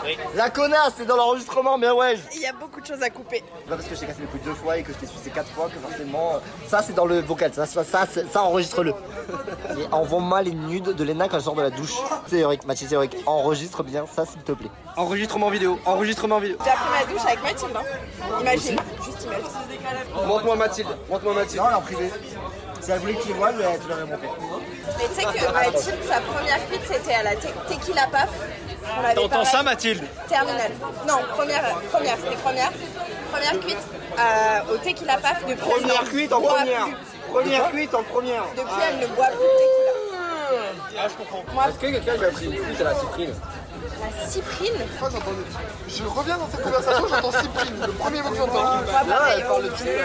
Oui. 0.06 0.18
La 0.36 0.50
connasse, 0.50 0.94
c'est 0.98 1.06
dans 1.06 1.18
l'enregistrement, 1.18 1.78
mais 1.78 1.90
ouais. 1.90 2.18
Il 2.34 2.42
y 2.42 2.46
a 2.46 2.54
beaucoup 2.54 2.80
de 2.82 2.86
choses 2.86 3.02
à 3.04 3.10
couper. 3.10 3.44
Pas 3.68 3.76
parce 3.76 3.88
que 3.88 3.96
je 3.96 4.00
t'ai 4.00 4.06
cassé 4.08 4.22
les 4.22 4.28
couilles 4.28 4.40
deux 4.46 4.54
fois 4.54 4.78
et 4.78 4.84
que 4.84 4.94
je 4.94 4.98
t'ai 4.98 5.08
sucé 5.08 5.30
quatre 5.32 5.50
fois 5.50 5.68
que 5.70 5.80
forcément. 5.80 6.36
euh, 6.36 6.40
Ça, 6.68 6.82
c'est 6.82 6.94
dans 6.94 7.06
le 7.06 7.20
vocal. 7.22 7.54
Ça, 7.54 7.66
ça, 7.66 7.84
ça, 7.84 8.06
ça 8.32 8.42
enregistre-le. 8.42 8.94
Et 9.78 9.86
envoie-moi 9.92 10.42
les 10.44 10.54
nudes 10.54 10.96
de 10.96 11.04
Léna 11.04 11.28
quand 11.28 11.38
elle 11.38 11.44
sort 11.44 11.56
de 11.56 11.62
la 11.62 11.70
douche. 11.70 11.94
Théorique, 12.30 12.66
Mathilde 12.66 12.90
Théorique. 12.90 13.18
Enregistre 13.26 13.84
bien 13.84 14.06
ça, 14.14 14.26
s'il 14.26 14.42
te 14.42 14.54
plaît. 14.54 14.72
Enregistrement 14.98 15.50
vidéo, 15.52 15.80
enregistrement 15.86 16.40
vidéo. 16.40 16.58
J'ai 16.64 16.72
appris 16.72 16.90
ma 16.90 17.06
douche 17.14 17.26
avec 17.28 17.44
Mathilde. 17.44 17.72
Hein. 17.78 18.38
Imagine, 18.42 18.80
juste 19.06 19.24
imagine. 19.26 20.26
Montre-moi 20.28 20.56
Mathilde, 20.56 20.88
montre-moi 21.10 21.34
Mathilde. 21.36 21.62
Non, 21.62 21.66
elle 21.68 21.72
est 21.74 21.76
en 21.76 21.82
privé. 21.82 22.12
Si 22.82 22.92
elle 22.92 23.00
voulait 23.00 23.18
tu 23.24 23.34
vois, 23.34 23.52
elle 23.52 23.58
te 23.80 23.88
l'aurait 23.88 24.06
montré. 24.06 24.28
Mais 24.98 25.08
tu 25.08 25.14
sais 25.14 25.24
que 25.24 25.54
Mathilde, 25.54 25.98
sa 26.10 26.20
première 26.22 26.68
cuite, 26.68 26.82
c'était 26.92 27.14
à 27.14 27.24
la 27.24 27.36
te- 27.36 27.48
Tequila 27.70 28.08
Paf. 28.12 28.30
T'entends 29.16 29.46
ça 29.46 29.62
Mathilde? 29.62 30.04
Terminale. 30.28 30.72
Non, 31.08 31.20
première, 31.36 31.64
première, 31.92 32.16
c'était 32.18 32.36
première. 32.38 32.72
Première 33.32 33.60
cuite 33.60 33.78
euh, 34.18 34.74
au 34.74 34.78
Tequila 34.78 35.18
Paf 35.18 35.46
depuis. 35.48 35.64
elle 35.80 35.86
ne 35.86 36.10
cuite 36.10 36.34
en 36.34 36.42
première. 36.42 36.88
Première 37.30 37.70
cuite 37.70 37.94
en 37.94 38.04
première. 38.04 38.44
Depuis, 38.56 38.74
elle 38.90 38.98
ne 39.00 39.08
boit 39.16 39.28
plus 39.28 39.36
de 39.36 39.58
tequila. 39.60 41.00
Ah, 41.00 41.08
je 41.08 41.14
comprends. 41.24 41.68
Est-ce 41.70 41.76
que 41.78 41.86
quelqu'un 41.88 42.16
lui 42.16 42.26
a 42.26 42.30
pris 42.32 42.46
une 42.46 42.64
cuite 42.64 42.82
à 42.82 42.84
la 42.86 42.96
cyprine 42.96 43.34
La 44.00 44.28
cyprine. 44.28 44.74
Je 45.88 46.04
reviens 46.04 46.38
dans 46.38 46.50
cette 46.50 46.62
conversation, 46.62 47.08
j'entends 47.08 47.32
Cyprine, 47.32 47.74
le 47.86 47.94
premier 47.94 48.22
mot 48.22 48.30
que 48.30 48.36
j'entends. 48.38 48.64
Là, 49.08 49.20
elle 49.36 49.46
parle 49.46 49.64
de 49.64 49.70
pied. 49.70 49.96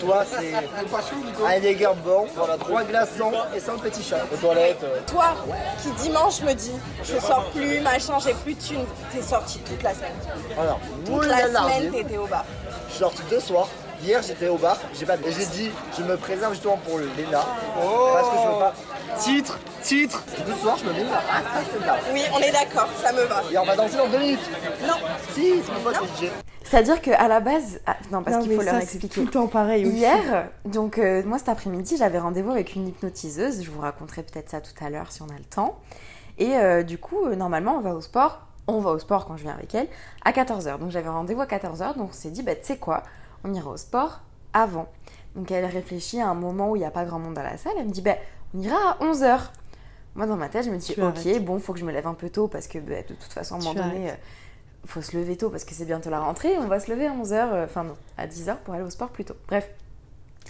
Toi, 0.00 0.24
c'est. 0.28 0.54
Un 0.54 1.60
des 1.60 1.74
bon, 2.04 2.26
voilà, 2.34 2.56
trois 2.58 2.82
glaçons 2.84 3.32
et. 3.54 4.16
Aux 4.32 4.36
toilettes. 4.36 4.82
euh, 4.84 5.00
Toi, 5.06 5.34
qui 5.82 5.90
dimanche 6.02 6.40
me 6.42 6.52
dis, 6.54 6.72
je 7.02 7.18
sors 7.18 7.44
plus, 7.50 7.80
machin, 7.80 8.14
j'ai 8.24 8.34
plus 8.34 8.54
de 8.54 8.60
thunes. 8.60 8.86
T'es 9.12 9.22
sorti 9.22 9.58
toute 9.60 9.82
la 9.82 9.94
semaine. 9.94 10.12
Alors, 10.58 10.80
Toute 11.04 11.26
la 11.26 11.46
semaine, 11.48 11.90
t'étais 11.92 12.16
au 12.18 12.26
bar. 12.26 12.44
Je 12.88 12.92
suis 12.92 13.00
sorti 13.00 13.22
deux 13.30 13.40
soirs. 13.40 13.68
Hier, 14.02 14.20
j'étais 14.22 14.48
au 14.48 14.56
bar, 14.58 14.78
j'ai 14.98 15.06
pas. 15.06 15.16
Et 15.16 15.32
j'ai 15.32 15.46
dit, 15.46 15.70
je 15.96 16.02
me 16.02 16.16
préserve 16.16 16.52
justement 16.52 16.76
pour 16.78 16.98
le 16.98 17.08
Léna. 17.16 17.40
Parce 17.74 18.28
que 18.28 18.36
je 18.36 18.48
veux 18.52 18.58
pas. 18.58 18.74
Titre, 19.18 19.58
titre 19.82 20.24
Ce 20.46 20.52
soir, 20.60 20.76
je 20.76 20.84
me 20.84 20.92
mets 20.92 21.02
une 21.02 21.08
là. 21.08 21.96
Oui, 22.12 22.22
on 22.34 22.38
est 22.38 22.50
d'accord, 22.52 22.88
ça 23.02 23.12
me 23.12 23.22
va. 23.22 23.42
Et 23.50 23.56
on 23.58 23.64
va 23.64 23.76
danser 23.76 23.96
dans 23.96 24.08
deux 24.08 24.18
minutes. 24.18 24.40
Non. 24.86 24.94
Si, 25.32 25.54
c'est 25.64 25.72
mon 25.72 25.80
pote, 25.80 25.94
DJ. 26.20 26.28
C'est-à-dire 26.64 27.00
qu'à 27.00 27.28
la 27.28 27.40
base. 27.40 27.80
ah, 27.86 27.96
non, 28.10 28.22
parce 28.22 28.36
Non, 28.36 28.42
qu'il 28.42 28.54
faut 28.56 28.62
ça, 28.62 28.72
leur 28.72 28.74
c'est 28.76 28.82
expliquer. 28.84 29.14
tout 29.14 29.20
le 29.24 29.30
temps 29.30 29.46
pareil 29.46 29.86
aussi. 29.86 29.96
Hier, 29.96 30.48
donc 30.64 30.98
euh, 30.98 31.22
moi 31.24 31.38
cet 31.38 31.48
après-midi, 31.50 31.96
j'avais 31.96 32.18
rendez-vous 32.18 32.50
avec 32.50 32.74
une 32.74 32.88
hypnotiseuse. 32.88 33.62
Je 33.62 33.70
vous 33.70 33.80
raconterai 33.80 34.22
peut-être 34.22 34.50
ça 34.50 34.60
tout 34.60 34.72
à 34.84 34.90
l'heure 34.90 35.12
si 35.12 35.22
on 35.22 35.26
a 35.28 35.38
le 35.38 35.44
temps. 35.44 35.78
Et 36.38 36.56
euh, 36.56 36.82
du 36.82 36.98
coup, 36.98 37.24
euh, 37.26 37.36
normalement, 37.36 37.76
on 37.76 37.80
va 37.80 37.94
au 37.94 38.00
sport. 38.00 38.40
On 38.66 38.80
va 38.80 38.90
au 38.90 38.98
sport 38.98 39.26
quand 39.26 39.36
je 39.36 39.42
viens 39.42 39.52
avec 39.52 39.74
elle 39.74 39.86
à 40.24 40.32
14h. 40.32 40.78
Donc 40.78 40.90
j'avais 40.90 41.10
rendez-vous 41.10 41.42
à 41.42 41.46
14h. 41.46 41.96
Donc 41.96 42.08
on 42.10 42.12
s'est 42.12 42.30
dit, 42.30 42.42
bah, 42.42 42.54
tu 42.54 42.64
sais 42.64 42.78
quoi, 42.78 43.02
on 43.44 43.52
ira 43.54 43.70
au 43.70 43.76
sport 43.76 44.20
avant. 44.52 44.88
Donc 45.36 45.50
elle 45.50 45.64
réfléchit 45.64 46.20
à 46.20 46.28
un 46.28 46.34
moment 46.34 46.70
où 46.70 46.76
il 46.76 46.80
n'y 46.80 46.84
a 46.84 46.90
pas 46.90 47.04
grand 47.04 47.18
monde 47.18 47.34
dans 47.34 47.42
la 47.42 47.56
salle. 47.56 47.72
Elle 47.78 47.86
me 47.86 47.92
dit, 47.92 48.02
bah, 48.02 48.16
on 48.54 48.60
ira 48.60 48.76
à 48.76 48.98
11h. 49.04 49.38
Moi, 50.14 50.26
dans 50.26 50.36
ma 50.36 50.48
tête, 50.48 50.64
je 50.64 50.70
me 50.70 50.76
dis, 50.78 50.94
Tu 50.94 51.02
ok, 51.02 51.16
arrêtes. 51.16 51.44
bon, 51.44 51.58
faut 51.58 51.72
que 51.72 51.78
je 51.80 51.84
me 51.84 51.90
lève 51.92 52.06
un 52.06 52.14
peu 52.14 52.30
tôt 52.30 52.46
parce 52.48 52.68
que 52.68 52.78
bah, 52.78 53.02
de 53.08 53.14
toute 53.14 53.32
façon, 53.32 53.56
à 53.56 53.58
un 53.58 53.60
moment 53.62 53.74
donné, 53.74 54.10
euh, 54.10 54.14
faut 54.86 55.02
se 55.02 55.16
lever 55.16 55.36
tôt 55.36 55.50
parce 55.50 55.64
que 55.64 55.74
c'est 55.74 55.84
bientôt 55.86 56.08
la 56.10 56.20
rentrée. 56.20 56.56
On 56.58 56.68
va 56.68 56.78
se 56.78 56.90
lever 56.90 57.06
à 57.06 57.12
11h, 57.12 57.32
euh, 57.52 57.64
enfin 57.64 57.82
non, 57.84 57.96
à 58.16 58.26
10h 58.28 58.56
pour 58.64 58.74
aller 58.74 58.84
au 58.84 58.90
sport 58.90 59.08
plus 59.08 59.24
tôt. 59.24 59.34
Bref, 59.48 59.68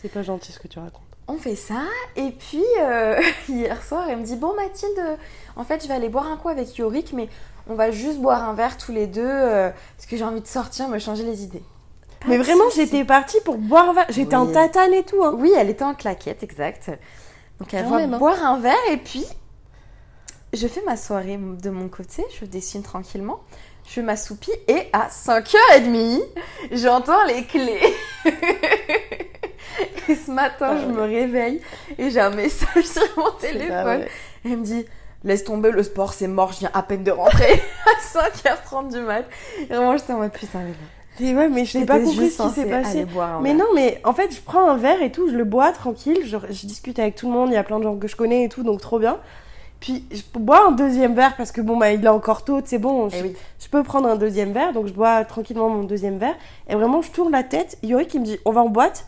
C'est 0.00 0.12
pas 0.12 0.22
gentil 0.22 0.52
ce 0.52 0.58
que 0.58 0.68
tu 0.68 0.78
racontes. 0.78 1.00
on 1.28 1.38
fait 1.38 1.56
ça, 1.56 1.80
et 2.16 2.30
puis 2.32 2.62
euh, 2.82 3.18
hier 3.48 3.82
soir, 3.82 4.06
elle 4.10 4.18
me 4.18 4.24
dit 4.24 4.36
Bon, 4.36 4.54
Mathilde, 4.54 4.98
euh, 4.98 5.16
en 5.56 5.64
fait, 5.64 5.82
je 5.82 5.88
vais 5.88 5.94
aller 5.94 6.10
boire 6.10 6.26
un 6.26 6.36
coup 6.36 6.50
avec 6.50 6.76
Yorick, 6.76 7.14
mais 7.14 7.30
on 7.66 7.74
va 7.74 7.90
juste 7.90 8.20
boire 8.20 8.46
un 8.46 8.52
verre 8.52 8.76
tous 8.76 8.92
les 8.92 9.06
deux, 9.06 9.22
parce 9.22 10.04
que 10.06 10.18
j'ai 10.18 10.24
envie 10.24 10.42
de 10.42 10.46
sortir, 10.46 10.88
me 10.88 10.98
changer 10.98 11.22
les 11.24 11.42
idées. 11.42 11.62
Pas 12.24 12.30
Mais 12.30 12.38
vraiment, 12.38 12.64
j'étais 12.74 13.04
partie 13.04 13.38
pour 13.44 13.58
boire 13.58 13.90
un 13.90 13.92
verre. 13.92 14.06
J'étais 14.08 14.36
en 14.36 14.46
tatane 14.46 14.94
et 14.94 15.02
tout. 15.02 15.22
Hein. 15.22 15.34
Oui, 15.36 15.52
elle 15.56 15.70
était 15.70 15.84
en 15.84 15.94
claquette, 15.94 16.42
exact. 16.42 16.90
Donc 17.60 17.72
elle 17.74 17.86
va 17.86 17.96
hein. 17.96 18.18
boire 18.18 18.44
un 18.44 18.58
verre, 18.58 18.74
et 18.90 18.96
puis 18.96 19.24
je 20.52 20.68
fais 20.68 20.82
ma 20.86 20.96
soirée 20.96 21.36
de 21.38 21.70
mon 21.70 21.88
côté, 21.88 22.24
je 22.40 22.44
dessine 22.46 22.82
tranquillement. 22.82 23.40
je 23.86 23.92
fais 23.92 24.02
ma 24.02 24.16
soupie 24.16 24.52
et 24.68 24.88
à 24.92 25.08
5h30, 25.08 26.20
j'entends 26.72 27.24
les 27.24 27.44
clés. 27.44 27.94
et 30.08 30.14
ce 30.14 30.30
matin, 30.30 30.78
je 30.80 30.86
me 30.86 31.02
réveille 31.02 31.60
et 31.98 32.10
j'ai 32.10 32.20
un 32.20 32.30
message 32.30 32.84
sur 32.84 33.02
mon 33.16 33.32
téléphone. 33.32 34.04
Elle 34.44 34.58
me 34.58 34.64
dit 34.64 34.86
Laisse 35.24 35.42
tomber 35.42 35.70
le 35.70 35.82
sport, 35.82 36.12
c'est 36.12 36.28
mort, 36.28 36.52
je 36.52 36.58
viens 36.60 36.70
à 36.74 36.82
peine 36.82 37.02
de 37.02 37.10
rentrer 37.10 37.62
à 37.86 38.28
5h30 38.28 38.92
du 38.92 39.00
mat. 39.00 39.24
Et 39.58 39.66
vraiment, 39.66 39.96
j'étais 39.96 40.12
en 40.12 40.18
mode 40.18 40.32
putain, 40.32 40.58
mais 40.58 40.68
non. 40.68 40.74
Et 41.20 41.34
ouais, 41.34 41.48
mais 41.48 41.64
je 41.64 41.78
n'ai 41.78 41.86
pas 41.86 42.00
compris 42.00 42.30
ce 42.30 42.42
qui 42.42 42.50
s'est 42.50 42.66
passé. 42.66 43.06
Mais 43.42 43.50
verre. 43.50 43.58
non, 43.58 43.66
mais 43.74 44.00
en 44.04 44.12
fait, 44.12 44.34
je 44.34 44.40
prends 44.40 44.68
un 44.68 44.76
verre 44.76 45.02
et 45.02 45.12
tout, 45.12 45.28
je 45.28 45.34
le 45.36 45.44
bois 45.44 45.72
tranquille, 45.72 46.18
je, 46.24 46.36
je 46.50 46.66
discute 46.66 46.98
avec 46.98 47.14
tout 47.14 47.26
le 47.26 47.32
monde, 47.32 47.50
il 47.50 47.54
y 47.54 47.58
a 47.58 47.62
plein 47.62 47.78
de 47.78 47.84
gens 47.84 47.96
que 47.96 48.08
je 48.08 48.16
connais 48.16 48.44
et 48.44 48.48
tout, 48.48 48.62
donc 48.62 48.80
trop 48.80 48.98
bien. 48.98 49.18
Puis 49.80 50.04
je 50.10 50.22
bois 50.38 50.68
un 50.68 50.72
deuxième 50.72 51.14
verre 51.14 51.36
parce 51.36 51.52
que 51.52 51.60
bon, 51.60 51.76
bah, 51.76 51.92
il 51.92 52.04
est 52.04 52.08
encore 52.08 52.44
tôt, 52.44 52.60
c'est 52.64 52.78
bon, 52.78 53.10
je, 53.10 53.16
Eh 53.18 53.22
oui. 53.22 53.36
je 53.60 53.68
peux 53.68 53.82
prendre 53.82 54.08
un 54.08 54.16
deuxième 54.16 54.52
verre, 54.52 54.72
donc 54.72 54.86
je 54.86 54.92
bois 54.92 55.24
tranquillement 55.24 55.68
mon 55.68 55.84
deuxième 55.84 56.16
verre. 56.16 56.36
Et 56.68 56.74
vraiment, 56.74 57.02
je 57.02 57.10
tourne 57.10 57.32
la 57.32 57.42
tête, 57.42 57.78
Yori 57.82 58.06
qui 58.06 58.18
me 58.18 58.24
dit 58.24 58.38
On 58.44 58.52
va 58.52 58.62
en 58.62 58.68
boîte 58.68 59.06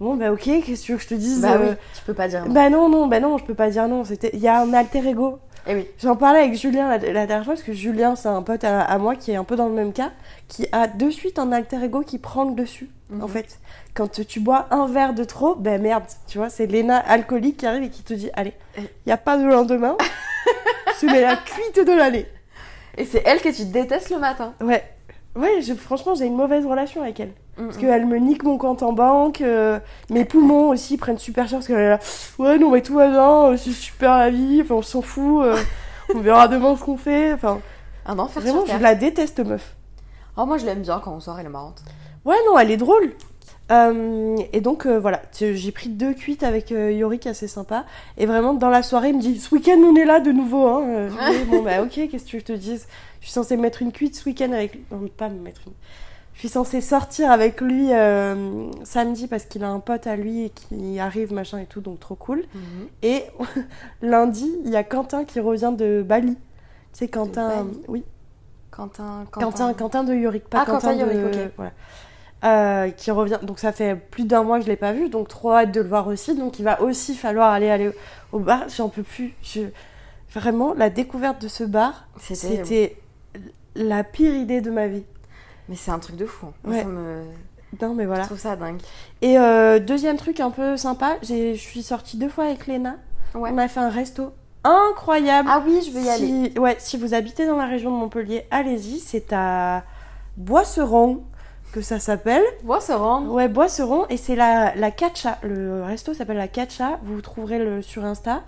Bon, 0.00 0.14
bah 0.14 0.30
ok, 0.32 0.42
qu'est-ce 0.42 0.82
que 0.82 0.86
tu 0.86 0.92
veux 0.92 0.98
que 0.98 1.04
je 1.04 1.08
te 1.08 1.14
dise 1.14 1.40
Bah 1.42 1.54
euh, 1.54 1.70
oui, 1.70 1.76
tu 1.96 2.02
peux 2.04 2.14
pas 2.14 2.28
dire 2.28 2.44
non. 2.46 2.52
Bah 2.52 2.70
non, 2.70 2.88
non, 2.88 3.08
bah 3.08 3.18
non, 3.18 3.36
je 3.36 3.44
peux 3.44 3.54
pas 3.54 3.68
dire 3.68 3.88
non. 3.88 4.04
C'était, 4.04 4.30
il 4.32 4.38
y 4.38 4.46
a 4.46 4.60
un 4.60 4.72
alter 4.72 5.06
ego. 5.08 5.40
Eh 5.66 5.74
oui. 5.74 5.86
J'en 6.02 6.16
parlais 6.16 6.40
avec 6.40 6.54
Julien 6.54 6.88
la, 6.88 6.98
la 6.98 7.26
dernière 7.26 7.44
fois 7.44 7.54
parce 7.54 7.62
que 7.62 7.72
Julien, 7.72 8.16
c'est 8.16 8.28
un 8.28 8.42
pote 8.42 8.64
à, 8.64 8.80
à 8.82 8.98
moi 8.98 9.16
qui 9.16 9.32
est 9.32 9.36
un 9.36 9.44
peu 9.44 9.56
dans 9.56 9.66
le 9.68 9.74
même 9.74 9.92
cas, 9.92 10.10
qui 10.48 10.66
a 10.72 10.86
de 10.86 11.10
suite 11.10 11.38
un 11.38 11.52
alter 11.52 11.82
ego 11.84 12.00
qui 12.02 12.18
prend 12.18 12.44
le 12.44 12.54
dessus. 12.54 12.88
Mhm. 13.10 13.22
En 13.22 13.28
fait, 13.28 13.58
quand 13.94 14.20
tu 14.26 14.40
bois 14.40 14.66
un 14.70 14.86
verre 14.86 15.14
de 15.14 15.24
trop, 15.24 15.54
ben 15.54 15.80
merde, 15.82 16.04
tu 16.26 16.38
vois, 16.38 16.48
c'est 16.50 16.66
Léna 16.66 16.98
alcoolique 16.98 17.58
qui 17.58 17.66
arrive 17.66 17.82
et 17.84 17.90
qui 17.90 18.02
te 18.02 18.14
dit, 18.14 18.30
allez, 18.34 18.52
Eh. 18.78 18.82
il 19.06 19.08
y 19.10 19.12
a 19.12 19.16
pas 19.16 19.36
de 19.36 19.44
lendemain, 19.44 19.96
tu 21.00 21.06
mets 21.06 21.20
la 21.20 21.36
cuite 21.36 21.84
de 21.86 21.92
l'année. 21.92 22.26
Et 22.96 23.04
c'est 23.04 23.22
elle 23.26 23.40
que 23.40 23.54
tu 23.54 23.64
détestes 23.66 24.10
le 24.10 24.18
matin. 24.18 24.54
Ouais, 24.60 24.82
ouais, 25.36 25.60
je- 25.62 25.74
franchement, 25.74 26.14
j'ai 26.14 26.26
une 26.26 26.36
mauvaise 26.36 26.66
relation 26.66 27.02
avec 27.02 27.20
elle. 27.20 27.32
Parce 27.58 27.76
Mm, 27.76 27.80
qu'elle 27.80 28.06
me 28.06 28.18
nique 28.18 28.44
mon 28.44 28.56
compte 28.56 28.82
en 28.84 28.92
banque, 28.92 29.40
euh, 29.40 29.80
mes 30.10 30.24
poumons 30.24 30.68
aussi 30.68 30.96
prennent 30.96 31.18
super 31.18 31.48
cher 31.48 31.58
parce 31.58 31.66
qu'elle 31.66 31.78
est 31.80 31.88
là, 31.88 31.98
ouais, 32.38 32.56
non, 32.58 32.70
mais 32.70 32.82
tout 32.82 32.94
va 32.94 33.08
bien, 33.08 33.46
euh, 33.46 33.56
c'est 33.56 33.72
super 33.72 34.16
la 34.16 34.30
vie, 34.30 34.60
enfin, 34.62 34.76
on 34.76 34.82
s'en 34.82 35.02
fout, 35.02 35.44
euh, 35.44 35.56
on 36.14 36.20
verra 36.20 36.46
demain 36.46 36.76
ce 36.76 36.84
qu'on 36.84 36.96
fait, 36.96 37.32
enfin, 37.32 37.60
Un 38.06 38.18
enfer 38.18 38.42
vraiment, 38.42 38.64
je 38.64 38.80
la 38.80 38.94
déteste, 38.94 39.40
meuf. 39.40 39.74
Oh, 40.36 40.46
moi 40.46 40.56
je 40.56 40.66
l'aime 40.66 40.82
bien 40.82 41.00
quand 41.02 41.12
on 41.12 41.20
sort, 41.20 41.40
elle 41.40 41.46
est 41.46 41.50
marrante. 41.50 41.82
Ouais, 42.24 42.36
non, 42.46 42.56
elle 42.58 42.70
est 42.70 42.76
drôle. 42.76 43.12
Euh, 43.70 44.36
et 44.52 44.60
donc, 44.60 44.86
euh, 44.86 44.98
voilà, 44.98 45.20
j'ai 45.38 45.72
pris 45.72 45.88
deux 45.90 46.14
cuites 46.14 46.42
avec 46.42 46.72
euh, 46.72 46.90
Yorick, 46.90 47.26
assez 47.26 47.48
sympa. 47.48 47.84
Et 48.16 48.24
vraiment, 48.24 48.54
dans 48.54 48.70
la 48.70 48.82
soirée, 48.82 49.10
il 49.10 49.16
me 49.16 49.20
dit, 49.20 49.38
ce 49.38 49.54
week-end, 49.54 49.78
on 49.84 49.94
est 49.94 50.04
là 50.06 50.20
de 50.20 50.32
nouveau, 50.32 50.66
hein. 50.66 50.84
Euh, 50.86 51.10
bon, 51.50 51.62
bah, 51.62 51.82
ok, 51.82 52.08
qu'est-ce 52.10 52.24
que 52.24 52.28
tu 52.28 52.36
veux 52.36 52.42
que 52.42 52.48
je 52.48 52.54
te 52.54 52.58
dise? 52.58 52.86
Je 53.20 53.26
suis 53.26 53.32
censée 53.32 53.56
mettre 53.56 53.82
une 53.82 53.92
cuite 53.92 54.16
ce 54.16 54.24
week-end 54.24 54.52
avec... 54.52 54.78
Non, 54.90 55.06
pas 55.16 55.28
me 55.28 55.40
mettre 55.40 55.60
une... 55.66 55.72
Je 56.38 56.42
suis 56.42 56.50
censée 56.50 56.80
sortir 56.80 57.32
avec 57.32 57.60
lui 57.60 57.92
euh, 57.92 58.70
samedi 58.84 59.26
parce 59.26 59.44
qu'il 59.44 59.64
a 59.64 59.70
un 59.70 59.80
pote 59.80 60.06
à 60.06 60.14
lui 60.14 60.52
qui 60.54 61.00
arrive, 61.00 61.32
machin 61.32 61.58
et 61.58 61.66
tout, 61.66 61.80
donc 61.80 61.98
trop 61.98 62.14
cool. 62.14 62.44
Et 63.02 63.24
lundi, 64.02 64.48
il 64.64 64.70
y 64.70 64.76
a 64.76 64.84
Quentin 64.84 65.24
qui 65.24 65.40
revient 65.40 65.72
de 65.76 66.00
Bali. 66.06 66.36
Tu 66.36 66.38
sais, 66.92 67.08
Quentin... 67.08 67.66
Oui, 67.88 68.04
Quentin, 68.70 69.26
Quentin, 69.32 69.74
Quentin 69.74 70.04
de 70.04 70.14
Yorick, 70.14 70.44
pas 70.44 70.60
Ah, 70.60 70.66
Quentin 70.66 70.96
Quentin, 70.96 71.06
de... 71.06 71.12
Yorick, 71.12 71.34
ok. 71.34 71.52
Voilà. 71.56 71.72
Euh, 72.44 72.90
qui 72.90 73.10
revient, 73.10 73.40
donc 73.42 73.58
ça 73.58 73.72
fait 73.72 73.96
plus 73.96 74.22
d'un 74.24 74.44
mois 74.44 74.60
que 74.60 74.64
je 74.64 74.70
l'ai 74.70 74.76
pas 74.76 74.92
vu, 74.92 75.08
donc 75.08 75.26
trop 75.26 75.54
hâte 75.54 75.72
de 75.72 75.80
le 75.80 75.88
voir 75.88 76.06
aussi. 76.06 76.36
Donc 76.36 76.60
il 76.60 76.62
va 76.62 76.80
aussi 76.82 77.16
falloir 77.16 77.50
aller 77.50 77.68
aller 77.68 77.90
au, 78.30 78.38
bar. 78.38 78.68
J'en 78.68 78.90
peux 78.90 79.02
plus. 79.02 79.34
Je... 79.42 79.62
Vraiment, 80.32 80.72
la 80.74 80.88
découverte 80.88 81.42
de 81.42 81.48
ce 81.48 81.64
bar, 81.64 82.06
c'était 82.16 82.96
la 83.74 84.04
pire 84.04 84.34
idée 84.34 84.60
de 84.60 84.70
ma 84.70 84.86
vie. 84.86 85.02
Mais 85.68 85.76
c'est 85.76 85.90
un 85.90 85.98
truc 85.98 86.16
de 86.16 86.26
fou. 86.26 86.46
Moi, 86.64 86.74
Ouais. 86.74 86.82
ça 86.82 86.88
me... 86.88 87.24
Non 87.82 87.92
mais 87.94 88.06
Je 88.06 88.20
trouve 88.22 88.38
ça 88.38 88.56
dingue. 88.56 88.80
Et 89.20 89.38
euh, 89.38 89.78
deuxième 89.78 90.16
truc 90.16 90.40
un 90.40 90.50
peu 90.50 90.76
sympa, 90.78 91.16
je 91.22 91.54
suis 91.54 91.82
sortie 91.82 92.16
deux 92.16 92.30
fois 92.30 92.44
avec 92.44 92.66
Léna. 92.66 92.96
Ouais. 93.34 93.50
On 93.52 93.58
a 93.58 93.68
fait 93.68 93.80
un 93.80 93.90
resto 93.90 94.32
incroyable. 94.64 95.48
Ah 95.52 95.62
oui, 95.66 95.82
je 95.86 95.90
veux 95.96 96.02
y 96.04 96.08
aller. 96.08 96.50
Si, 96.54 96.58
ouais, 96.58 96.76
si 96.78 96.96
vous 96.96 97.12
habitez 97.12 97.46
dans 97.46 97.56
la 97.58 97.66
région 97.66 97.90
de 97.90 97.96
Montpellier, 97.96 98.46
allez-y. 98.50 98.98
C'est 99.00 99.32
à 99.34 99.84
Boisseron 100.38 101.22
que 101.72 101.82
ça 101.82 101.98
s'appelle. 101.98 102.42
Rendre. 102.64 103.32
Ouais, 103.32 103.48
Boisseron. 103.48 104.06
Et 104.08 104.16
c'est 104.16 104.34
la, 104.36 104.74
la 104.74 104.90
Catcha. 104.90 105.38
Le 105.42 105.82
resto 105.84 106.14
s'appelle 106.14 106.38
la 106.38 106.48
Catcha. 106.48 106.98
Vous 107.02 107.20
trouverez 107.20 107.58
le 107.58 107.82
sur 107.82 108.04
Insta. 108.06 108.42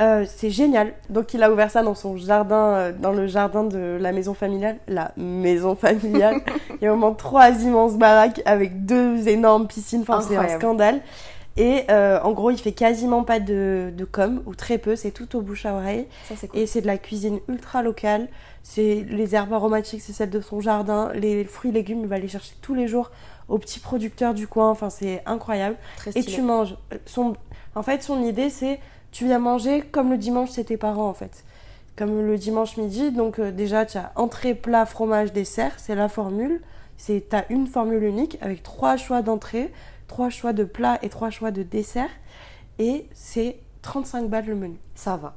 Euh, 0.00 0.24
c'est 0.28 0.50
génial. 0.50 0.92
Donc 1.10 1.34
il 1.34 1.42
a 1.42 1.50
ouvert 1.50 1.70
ça 1.70 1.82
dans 1.82 1.94
son 1.94 2.16
jardin, 2.16 2.56
euh, 2.56 2.92
dans 2.92 3.12
le 3.12 3.26
jardin 3.26 3.64
de 3.64 3.98
la 4.00 4.12
maison 4.12 4.34
familiale. 4.34 4.78
La 4.86 5.12
maison 5.16 5.74
familiale. 5.74 6.40
il 6.70 6.84
y 6.84 6.86
a 6.86 6.90
vraiment 6.90 7.14
trois 7.14 7.50
immenses 7.50 7.96
baraques 7.96 8.40
avec 8.44 8.84
deux 8.86 9.28
énormes 9.28 9.66
piscines. 9.66 10.02
Enfin, 10.02 10.20
c'est 10.20 10.36
un 10.36 10.48
scandale. 10.48 11.00
Et 11.56 11.82
euh, 11.90 12.20
en 12.22 12.30
gros, 12.30 12.52
il 12.52 12.58
fait 12.58 12.72
quasiment 12.72 13.24
pas 13.24 13.40
de, 13.40 13.92
de 13.96 14.04
com, 14.04 14.42
ou 14.46 14.54
très 14.54 14.78
peu. 14.78 14.94
C'est 14.94 15.10
tout 15.10 15.34
au 15.36 15.40
bouche 15.40 15.66
à 15.66 15.74
oreille. 15.74 16.06
Ça, 16.28 16.34
c'est 16.36 16.46
cool. 16.46 16.60
Et 16.60 16.66
c'est 16.66 16.80
de 16.80 16.86
la 16.86 16.98
cuisine 16.98 17.40
ultra 17.48 17.82
locale. 17.82 18.28
C'est 18.62 19.04
les 19.08 19.34
herbes 19.34 19.52
aromatiques, 19.52 20.00
c'est 20.00 20.12
celle 20.12 20.30
de 20.30 20.40
son 20.40 20.60
jardin. 20.60 21.10
Les 21.14 21.44
fruits 21.44 21.70
et 21.70 21.74
légumes, 21.74 22.02
il 22.02 22.06
va 22.06 22.18
les 22.18 22.28
chercher 22.28 22.54
tous 22.62 22.74
les 22.74 22.86
jours 22.86 23.10
aux 23.48 23.58
petits 23.58 23.80
producteurs 23.80 24.34
du 24.34 24.46
coin. 24.46 24.70
Enfin, 24.70 24.88
c'est 24.88 25.20
incroyable. 25.26 25.76
Très 25.96 26.16
Et 26.16 26.22
tu 26.22 26.42
manges. 26.42 26.76
Son... 27.06 27.34
En 27.74 27.82
fait, 27.82 28.04
son 28.04 28.22
idée, 28.22 28.50
c'est 28.50 28.78
tu 29.12 29.24
viens 29.24 29.38
manger 29.38 29.82
comme 29.82 30.10
le 30.10 30.18
dimanche, 30.18 30.50
c'est 30.50 30.64
tes 30.64 30.76
parents, 30.76 31.08
en 31.08 31.14
fait. 31.14 31.44
Comme 31.96 32.20
le 32.20 32.38
dimanche 32.38 32.76
midi. 32.76 33.10
Donc, 33.10 33.38
euh, 33.38 33.50
déjà, 33.50 33.86
tu 33.86 33.98
as 33.98 34.12
entrée, 34.16 34.54
plat, 34.54 34.86
fromage, 34.86 35.32
dessert. 35.32 35.72
C'est 35.78 35.94
la 35.94 36.08
formule. 36.08 36.60
Tu 37.04 37.22
as 37.32 37.50
une 37.50 37.66
formule 37.66 38.02
unique 38.02 38.38
avec 38.40 38.62
trois 38.62 38.96
choix 38.96 39.22
d'entrée, 39.22 39.72
trois 40.08 40.30
choix 40.30 40.52
de 40.52 40.64
plat 40.64 40.98
et 41.02 41.08
trois 41.08 41.30
choix 41.30 41.50
de 41.50 41.62
dessert. 41.62 42.10
Et 42.78 43.06
c'est 43.12 43.56
35 43.82 44.28
balles 44.28 44.46
le 44.46 44.54
menu. 44.54 44.76
Ça 44.94 45.16
va. 45.16 45.36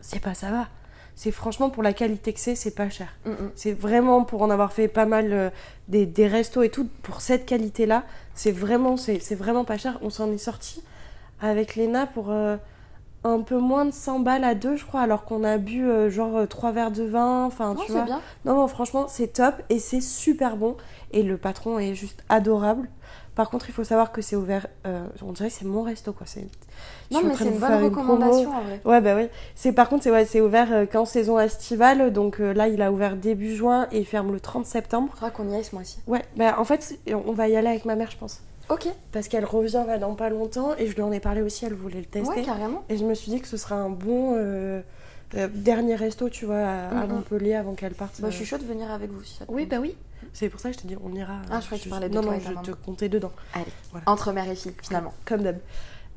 C'est 0.00 0.20
pas 0.20 0.34
ça 0.34 0.50
va. 0.50 0.68
C'est 1.16 1.30
franchement 1.30 1.70
pour 1.70 1.82
la 1.82 1.92
qualité 1.92 2.32
que 2.32 2.40
c'est, 2.40 2.54
c'est 2.54 2.74
pas 2.74 2.88
cher. 2.90 3.08
Mm, 3.24 3.30
mm. 3.30 3.50
C'est 3.54 3.72
vraiment 3.72 4.24
pour 4.24 4.42
en 4.42 4.50
avoir 4.50 4.72
fait 4.72 4.88
pas 4.88 5.06
mal 5.06 5.32
euh, 5.32 5.50
des, 5.88 6.06
des 6.06 6.26
restos 6.26 6.62
et 6.62 6.70
tout, 6.70 6.88
pour 7.02 7.20
cette 7.20 7.46
qualité-là, 7.46 8.04
c'est 8.34 8.50
vraiment, 8.52 8.96
c'est, 8.96 9.20
c'est 9.20 9.36
vraiment 9.36 9.64
pas 9.64 9.78
cher. 9.78 9.98
On 10.02 10.10
s'en 10.10 10.30
est 10.32 10.38
sorti 10.38 10.82
avec 11.40 11.76
Léna 11.76 12.06
pour 12.06 12.30
euh, 12.30 12.56
un 13.24 13.40
peu 13.40 13.58
moins 13.58 13.84
de 13.86 13.90
100 13.90 14.20
balles 14.20 14.44
à 14.44 14.54
deux, 14.54 14.76
je 14.76 14.84
crois, 14.84 15.00
alors 15.00 15.24
qu'on 15.24 15.42
a 15.44 15.56
bu 15.58 15.84
euh, 15.84 16.10
genre 16.10 16.36
euh, 16.36 16.46
trois 16.46 16.72
verres 16.72 16.90
de 16.90 17.04
vin. 17.04 17.44
Enfin, 17.44 17.74
Non, 17.74 17.80
tu 17.84 17.92
vois. 17.92 18.02
bien. 18.02 18.20
Non, 18.44 18.54
non, 18.54 18.68
franchement, 18.68 19.06
c'est 19.08 19.28
top 19.28 19.54
et 19.70 19.78
c'est 19.78 20.00
super 20.02 20.56
bon. 20.56 20.76
Et 21.12 21.22
le 21.22 21.36
patron 21.38 21.78
est 21.78 21.94
juste 21.94 22.22
adorable. 22.28 22.88
Par 23.34 23.50
contre, 23.50 23.68
il 23.68 23.72
faut 23.72 23.82
savoir 23.82 24.12
que 24.12 24.22
c'est 24.22 24.36
ouvert. 24.36 24.68
euh, 24.86 25.06
on 25.26 25.32
dirait 25.32 25.48
que 25.48 25.54
c'est 25.54 25.64
mon 25.64 25.82
resto, 25.82 26.12
quoi. 26.12 26.26
C'est, 26.26 26.46
Non, 27.10 27.20
mais 27.24 27.34
c'est 27.34 27.46
une 27.46 27.58
bonne 27.58 27.82
recommandation 27.84 28.50
en 28.56 28.60
vrai. 28.62 28.80
Ouais, 28.84 29.00
bah 29.00 29.16
oui. 29.16 29.26
C'est 29.56 29.72
par 29.72 29.88
contre, 29.88 30.04
c'est 30.04 30.10
ouais, 30.12 30.24
c'est 30.24 30.40
ouvert 30.40 30.86
qu'en 30.92 31.04
saison 31.04 31.38
estivale. 31.40 32.12
Donc 32.12 32.40
euh, 32.40 32.52
là, 32.54 32.68
il 32.68 32.80
a 32.82 32.92
ouvert 32.92 33.16
début 33.16 33.56
juin 33.56 33.88
et 33.90 33.98
il 34.00 34.06
ferme 34.06 34.32
le 34.32 34.38
30 34.38 34.66
septembre. 34.66 35.08
Faudra 35.14 35.30
qu'on 35.30 35.48
y 35.50 35.54
aille 35.56 35.64
ce 35.64 35.74
mois-ci. 35.74 35.98
Ouais, 36.06 36.22
bah 36.36 36.56
en 36.58 36.64
fait, 36.64 36.96
on 37.26 37.32
va 37.32 37.48
y 37.48 37.56
aller 37.56 37.68
avec 37.68 37.84
ma 37.86 37.96
mère, 37.96 38.10
je 38.10 38.18
pense. 38.18 38.40
Ok. 38.70 38.88
Parce 39.12 39.28
qu'elle 39.28 39.44
revient 39.44 39.84
là 39.86 39.98
dans 39.98 40.14
pas 40.14 40.30
longtemps 40.30 40.74
et 40.78 40.86
je 40.86 40.94
lui 40.94 41.02
en 41.02 41.12
ai 41.12 41.20
parlé 41.20 41.42
aussi, 41.42 41.64
elle 41.66 41.74
voulait 41.74 41.98
le 42.00 42.06
tester. 42.06 42.28
Ouais, 42.28 42.42
carrément. 42.42 42.82
et 42.88 42.96
je 42.96 43.04
me 43.04 43.14
suis 43.14 43.30
dit 43.30 43.40
que 43.40 43.48
ce 43.48 43.56
serait 43.56 43.74
un 43.74 43.90
bon 43.90 44.34
euh, 44.36 44.80
euh, 45.36 45.48
dernier 45.52 45.94
resto, 45.96 46.28
tu 46.28 46.46
vois, 46.46 46.56
à, 46.58 46.88
à 46.88 47.06
Mhm. 47.06 47.12
Montpellier 47.14 47.54
avant 47.54 47.74
qu'elle 47.74 47.94
parte. 47.94 48.20
Bah, 48.20 48.28
euh. 48.28 48.30
je 48.30 48.36
suis 48.36 48.44
chaude 48.46 48.62
de 48.62 48.66
venir 48.66 48.90
avec 48.90 49.10
vous 49.10 49.22
si 49.22 49.34
ça 49.36 49.46
te 49.46 49.52
Oui, 49.52 49.66
bah 49.66 49.76
oui. 49.80 49.94
C'est 50.32 50.48
pour 50.48 50.58
ça 50.60 50.70
que 50.70 50.76
je 50.76 50.80
t'ai 50.80 50.88
dit, 50.88 50.96
on 51.04 51.14
ira. 51.14 51.34
Ah, 51.50 51.60
je 51.60 51.66
croyais 51.66 51.78
que 51.78 51.84
tu 51.84 51.90
parlais 51.90 52.08
de 52.08 52.14
Non, 52.14 52.22
toi 52.22 52.32
non, 52.32 52.38
et 52.38 52.40
ta 52.40 52.48
je 52.50 52.54
maman. 52.54 52.62
te 52.62 52.70
comptais 52.72 53.08
dedans. 53.10 53.32
Allez. 53.52 53.66
Voilà. 53.90 54.04
Entre 54.08 54.32
mère 54.32 54.48
et 54.48 54.54
fille, 54.56 54.72
finalement. 54.82 55.12
Comme 55.26 55.42
d'hab. 55.42 55.58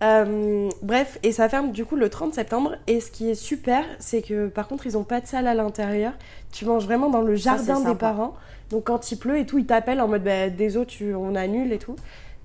Euh, 0.04 0.70
bref, 0.84 1.18
et 1.24 1.32
ça 1.32 1.50
ferme 1.50 1.72
du 1.72 1.84
coup 1.84 1.96
le 1.96 2.08
30 2.10 2.34
septembre. 2.34 2.76
Et 2.88 3.00
ce 3.02 3.10
qui 3.12 3.30
est 3.30 3.36
super, 3.36 3.84
c'est 4.00 4.22
que 4.22 4.48
par 4.48 4.68
contre, 4.68 4.86
ils 4.86 4.96
ont 4.98 5.04
pas 5.04 5.20
de 5.22 5.28
salle 5.28 5.48
à 5.48 5.56
l'intérieur. 5.56 6.14
Tu 6.52 6.66
manges 6.66 6.86
vraiment 6.86 7.10
dans 7.10 7.22
le 7.22 7.36
jardin 7.36 7.80
des 7.80 7.84
sympa. 7.88 7.96
parents. 7.96 8.36
Donc 8.70 8.86
quand 8.86 9.12
il 9.12 9.18
pleut 9.18 9.38
et 9.40 9.46
tout, 9.46 9.58
ils 9.58 9.66
t'appellent 9.66 10.02
en 10.02 10.08
mode 10.08 10.24
bah, 10.24 10.50
désolé, 10.50 10.86
tu, 10.86 11.16
on 11.16 11.34
annule 11.36 11.74
et 11.74 11.80
tout. 11.80 11.96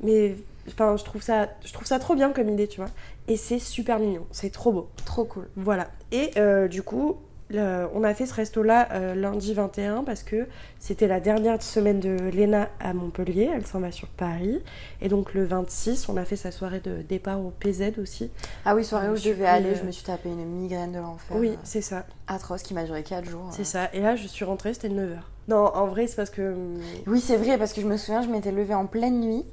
Mais 0.03 0.37
enfin, 0.69 0.97
je 0.97 1.05
trouve 1.05 1.23
ça, 1.23 1.49
je 1.65 1.73
trouve 1.73 1.87
ça 1.87 1.99
trop 1.99 2.15
bien 2.15 2.33
comme 2.33 2.49
idée, 2.49 2.69
tu 2.69 2.81
vois. 2.81 2.91
Et 3.29 3.37
c'est 3.37 3.59
super 3.59 3.99
mignon, 3.99 4.27
c'est 4.33 4.51
trop 4.51 4.73
beau. 4.73 4.89
Trop 5.05 5.25
cool. 5.25 5.49
Voilà. 5.57 5.89
Et 6.11 6.31
euh, 6.37 6.67
du 6.69 6.83
coup, 6.83 7.17
le- 7.51 7.87
on 7.95 8.03
a 8.03 8.15
fait 8.15 8.27
ce 8.27 8.35
resto-là 8.35 8.89
euh, 8.93 9.15
lundi 9.15 9.53
21 9.55 10.03
parce 10.05 10.23
que 10.23 10.47
c'était 10.81 11.07
la 11.07 11.21
dernière 11.21 11.63
semaine 11.63 12.01
de 12.01 12.17
Léna 12.33 12.69
à 12.81 12.95
Montpellier. 12.95 13.51
Elle 13.55 13.67
s'en 13.67 13.79
va 13.81 13.93
sur 13.93 14.09
Paris. 14.09 14.61
Et 15.01 15.09
donc 15.09 15.35
le 15.35 15.45
26, 15.45 16.09
on 16.09 16.17
a 16.17 16.25
fait 16.25 16.35
sa 16.37 16.51
soirée 16.51 16.81
de 16.81 17.03
départ 17.03 17.39
au 17.41 17.51
PZ 17.61 17.99
aussi. 18.01 18.31
Ah 18.65 18.75
oui, 18.75 18.85
soirée 18.85 19.09
où 19.09 19.17
Je 19.17 19.29
devais 19.29 19.47
aller, 19.47 19.71
euh, 19.71 19.77
je 19.81 19.87
me 19.87 19.93
suis 19.93 20.05
tapé 20.05 20.29
une 20.31 20.45
migraine 20.45 20.93
de 20.93 20.99
l'enfer. 20.99 21.37
Oui, 21.37 21.57
c'est 21.63 21.83
ça. 21.83 22.07
Atroce 22.27 22.63
qui 22.63 22.75
m'a 22.75 22.85
duré 22.85 23.03
4 23.05 23.29
jours. 23.29 23.49
C'est 23.53 23.65
ça. 23.65 23.89
Et 23.93 24.01
là, 24.01 24.17
je 24.17 24.27
suis 24.27 24.45
rentrée, 24.45 24.73
c'était 24.75 24.89
9h. 24.89 25.19
Non, 25.49 25.71
en 25.75 25.87
vrai, 25.87 26.07
c'est 26.07 26.17
parce 26.17 26.31
que. 26.31 26.53
hum, 26.55 26.81
Oui, 27.07 27.21
c'est 27.21 27.37
vrai, 27.37 27.59
parce 27.59 27.73
que 27.73 27.81
je 27.83 27.87
me 27.87 27.97
souviens, 27.97 28.23
je 28.23 28.29
m'étais 28.29 28.51
levée 28.53 28.75
en 28.75 28.87
pleine 28.87 29.21
nuit 29.21 29.45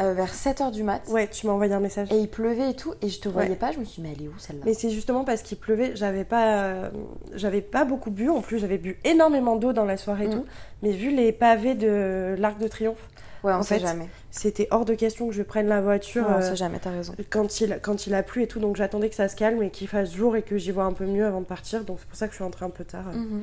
euh, 0.00 0.14
vers 0.14 0.32
7h 0.32 0.70
du 0.72 0.82
mat. 0.82 1.02
Ouais, 1.08 1.28
tu 1.28 1.46
m'as 1.46 1.52
envoyé 1.52 1.72
un 1.72 1.80
message. 1.80 2.08
Et 2.10 2.16
il 2.18 2.28
pleuvait 2.28 2.70
et 2.70 2.74
tout, 2.74 2.94
et 3.02 3.08
je 3.08 3.20
te 3.20 3.28
voyais 3.28 3.50
Ouais. 3.50 3.56
pas. 3.56 3.72
Je 3.72 3.78
me 3.78 3.84
suis 3.84 4.00
dit, 4.02 4.08
mais 4.08 4.14
elle 4.16 4.24
est 4.24 4.28
où 4.28 4.38
celle-là? 4.38 4.62
Mais 4.64 4.74
c'est 4.74 4.90
justement 4.90 5.24
parce 5.24 5.42
qu'il 5.42 5.58
pleuvait, 5.58 5.92
j'avais 5.94 6.24
pas, 6.24 6.62
euh, 6.64 6.90
j'avais 7.34 7.60
pas 7.60 7.84
beaucoup 7.84 8.10
bu. 8.10 8.30
En 8.30 8.40
plus, 8.40 8.58
j'avais 8.58 8.78
bu 8.78 8.98
énormément 9.04 9.56
d'eau 9.56 9.72
dans 9.72 9.84
la 9.84 9.96
soirée 9.96 10.24
et 10.24 10.28
Mm. 10.28 10.32
tout. 10.32 10.46
Mais 10.82 10.92
vu 10.92 11.10
les 11.10 11.32
pavés 11.32 11.74
de 11.74 12.34
l'Arc 12.38 12.58
de 12.58 12.68
Triomphe, 12.68 13.08
Ouais, 13.44 13.52
on 13.52 13.56
en 13.56 13.62
sait 13.62 13.80
fait, 13.80 13.86
jamais. 13.86 14.08
c'était 14.30 14.68
hors 14.70 14.84
de 14.84 14.94
question 14.94 15.26
que 15.28 15.34
je 15.34 15.42
prenne 15.42 15.66
la 15.66 15.80
voiture 15.80 16.24
Ouais, 16.28 16.34
on 16.36 16.38
euh, 16.38 16.48
sait 16.50 16.56
jamais, 16.56 16.78
t'as 16.78 16.90
raison. 16.90 17.12
quand 17.28 17.60
il 17.60 17.78
quand 17.82 18.06
il 18.06 18.14
a 18.14 18.22
plu 18.22 18.44
et 18.44 18.46
tout. 18.46 18.60
Donc 18.60 18.76
j'attendais 18.76 19.08
que 19.08 19.16
ça 19.16 19.28
se 19.28 19.34
calme 19.36 19.62
et 19.62 19.70
qu'il 19.70 19.88
fasse 19.88 20.12
jour 20.14 20.36
et 20.36 20.42
que 20.42 20.56
j'y 20.58 20.70
vois 20.70 20.84
un 20.84 20.92
peu 20.92 21.06
mieux 21.06 21.26
avant 21.26 21.40
de 21.40 21.46
partir. 21.46 21.84
Donc 21.84 21.98
c'est 22.00 22.06
pour 22.08 22.16
ça 22.16 22.26
que 22.28 22.32
je 22.32 22.36
suis 22.36 22.44
entrée 22.44 22.64
un 22.64 22.70
peu 22.70 22.84
tard. 22.84 23.04
Mhm. 23.12 23.42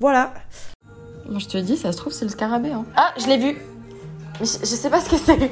Voilà. 0.00 0.34
Moi, 1.28 1.38
je 1.40 1.46
te 1.46 1.58
dis, 1.58 1.76
ça 1.76 1.92
se 1.92 1.96
trouve, 1.96 2.12
c'est 2.12 2.24
le 2.26 2.30
scarabée. 2.30 2.70
Hein. 2.72 2.84
Ah, 2.94 3.12
je 3.18 3.26
l'ai 3.26 3.38
vu. 3.38 3.56
Je 4.40 4.44
sais 4.44 4.88
pas 4.90 5.00
ce 5.00 5.10
que 5.10 5.16
c'est. 5.16 5.50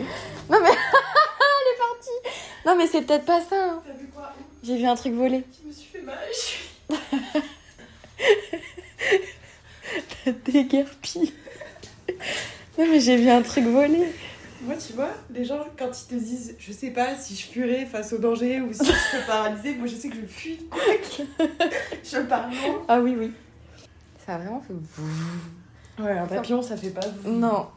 Non, 0.51 0.59
mais. 0.63 0.71
Elle 0.71 1.73
est 1.73 1.79
partie. 1.79 2.37
Non, 2.67 2.77
mais 2.77 2.87
c'est 2.87 3.03
peut-être 3.03 3.25
pas 3.25 3.41
ça. 3.41 3.57
hein. 3.57 3.83
T'as 3.87 3.93
vu 3.95 4.07
quoi? 4.15 4.33
J'ai 4.63 4.77
vu 4.77 4.85
un 4.87 4.95
truc 4.97 5.13
voler. 5.15 5.45
Je 5.63 5.69
me 5.69 5.73
suis 5.73 5.89
fait 5.89 6.03
mal. 6.03 6.19
T'as 10.25 10.33
déguerpi. 10.45 11.33
Non, 12.79 12.87
mais 12.91 13.01
j'ai 13.01 13.17
vu 13.17 13.29
un 13.31 13.43
truc 13.43 13.65
voler. 13.65 14.13
Moi, 14.63 14.75
tu 14.85 14.95
vois, 14.95 15.11
les 15.31 15.45
gens, 15.45 15.65
quand 15.79 15.87
ils 15.87 16.07
te 16.09 16.15
disent, 16.15 16.57
je 16.59 16.73
sais 16.73 16.91
pas 16.91 17.15
si 17.17 17.37
je 17.37 17.47
fuirai 17.47 17.87
face 17.87 18.13
au 18.13 18.19
danger 18.19 18.61
ou 18.61 18.73
si 18.73 18.85
je 18.85 18.91
serai 18.93 19.25
paralysée, 19.27 19.75
moi 19.77 19.87
je 19.87 19.95
sais 19.95 20.09
que 20.09 20.17
je 20.17 20.27
fuis. 20.27 20.59
je 22.05 22.19
pars 22.23 22.49
loin. 22.49 22.83
Ah 22.89 22.99
oui, 22.99 23.15
oui. 23.17 23.33
Ça 24.25 24.35
a 24.35 24.39
vraiment 24.39 24.61
fait. 24.63 26.03
Ouais, 26.03 26.19
un 26.19 26.27
papillon, 26.27 26.63
ça 26.63 26.77
fait 26.77 26.91
pas. 26.91 27.07
Non. 27.25 27.69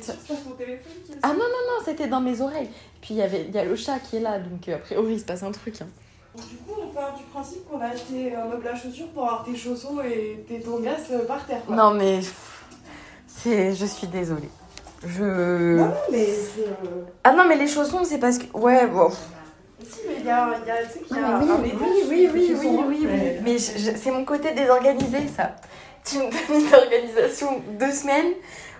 Ça 0.00 0.12
téléphone 0.58 0.92
qui 1.06 1.12
Ah 1.22 1.28
non, 1.28 1.34
non, 1.34 1.40
non, 1.44 1.84
c'était 1.84 2.06
dans 2.08 2.20
mes 2.20 2.40
oreilles. 2.40 2.68
Puis 3.00 3.14
il 3.14 3.16
y 3.16 3.22
avait 3.22 3.44
il 3.48 3.54
y 3.54 3.58
a 3.58 3.64
le 3.64 3.76
chat 3.76 3.98
qui 3.98 4.16
est 4.16 4.20
là, 4.20 4.38
donc 4.38 4.68
euh, 4.68 4.76
a 4.76 4.78
priori, 4.78 5.14
il 5.14 5.20
se 5.20 5.24
passe 5.24 5.42
un 5.42 5.52
truc. 5.52 5.80
hein. 5.82 5.86
Du 6.36 6.56
coup, 6.56 6.78
on 6.82 6.88
part 6.88 7.16
du 7.16 7.24
principe 7.24 7.66
qu'on 7.68 7.80
a 7.80 7.86
acheté 7.86 8.34
un 8.34 8.44
meuble 8.46 8.68
à 8.68 8.74
chaussures 8.74 9.08
pour 9.08 9.22
avoir 9.22 9.44
tes 9.44 9.56
chaussons 9.56 10.00
et 10.02 10.44
tes 10.46 10.60
tongas 10.60 10.98
euh, 11.10 11.24
par 11.26 11.46
terre. 11.46 11.62
Quoi. 11.66 11.74
Non, 11.76 11.92
mais. 11.94 12.20
C'est. 13.26 13.74
Je 13.74 13.86
suis 13.86 14.06
désolée. 14.06 14.50
Je. 15.06 15.76
Non, 15.76 15.86
non, 15.86 15.94
mais 16.10 16.26
euh, 16.28 17.02
Ah 17.24 17.32
non, 17.32 17.44
mais 17.46 17.56
les 17.56 17.68
chaussons, 17.68 18.04
c'est 18.04 18.18
parce 18.18 18.38
que. 18.38 18.54
Ouais, 18.56 18.86
bon. 18.86 19.10
Si, 19.82 20.00
mais 20.08 20.14
il 20.20 20.26
y 20.26 20.30
a, 20.30 20.48
y 20.66 20.70
a, 20.70 20.82
y 20.82 21.22
a 21.24 21.38
Non, 21.40 21.58
mais 21.62 21.70
un 21.72 21.76
oui, 21.76 22.04
oui, 22.08 22.28
oui, 22.32 22.54
oui, 22.54 22.56
oui, 22.58 22.68
oui, 22.88 23.06
oui. 23.08 23.40
mais- 23.42 23.58
je- 23.58 23.96
c'est 23.96 24.10
mon 24.10 24.24
côté 24.24 24.52
désorganisé, 24.52 25.28
ça. 25.34 25.54
Tu 26.04 26.16
me 26.18 26.22
donnes 26.30 26.66
une 26.66 26.74
organisation 26.74 27.62
deux 27.78 27.92
semaines, 27.92 28.32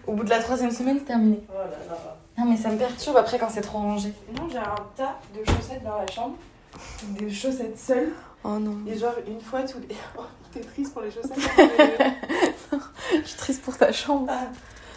au 0.07 0.13
bout 0.13 0.25
de 0.25 0.31
la 0.31 0.41
troisième 0.41 0.71
semaine, 0.71 0.97
c'est 0.99 1.05
terminé. 1.07 1.41
Oh 1.51 1.53
là 1.59 1.65
là. 1.95 2.17
Non, 2.39 2.45
mais 2.51 2.57
ça 2.57 2.69
me 2.69 2.77
perturbe 2.77 3.17
après 3.17 3.39
quand 3.39 3.49
c'est 3.51 3.61
trop 3.63 3.79
rangé. 3.79 4.13
Non, 4.37 4.49
j'ai 4.51 4.59
un 4.59 4.75
tas 4.97 5.19
de 5.35 5.45
chaussettes 5.45 5.83
dans 5.85 5.99
la 5.99 6.07
chambre. 6.07 6.37
Des 7.05 7.31
chaussettes 7.31 7.79
seules. 7.79 8.13
Oh 8.45 8.59
non. 8.59 8.77
Et 8.87 8.97
genre, 8.99 9.15
une 9.27 9.41
fois 9.41 9.63
tous 9.63 9.79
les. 9.81 9.95
Oh, 10.19 10.23
t'es 10.53 10.61
triste 10.61 10.93
pour 10.93 11.03
les 11.03 11.11
chaussettes. 11.11 11.33
Je 13.23 13.27
suis 13.27 13.37
triste 13.37 13.63
pour 13.63 13.77
ta 13.77 13.93
chambre. 13.93 14.27
Ah. 14.31 14.47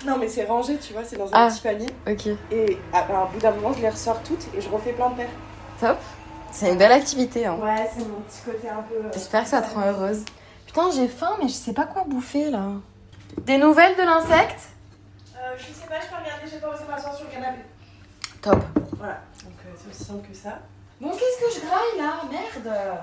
Non, 0.06 0.18
mais 0.18 0.28
c'est 0.28 0.46
rangé, 0.46 0.78
tu 0.78 0.94
vois, 0.94 1.04
c'est 1.04 1.18
dans 1.18 1.26
un 1.28 1.30
Ah. 1.34 1.50
petit 1.50 1.62
panier. 1.62 1.88
Ok. 2.08 2.28
Et 2.52 2.78
à, 2.94 3.00
à 3.00 3.26
bout 3.26 3.40
d'un 3.40 3.52
moment, 3.52 3.74
je 3.74 3.82
les 3.82 3.90
ressors 3.90 4.22
toutes 4.24 4.46
et 4.58 4.62
je 4.62 4.70
refais 4.70 4.94
plein 4.94 5.10
de 5.12 5.16
paires. 5.16 5.30
Top. 5.80 5.98
C'est 6.52 6.72
une 6.72 6.78
belle 6.78 6.92
activité, 6.92 7.46
hein. 7.46 7.58
Ouais, 7.62 7.90
c'est 7.94 8.00
mon 8.08 8.20
petit 8.22 8.42
côté 8.46 8.68
un 8.70 8.82
peu. 8.82 8.96
euh, 8.96 9.10
J'espère 9.14 9.44
que 9.44 9.50
ça 9.50 9.62
te 9.62 9.74
rend 9.74 9.82
heureuse. 9.86 10.24
Putain, 10.66 10.90
j'ai 10.92 11.08
faim, 11.08 11.36
mais 11.42 11.48
je 11.48 11.54
sais 11.54 11.74
pas 11.74 11.86
quoi 11.86 12.04
bouffer 12.08 12.50
là. 12.50 12.64
Des 13.46 13.58
nouvelles 13.58 13.96
de 13.96 14.02
l'insecte? 14.02 14.60
Euh, 15.50 15.56
je 15.58 15.74
sais 15.74 15.88
pas, 15.88 16.00
je 16.00 16.08
peux 16.08 16.16
regarder, 16.16 16.48
j'ai 16.50 16.60
pas 16.60 16.70
osé 16.70 16.84
m'asseoir 16.88 17.16
sur 17.16 17.26
le 17.26 17.32
canapé. 17.32 17.62
Top. 18.42 18.64
Voilà, 18.98 19.22
donc 19.44 19.54
euh, 19.66 19.70
c'est 19.76 19.90
aussi 19.90 20.04
simple 20.04 20.28
que 20.28 20.36
ça. 20.36 20.60
Bon, 21.02 21.10
qu'est-ce 21.12 21.40
que 21.40 21.60
je 21.62 21.66
graille 21.66 21.98
là? 21.98 22.22
Merde 22.30 23.00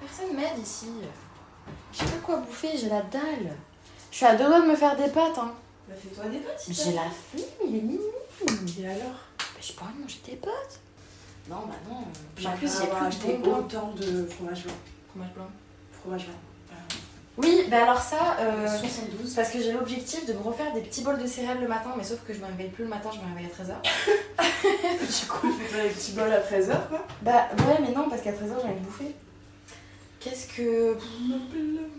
Personne 0.00 0.34
m'aide 0.34 0.58
ici. 0.60 0.88
Je 1.92 1.98
sais 1.98 2.04
pas 2.04 2.18
quoi 2.24 2.36
bouffer, 2.38 2.76
j'ai 2.76 2.88
la 2.88 3.02
dalle. 3.02 3.52
Je 4.10 4.16
suis 4.16 4.26
à 4.26 4.34
deux 4.34 4.46
doigts 4.46 4.60
de 4.62 4.66
me 4.66 4.76
faire 4.76 4.96
des 4.96 5.08
pâtes, 5.08 5.38
hein. 5.38 5.52
Bah, 5.88 5.94
fais-toi 6.00 6.24
des 6.30 6.38
pâtes, 6.38 6.58
si 6.58 6.72
J'ai 6.74 6.92
la 6.92 7.02
flemme, 7.02 7.44
il 7.68 7.76
est 7.76 7.80
minuit. 7.82 8.00
Et 8.80 8.86
alors? 8.86 9.18
Mais 9.54 9.62
j'ai 9.62 9.74
pas 9.74 9.84
envie 9.84 9.94
de 9.94 10.02
manger 10.02 10.20
des 10.26 10.36
pâtes. 10.36 10.80
Non, 11.48 11.66
bah 11.66 11.74
non. 11.88 12.04
Puis 12.34 12.44
Bah, 12.44 12.50
en 12.54 12.56
plus, 12.56 12.74
il 12.74 12.86
y 12.86 12.90
a 12.90 12.96
avoir 12.96 13.10
plus 13.10 13.18
de 13.18 13.36
bon 13.36 13.56
autant 13.56 13.92
de 13.92 14.26
fromage 14.26 14.64
blanc. 14.64 14.74
Fromage 15.10 15.32
blanc. 15.34 15.50
Fromage 15.92 16.24
blanc. 16.26 16.34
Oui, 17.38 17.66
bah 17.70 17.84
alors 17.84 18.00
ça, 18.00 18.36
euh, 18.40 18.66
72. 18.66 19.32
parce 19.34 19.50
que 19.50 19.60
j'ai 19.60 19.72
l'objectif 19.72 20.26
de 20.26 20.32
me 20.32 20.40
refaire 20.40 20.72
des 20.74 20.80
petits 20.80 21.02
bols 21.02 21.22
de 21.22 21.26
céréales 21.26 21.60
le 21.60 21.68
matin, 21.68 21.94
mais 21.96 22.02
sauf 22.02 22.18
que 22.26 22.34
je 22.34 22.40
me 22.40 22.46
réveille 22.46 22.68
plus 22.70 22.82
le 22.82 22.90
matin, 22.90 23.10
je 23.14 23.20
me 23.20 23.32
réveille 23.32 23.46
à 23.46 23.62
13h. 23.62 23.76
Du 25.20 25.26
coup, 25.28 25.52
fais-toi 25.52 25.84
les 25.84 25.90
petits 25.90 26.12
bols 26.12 26.32
à 26.32 26.40
13h, 26.40 26.88
quoi. 26.88 27.06
Bah 27.22 27.46
ouais, 27.58 27.78
mais 27.80 27.92
non, 27.94 28.10
parce 28.10 28.22
qu'à 28.22 28.32
13h, 28.32 28.60
j'ai 28.60 28.68
envie 28.68 28.80
de 28.80 28.84
bouffer. 28.84 29.14
Qu'est-ce 30.18 30.48
que. 30.48 30.96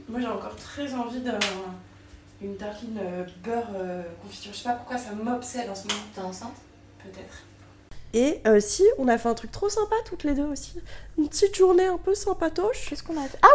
Moi, 0.09 0.19
j'ai 0.19 0.27
encore 0.27 0.55
très 0.57 0.93
envie 0.93 1.21
d'un. 1.21 1.39
Une 2.41 2.57
tartine 2.57 2.99
euh, 3.01 3.23
beurre 3.43 3.69
euh, 3.75 4.03
confiture. 4.21 4.51
Je 4.53 4.57
sais 4.57 4.63
pas 4.65 4.75
pourquoi 4.75 4.97
ça 4.97 5.11
m'obsède 5.11 5.69
en 5.69 5.75
ce 5.75 5.87
moment. 5.87 6.03
T'es 6.13 6.21
enceinte? 6.21 6.55
Peut-être. 7.03 7.43
Et 8.13 8.41
euh, 8.47 8.59
si, 8.59 8.83
on 8.97 9.07
a 9.07 9.17
fait 9.17 9.29
un 9.29 9.33
truc 9.35 9.51
trop 9.51 9.69
sympa 9.69 9.95
toutes 10.05 10.23
les 10.23 10.33
deux 10.33 10.45
aussi. 10.45 10.81
Une 11.17 11.27
petite 11.29 11.55
journée 11.55 11.85
un 11.85 11.97
peu 11.97 12.15
sympatoche. 12.15 12.87
Qu'est-ce 12.89 13.03
qu'on 13.03 13.17
a 13.17 13.23
fait? 13.27 13.37
Ah 13.43 13.47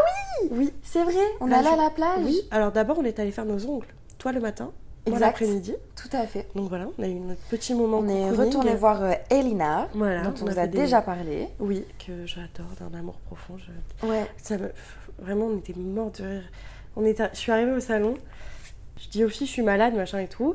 oui 0.43 0.49
Oui. 0.53 0.73
C'est 0.83 1.03
vrai, 1.03 1.15
on 1.41 1.51
est 1.51 1.55
allé 1.55 1.69
à 1.69 1.77
la 1.77 1.91
plage. 1.91 2.21
Oui, 2.23 2.41
alors 2.51 2.71
d'abord 2.71 2.99
on 3.01 3.05
est 3.05 3.19
allé 3.19 3.33
faire 3.33 3.45
nos 3.47 3.67
ongles. 3.67 3.89
Toi 4.19 4.31
le 4.33 4.41
matin, 4.41 4.71
moi 5.09 5.19
l'après-midi. 5.19 5.75
Tout 5.97 6.17
à 6.17 6.25
fait. 6.27 6.47
Donc 6.55 6.69
voilà, 6.69 6.87
on 6.99 7.03
a 7.03 7.07
eu 7.09 7.15
notre 7.15 7.41
petit 7.51 7.75
moment 7.75 7.99
On 7.99 8.09
est 8.09 8.31
retourné 8.31 8.75
voir 8.77 9.03
euh, 9.03 9.13
Elina, 9.31 9.89
Voilà, 9.95 10.23
dont 10.23 10.35
on, 10.41 10.45
on 10.45 10.47
a 10.49 10.53
vous 10.53 10.59
a 10.59 10.63
fait 10.63 10.69
des- 10.69 10.79
déjà 10.79 11.03
parlé. 11.03 11.49
Oui, 11.59 11.85
que 12.07 12.25
j'adore, 12.25 12.71
d'un 12.81 12.97
amour 12.97 13.17
profond. 13.27 13.57
je- 13.59 14.07
Ouais. 14.07 14.25
Ça 14.41 14.57
me... 14.57 14.71
Vraiment, 15.19 15.47
on 15.47 15.59
était 15.59 15.75
morts 15.77 16.11
de 16.13 16.23
rire. 16.25 16.43
On 16.97 17.05
est... 17.05 17.21
Je 17.33 17.39
suis 17.39 17.51
arrivée 17.53 17.73
au 17.73 17.81
salon, 17.81 18.17
je 19.03 19.09
dis 19.09 19.25
aux 19.25 19.29
filles, 19.29 19.47
je 19.49 19.53
suis 19.53 19.63
malade, 19.63 19.95
machin 19.95 20.21
et 20.21 20.29
tout. 20.29 20.55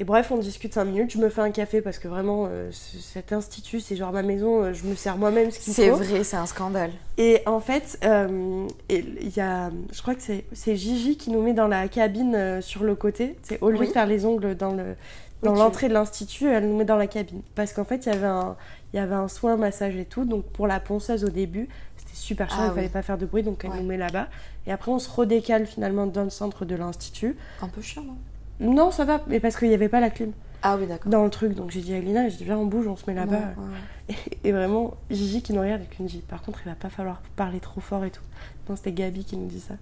Et 0.00 0.04
bref, 0.04 0.30
on 0.32 0.38
discute 0.38 0.72
5 0.72 0.86
minutes, 0.86 1.10
je 1.12 1.18
me 1.18 1.28
fais 1.28 1.42
un 1.42 1.50
café 1.50 1.82
parce 1.82 1.98
que 1.98 2.08
vraiment, 2.08 2.46
euh, 2.48 2.70
ce- 2.72 2.96
cet 2.96 3.34
institut, 3.34 3.80
c'est 3.80 3.96
genre 3.96 4.12
ma 4.12 4.22
maison, 4.22 4.62
euh, 4.64 4.72
je 4.72 4.84
me 4.86 4.94
sers 4.94 5.18
moi-même 5.18 5.50
ce 5.50 5.58
qu'il 5.58 5.74
C'est 5.74 5.90
faut. 5.90 5.96
vrai, 5.96 6.24
c'est 6.24 6.38
un 6.38 6.46
scandale. 6.46 6.90
Et 7.18 7.42
en 7.44 7.60
fait, 7.60 7.98
euh, 8.02 8.66
il 8.88 9.36
y 9.36 9.40
a, 9.40 9.70
je 9.92 10.00
crois 10.00 10.14
que 10.14 10.22
c'est 10.22 10.46
c'est 10.54 10.74
Gigi 10.74 11.18
qui 11.18 11.30
nous 11.30 11.42
met 11.42 11.52
dans 11.52 11.68
la 11.68 11.86
cabine 11.86 12.60
sur 12.62 12.82
le 12.82 12.94
côté. 12.94 13.36
C'est 13.42 13.60
au 13.60 13.68
lieu 13.70 13.78
Oui. 13.78 13.88
de 13.88 13.92
faire 13.92 14.06
les 14.06 14.24
ongles 14.24 14.56
dans 14.56 14.72
le 14.72 14.96
dans 15.42 15.52
Oui, 15.52 15.58
l'entrée 15.58 15.88
de 15.88 15.94
l'institut, 15.94 16.48
elle 16.48 16.66
nous 16.68 16.76
met 16.78 16.84
dans 16.86 16.96
la 16.96 17.06
cabine 17.06 17.42
parce 17.54 17.72
qu'en 17.74 17.84
fait, 17.84 18.06
il 18.06 18.12
y 18.12 18.16
avait 18.16 18.26
un 18.26 18.56
il 18.92 18.96
y 18.96 18.98
avait 19.00 19.14
un 19.14 19.28
soin 19.28 19.56
massage 19.58 19.96
et 19.96 20.06
tout. 20.06 20.24
Donc 20.24 20.44
pour 20.46 20.66
la 20.66 20.80
ponceuse 20.80 21.24
au 21.24 21.28
début, 21.30 21.68
c'était 21.98 22.16
super 22.16 22.48
cher, 22.48 22.58
Ah 22.60 22.64
il 22.64 22.68
oui. 22.70 22.74
fallait 22.76 22.88
pas 22.88 23.02
faire 23.02 23.18
de 23.18 23.26
bruit, 23.26 23.42
donc 23.42 23.60
elle 23.64 23.70
Ouais. 23.72 23.76
nous 23.80 23.86
met 23.86 23.98
là-bas. 23.98 24.28
Et 24.66 24.72
après, 24.72 24.90
on 24.92 24.98
se 24.98 25.10
redécale 25.10 25.66
finalement 25.66 26.06
dans 26.06 26.24
le 26.24 26.30
centre 26.30 26.64
de 26.64 26.74
l'institut. 26.74 27.36
Un 27.60 27.68
peu 27.68 27.82
chiant, 27.82 28.02
non 28.02 28.16
Non, 28.60 28.90
ça 28.90 29.04
va, 29.04 29.20
mais 29.26 29.40
parce 29.40 29.56
qu'il 29.56 29.68
n'y 29.68 29.74
avait 29.74 29.88
pas 29.88 30.00
la 30.00 30.10
clim 30.10 30.32
Ah 30.62 30.76
oui, 30.78 30.86
d'accord. 30.86 31.10
dans 31.10 31.24
le 31.24 31.30
truc. 31.30 31.54
Donc 31.54 31.70
j'ai 31.70 31.80
dit 31.80 31.94
à 31.94 31.98
Elina, 31.98 32.28
j'ai 32.28 32.36
dit 32.36 32.44
viens 32.44 32.58
on 32.58 32.66
bouge, 32.66 32.86
on 32.86 32.96
se 32.96 33.04
met 33.08 33.14
là-bas. 33.14 33.32
Ouais, 33.32 33.38
ouais, 33.38 34.14
ouais. 34.14 34.16
Et 34.44 34.52
vraiment, 34.52 34.94
Gigi 35.10 35.42
qui 35.42 35.52
nous 35.52 35.60
regarde 35.60 35.82
et 35.82 35.86
qui 35.96 36.02
nous 36.02 36.08
dit 36.08 36.22
Par 36.28 36.42
contre, 36.42 36.60
il 36.64 36.68
va 36.68 36.74
pas 36.74 36.90
falloir 36.90 37.22
parler 37.36 37.60
trop 37.60 37.80
fort 37.80 38.04
et 38.04 38.10
tout. 38.10 38.22
Non, 38.68 38.76
c'était 38.76 38.92
Gabi 38.92 39.24
qui 39.24 39.36
nous 39.36 39.46
dit 39.46 39.60
ça. 39.60 39.74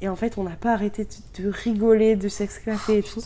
Et 0.00 0.08
en 0.08 0.16
fait, 0.16 0.36
on 0.38 0.42
n'a 0.44 0.56
pas 0.56 0.72
arrêté 0.72 1.04
de, 1.04 1.42
de 1.44 1.48
rigoler, 1.48 2.16
de 2.16 2.28
s'exclaffer 2.28 2.98
et 2.98 3.02
tout. 3.02 3.20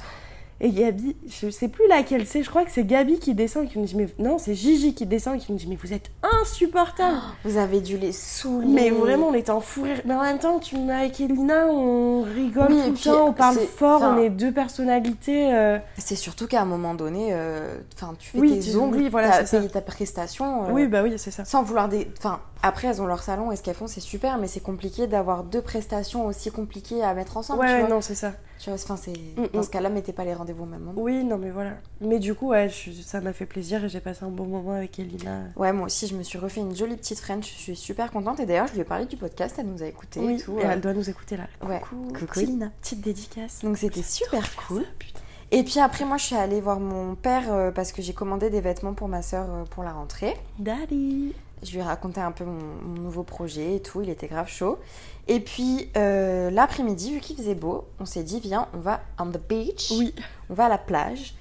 Et 0.59 0.70
Gabi, 0.70 1.14
je 1.28 1.50
sais 1.50 1.68
plus 1.68 1.86
laquelle 1.86 2.26
c'est, 2.26 2.42
je 2.42 2.48
crois 2.48 2.64
que 2.64 2.70
c'est 2.70 2.84
Gabi 2.86 3.18
qui 3.18 3.34
descend 3.34 3.64
et 3.64 3.68
qui 3.68 3.78
nous 3.78 3.84
dit 3.84 3.94
Mais 3.94 4.09
non, 4.18 4.38
c'est 4.38 4.54
Gigi 4.54 4.94
qui 4.94 5.04
descend 5.04 5.36
et 5.36 5.38
qui 5.38 5.52
nous 5.52 5.59
dit 5.59 5.66
Mais 5.68 5.76
vous 5.76 5.92
êtes 5.92 6.11
insupportable 6.40 7.18
Vous 7.44 7.59
avez 7.59 7.80
dû 7.82 7.98
les 7.98 8.12
saouler. 8.12 8.66
Mais 8.66 8.90
vraiment, 8.90 9.28
on 9.28 9.34
était 9.34 9.50
en 9.50 9.61
fou 9.61 9.82
rire. 9.82 10.00
Mais 10.07 10.14
en 10.14 10.22
même 10.22 10.38
temps, 10.38 10.59
tu 10.59 10.76
me 10.76 10.86
mets 10.86 10.94
avec 10.94 11.20
Elina, 11.20 11.66
on 11.66 12.22
rigole 12.22 12.72
Oui, 12.72 12.82
tout 12.86 12.90
le 12.92 12.98
temps, 13.14 13.26
on 13.28 13.32
parle 13.34 13.57
fort, 13.59 14.00
on 14.02 14.18
est 14.18 14.30
deux 14.30 14.52
personnalités. 14.52 15.52
euh, 15.54 15.78
C'est 15.98 16.16
surtout 16.16 16.46
qu'à 16.46 16.62
un 16.62 16.66
moment 16.66 16.94
donné, 16.94 17.28
euh, 17.32 17.76
tu 18.18 18.30
fais 18.30 18.38
Oui, 18.38 18.59
tes 18.59 18.70
tu- 18.70 18.76
ongles, 18.78 18.96
oui, 18.96 19.09
voilà, 19.11 19.44
ta 19.44 19.80
prestation. 19.82 20.64
euh, 20.64 20.72
Oui, 20.72 20.86
bah 20.86 21.02
oui, 21.02 21.12
c'est 21.18 21.30
ça. 21.30 21.44
Sans 21.44 21.62
vouloir 21.62 21.88
des. 21.88 22.09
Enfin, 22.18 22.40
après, 22.62 22.88
elles 22.88 23.00
ont 23.02 23.07
leur 23.07 23.22
salon 23.22 23.52
et 23.52 23.57
ce 23.57 23.62
qu'elles 23.62 23.74
font, 23.74 23.86
c'est 23.86 24.00
super, 24.00 24.38
mais 24.38 24.46
c'est 24.48 24.61
compliqué 24.61 25.07
d'avoir 25.07 25.44
deux 25.44 25.62
prestations 25.62 26.26
aussi 26.26 26.50
compliquées 26.50 27.02
à 27.02 27.14
mettre 27.14 27.36
ensemble. 27.36 27.61
Ouais, 27.61 27.66
tu 27.66 27.72
ouais, 27.74 27.80
vois. 27.80 27.88
non, 27.88 28.00
c'est 28.00 28.14
ça. 28.14 28.32
Tu 28.59 28.70
vois, 28.70 28.78
enfin, 28.82 28.96
c'est. 28.96 29.12
Mm, 29.12 29.48
Dans 29.52 29.61
mm. 29.61 29.62
ce 29.64 29.70
cas-là, 29.70 29.88
mettez 29.90 30.12
pas 30.12 30.24
les 30.24 30.32
rendez-vous 30.34 30.62
au 30.62 30.66
même 30.66 30.80
moment. 30.80 31.00
Oui, 31.00 31.22
non, 31.24 31.36
mais 31.38 31.50
voilà. 31.50 31.72
Mais 32.00 32.18
du 32.18 32.34
coup, 32.34 32.48
ouais, 32.48 32.68
je- 32.70 32.90
ça 33.02 33.20
m'a 33.20 33.32
fait 33.34 33.44
plaisir 33.46 33.84
et 33.84 33.88
j'ai 33.88 34.00
passé 34.00 34.24
un 34.24 34.30
bon 34.30 34.46
moment 34.46 34.72
avec 34.72 34.98
Elina. 34.98 35.42
Ouais, 35.57 35.72
moi 35.72 35.86
aussi, 35.86 36.07
je 36.07 36.14
me 36.16 36.22
suis 36.22 36.38
refait 36.38 36.61
une 36.61 36.74
jolie 36.74 36.96
petite 36.96 37.20
French. 37.20 37.44
Je 37.46 37.61
suis 37.61 37.76
super 37.76 38.11
contente. 38.11 38.40
Et 38.40 38.46
d'ailleurs, 38.46 38.66
je 38.68 38.72
lui 38.72 38.80
ai 38.80 38.84
parlé 38.84 39.04
du 39.07 39.16
podcast, 39.16 39.57
elle 39.59 39.66
nous 39.66 39.82
a 39.82 39.86
écouté 39.86 40.20
Oui, 40.20 40.34
et 40.34 40.38
tout. 40.38 40.59
et 40.59 40.64
euh. 40.64 40.70
elle 40.72 40.80
doit 40.80 40.94
nous 40.94 41.09
écouter 41.11 41.36
là. 41.36 41.44
Ouais. 41.62 41.80
Coucou, 41.80 42.12
Coucou, 42.12 42.26
petite, 42.26 42.42
Elina. 42.48 42.70
petite 42.80 43.00
dédicace. 43.02 43.61
Donc, 43.62 43.76
c'était 43.76 44.02
super 44.02 44.57
cool. 44.66 44.84
Putain. 44.98 45.20
Et 45.52 45.62
puis 45.62 45.78
après, 45.78 46.04
moi, 46.04 46.16
je 46.16 46.24
suis 46.24 46.34
allée 46.36 46.61
voir 46.61 46.80
mon 46.80 47.14
père 47.14 47.52
euh, 47.52 47.70
parce 47.70 47.92
que 47.92 48.02
j'ai 48.02 48.14
commandé 48.14 48.50
des 48.50 48.61
vêtements 48.61 48.94
pour 48.94 49.07
ma 49.07 49.22
soeur 49.22 49.46
pour 49.70 49.84
la 49.84 49.92
rentrée. 49.92 50.34
Daddy. 50.59 51.34
Je 51.62 51.70
lui 51.72 51.78
ai 51.78 51.82
raconté 51.82 52.20
un 52.20 52.32
peu 52.32 52.44
mon, 52.44 52.61
mon 52.84 53.00
nouveau 53.00 53.22
projet 53.22 53.76
et 53.76 53.80
tout, 53.80 54.02
il 54.02 54.11
était 54.11 54.28
grave 54.28 54.48
chaud. 54.48 54.78
Et 55.26 55.40
puis 55.40 55.88
euh, 55.96 56.50
l'après-midi, 56.50 57.14
vu 57.14 57.20
qu'il 57.20 57.36
faisait 57.36 57.54
beau, 57.54 57.84
on 57.98 58.04
s'est 58.04 58.22
dit 58.22 58.40
viens, 58.40 58.68
on 58.74 58.78
va 58.78 59.00
on 59.18 59.26
the 59.26 59.40
beach, 59.48 59.92
Oui. 59.96 60.14
on 60.50 60.54
va 60.54 60.66
à 60.66 60.68
la 60.68 60.78
plage. 60.78 61.34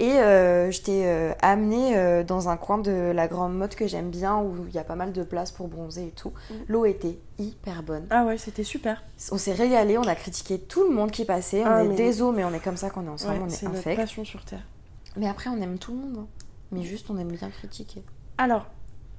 Et 0.00 0.12
euh, 0.20 0.70
je 0.70 0.80
t'ai 0.80 1.06
euh, 1.06 1.32
amené 1.42 1.96
euh, 1.96 2.22
dans 2.22 2.48
un 2.48 2.56
coin 2.56 2.78
de 2.78 2.92
la 3.12 3.26
grande 3.26 3.56
mode 3.58 3.74
que 3.74 3.88
j'aime 3.88 4.10
bien, 4.10 4.38
où 4.38 4.64
il 4.68 4.72
y 4.74 4.78
a 4.78 4.84
pas 4.84 4.94
mal 4.94 5.12
de 5.12 5.24
place 5.24 5.50
pour 5.50 5.66
bronzer 5.66 6.06
et 6.06 6.10
tout. 6.12 6.32
L'eau 6.68 6.84
était 6.84 7.18
hyper 7.38 7.82
bonne. 7.82 8.06
Ah 8.10 8.24
ouais, 8.24 8.38
c'était 8.38 8.62
super. 8.62 9.02
On 9.32 9.38
s'est 9.38 9.54
régalé, 9.54 9.98
on 9.98 10.02
a 10.06 10.14
critiqué 10.14 10.60
tout 10.60 10.84
le 10.84 10.94
monde 10.94 11.10
qui 11.10 11.24
passait. 11.24 11.62
On 11.64 11.66
Ah, 11.66 11.82
est 11.84 11.88
mais- 11.88 11.94
désolé, 11.96 12.36
mais 12.38 12.44
on 12.44 12.54
est 12.54 12.60
comme 12.62 12.76
ça 12.76 12.90
quand 12.90 13.02
on 13.02 13.06
est 13.06 13.10
ensemble, 13.10 13.34
Ouais, 13.34 13.40
on 13.42 13.46
est 13.48 13.50
c'est 13.50 13.66
notre 13.66 13.78
infect. 13.78 13.96
passion 14.00 14.24
sur 14.24 14.44
Terre. 14.44 14.62
Mais 15.16 15.28
après, 15.28 15.50
on 15.50 15.60
aime 15.60 15.78
tout 15.78 15.90
le 15.92 15.98
monde. 15.98 16.18
hein. 16.20 16.26
Mais 16.70 16.82
juste, 16.84 17.10
on 17.10 17.18
aime 17.18 17.32
bien 17.32 17.50
critiquer. 17.50 18.04
Alors, 18.38 18.66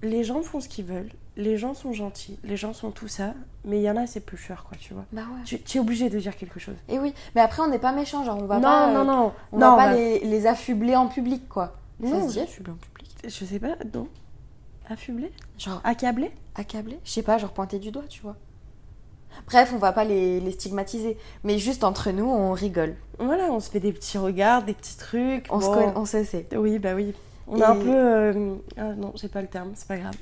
les 0.02 0.24
gens 0.24 0.41
font 0.41 0.60
ce 0.60 0.70
qu'ils 0.70 0.86
veulent, 0.86 1.12
les 1.36 1.58
gens 1.58 1.74
sont 1.74 1.93
gentils, 1.93 2.38
les 2.43 2.58
gens 2.58 2.74
sont 2.74 2.91
tout 2.91 3.08
ça, 3.08 3.34
mais 3.66 3.80
il 3.80 3.84
y 3.84 3.89
en 3.89 3.97
a, 3.97 4.08
c'est 4.08 4.20
plus 4.20 4.38
cher, 4.38 4.66
quoi, 4.68 4.78
tu 4.80 4.93
vois. 4.93 5.06
Bah 5.12 5.22
ouais. 5.22 5.43
Tu, 5.45 5.62
tu 5.62 5.78
es 5.78 5.82
obligé 5.82 6.10
de 6.10 6.20
dire 6.20 6.36
quelque 6.36 6.60
chose. 6.60 6.76
Et 6.88 7.00
oui, 7.00 7.14
mais 7.36 7.41
après, 7.41 7.62
on 7.62 7.68
n'est 7.68 7.80
pas 7.80 7.91
méchant, 7.91 8.24
genre 8.24 8.38
on 8.38 8.45
va 8.45 8.56
non, 8.56 8.62
pas. 8.62 8.93
non, 8.93 9.02
euh, 9.02 9.04
non, 9.04 9.34
On 9.52 9.60
non, 9.60 9.70
va 9.72 9.76
pas 9.76 9.88
bah, 9.89 9.95
les, 9.95 10.20
les 10.20 10.47
affubler 10.47 10.95
en 10.95 11.08
public, 11.08 11.47
quoi. 11.50 11.74
Non. 12.00 12.22
Ça 12.22 12.28
se 12.28 12.34
dit 12.34 12.39
affubler 12.39 12.72
en 12.74 12.76
public 12.76 13.16
Je 13.24 13.45
sais 13.45 13.60
pas, 13.60 13.76
non. 13.93 14.08
Affublé 14.89 15.32
Genre 15.58 15.82
Accablé 15.84 16.32
accablé 16.56 17.00
Je 17.04 17.12
sais 17.12 17.22
pas, 17.24 17.38
genre 17.38 17.52
pointer 17.52 17.80
du 17.80 17.91
doigt, 17.91 18.04
tu 18.10 18.22
vois. 18.22 18.36
Bref, 19.45 19.72
on 19.74 19.78
va 19.78 19.91
pas 19.91 20.04
les, 20.04 20.39
les 20.39 20.52
stigmatiser. 20.52 21.18
Mais 21.43 21.58
juste 21.60 21.84
entre 21.84 22.12
nous, 22.12 22.26
on 22.26 22.52
rigole. 22.52 22.95
Voilà, 23.20 23.45
on 23.52 23.60
se 23.60 23.70
fait 23.70 23.80
des 23.80 23.93
petits 23.93 24.18
regards, 24.18 24.64
des 24.64 24.74
petits 24.74 24.97
trucs. 24.97 25.45
On, 25.50 25.62
se 25.62 25.68
connaît, 25.68 25.93
on 25.95 26.06
se 26.06 26.24
sait. 26.24 26.47
Oui, 26.56 26.80
bah 26.80 26.95
oui. 26.95 27.14
On 27.50 27.58
est 27.60 27.64
un 27.64 27.76
peu. 27.76 27.89
euh, 27.89 28.56
Ah 28.78 28.93
non, 28.95 29.12
j'ai 29.16 29.28
pas 29.28 29.41
le 29.41 29.47
terme, 29.47 29.72
c'est 29.76 29.88
pas 29.88 29.97
grave. 29.97 30.16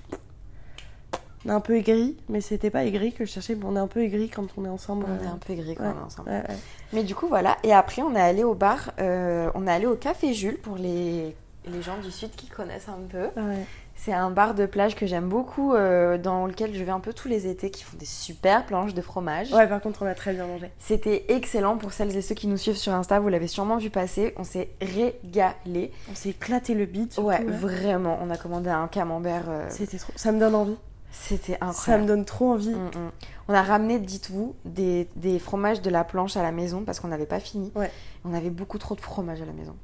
On 1.45 1.49
est 1.49 1.53
un 1.53 1.59
peu 1.61 1.75
aigri, 1.77 2.17
mais 2.29 2.41
c'était 2.41 2.69
pas 2.69 2.83
aigri 2.83 3.13
que 3.13 3.23
je 3.25 3.31
cherchais, 3.31 3.55
mais 3.55 3.63
on 3.65 3.75
est 3.75 3.79
un 3.79 3.87
peu 3.87 4.01
aigri 4.01 4.27
quand 4.29 4.47
on 4.57 4.65
est 4.65 4.69
ensemble. 4.69 5.05
On 5.07 5.23
est 5.23 5.27
euh, 5.27 5.31
un 5.33 5.37
peu 5.37 5.53
gris 5.53 5.75
quand 5.75 5.83
ouais. 5.83 5.91
on 5.95 6.01
est 6.01 6.05
ensemble. 6.05 6.29
ouais, 6.29 6.43
ouais. 6.49 6.57
Mais 6.93 7.03
du 7.03 7.15
coup, 7.15 7.27
voilà. 7.27 7.57
Et 7.63 7.73
après, 7.73 8.01
on 8.01 8.15
est 8.15 8.21
allé 8.21 8.43
au 8.43 8.53
bar. 8.53 8.91
euh, 8.99 9.49
on 9.55 9.65
est 9.67 9.71
allé 9.71 9.85
au 9.85 9.95
Café 9.95 10.33
Jules 10.33 10.57
pour 10.57 10.75
les, 10.77 11.35
les 11.65 11.81
gens 11.81 11.97
du 11.99 12.11
Sud 12.11 12.31
qui 12.31 12.47
connaissent 12.47 12.89
un 12.89 12.99
peu. 13.09 13.25
Ouais. 13.39 13.65
C'est 13.99 14.13
un 14.13 14.29
bar 14.29 14.53
de 14.53 14.65
plage 14.67 14.95
que 14.95 15.05
j'aime 15.07 15.27
beaucoup, 15.27 15.73
euh, 15.73 16.17
dans 16.19 16.45
lequel 16.45 16.73
je 16.73 16.83
vais 16.83 16.91
un 16.91 16.99
peu 16.99 17.13
tous 17.13 17.27
les 17.27 17.47
étés, 17.47 17.71
qui 17.71 17.83
font 17.83 17.97
des 17.97 18.05
super 18.05 18.65
planches 18.65 18.93
de 18.93 19.01
fromage. 19.01 19.51
Ouais, 19.51 19.67
par 19.67 19.81
contre, 19.81 20.03
on 20.03 20.05
a 20.05 20.13
très 20.13 20.33
bien 20.33 20.45
mangé. 20.45 20.69
C'était 20.77 21.25
excellent 21.29 21.77
pour 21.77 21.91
celles 21.93 22.15
et 22.15 22.21
ceux 22.21 22.35
qui 22.35 22.45
nous 22.47 22.57
suivent 22.57 22.77
sur 22.77 22.93
Insta, 22.93 23.19
vous 23.19 23.27
l'avez 23.29 23.47
sûrement 23.47 23.77
vu 23.77 23.89
passer. 23.89 24.33
On 24.37 24.43
s'est 24.43 24.69
régalé. 24.81 25.91
On 26.11 26.15
s'est 26.15 26.29
éclaté 26.29 26.73
le 26.75 26.85
bide. 26.85 27.11
Ouais, 27.17 27.43
vraiment. 27.43 28.19
On 28.21 28.29
a 28.29 28.37
commandé 28.37 28.69
un 28.69 28.87
camembert. 28.87 29.45
euh, 29.49 29.65
C'était 29.69 29.97
trop. 29.97 30.13
Ça 30.15 30.31
me 30.31 30.39
donne 30.39 30.55
envie. 30.55 30.77
C'était 31.11 31.53
Ça 31.59 31.65
me 31.65 31.69
incroyable. 31.71 32.05
donne 32.05 32.25
trop 32.25 32.51
envie. 32.51 32.75
Mm, 32.75 32.85
mm. 32.95 33.11
On 33.47 33.53
a 33.53 33.63
ramené, 33.63 33.97
dites-vous, 33.97 34.55
des, 34.65 35.07
des 35.15 35.39
fromages 35.39 35.81
de 35.81 35.89
la 35.89 36.03
planche 36.03 36.37
à 36.37 36.43
la 36.43 36.51
maison 36.51 36.83
parce 36.85 36.99
qu'on 36.99 37.07
n'avait 37.07 37.25
pas 37.25 37.39
fini. 37.39 37.71
Ouais. 37.75 37.89
On 38.25 38.33
avait 38.35 38.49
beaucoup 38.51 38.77
trop 38.77 38.93
de 38.93 39.01
fromage 39.01 39.41
à 39.41 39.45
la 39.45 39.53
maison. 39.53 39.75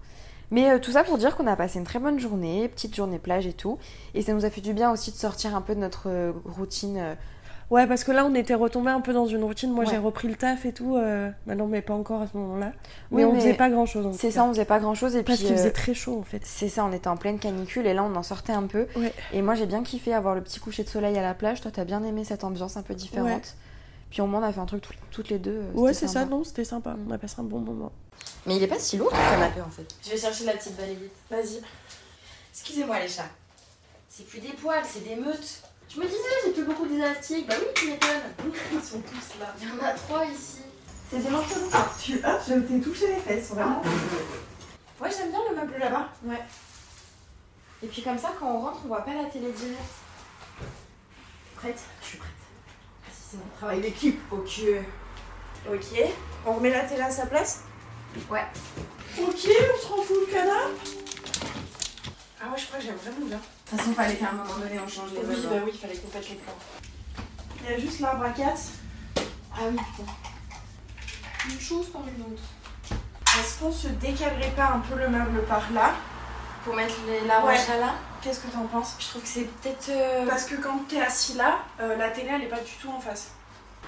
Mais 0.54 0.70
euh, 0.72 0.80
tout 0.80 0.92
ça 0.92 1.04
pour 1.04 1.18
dire 1.18 1.36
qu'on 1.36 1.48
a 1.48 1.56
passé 1.56 1.80
une 1.80 1.86
très 1.86 2.00
bonne 2.00 2.20
journée, 2.20 2.68
petite 2.70 2.96
journée 2.96 3.20
plage 3.20 3.48
et 3.48 3.54
tout. 3.54 3.78
Et 4.14 4.22
ça 4.22 4.34
nous 4.34 4.46
a 4.46 4.50
fait 4.50 4.62
du 4.62 4.74
bien 4.74 4.92
aussi 4.92 5.12
de 5.12 5.18
sortir 5.18 5.56
un 5.56 5.62
peu 5.62 5.74
de 5.76 5.80
notre 5.80 6.10
euh, 6.10 6.32
routine. 6.46 6.98
euh, 6.98 7.16
Ouais, 7.72 7.88
parce 7.88 8.04
que 8.04 8.12
là, 8.12 8.24
on 8.26 8.36
était 8.36 8.54
retombé 8.54 8.92
un 8.92 9.02
peu 9.02 9.14
dans 9.14 9.26
une 9.26 9.44
routine. 9.44 9.72
Moi, 9.72 9.86
Ouais. 9.86 9.90
j'ai 9.90 9.98
repris 9.98 10.28
le 10.28 10.36
taf 10.36 10.64
et 10.66 10.74
tout. 10.74 10.96
euh, 10.96 11.32
Maintenant, 11.48 11.66
mais 11.66 11.82
pas 11.82 11.96
encore 11.96 12.22
à 12.22 12.28
ce 12.28 12.38
moment-là. 12.38 12.72
Mais 13.10 13.24
Oui, 13.24 13.24
on 13.24 13.34
mais 13.34 13.40
faisait 13.40 13.54
pas 13.56 13.70
grand 13.72 13.88
chose. 13.88 14.06
C'est 14.16 14.30
ça, 14.30 14.44
on 14.46 14.50
faisait 14.50 14.66
pas 14.66 14.80
grand 14.80 14.94
chose. 14.94 15.16
Et 15.16 15.24
Parce 15.24 15.40
qu'il 15.40 15.48
euh, 15.52 15.56
faisait 15.56 15.72
très 15.72 15.96
chaud, 15.96 16.20
en 16.20 16.24
fait. 16.24 16.42
C'est 16.46 16.68
ça, 16.70 16.86
on 16.86 16.92
était 16.92 17.08
en 17.08 17.18
pleine 17.18 17.40
canicule 17.40 17.88
et 17.88 17.94
là 17.96 18.04
on 18.04 18.14
en 18.16 18.22
sortait 18.22 18.54
un 18.54 18.64
peu. 18.68 18.86
Ouais. 18.96 19.12
Et 19.32 19.42
moi 19.42 19.56
j'ai 19.56 19.66
bien 19.66 19.82
kiffé 19.82 20.14
avoir 20.14 20.36
le 20.36 20.42
petit 20.42 20.60
coucher 20.60 20.84
de 20.84 20.90
soleil 20.90 21.18
à 21.18 21.24
la 21.24 21.34
plage. 21.34 21.62
Toi 21.62 21.72
t'as 21.74 21.86
bien 21.86 22.04
aimé 22.04 22.24
cette 22.26 22.44
ambiance 22.44 22.78
un 22.78 22.84
peu 22.84 22.94
différente. 22.94 23.28
Ouais. 23.28 23.42
Puis 24.14 24.22
au 24.22 24.28
moins 24.28 24.42
on 24.42 24.44
a 24.44 24.54
fait 24.54 24.60
un 24.60 24.68
truc 24.68 24.84
tout- 24.84 24.94
toutes 25.10 25.30
les 25.30 25.40
deux. 25.40 25.58
euh, 25.64 25.72
Ouais, 25.74 25.92
c'est 25.92 26.08
ça, 26.08 26.24
non, 26.26 26.44
c'était 26.44 26.64
sympa. 26.64 26.96
On 27.08 27.10
a 27.10 27.18
passé 27.18 27.34
un 27.40 27.44
bon 27.44 27.58
moment. 27.58 27.92
Mais 28.46 28.58
il 28.58 28.62
est 28.62 28.68
pas 28.68 28.78
si 28.78 28.96
lourd 28.96 29.10
ton 29.10 29.16
canapé 29.18 29.60
en 29.60 29.70
fait. 29.72 29.88
Je 30.06 30.12
vais 30.12 30.18
chercher 30.20 30.46
la 30.46 30.54
petite 30.54 30.76
balayette. 30.78 31.12
Vas-y. 31.32 31.62
Excusez-moi 32.54 33.00
les 33.00 33.08
chats. 33.08 33.26
C'est 34.08 34.28
plus 34.28 34.40
des 34.40 34.50
poils, 34.54 34.84
c'est 34.88 35.04
des 35.04 35.16
meutes. 35.16 35.64
Je 35.90 36.00
me 36.00 36.06
disais, 36.06 36.18
j'ai 36.46 36.52
plus 36.52 36.64
beaucoup 36.64 36.86
d'élastiques. 36.86 37.48
Bah 37.48 37.56
oui, 37.60 37.66
tu 37.74 37.88
m'étonnes. 37.90 38.10
Ils 38.74 38.82
sont 38.84 39.00
tous 39.02 39.40
là. 39.40 39.52
Il 39.60 39.68
y 39.68 39.72
en 39.72 39.84
a 39.84 39.94
trois 39.94 40.26
ici. 40.26 40.60
C'est 41.10 41.18
des 41.18 41.30
manteaux. 41.32 41.70
Ah, 41.74 41.90
tu 42.00 42.22
ah, 42.24 42.38
je 42.48 42.54
t'ai 42.54 42.80
touché 42.82 43.08
les 43.08 43.20
fesses, 43.20 43.50
vraiment. 43.50 43.82
Ouais, 45.02 45.10
j'aime 45.10 45.32
bien 45.32 45.40
le 45.50 45.56
meuble 45.56 45.78
là-bas. 45.80 46.10
Ouais. 46.24 46.42
Et 47.82 47.88
puis 47.88 48.04
comme 48.04 48.20
ça 48.20 48.32
quand 48.40 48.46
on 48.48 48.60
rentre 48.62 48.78
on 48.86 48.90
voit 48.90 49.02
pas 49.04 49.16
la 49.16 49.26
télé 49.26 49.52
direct. 49.52 49.82
Prête? 51.56 51.82
Je 52.04 52.08
suis 52.10 52.18
prête. 52.20 52.30
C'est 53.34 53.40
mon 53.40 53.58
travail 53.58 53.82
d'équipe. 53.82 54.22
Ok. 54.32 54.62
Ok. 55.68 56.00
On 56.46 56.54
remet 56.54 56.70
la 56.70 56.82
télé 56.82 57.02
à 57.02 57.10
sa 57.10 57.26
place? 57.26 57.64
Ouais. 58.30 58.46
Ok, 59.20 59.26
on 59.26 59.82
se 59.82 59.88
rend 59.88 60.04
fou 60.04 60.14
le 60.28 60.32
canapé. 60.32 61.00
Ah 62.40 62.52
ouais, 62.52 62.58
je 62.60 62.66
crois 62.68 62.78
que 62.78 62.86
j'aime 62.86 62.96
vraiment 62.96 63.26
bien. 63.26 63.38
De 63.38 63.42
toute 63.72 63.80
façon, 63.80 63.94
fallait 63.94 64.18
qu'à 64.18 64.30
un 64.30 64.34
moment 64.34 64.60
donné 64.60 64.80
on 64.80 64.88
change 64.88 65.14
les 65.14 65.22
Oui, 65.22 65.36
meubles. 65.36 65.48
bah 65.50 65.62
oui, 65.66 65.72
il 65.74 65.80
fallait 65.80 65.96
qu'on 65.96 66.10
pète 66.10 66.30
les 66.30 66.36
plans. 66.36 66.54
Il 67.66 67.72
y 67.72 67.74
a 67.74 67.80
juste 67.80 68.02
l'arbre 68.02 68.24
à 68.26 68.30
quatre. 68.30 68.62
Ah 69.56 69.62
oui, 69.72 69.78
putain. 69.78 70.12
Une 71.50 71.60
chose 71.60 71.88
par 71.90 72.02
une 72.02 72.22
autre. 72.34 72.44
Est-ce 73.40 73.60
qu'on 73.60 73.72
se 73.72 73.88
décalerait 73.88 74.52
pas 74.56 74.74
un 74.76 74.80
peu 74.80 74.96
le 74.96 75.10
meuble 75.10 75.42
par 75.48 75.72
là 75.72 75.94
Pour 76.64 76.76
mettre 76.76 76.94
les 77.08 77.26
l'arbre 77.28 77.48
Ouais. 77.48 77.56
à 77.58 77.66
chat 77.66 77.80
là, 77.80 77.96
Qu'est-ce 78.24 78.40
que 78.40 78.48
t'en 78.48 78.64
penses? 78.66 78.96
Je 79.00 79.08
trouve 79.10 79.22
que 79.22 79.28
c'est 79.28 79.42
peut-être. 79.62 79.90
euh, 79.90 80.26
Parce 80.28 80.46
que 80.46 80.56
quand 80.56 80.80
t'es 80.88 81.02
assis 81.02 81.34
là, 81.34 81.60
euh, 81.82 81.98
la 81.98 82.10
télé 82.10 82.30
elle 82.34 82.44
est 82.44 82.48
pas 82.50 82.60
du 82.62 82.72
tout 82.82 82.90
en 82.90 83.00
face. 83.00 83.32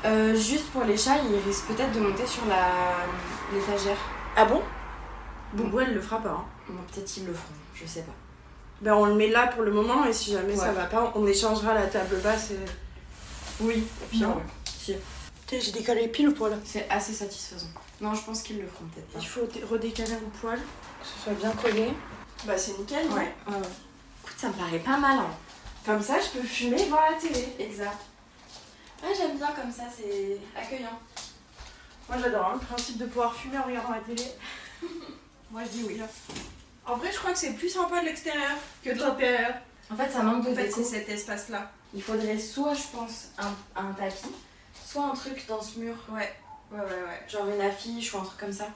euh, 0.04 0.36
juste 0.36 0.68
pour 0.72 0.84
les 0.84 0.98
chats, 0.98 1.18
ils 1.20 1.38
risquent 1.48 1.68
peut-être 1.68 1.94
de 1.94 2.00
monter 2.02 2.28
sur 2.28 2.46
la 2.48 2.68
l'étagère. 3.54 3.98
Ah 4.36 4.46
bon? 4.46 4.62
Boubou 5.54 5.80
elle 5.80 5.94
le 5.94 6.02
fera 6.02 6.20
pas. 6.20 6.30
Hein. 6.32 6.46
Bon, 6.68 6.82
peut-être 6.94 7.16
ils 7.18 7.26
le 7.26 7.34
feront, 7.34 7.54
je 7.76 7.86
sais 7.86 8.02
pas. 8.02 8.12
Ben 8.82 8.94
on 8.94 9.06
le 9.06 9.16
met 9.16 9.30
là 9.30 9.48
pour 9.48 9.64
le 9.64 9.72
moment 9.72 10.06
et 10.06 10.12
si 10.12 10.34
jamais 10.34 10.56
ça 10.56 10.68
Ouais. 10.68 10.74
va 10.74 10.84
pas, 10.86 11.14
on 11.16 11.26
échangera 11.26 11.74
la 11.74 11.88
table 11.88 12.18
basse 12.22 12.52
et... 12.52 12.60
Oui, 13.62 13.88
Non. 14.16 14.36
ouais. 14.36 14.44
Si. 14.66 14.96
Putain, 15.48 15.62
j'ai 15.64 15.72
décalé 15.72 16.08
pile 16.10 16.28
au 16.30 16.32
poil. 16.34 16.58
C'est 16.66 16.90
assez 16.90 17.14
satisfaisant. 17.14 17.68
Non, 18.02 18.14
je 18.14 18.22
pense 18.24 18.42
qu'ils 18.42 18.60
le 18.60 18.68
feront 18.68 18.84
peut-être 18.94 19.08
pas. 19.14 19.20
Il 19.22 19.26
faut 19.26 19.46
dé- 19.46 19.64
redécaler 19.64 20.16
au 20.16 20.30
poil, 20.42 20.58
que 20.60 21.06
ce 21.08 21.24
soit 21.24 21.34
bien 21.34 21.52
collé. 21.52 21.94
Bah 22.46 22.58
c'est 22.58 22.78
nickel, 22.78 23.08
Ouais, 23.08 23.34
ouais, 23.48 23.54
ouais. 23.54 23.62
Ça 24.38 24.48
me 24.48 24.54
paraît 24.54 24.80
pas 24.80 24.98
mal. 24.98 25.18
Hein. 25.20 25.32
Comme 25.86 26.02
ça 26.02 26.16
je 26.20 26.40
peux 26.40 26.46
fumer 26.48 26.82
et 26.82 26.86
voir 26.90 27.12
la 27.12 27.18
télé. 27.18 27.48
Exact. 27.60 27.98
Ouais, 29.04 29.10
j'aime 29.16 29.38
bien 29.38 29.52
comme 29.52 29.72
ça, 29.72 29.84
c'est 29.96 30.38
accueillant. 30.60 31.00
Moi 32.10 32.18
j'adore 32.22 32.46
hein, 32.48 32.58
le 32.60 32.66
principe 32.66 32.98
de 32.98 33.06
pouvoir 33.06 33.36
fumer 33.36 33.58
en 33.58 33.64
regardant 33.64 33.92
la 33.92 34.00
télé. 34.02 34.24
Moi, 35.52 35.62
je 35.64 35.70
dis 35.70 35.84
oui. 35.88 36.02
En 36.86 36.96
vrai 36.98 37.12
je 37.12 37.18
crois 37.18 37.32
que 37.32 37.38
c'est 37.38 37.54
plus 37.54 37.70
sympa 37.70 38.02
de 38.02 38.06
l'extérieur 38.06 38.52
que 38.84 38.90
de 38.92 39.00
l'intérieur. 39.00 39.54
En 39.92 39.96
fait, 39.96 40.10
ça 40.10 40.24
manque 40.24 40.44
de 40.46 40.52
En 40.52 40.56
fait 40.56 40.64
déco. 40.66 40.78
c'est 40.84 40.98
cet 41.00 41.10
espace 41.10 41.50
là. 41.50 41.72
Il 41.94 42.02
faudrait 42.02 42.38
soit, 42.40 42.74
je 42.74 42.82
pense, 42.92 43.28
un, 43.38 43.54
un 43.80 43.94
tapis, 43.94 44.26
soit 44.86 45.06
un 45.06 45.14
truc 45.14 45.46
dans 45.48 45.62
ce 45.62 45.80
mur, 45.80 45.96
Ouais, 46.10 46.34
ouais, 46.72 46.80
ouais, 46.80 46.86
ouais. 46.86 47.24
genre 47.30 47.48
une 47.48 47.62
affiche 47.62 48.14
ou 48.14 48.18
un 48.18 48.24
truc 48.24 48.40
comme 48.40 48.52
ça. 48.52 48.68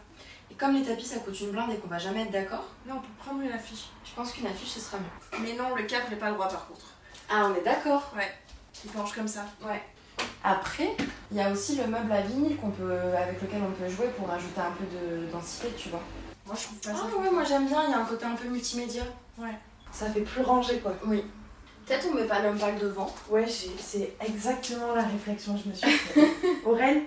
Et 0.51 0.55
comme 0.55 0.73
les 0.73 0.83
tapis, 0.83 1.05
ça 1.05 1.19
coûte 1.19 1.39
une 1.41 1.51
blinde 1.51 1.71
et 1.71 1.77
qu'on 1.77 1.87
va 1.87 1.97
jamais 1.99 2.23
être 2.23 2.31
d'accord, 2.31 2.65
Là 2.87 2.93
on 2.95 2.99
peut 2.99 3.07
prendre 3.23 3.41
une 3.41 3.51
affiche. 3.51 3.85
je 4.03 4.11
pense 4.15 4.31
qu'une 4.31 4.47
affiche, 4.47 4.69
ce 4.69 4.79
sera 4.79 4.97
mieux. 4.97 5.39
Mais 5.43 5.53
non, 5.53 5.75
le 5.75 5.83
câble 5.83 6.05
n'est 6.09 6.15
pas 6.17 6.29
le 6.29 6.33
droit 6.35 6.47
par 6.47 6.67
contre. 6.67 6.85
Ah, 7.29 7.47
on 7.49 7.55
est 7.55 7.63
d'accord 7.63 8.11
Ouais, 8.15 8.31
il 8.83 8.89
penche 8.91 9.13
comme 9.13 9.27
ça. 9.27 9.45
Ouais. 9.63 9.81
Après, 10.43 10.95
il 11.31 11.37
y 11.37 11.41
a 11.41 11.49
aussi 11.51 11.75
le 11.77 11.85
meuble 11.87 12.11
à 12.11 12.21
vinyle 12.21 12.57
qu'on 12.57 12.71
peut, 12.71 12.91
avec 13.17 13.41
lequel 13.41 13.61
on 13.61 13.71
peut 13.71 13.89
jouer 13.89 14.07
pour 14.17 14.27
rajouter 14.27 14.59
un 14.59 14.71
peu 14.71 14.83
de 14.85 15.25
densité, 15.31 15.69
tu 15.77 15.89
vois. 15.89 16.01
Moi 16.45 16.55
je 16.57 16.63
trouve 16.65 16.79
pas 16.79 16.93
ça. 16.95 17.05
Ah 17.13 17.17
ouais, 17.21 17.29
moi 17.31 17.43
j'aime 17.43 17.67
bien, 17.67 17.83
il 17.85 17.91
y 17.91 17.93
a 17.93 17.99
un 17.99 18.05
côté 18.05 18.25
un 18.25 18.35
peu 18.35 18.47
multimédia. 18.47 19.03
Ouais. 19.37 19.53
Ça 19.91 20.09
fait 20.09 20.21
plus 20.21 20.41
rangé 20.41 20.79
quoi. 20.79 20.93
Oui. 21.05 21.23
Peut-être 21.85 22.07
on 22.11 22.15
met 22.15 22.25
pas 22.25 22.39
l'umpacle 22.41 22.79
devant. 22.79 23.13
Ouais, 23.29 23.45
c'est 23.47 24.13
exactement 24.25 24.93
la 24.95 25.03
réflexion 25.03 25.55
que 25.55 25.63
je 25.63 25.69
me 25.69 25.73
suis 25.73 25.89
fait. 25.89 26.27
Aurel, 26.65 27.03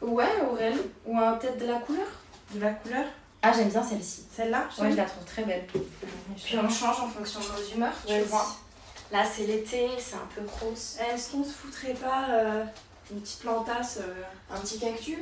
Ouais, 0.00 0.28
Aurel. 0.50 0.74
Ou 1.06 1.18
un- 1.18 1.32
peut-être 1.34 1.58
de 1.58 1.66
la 1.66 1.78
couleur. 1.80 2.06
De 2.52 2.60
la 2.60 2.70
couleur. 2.72 3.04
Ah, 3.42 3.52
j'aime 3.52 3.68
bien 3.68 3.82
celle-ci. 3.82 4.24
Celle-là 4.34 4.64
Ouais, 4.80 4.90
je 4.90 4.96
la 4.96 5.04
trouve 5.04 5.24
très 5.24 5.44
belle. 5.44 5.64
Puis 5.66 6.58
on 6.58 6.68
change 6.68 7.00
en 7.00 7.08
fonction 7.08 7.40
de 7.40 7.46
nos 7.46 7.74
humeurs, 7.74 7.94
tu 8.06 8.20
vois. 8.22 8.46
Là, 9.12 9.24
c'est 9.24 9.44
l'été, 9.46 9.88
c'est 9.98 10.16
un 10.16 10.28
peu 10.34 10.42
grosse. 10.42 10.98
Est-ce 11.00 11.32
qu'on 11.32 11.44
se 11.44 11.50
foutrait 11.52 11.94
pas 11.94 12.26
euh, 12.30 12.64
une 13.10 13.20
petite 13.20 13.40
plantasse 13.40 13.98
euh, 14.02 14.22
Un 14.54 14.58
petit 14.60 14.78
cactus? 14.78 15.18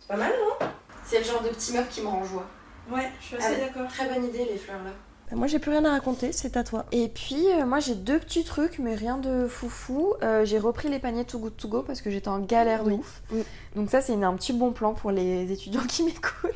C'est 0.00 0.08
pas 0.08 0.16
mal, 0.16 0.32
non? 0.32 0.66
C'est 1.04 1.18
le 1.18 1.24
genre 1.24 1.42
de 1.42 1.48
petit 1.48 1.72
meuble 1.72 1.88
qui 1.88 2.02
me 2.02 2.08
rend 2.08 2.24
joie. 2.24 2.46
Ouais, 2.88 3.10
je 3.20 3.26
suis 3.26 3.36
assez 3.36 3.46
assez 3.46 3.62
Ah, 3.62 3.66
d'accord. 3.66 3.88
Très 3.90 4.08
bonne 4.08 4.24
idée, 4.26 4.44
les 4.44 4.58
fleurs 4.58 4.82
là. 4.84 4.90
Moi 5.32 5.48
j'ai 5.48 5.58
plus 5.58 5.72
rien 5.72 5.84
à 5.84 5.90
raconter, 5.90 6.30
c'est 6.32 6.56
à 6.56 6.62
toi. 6.62 6.86
Et 6.92 7.08
puis 7.08 7.44
euh, 7.52 7.66
moi 7.66 7.80
j'ai 7.80 7.94
deux 7.96 8.18
petits 8.20 8.44
trucs 8.44 8.78
mais 8.78 8.94
rien 8.94 9.18
de 9.18 9.48
foufou. 9.48 10.14
Euh, 10.22 10.44
j'ai 10.44 10.58
repris 10.58 10.88
les 10.88 11.00
paniers 11.00 11.24
Too 11.24 11.40
Good 11.40 11.56
To 11.56 11.68
Go 11.68 11.82
parce 11.82 12.00
que 12.00 12.10
j'étais 12.10 12.28
en 12.28 12.38
galère 12.38 12.84
de 12.84 12.90
Oui. 12.92 12.94
ouf. 12.98 13.22
Oui. 13.32 13.42
Donc 13.74 13.90
ça 13.90 14.00
c'est 14.00 14.12
un 14.14 14.34
petit 14.34 14.52
bon 14.52 14.72
plan 14.72 14.94
pour 14.94 15.10
les 15.10 15.50
étudiants 15.50 15.82
qui 15.88 16.04
m'écoutent. 16.04 16.52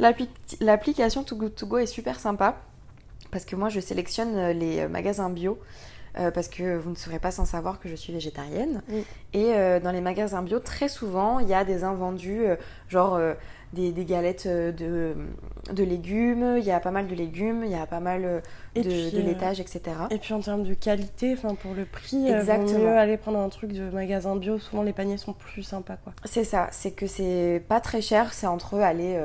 L'appli- 0.00 0.28
L'application 0.60 1.22
Too 1.22 1.36
Good 1.36 1.54
To 1.54 1.66
Go 1.66 1.78
est 1.78 1.86
super 1.86 2.18
sympa 2.18 2.56
parce 3.30 3.44
que 3.44 3.54
moi 3.54 3.68
je 3.68 3.78
sélectionne 3.78 4.36
euh, 4.36 4.52
les 4.52 4.88
magasins 4.88 5.30
bio 5.30 5.60
euh, 6.18 6.32
parce 6.32 6.48
que 6.48 6.76
vous 6.76 6.90
ne 6.90 6.96
serez 6.96 7.20
pas 7.20 7.30
sans 7.30 7.44
savoir 7.44 7.78
que 7.78 7.88
je 7.88 7.94
suis 7.94 8.12
végétarienne. 8.12 8.82
Oui. 8.88 9.04
Et 9.34 9.54
euh, 9.54 9.78
dans 9.78 9.92
les 9.92 10.00
magasins 10.00 10.42
bio, 10.42 10.58
très 10.58 10.88
souvent, 10.88 11.38
il 11.38 11.46
y 11.46 11.54
a 11.54 11.62
des 11.64 11.84
invendus, 11.84 12.44
euh, 12.44 12.56
genre 12.88 13.14
des, 13.72 13.92
des 13.92 14.04
galettes 14.04 14.46
euh, 14.46 14.72
de, 14.72 15.14
de 15.72 15.84
légumes, 15.84 16.56
il 16.58 16.64
y 16.64 16.70
a 16.72 16.80
pas 16.80 16.90
mal 16.90 17.06
de 17.06 17.14
légumes, 17.14 17.62
il 17.64 17.70
y 17.70 17.74
a 17.76 17.86
pas 17.86 18.00
mal 18.00 18.24
euh, 18.24 18.40
de, 18.74 18.80
puis, 18.82 19.10
de 19.12 19.18
euh, 19.20 19.22
laitage, 19.22 19.60
etc. 19.60 19.82
Et 20.10 20.18
puis 20.18 20.34
en 20.34 20.40
termes 20.40 20.64
de 20.64 20.74
qualité, 20.74 21.34
enfin 21.34 21.54
pour 21.54 21.74
le 21.74 21.84
prix, 21.84 22.28
vaut 22.30 22.34
Exactement. 22.36 22.78
mieux 22.78 22.96
aller 22.98 23.16
prendre 23.16 23.38
un 23.38 23.48
truc 23.48 23.72
de 23.72 23.88
magasin 23.90 24.36
bio. 24.36 24.58
Souvent 24.58 24.82
les 24.82 24.92
paniers 24.92 25.18
sont 25.18 25.32
plus 25.32 25.62
sympas 25.62 25.96
quoi. 26.02 26.12
C'est 26.24 26.44
ça, 26.44 26.68
c'est 26.72 26.90
que 26.92 27.06
c'est 27.06 27.62
pas 27.68 27.80
très 27.80 28.00
cher, 28.00 28.32
c'est 28.32 28.46
entre 28.46 28.78
aller 28.78 29.18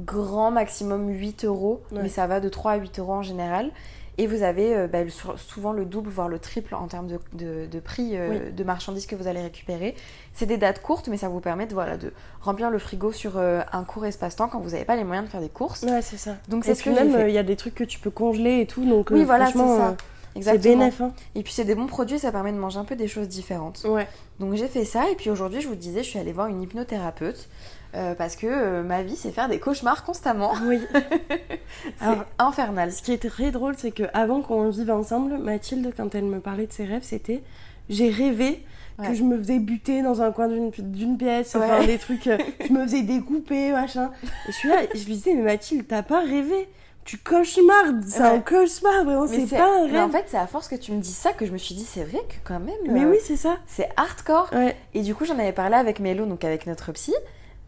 grand 0.00 0.50
maximum 0.50 1.08
8 1.08 1.44
euros, 1.44 1.82
Ouais. 1.92 2.00
mais 2.02 2.08
ça 2.08 2.26
va 2.26 2.40
de 2.40 2.48
3 2.48 2.72
à 2.72 2.76
8 2.76 2.98
euros 2.98 3.12
en 3.12 3.22
général. 3.22 3.70
Et 4.16 4.26
vous 4.28 4.42
avez 4.44 4.76
euh, 4.76 4.86
bah, 4.86 4.98
souvent 5.36 5.72
le 5.72 5.84
double, 5.84 6.08
voire 6.10 6.28
le 6.28 6.38
triple 6.38 6.74
en 6.74 6.86
termes 6.86 7.08
de, 7.08 7.18
de- 7.32 7.66
de 7.66 7.80
prix 7.80 8.10
euh, 8.14 8.50
de 8.52 8.64
marchandises 8.64 9.06
que 9.06 9.16
vous 9.16 9.26
allez 9.26 9.42
récupérer. 9.42 9.94
C'est 10.32 10.46
des 10.46 10.56
dates 10.56 10.80
courtes, 10.82 11.08
mais 11.08 11.16
ça 11.16 11.28
vous 11.28 11.40
permet 11.40 11.66
de, 11.66 11.74
voilà, 11.74 11.96
de 11.96 12.12
remplir 12.40 12.70
le 12.70 12.78
frigo 12.78 13.10
sur 13.10 13.38
euh, 13.38 13.62
un 13.72 13.82
court 13.84 14.06
espace-temps 14.06 14.48
quand 14.48 14.60
vous 14.60 14.70
n'avez 14.70 14.84
pas 14.84 14.94
les 14.96 15.04
moyens 15.04 15.26
de 15.26 15.30
faire 15.32 15.40
des 15.40 15.48
courses. 15.48 15.82
Ouais, 15.82 16.00
c'est 16.02 16.16
ça. 16.16 16.36
Donc 16.48 16.64
c'est 16.64 16.74
ce 16.76 16.84
que 16.84 16.90
même, 16.90 17.28
il 17.28 17.34
y 17.34 17.38
a 17.38 17.42
des 17.42 17.56
trucs 17.56 17.74
que 17.74 17.84
tu 17.84 17.98
peux 17.98 18.10
congeler 18.10 18.60
et 18.60 18.66
tout, 18.66 18.84
donc 18.88 19.08
Oui, 19.10 19.24
voilà, 19.24 19.46
c'est 19.46 19.58
ça. 19.58 19.96
c'est 20.32 20.38
Exactement. 20.38 20.78
bénéf. 20.78 21.00
hein. 21.00 21.12
Et 21.34 21.42
puis 21.42 21.52
c'est 21.52 21.64
des 21.64 21.74
bons 21.74 21.86
produits, 21.86 22.18
ça 22.18 22.32
permet 22.32 22.52
de 22.52 22.56
manger 22.58 22.78
un 22.78 22.84
peu 22.84 22.96
des 22.96 23.08
choses 23.08 23.28
différentes. 23.28 23.84
Ouais. 23.88 24.06
Donc 24.40 24.54
j'ai 24.54 24.66
fait 24.68 24.84
ça 24.84 25.08
et 25.10 25.14
puis 25.14 25.30
aujourd'hui 25.30 25.60
je 25.60 25.68
vous 25.68 25.76
disais 25.76 26.02
je 26.02 26.08
suis 26.08 26.18
allée 26.18 26.32
voir 26.32 26.48
une 26.48 26.60
hypnothérapeute 26.62 27.48
euh, 27.94 28.14
parce 28.14 28.36
que 28.36 28.46
euh, 28.46 28.82
ma 28.82 29.02
vie 29.02 29.16
c'est 29.16 29.30
faire 29.30 29.48
des 29.48 29.58
cauchemars 29.60 30.04
constamment. 30.04 30.52
Oui. 30.66 30.80
c'est 32.00 32.06
infernal. 32.38 32.92
Ce 32.92 33.02
qui 33.02 33.12
est 33.12 33.28
très 33.30 33.50
drôle, 33.50 33.74
c'est 33.78 33.90
que 33.90 34.04
avant 34.14 34.40
qu'on 34.42 34.68
vive 34.70 34.90
ensemble, 34.90 35.38
Mathilde, 35.38 35.92
quand 35.96 36.14
elle 36.14 36.24
me 36.24 36.40
parlait 36.40 36.66
de 36.66 36.72
ses 36.72 36.84
rêves, 36.84 37.02
c'était 37.04 37.42
j'ai 37.88 38.10
rêvé 38.10 38.64
que 39.04 39.12
je 39.12 39.24
me 39.24 39.36
faisais 39.36 39.58
buter 39.58 40.02
dans 40.02 40.22
un 40.22 40.30
coin 40.30 40.48
d'une 40.48 41.18
pièce, 41.18 41.56
enfin 41.56 41.80
Ouais. 41.80 41.86
des 41.86 41.98
trucs, 41.98 42.28
euh, 42.28 42.38
je 42.64 42.72
me 42.72 42.84
faisais 42.84 43.02
découper, 43.02 43.72
machin. 43.72 44.10
Et 44.22 44.52
je 44.52 44.56
suis 44.56 44.68
là, 44.68 44.84
et 44.84 44.88
je 44.96 45.04
lui 45.06 45.14
disais, 45.14 45.34
mais 45.34 45.42
Mathilde, 45.42 45.84
t'as 45.88 46.02
pas 46.04 46.20
rêvé 46.20 46.68
Tu 47.04 47.18
cauchemardes, 47.18 48.02
c'est 48.06 48.20
Ouais. 48.22 48.28
un 48.28 48.38
cauchemar, 48.38 49.04
vraiment, 49.04 49.26
c'est 49.26 49.46
pas 49.56 49.64
un 49.80 49.88
mais 49.88 49.98
en 49.98 50.04
rêve. 50.06 50.12
fait 50.12 50.24
c'est 50.28 50.38
à 50.38 50.46
force 50.46 50.68
que 50.68 50.76
tu 50.76 50.92
me 50.92 51.00
dis 51.00 51.12
ça 51.12 51.32
que 51.32 51.44
je 51.44 51.50
me 51.52 51.58
suis 51.58 51.74
dit 51.74 51.84
c'est 51.84 52.04
vrai 52.04 52.20
que 52.28 52.34
quand 52.44 52.60
même 52.60 52.70
Mais 52.88 53.04
euh, 53.04 53.10
oui, 53.10 53.16
c'est 53.22 53.36
ça. 53.36 53.56
c'est 53.66 53.88
hardcore. 53.96 54.48
Ouais. 54.54 54.74
Et 54.94 55.02
du 55.02 55.14
coup 55.14 55.24
j'en 55.26 55.38
avais 55.40 55.52
parlé 55.52 55.74
avec 55.74 55.98
Mélo, 56.00 56.24
donc 56.24 56.44
avec 56.44 56.66
notre 56.66 56.92
psy, 56.92 57.12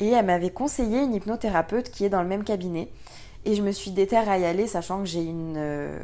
et 0.00 0.10
elle 0.10 0.26
m'avait 0.26 0.50
conseillé 0.50 1.00
une 1.02 1.14
hypnothérapeute 1.14 1.90
qui 1.90 2.04
est 2.04 2.08
dans 2.08 2.22
le 2.22 2.28
même 2.28 2.44
cabinet. 2.44 2.88
Et 3.44 3.54
je 3.54 3.62
me 3.62 3.70
suis 3.70 3.92
déterre 3.92 4.28
à 4.28 4.38
y 4.38 4.44
aller, 4.44 4.66
sachant 4.66 4.98
que 5.00 5.04
j'ai 5.06 5.22
une, 5.22 5.54
euh, 5.56 5.98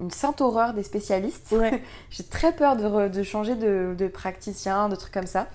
une 0.00 0.10
sainte 0.10 0.40
horreur 0.40 0.74
des 0.74 0.82
spécialistes. 0.82 1.52
Ouais. 1.52 1.80
j'ai 2.10 2.24
très 2.24 2.52
peur 2.52 2.76
de, 2.76 2.84
re- 2.84 3.10
de 3.10 3.22
changer 3.22 3.54
de, 3.54 3.94
de 3.96 4.08
praticien, 4.08 4.88
de 4.88 4.96
trucs 4.96 5.14
comme 5.14 5.26
ça. 5.28 5.46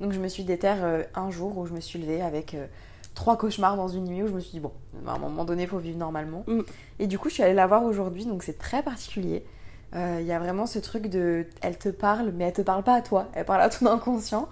Donc 0.00 0.12
je 0.12 0.18
me 0.18 0.26
suis 0.28 0.42
déterre 0.44 0.78
euh, 0.82 1.02
un 1.14 1.30
jour 1.30 1.56
où 1.56 1.66
je 1.66 1.72
me 1.72 1.80
suis 1.80 2.00
levée 2.00 2.20
avec 2.20 2.54
euh, 2.54 2.66
trois 3.14 3.36
cauchemars 3.36 3.76
dans 3.76 3.88
une 3.88 4.04
nuit 4.04 4.22
où 4.24 4.26
je 4.28 4.32
me 4.32 4.40
suis 4.40 4.50
dit, 4.52 4.60
bon, 4.60 4.72
à 5.06 5.12
un 5.12 5.18
moment 5.18 5.44
donné, 5.44 5.62
il 5.64 5.68
faut 5.68 5.78
vivre 5.78 5.98
normalement. 5.98 6.42
Mm. 6.48 6.60
Et 6.98 7.06
du 7.06 7.16
coup, 7.18 7.28
je 7.28 7.34
suis 7.34 7.42
allée 7.44 7.54
la 7.54 7.68
voir 7.68 7.84
aujourd'hui, 7.84 8.26
donc 8.26 8.42
c'est 8.42 8.58
très 8.58 8.82
particulier. 8.82 9.44
Euh, 9.94 10.18
Il 10.20 10.26
y 10.26 10.32
a 10.32 10.38
vraiment 10.40 10.66
ce 10.66 10.80
truc 10.80 11.06
de. 11.06 11.46
Elle 11.62 11.78
te 11.78 11.88
parle, 11.88 12.32
mais 12.36 12.44
elle 12.44 12.52
te 12.52 12.62
parle 12.62 12.82
pas 12.82 12.94
à 12.94 13.02
toi, 13.02 13.28
elle 13.34 13.44
parle 13.44 13.62
à 13.62 13.68
ton 13.68 13.86
inconscient. 13.86 14.48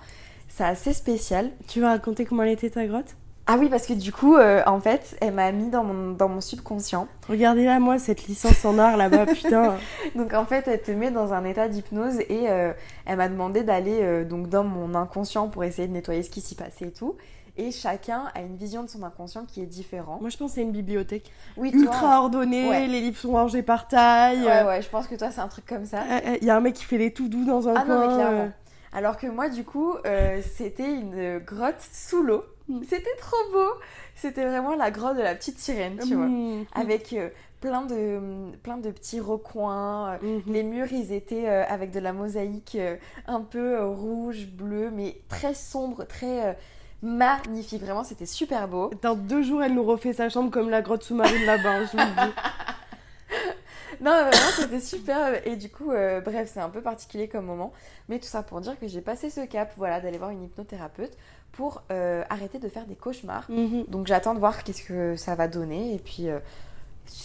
C'est 0.56 0.64
assez 0.64 0.92
spécial. 0.94 1.50
Tu 1.68 1.80
vas 1.82 1.88
raconter 1.90 2.24
comment 2.24 2.42
elle 2.44 2.50
était 2.52 2.70
ta 2.70 2.86
grotte? 2.86 3.14
Ah 3.46 3.56
oui, 3.60 3.68
parce 3.68 3.86
que 3.86 3.92
du 3.92 4.10
coup, 4.10 4.36
euh, 4.36 4.62
en 4.66 4.80
fait, 4.80 5.16
elle 5.20 5.34
m'a 5.34 5.52
mis 5.52 5.68
dans 5.68 5.84
mon, 5.84 6.12
dans 6.12 6.28
mon 6.28 6.40
subconscient. 6.40 7.06
Regardez-la, 7.28 7.78
moi, 7.78 7.98
cette 7.98 8.26
licence 8.26 8.64
en 8.64 8.78
art 8.78 8.96
là-bas, 8.96 9.26
putain. 9.34 9.76
Donc 10.16 10.32
en 10.34 10.46
fait, 10.46 10.66
elle 10.66 10.80
te 10.82 10.90
met 10.90 11.10
dans 11.10 11.32
un 11.34 11.44
état 11.44 11.68
d'hypnose 11.68 12.18
et 12.28 12.48
euh, 12.48 12.72
elle 13.04 13.18
m'a 13.18 13.28
demandé 13.28 13.62
d'aller 13.62 13.98
euh, 14.00 14.24
donc 14.24 14.48
dans 14.48 14.64
mon 14.64 14.94
inconscient 14.94 15.48
pour 15.48 15.62
essayer 15.62 15.86
de 15.86 15.92
nettoyer 15.92 16.22
ce 16.22 16.30
qui 16.30 16.40
s'y 16.40 16.54
passait 16.54 16.86
et 16.86 16.90
tout. 16.90 17.16
Et 17.58 17.70
chacun 17.70 18.24
a 18.34 18.40
une 18.40 18.56
vision 18.56 18.82
de 18.82 18.88
son 18.88 19.02
inconscient 19.02 19.44
qui 19.46 19.60
est 19.62 19.66
différente. 19.66 20.20
Moi, 20.22 20.30
je 20.30 20.36
pense 20.38 20.50
que 20.52 20.54
c'est 20.56 20.62
une 20.62 20.72
bibliothèque. 20.72 21.30
Oui, 21.56 21.70
toi- 21.70 21.80
Ultra 21.82 22.20
ordonnée, 22.22 22.68
Ouais. 22.68 22.86
les 22.86 23.00
livres 23.00 23.16
sont 23.18 23.32
rangés 23.32 23.62
par 23.62 23.86
taille. 23.88 24.42
Ouais, 24.42 24.64
ouais, 24.64 24.82
je 24.82 24.88
pense 24.88 25.06
que 25.06 25.14
toi, 25.14 25.30
c'est 25.30 25.40
un 25.40 25.48
truc 25.48 25.66
comme 25.66 25.86
ça. 25.86 26.00
Il 26.40 26.46
y 26.46 26.50
a 26.50 26.56
un 26.56 26.60
mec 26.60 26.74
qui 26.74 26.84
fait 26.84 26.98
les 26.98 27.12
tout 27.12 27.28
doux 27.28 27.44
dans 27.44 27.68
un 27.68 27.74
Ah 27.76 27.82
coin. 27.82 27.94
non, 27.94 28.08
mais 28.08 28.14
clairement. 28.14 28.50
Alors 28.96 29.18
que 29.18 29.26
moi, 29.26 29.50
du 29.50 29.62
coup, 29.62 29.92
euh, 30.06 30.40
c'était 30.56 30.90
une 30.90 31.38
grotte 31.38 31.82
sous 31.92 32.22
l'eau. 32.22 32.44
Mm. 32.68 32.80
C'était 32.88 33.14
trop 33.20 33.52
beau. 33.52 33.68
C'était 34.14 34.44
vraiment 34.46 34.74
la 34.74 34.90
grotte 34.90 35.18
de 35.18 35.22
la 35.22 35.34
petite 35.34 35.58
sirène, 35.58 35.98
tu 36.02 36.14
vois. 36.14 36.24
mm, 36.26 36.64
Avec 36.74 37.12
euh, 37.12 37.28
plein, 37.60 37.82
de, 37.82 38.18
plein 38.62 38.78
de 38.78 38.90
petits 38.90 39.20
recoins. 39.20 40.14
euh, 40.14 40.16
mhm. 40.22 40.42
Les 40.46 40.62
murs, 40.62 40.90
ils 40.92 41.12
étaient 41.12 41.46
euh, 41.46 41.64
avec 41.68 41.90
de 41.90 42.00
la 42.00 42.14
mosaïque 42.14 42.76
euh, 42.80 42.96
un 43.26 43.42
peu 43.42 43.84
rouge, 43.84 44.46
bleu, 44.46 44.90
mais 44.90 45.18
très 45.28 45.52
sombre, 45.52 46.04
très 46.04 46.56
magnifique. 47.02 47.82
Vraiment, 47.82 48.02
c'était 48.02 48.24
super 48.24 48.66
beau. 48.66 48.90
Dans 49.02 49.14
deux 49.14 49.42
jours, 49.42 49.62
elle 49.62 49.74
nous 49.74 49.84
refait 49.84 50.14
sa 50.14 50.30
chambre 50.30 50.50
comme 50.50 50.70
la 50.70 50.80
grotte 50.80 51.02
sous-marine 51.02 51.44
là-bas, 51.44 51.70
hein, 51.80 51.84
je 51.92 51.98
vous 51.98 51.98
le 51.98 52.26
dis. 52.28 52.32
Non, 54.00 54.10
vraiment, 54.12 54.50
c'était 54.56 54.80
super. 54.80 55.46
Et 55.46 55.56
du 55.56 55.68
coup, 55.70 55.90
euh, 55.92 56.20
bref, 56.20 56.50
c'est 56.52 56.60
un 56.60 56.68
peu 56.70 56.80
particulier 56.80 57.28
comme 57.28 57.46
moment. 57.46 57.72
Mais 58.08 58.18
tout 58.18 58.26
ça 58.28 58.42
pour 58.42 58.60
dire 58.60 58.78
que 58.78 58.88
j'ai 58.88 59.00
passé 59.00 59.30
ce 59.30 59.40
cap, 59.46 59.72
voilà, 59.76 60.00
d'aller 60.00 60.18
voir 60.18 60.30
une 60.30 60.42
hypnothérapeute 60.44 61.16
pour 61.52 61.82
euh, 61.90 62.22
arrêter 62.28 62.58
de 62.58 62.68
faire 62.68 62.84
des 62.86 62.96
cauchemars. 62.96 63.46
Mhm. 63.48 63.84
Donc 63.88 64.06
j'attends 64.06 64.34
de 64.34 64.38
voir 64.40 64.62
qu'est-ce 64.64 64.82
que 64.82 65.16
ça 65.16 65.34
va 65.34 65.48
donner. 65.48 65.94
Et 65.94 65.98
puis, 65.98 66.28
euh, 66.28 66.38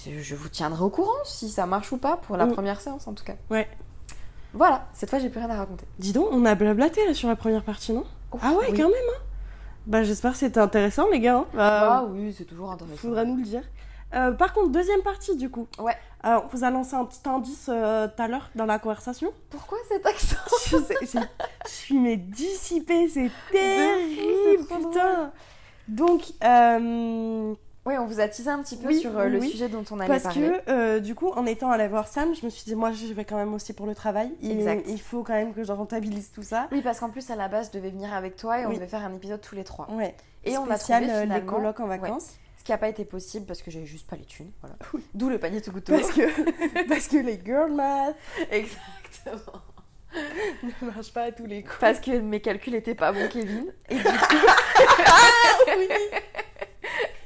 je 0.08 0.36
vous 0.36 0.50
tiendrai 0.50 0.84
au 0.84 0.90
courant 0.90 1.12
si 1.26 1.50
ça 1.50 1.66
marche 1.66 1.92
ou 1.92 1.98
pas 1.98 2.18
pour 2.18 2.38
la 2.38 2.46
Mm. 2.46 2.52
première 2.54 2.80
séance 2.82 3.08
en 3.08 3.14
tout 3.14 3.24
cas. 3.24 3.36
Ouais. 3.50 3.68
Voilà, 4.54 4.88
cette 4.94 5.10
fois, 5.10 5.20
j'ai 5.20 5.30
plus 5.30 5.40
rien 5.40 5.50
à 5.50 5.58
raconter. 5.58 5.86
Dis 5.98 6.12
donc, 6.14 6.28
on 6.32 6.44
a 6.46 6.56
blablaté 6.56 7.06
là 7.08 7.14
sur 7.14 7.30
la 7.30 7.36
première 7.38 7.64
partie, 7.64 7.94
non? 7.94 8.04
Ah 8.42 8.52
ouais, 8.52 8.68
oui. 8.72 8.78
quand 8.78 8.90
même, 8.90 8.94
hein 9.16 9.22
Bah, 9.88 10.04
j'espère 10.04 10.34
que 10.34 10.38
c'était 10.38 10.60
intéressant, 10.60 11.10
les 11.10 11.20
gars. 11.22 11.38
hein. 11.38 11.46
Ah 11.58 12.04
Bah, 12.04 12.08
oui, 12.12 12.34
c'est 12.38 12.44
toujours 12.46 12.72
intéressant. 12.72 12.98
faudra 12.98 13.24
nous 13.26 13.38
le 13.38 13.44
dire. 13.44 13.64
Euh, 14.14 14.32
par 14.32 14.54
contre, 14.54 14.70
deuxième 14.70 15.02
partie, 15.02 15.36
du 15.36 15.50
coup. 15.50 15.68
Ouais. 15.80 15.96
Alors, 16.24 16.44
on 16.46 16.48
vous 16.56 16.64
a 16.64 16.70
lancé 16.70 16.96
un 16.96 17.06
petit 17.06 17.22
indice 17.28 17.68
euh, 17.70 18.08
tout 18.08 18.22
à 18.22 18.28
l'heure 18.28 18.50
dans 18.56 18.66
la 18.66 18.78
conversation. 18.78 19.32
Pourquoi 19.50 19.78
cet 19.88 20.06
accent 20.06 20.36
je, 20.70 20.78
sais- 20.78 20.96
j'ai- 21.02 21.20
je 21.66 21.70
suis 21.72 21.98
mais 22.00 22.18
dissipée, 22.18 23.08
c'est 23.10 23.32
terrible, 23.52 24.66
putain. 24.68 25.32
Donc, 25.88 26.24
euh, 26.44 27.54
Oui, 27.86 27.96
on 27.98 28.06
vous 28.06 28.20
a 28.20 28.28
teasé 28.28 28.50
un 28.50 28.62
petit 28.62 28.78
peu 28.78 28.90
Oui, 28.90 29.00
sur 29.00 29.18
euh, 29.18 29.26
le 29.28 29.40
oui. 29.40 29.50
sujet 29.50 29.68
dont 29.68 29.84
on 29.90 30.00
allait 30.00 30.08
Parce 30.08 30.24
parler. 30.24 30.52
que, 30.68 30.72
euh, 30.72 31.00
du 31.00 31.16
coup, 31.16 31.30
en 31.32 31.48
étant 31.48 31.72
allée 31.72 31.88
voir 31.88 32.08
Sam, 32.08 32.36
je 32.36 32.46
me 32.46 32.52
suis 32.52 32.64
dit, 32.66 32.76
moi, 32.76 32.92
je 32.92 33.12
vais 33.14 33.26
quand 33.26 33.38
même 33.38 33.54
aussi 33.56 33.74
pour 33.74 33.88
le 33.88 33.96
travail. 33.96 34.32
Il, 34.42 34.52
Exact. 34.52 34.86
il 34.88 35.02
faut 35.02 35.24
quand 35.24 35.34
même 35.34 35.54
que 35.54 35.64
je 35.64 35.72
rentabilise 35.72 36.32
tout 36.32 36.44
ça. 36.44 36.68
Oui, 36.72 36.82
parce 36.84 37.00
qu'en 37.00 37.10
plus, 37.10 37.32
à 37.32 37.36
la 37.36 37.48
base, 37.48 37.70
je 37.74 37.80
devais 37.80 37.90
venir 37.90 38.14
avec 38.14 38.36
toi 38.36 38.60
et 38.60 38.66
on 38.68 38.70
Oui. 38.70 38.76
devait 38.76 38.88
faire 38.88 39.04
un 39.04 39.14
épisode 39.16 39.42
tous 39.42 39.56
les 39.56 39.64
trois. 39.64 39.90
Ouais. 39.92 40.16
Et 40.46 40.58
on 40.60 40.70
a 40.70 40.76
Spécial, 40.78 41.04
trouvé 41.04 41.16
euh, 41.18 41.20
les 41.22 41.26
finalement- 41.28 41.52
colocs 41.52 41.80
en 41.80 41.90
Ouais. 41.90 41.98
Ce 42.62 42.64
qui 42.64 42.72
n'a 42.74 42.78
pas 42.78 42.90
été 42.90 43.06
possible 43.06 43.48
parce 43.48 43.64
que 43.64 43.72
j'avais 43.72 43.88
juste 43.88 44.08
pas 44.08 44.16
les 44.16 44.24
thunes. 44.24 44.52
Voilà. 44.62 44.76
Oui. 44.94 45.02
D'où 45.16 45.30
le 45.30 45.40
panier 45.40 45.64
tout 45.64 45.72
couteau. 45.72 45.94
Parce 45.98 46.12
que, 46.12 46.84
parce 46.88 47.08
que 47.08 47.18
les 47.18 47.42
girl 47.44 47.72
math 47.74 48.16
Exactement. 48.52 49.64
ne 50.84 50.86
marchent 50.86 51.12
pas 51.12 51.24
à 51.24 51.32
tous 51.32 51.48
les 51.48 51.64
coups. 51.64 51.80
Parce 51.80 52.00
que 52.00 52.12
mes 52.20 52.40
calculs 52.40 52.76
étaient 52.76 52.94
pas 52.94 53.14
bons, 53.14 53.28
Kevin. 53.30 53.74
Et 53.90 53.96
du 53.96 54.04
coup. 54.04 54.36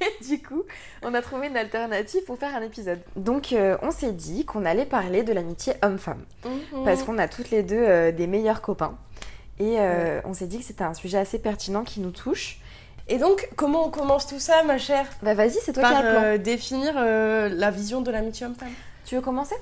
Et 0.00 0.24
du 0.24 0.42
coup, 0.42 0.64
on 1.02 1.12
a 1.12 1.20
trouvé 1.20 1.48
une 1.48 1.56
alternative 1.58 2.24
pour 2.24 2.38
faire 2.38 2.56
un 2.56 2.62
épisode. 2.62 3.00
Donc, 3.16 3.52
euh, 3.52 3.76
on 3.82 3.90
s'est 3.90 4.12
dit 4.12 4.46
qu'on 4.46 4.64
allait 4.64 4.86
parler 4.86 5.22
de 5.22 5.34
l'amitié 5.34 5.74
homme-femme. 5.82 6.24
Parce 6.86 7.02
qu'on 7.02 7.18
a 7.18 7.28
toutes 7.28 7.50
les 7.50 7.62
deux 7.62 7.76
euh, 7.76 8.10
des 8.10 8.26
meilleurs 8.26 8.62
copains. 8.62 8.96
Et 9.58 9.80
euh, 9.80 10.22
on 10.24 10.32
s'est 10.32 10.46
dit 10.46 10.60
que 10.60 10.64
c'était 10.64 10.84
un 10.84 10.94
sujet 10.94 11.18
assez 11.18 11.38
pertinent 11.38 11.84
qui 11.84 12.00
nous 12.00 12.10
touche. 12.10 12.58
Et 13.08 13.18
donc, 13.18 13.48
comment 13.56 13.86
on 13.86 13.90
commence 13.90 14.26
tout 14.26 14.40
ça, 14.40 14.62
ma 14.64 14.78
chère 14.78 15.06
Bah, 15.22 15.34
vas-y, 15.34 15.52
c'est 15.64 15.72
toi 15.72 15.82
Par 15.82 15.92
qui 15.92 15.96
as 15.98 16.02
le 16.02 16.10
plan. 16.10 16.22
euh, 16.24 16.38
définir 16.38 16.94
euh, 16.96 17.48
la 17.48 17.70
vision 17.70 18.00
de 18.00 18.10
l'amitié 18.10 18.46
homme-femme. 18.46 18.72
Tu 19.04 19.14
veux 19.14 19.20
commencer? 19.20 19.54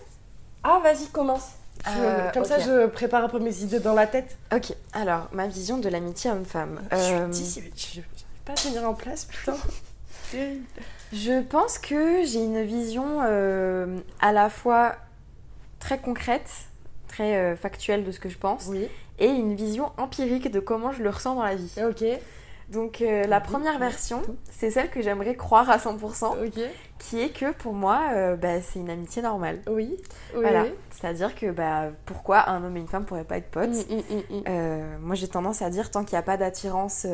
Ah, 0.63 0.81
vas-y, 0.83 1.07
commence. 1.09 1.49
Euh, 1.87 2.31
Comme 2.33 2.47
ça, 2.47 2.59
je 2.59 2.87
prépare 2.87 3.23
un 3.25 3.29
peu 3.29 3.39
mes 3.39 3.63
idées 3.63 3.81
dans 3.81 3.93
la 3.93 4.07
tête. 4.07 4.39
Ok, 4.55 4.73
alors, 4.95 5.29
ma 5.33 5.47
vision 5.47 5.77
de 5.77 5.89
l'amitié 5.91 6.31
homme-femme. 6.31 6.81
Je 6.93 7.33
suis 7.33 7.71
je 7.77 8.01
pas 8.47 8.53
à 8.53 8.57
tenir 8.57 8.89
en 8.89 8.95
place, 8.95 9.27
putain. 9.27 9.57
Je 11.13 11.43
pense 11.43 11.79
que 11.79 12.25
j'ai 12.25 12.43
une 12.43 12.63
vision 12.65 13.21
à 13.21 14.33
la 14.33 14.49
fois 14.51 14.97
très 15.79 15.99
concrète, 15.99 16.51
très 17.09 17.55
factuelle 17.57 18.05
de 18.05 18.11
ce 18.11 18.19
que 18.19 18.29
je 18.29 18.39
pense, 18.39 18.65
Oui. 18.69 18.89
et 19.21 19.27
une 19.29 19.55
vision 19.55 19.93
empirique 19.97 20.51
de 20.51 20.59
comment 20.61 20.91
je 20.93 21.03
le 21.05 21.11
ressens 21.11 21.37
dans 21.37 21.45
la 21.45 21.55
vie. 21.55 21.71
Ok. 21.87 22.05
Donc 22.71 23.03
euh, 23.03 23.25
la 23.27 23.41
première 23.41 23.79
version, 23.79 24.23
c'est 24.51 24.71
celle 24.71 24.91
que 24.91 25.03
j'aimerais 25.03 25.35
croire 25.37 25.69
à 25.71 25.77
100%, 25.77 26.47
Ok. 26.47 26.61
qui 26.99 27.21
est 27.21 27.29
que 27.29 27.53
pour 27.53 27.75
moi, 27.75 28.09
euh, 28.13 28.37
bah, 28.37 28.61
c'est 28.63 28.79
une 28.79 28.89
amitié 28.91 29.21
normale. 29.23 29.61
Oui. 29.69 29.97
Oui. 30.35 30.41
Voilà. 30.41 30.63
oui. 30.65 30.71
C'est-à-dire 30.91 31.35
que 31.35 31.51
bah, 31.51 31.91
pourquoi 32.07 32.49
un 32.49 32.65
homme 32.65 32.77
et 32.77 32.81
une 32.81 32.89
femme 32.89 33.05
pourraient 33.05 33.25
pas 33.25 33.37
être 33.37 33.51
potes 33.51 33.69
Mm, 33.91 33.95
mm, 33.97 34.39
mm. 34.39 34.43
Euh, 34.49 34.97
Moi 35.01 35.15
j'ai 35.15 35.29
tendance 35.29 35.61
à 35.63 35.69
dire 35.71 35.91
tant 35.91 36.05
qu'il 36.05 36.15
n'y 36.17 36.21
a 36.21 36.23
pas 36.23 36.37
d'attirance 36.37 37.07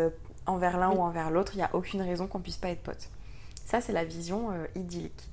envers 0.47 0.79
l'un 0.79 0.91
Oui. 0.91 0.97
ou 0.99 1.01
envers 1.03 1.31
l'autre, 1.31 1.53
il 1.55 1.59
n'y 1.59 1.65
a 1.65 1.71
aucune 1.75 2.03
raison 2.03 2.27
qu'on 2.27 2.41
puisse 2.41 2.57
pas 2.57 2.69
être 2.71 2.83
potes. 2.83 3.09
Ça 3.67 3.81
c'est 3.81 3.93
la 3.93 4.05
vision 4.05 4.51
idyllique. 4.77 5.29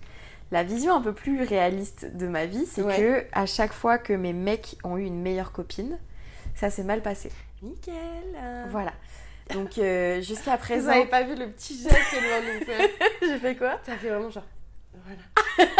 La 0.51 0.63
vision 0.63 0.95
un 0.95 1.01
peu 1.01 1.13
plus 1.13 1.43
réaliste 1.43 2.15
de 2.15 2.28
ma 2.28 2.45
vie, 2.45 2.65
c'est 2.65 2.82
Ouais. 2.82 2.97
que 2.97 3.26
à 3.34 3.45
chaque 3.45 3.74
fois 3.74 3.97
que 3.97 4.13
mes 4.13 4.34
mecs 4.34 4.78
ont 4.84 4.97
eu 4.97 5.03
une 5.03 5.22
meilleure 5.22 5.51
copine, 5.51 5.99
ça 6.55 6.70
s'est 6.70 6.84
mal 6.84 7.01
passé. 7.01 7.32
Nickel. 7.61 7.95
Voilà. 8.70 8.93
Donc 9.53 9.77
euh, 9.77 10.21
jusqu'à 10.21 10.51
Vous 10.55 10.61
présent, 10.63 10.89
avez 10.91 11.05
pas 11.05 11.23
vu 11.23 11.35
le 11.35 11.47
petit 11.49 11.81
geste 11.81 11.95
qu'elle 12.11 12.23
vient 12.23 12.41
de 12.53 12.59
nous 12.59 12.65
faire 12.65 12.89
j'ai 13.21 13.37
fait 13.37 13.55
quoi 13.55 13.79
Ça 13.85 13.95
fait 13.95 14.09
vraiment 14.09 14.29
genre. 14.29 14.43
Voilà. 15.05 15.67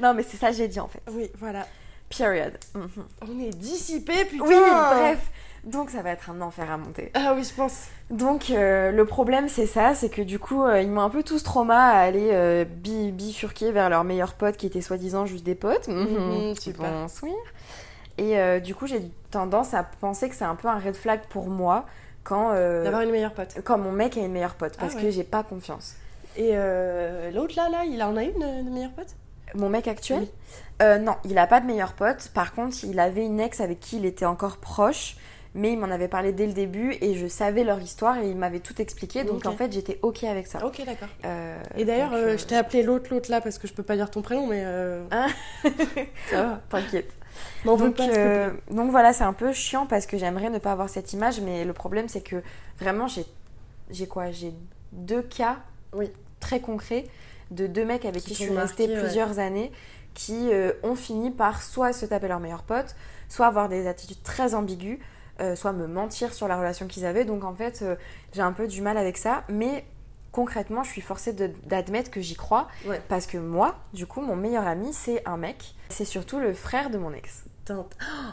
Non, 0.00 0.14
mais 0.14 0.22
c'est 0.22 0.38
ça 0.38 0.48
que 0.50 0.56
j'ai 0.56 0.68
dit 0.68 0.80
en 0.80 0.88
fait. 0.88 1.02
Oui, 1.12 1.30
voilà. 1.38 1.66
Period. 2.08 2.52
Mhm. 2.74 2.88
On 3.28 3.38
est 3.40 3.50
dissipés, 3.50 4.24
putain. 4.24 4.44
Oui, 4.46 4.54
bref. 4.56 5.18
Donc 5.64 5.90
ça 5.90 6.00
va 6.00 6.10
être 6.12 6.30
un 6.30 6.40
enfer 6.40 6.70
à 6.70 6.78
monter. 6.78 7.10
Ah 7.12 7.34
oui, 7.36 7.44
je 7.44 7.52
pense. 7.52 7.88
Donc 8.08 8.48
euh, 8.48 8.90
le 8.92 9.04
problème 9.04 9.46
c'est 9.50 9.66
ça, 9.66 9.94
c'est 9.94 10.08
que 10.08 10.22
du 10.22 10.38
coup 10.38 10.64
euh, 10.64 10.80
ils 10.80 10.88
m'ont 10.90 11.02
un 11.02 11.10
peu 11.10 11.22
tous 11.22 11.42
trauma 11.42 11.78
à 11.88 11.98
aller 12.00 12.30
euh, 12.32 12.64
bi- 12.64 13.12
bifurquer 13.12 13.70
vers 13.70 13.90
leurs 13.90 14.02
meilleurs 14.04 14.32
potes 14.34 14.56
qui 14.56 14.64
étaient 14.64 14.80
soi-disant 14.80 15.26
juste 15.26 15.44
des 15.44 15.54
potes. 15.54 15.86
Mhm, 15.88 16.54
super. 16.58 16.90
Bonsoir. 16.90 17.34
Et 18.20 18.38
euh, 18.38 18.60
du 18.60 18.74
coup 18.74 18.86
j'ai 18.86 19.00
tendance 19.30 19.72
à 19.72 19.82
penser 19.82 20.28
que 20.28 20.34
c'est 20.34 20.44
un 20.44 20.54
peu 20.54 20.68
un 20.68 20.78
red 20.78 20.94
flag 20.94 21.20
pour 21.30 21.48
moi 21.48 21.86
quand, 22.22 22.50
euh, 22.52 22.84
D'avoir 22.84 23.00
une 23.00 23.10
meilleure 23.10 23.32
pote. 23.32 23.56
quand 23.64 23.78
mon 23.78 23.92
mec 23.92 24.18
a 24.18 24.20
une 24.20 24.32
meilleure 24.32 24.56
pote 24.56 24.76
parce 24.78 24.94
Ah 24.96 25.00
que 25.00 25.10
j'ai 25.10 25.24
pas 25.24 25.42
confiance. 25.42 25.96
Et 26.36 26.50
euh, 26.52 27.30
l'autre 27.30 27.54
là, 27.56 27.70
là, 27.70 27.84
il 27.86 28.00
en 28.02 28.16
a 28.16 28.22
une 28.22 28.64
de 28.64 28.70
meilleure 28.70 28.92
pote? 28.92 29.16
Mon 29.54 29.70
mec 29.70 29.88
actuel? 29.88 30.28
Oui. 30.80 31.00
Non, 31.00 31.16
il 31.24 31.38
a 31.38 31.46
pas 31.46 31.60
de 31.60 31.66
meilleur 31.66 31.94
pote. 31.94 32.30
Par 32.34 32.52
contre, 32.52 32.84
il 32.84 33.00
avait 33.00 33.24
une 33.24 33.40
ex 33.40 33.60
avec 33.60 33.80
qui 33.80 33.96
il 33.96 34.04
était 34.04 34.26
encore 34.26 34.58
proche. 34.58 35.16
Mais 35.52 35.72
il 35.72 35.78
m'en 35.78 35.90
avait 35.90 36.06
parlé 36.06 36.30
dès 36.30 36.46
le 36.46 36.52
début 36.52 36.96
et 37.00 37.16
je 37.16 37.26
savais 37.26 37.64
leur 37.64 37.80
histoire 37.80 38.18
et 38.18 38.30
il 38.30 38.36
m'avait 38.36 38.60
tout 38.60 38.80
expliqué. 38.80 39.24
Donc 39.24 39.46
en 39.46 39.52
fait, 39.52 39.72
j'étais 39.72 39.98
ok 40.02 40.22
avec 40.24 40.46
ça. 40.46 40.64
Ok, 40.64 40.80
d'accord. 40.84 41.08
Et 41.76 41.84
d'ailleurs, 41.84 42.12
je 42.14 42.44
t'ai 42.44 42.56
appelé 42.56 42.82
l'autre, 42.82 43.10
l'autre 43.10 43.30
là, 43.30 43.40
parce 43.40 43.58
que 43.58 43.66
je 43.66 43.72
peux 43.72 43.82
pas 43.82 43.96
dire 43.96 44.10
ton 44.10 44.20
prénom, 44.22 44.46
mais. 44.46 44.62
Hein? 44.62 45.26
ça 46.30 46.42
va. 46.42 46.60
T'inquiète. 46.68 47.10
Donc, 47.64 47.80
euh, 48.00 48.50
plaît. 48.50 48.60
donc 48.74 48.90
voilà, 48.90 49.12
c'est 49.12 49.24
un 49.24 49.32
peu 49.32 49.52
chiant 49.52 49.86
parce 49.86 50.06
que 50.06 50.16
j'aimerais 50.18 50.50
ne 50.50 50.58
pas 50.58 50.72
avoir 50.72 50.88
cette 50.88 51.12
image, 51.12 51.40
mais 51.40 51.64
le 51.64 51.72
problème 51.72 52.08
c'est 52.08 52.22
que 52.22 52.42
vraiment 52.78 53.06
j'ai 53.06 53.24
j'ai 53.90 54.06
quoi? 54.06 54.30
J'ai 54.30 54.52
deux 54.92 55.22
cas 55.22 55.56
Oui. 55.94 56.10
très 56.38 56.60
concrets 56.60 57.04
de 57.50 57.66
deux 57.66 57.84
mecs 57.84 58.04
avec 58.04 58.22
Qui 58.22 58.34
qui, 58.34 58.34
je 58.44 58.48
suis 58.50 58.56
restée 58.56 58.86
marqué, 58.86 58.94
ouais. 59.00 59.00
plusieurs 59.08 59.38
années 59.38 59.72
qui 60.14 60.50
euh, 60.52 60.72
ont 60.82 60.94
fini 60.94 61.30
par 61.30 61.62
soit 61.62 61.92
se 61.92 62.06
taper 62.06 62.28
leur 62.28 62.40
meilleur 62.40 62.62
pote, 62.62 62.94
soit 63.28 63.46
avoir 63.46 63.68
des 63.68 63.86
attitudes 63.86 64.22
très 64.22 64.54
ambiguës, 64.54 64.98
euh, 65.40 65.56
soit 65.56 65.72
me 65.72 65.86
mentir 65.86 66.34
sur 66.34 66.48
la 66.48 66.56
relation 66.56 66.86
qu'ils 66.86 67.06
avaient. 67.06 67.24
Donc 67.24 67.44
en 67.44 67.54
fait, 67.54 67.80
euh, 67.82 67.96
j'ai 68.32 68.42
un 68.42 68.52
peu 68.52 68.66
du 68.66 68.82
mal 68.82 68.96
avec 68.96 69.16
ça, 69.16 69.44
mais 69.48 69.84
concrètement, 70.32 70.82
je 70.84 70.90
suis 70.90 71.00
forcée 71.00 71.32
d'admettre 71.32 72.10
que 72.10 72.20
j'y 72.20 72.34
crois 72.36 72.68
Ouais. 72.86 73.00
parce 73.08 73.26
que 73.26 73.38
moi, 73.38 73.76
du 73.92 74.06
coup, 74.06 74.20
mon 74.20 74.36
meilleur 74.36 74.66
ami, 74.66 74.92
c'est 74.92 75.26
un 75.28 75.36
mec. 75.36 75.74
C'est 75.88 76.04
surtout 76.04 76.38
le 76.38 76.52
frère 76.52 76.90
de 76.90 76.98
mon 76.98 77.12
ex. 77.12 77.44
Oh, 77.70 77.84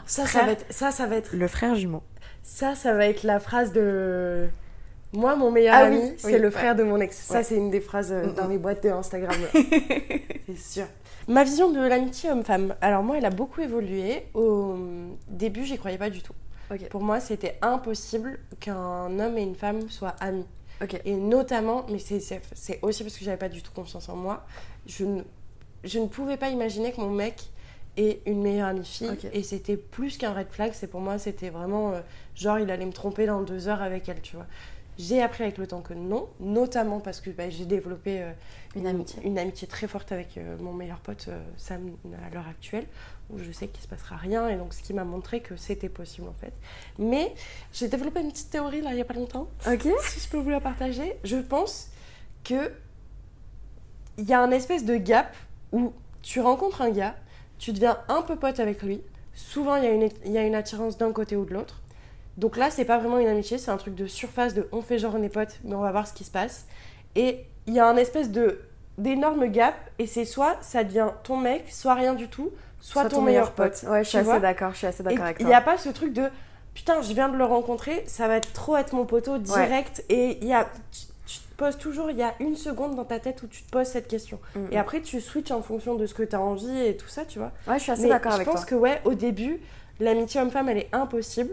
ça, 0.06 0.26
ça 0.26 0.44
va 0.44 0.52
être. 0.52 0.66
Ça, 0.70 0.90
ça 0.90 1.06
va 1.06 1.14
être. 1.16 1.30
Le 1.32 1.46
frère 1.46 1.74
jumeau. 1.76 2.02
Ça, 2.42 2.74
ça 2.74 2.92
va 2.94 3.06
être 3.06 3.22
la 3.22 3.38
phrase 3.38 3.72
de. 3.72 4.48
Moi, 5.12 5.36
mon 5.36 5.50
meilleur 5.50 5.74
Ah 5.76 5.84
ami, 5.86 5.98
oui, 6.00 6.14
c'est 6.18 6.32
oui, 6.34 6.38
le 6.38 6.46
ouais. 6.46 6.50
frère 6.50 6.74
de 6.74 6.82
mon 6.82 6.98
ex. 7.00 7.16
Ça, 7.16 7.42
c'est 7.44 7.54
une 7.56 7.70
des 7.70 7.80
phrases 7.80 8.10
euh, 8.12 8.26
Mm, 8.26 8.34
dans 8.34 8.46
les 8.48 8.58
boîtes 8.58 8.82
de 8.82 8.90
Instagram. 8.90 9.34
là. 9.40 9.60
c'est 10.46 10.58
sûr. 10.58 10.84
Ma 11.28 11.44
vision 11.44 11.70
de 11.70 11.80
l'amitié 11.80 12.30
homme-femme. 12.30 12.74
Alors, 12.80 13.02
moi, 13.02 13.16
elle 13.18 13.24
a 13.26 13.30
beaucoup 13.30 13.60
évolué. 13.60 14.24
Au 14.34 14.76
début, 15.28 15.64
j'y 15.64 15.78
croyais 15.78 15.98
pas 15.98 16.10
du 16.10 16.20
tout. 16.22 16.34
Pour 16.90 17.00
moi, 17.02 17.20
c'était 17.20 17.56
impossible 17.62 18.38
qu'un 18.60 19.18
homme 19.20 19.38
et 19.38 19.42
une 19.42 19.54
femme 19.54 19.88
soient 19.88 20.16
amis. 20.20 20.46
Ok. 20.82 21.00
Et 21.04 21.14
notamment, 21.14 21.84
mais 21.90 21.98
c'est- 21.98 22.20
aussi 22.82 23.02
parce 23.02 23.16
que 23.16 23.24
j'avais 23.24 23.36
pas 23.36 23.48
du 23.48 23.62
tout 23.62 23.72
confiance 23.72 24.08
en 24.08 24.16
moi, 24.16 24.46
je 24.86 25.04
ne, 25.04 25.22
je 25.84 25.98
ne 25.98 26.06
pouvais 26.06 26.36
pas 26.36 26.50
imaginer 26.50 26.92
que 26.92 27.00
mon 27.00 27.10
mec 27.10 27.50
ait 27.96 28.20
une 28.26 28.42
meilleure 28.42 28.68
amie 28.68 28.84
fille. 28.84 29.08
Et 29.32 29.42
c'était 29.42 29.76
plus 29.76 30.16
qu'un 30.18 30.32
red 30.32 30.48
flag, 30.50 30.72
c'est 30.74 30.86
pour 30.86 31.00
moi, 31.00 31.18
c'était 31.18 31.50
vraiment 31.50 31.92
euh, 31.92 32.00
genre 32.36 32.58
il 32.60 32.70
allait 32.70 32.86
me 32.86 32.92
tromper 32.92 33.26
dans 33.26 33.42
deux 33.42 33.66
heures 33.68 33.82
avec 33.82 34.08
elle, 34.08 34.20
tu 34.20 34.36
vois. 34.36 34.46
J'ai 34.98 35.22
appris 35.22 35.44
avec 35.44 35.58
le 35.58 35.66
temps 35.68 35.80
que 35.80 35.94
non, 35.94 36.28
notamment 36.40 36.98
parce 36.98 37.20
que 37.20 37.30
bah, 37.30 37.48
j'ai 37.50 37.66
développé 37.66 38.20
euh, 38.20 38.32
Une 38.74 38.86
amitié. 38.88 39.22
une 39.24 39.38
amitié 39.38 39.68
très 39.68 39.86
forte 39.86 40.10
avec 40.10 40.36
euh, 40.36 40.56
mon 40.58 40.72
meilleur 40.72 40.98
pote 40.98 41.26
euh, 41.28 41.40
Sam 41.56 41.92
à 42.26 42.34
l'heure 42.34 42.48
actuelle, 42.48 42.84
où 43.30 43.38
je 43.38 43.52
sais 43.52 43.68
qu'il 43.68 43.80
se 43.80 43.86
passera 43.86 44.16
rien, 44.16 44.48
et 44.48 44.56
donc 44.56 44.74
ce 44.74 44.82
qui 44.82 44.92
m'a 44.94 45.04
montré 45.04 45.40
que 45.40 45.56
c'était 45.56 45.88
possible 45.88 46.26
en 46.28 46.32
fait. 46.32 46.52
Mais 46.98 47.32
j'ai 47.72 47.86
développé 47.86 48.20
une 48.20 48.32
petite 48.32 48.50
théorie 48.50 48.80
là 48.80 48.90
il 48.92 48.98
y 48.98 49.00
a 49.00 49.04
pas 49.04 49.14
longtemps, 49.14 49.48
Ok. 49.68 49.86
si 50.02 50.18
je 50.20 50.28
peux 50.28 50.38
vous 50.38 50.50
la 50.50 50.60
partager. 50.60 51.16
Je 51.22 51.36
pense 51.36 51.90
que 52.42 52.72
il 54.16 54.24
y 54.28 54.32
a 54.32 54.40
un 54.42 54.50
espèce 54.50 54.84
de 54.84 54.96
gap 54.96 55.32
où 55.70 55.92
tu 56.22 56.40
rencontres 56.40 56.82
un 56.82 56.90
gars, 56.90 57.14
tu 57.60 57.72
deviens 57.72 57.98
un 58.08 58.22
peu 58.22 58.34
pote 58.34 58.58
avec 58.58 58.82
lui. 58.82 59.00
Souvent, 59.32 59.76
il 59.76 59.84
y 60.24 60.30
y 60.32 60.38
a 60.38 60.42
une 60.42 60.56
attirance 60.56 60.98
d'un 60.98 61.12
côté 61.12 61.36
ou 61.36 61.44
de 61.44 61.54
l'autre. 61.54 61.80
Donc 62.38 62.56
là, 62.56 62.70
c'est 62.70 62.84
pas 62.84 62.98
vraiment 62.98 63.18
une 63.18 63.26
amitié, 63.26 63.58
c'est 63.58 63.70
un 63.70 63.76
truc 63.76 63.94
de 63.94 64.06
surface, 64.06 64.54
de 64.54 64.68
on 64.72 64.80
fait 64.80 64.98
genre 64.98 65.14
on 65.16 65.22
est 65.22 65.28
potes, 65.28 65.58
mais 65.64 65.74
on 65.74 65.80
va 65.80 65.90
voir 65.90 66.06
ce 66.06 66.12
qui 66.14 66.24
se 66.24 66.30
passe. 66.30 66.66
Et 67.16 67.44
il 67.66 67.74
y 67.74 67.80
a 67.80 67.86
un 67.86 67.96
espèce 67.96 68.30
de 68.30 68.60
d'énorme 68.96 69.46
gap, 69.46 69.74
et 69.98 70.06
c'est 70.06 70.24
soit 70.24 70.56
ça 70.60 70.82
devient 70.84 71.08
ton 71.22 71.36
mec, 71.36 71.66
soit 71.68 71.94
rien 71.94 72.14
du 72.14 72.28
tout, 72.28 72.50
soit, 72.80 73.08
ton, 73.08 73.22
meilleur 73.22 73.52
pote. 73.52 73.84
Ouais, 73.88 74.02
je 74.02 74.08
suis 74.08 74.18
assez 74.18 74.40
d'accord. 74.40 74.72
Je 74.72 74.78
suis 74.78 74.86
assez 74.86 75.02
d'accord 75.02 75.24
avec 75.24 75.36
il 75.38 75.42
toi. 75.42 75.48
n'y 75.48 75.54
a 75.54 75.60
pas 75.60 75.76
ce 75.78 75.88
truc 75.88 76.12
de 76.12 76.30
putain, 76.74 77.02
je 77.02 77.12
viens 77.12 77.28
de 77.28 77.36
le 77.36 77.44
rencontrer, 77.44 78.04
ça 78.06 78.28
va 78.28 78.36
être 78.36 78.52
trop 78.52 78.76
être 78.76 78.92
mon 78.92 79.04
poteau 79.04 79.38
direct. 79.38 80.04
Et 80.08 80.38
il 80.40 80.46
y 80.46 80.52
a, 80.52 80.68
tu, 80.92 81.06
tu 81.26 81.40
te 81.40 81.54
poses 81.56 81.76
toujours, 81.76 82.10
il 82.12 82.16
y 82.18 82.22
a 82.22 82.34
une 82.38 82.54
seconde 82.54 82.94
dans 82.94 83.04
ta 83.04 83.18
tête 83.18 83.42
où 83.42 83.48
tu 83.48 83.62
te 83.62 83.70
poses 83.70 83.88
cette 83.88 84.06
question. 84.06 84.38
Mm, 84.54 84.60
Et 84.70 84.78
après, 84.78 85.00
tu 85.00 85.20
switches 85.20 85.50
en 85.50 85.62
fonction 85.62 85.96
de 85.96 86.06
ce 86.06 86.14
que 86.14 86.22
tu 86.22 86.36
as 86.36 86.40
envie 86.40 86.86
et 86.86 86.96
tout 86.96 87.08
ça, 87.08 87.24
tu 87.24 87.40
vois. 87.40 87.50
Ouais, 87.66 87.78
je 87.78 87.82
suis 87.82 87.92
assez 87.92 88.08
d'accord 88.08 88.30
je 88.30 88.36
avec 88.36 88.46
pense 88.46 88.60
toi. 88.60 88.66
que, 88.66 88.74
ouais, 88.76 89.00
au 89.04 89.14
début, 89.14 89.60
l'amitié 89.98 90.40
homme-femme, 90.40 90.68
elle 90.68 90.78
est 90.78 90.88
impossible. 90.92 91.50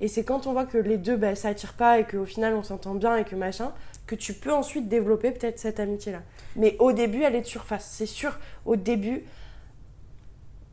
Et 0.00 0.08
c'est 0.08 0.24
quand 0.24 0.46
on 0.46 0.52
voit 0.52 0.66
que 0.66 0.78
les 0.78 0.98
deux, 0.98 1.16
bah, 1.16 1.34
ça 1.34 1.48
attire 1.48 1.72
pas 1.72 1.98
et 1.98 2.04
qu'au 2.04 2.26
final, 2.26 2.54
on 2.54 2.62
s'entend 2.62 2.94
bien 2.94 3.16
et 3.16 3.24
que 3.24 3.34
machin, 3.34 3.72
que 4.06 4.14
tu 4.14 4.34
peux 4.34 4.52
ensuite 4.52 4.88
développer 4.88 5.30
peut-être 5.30 5.58
cette 5.58 5.80
amitié-là. 5.80 6.20
Mais 6.54 6.76
au 6.78 6.92
début, 6.92 7.22
elle 7.22 7.34
est 7.34 7.40
de 7.40 7.46
surface. 7.46 7.88
C'est 7.90 8.06
sûr, 8.06 8.38
au 8.66 8.76
début, 8.76 9.24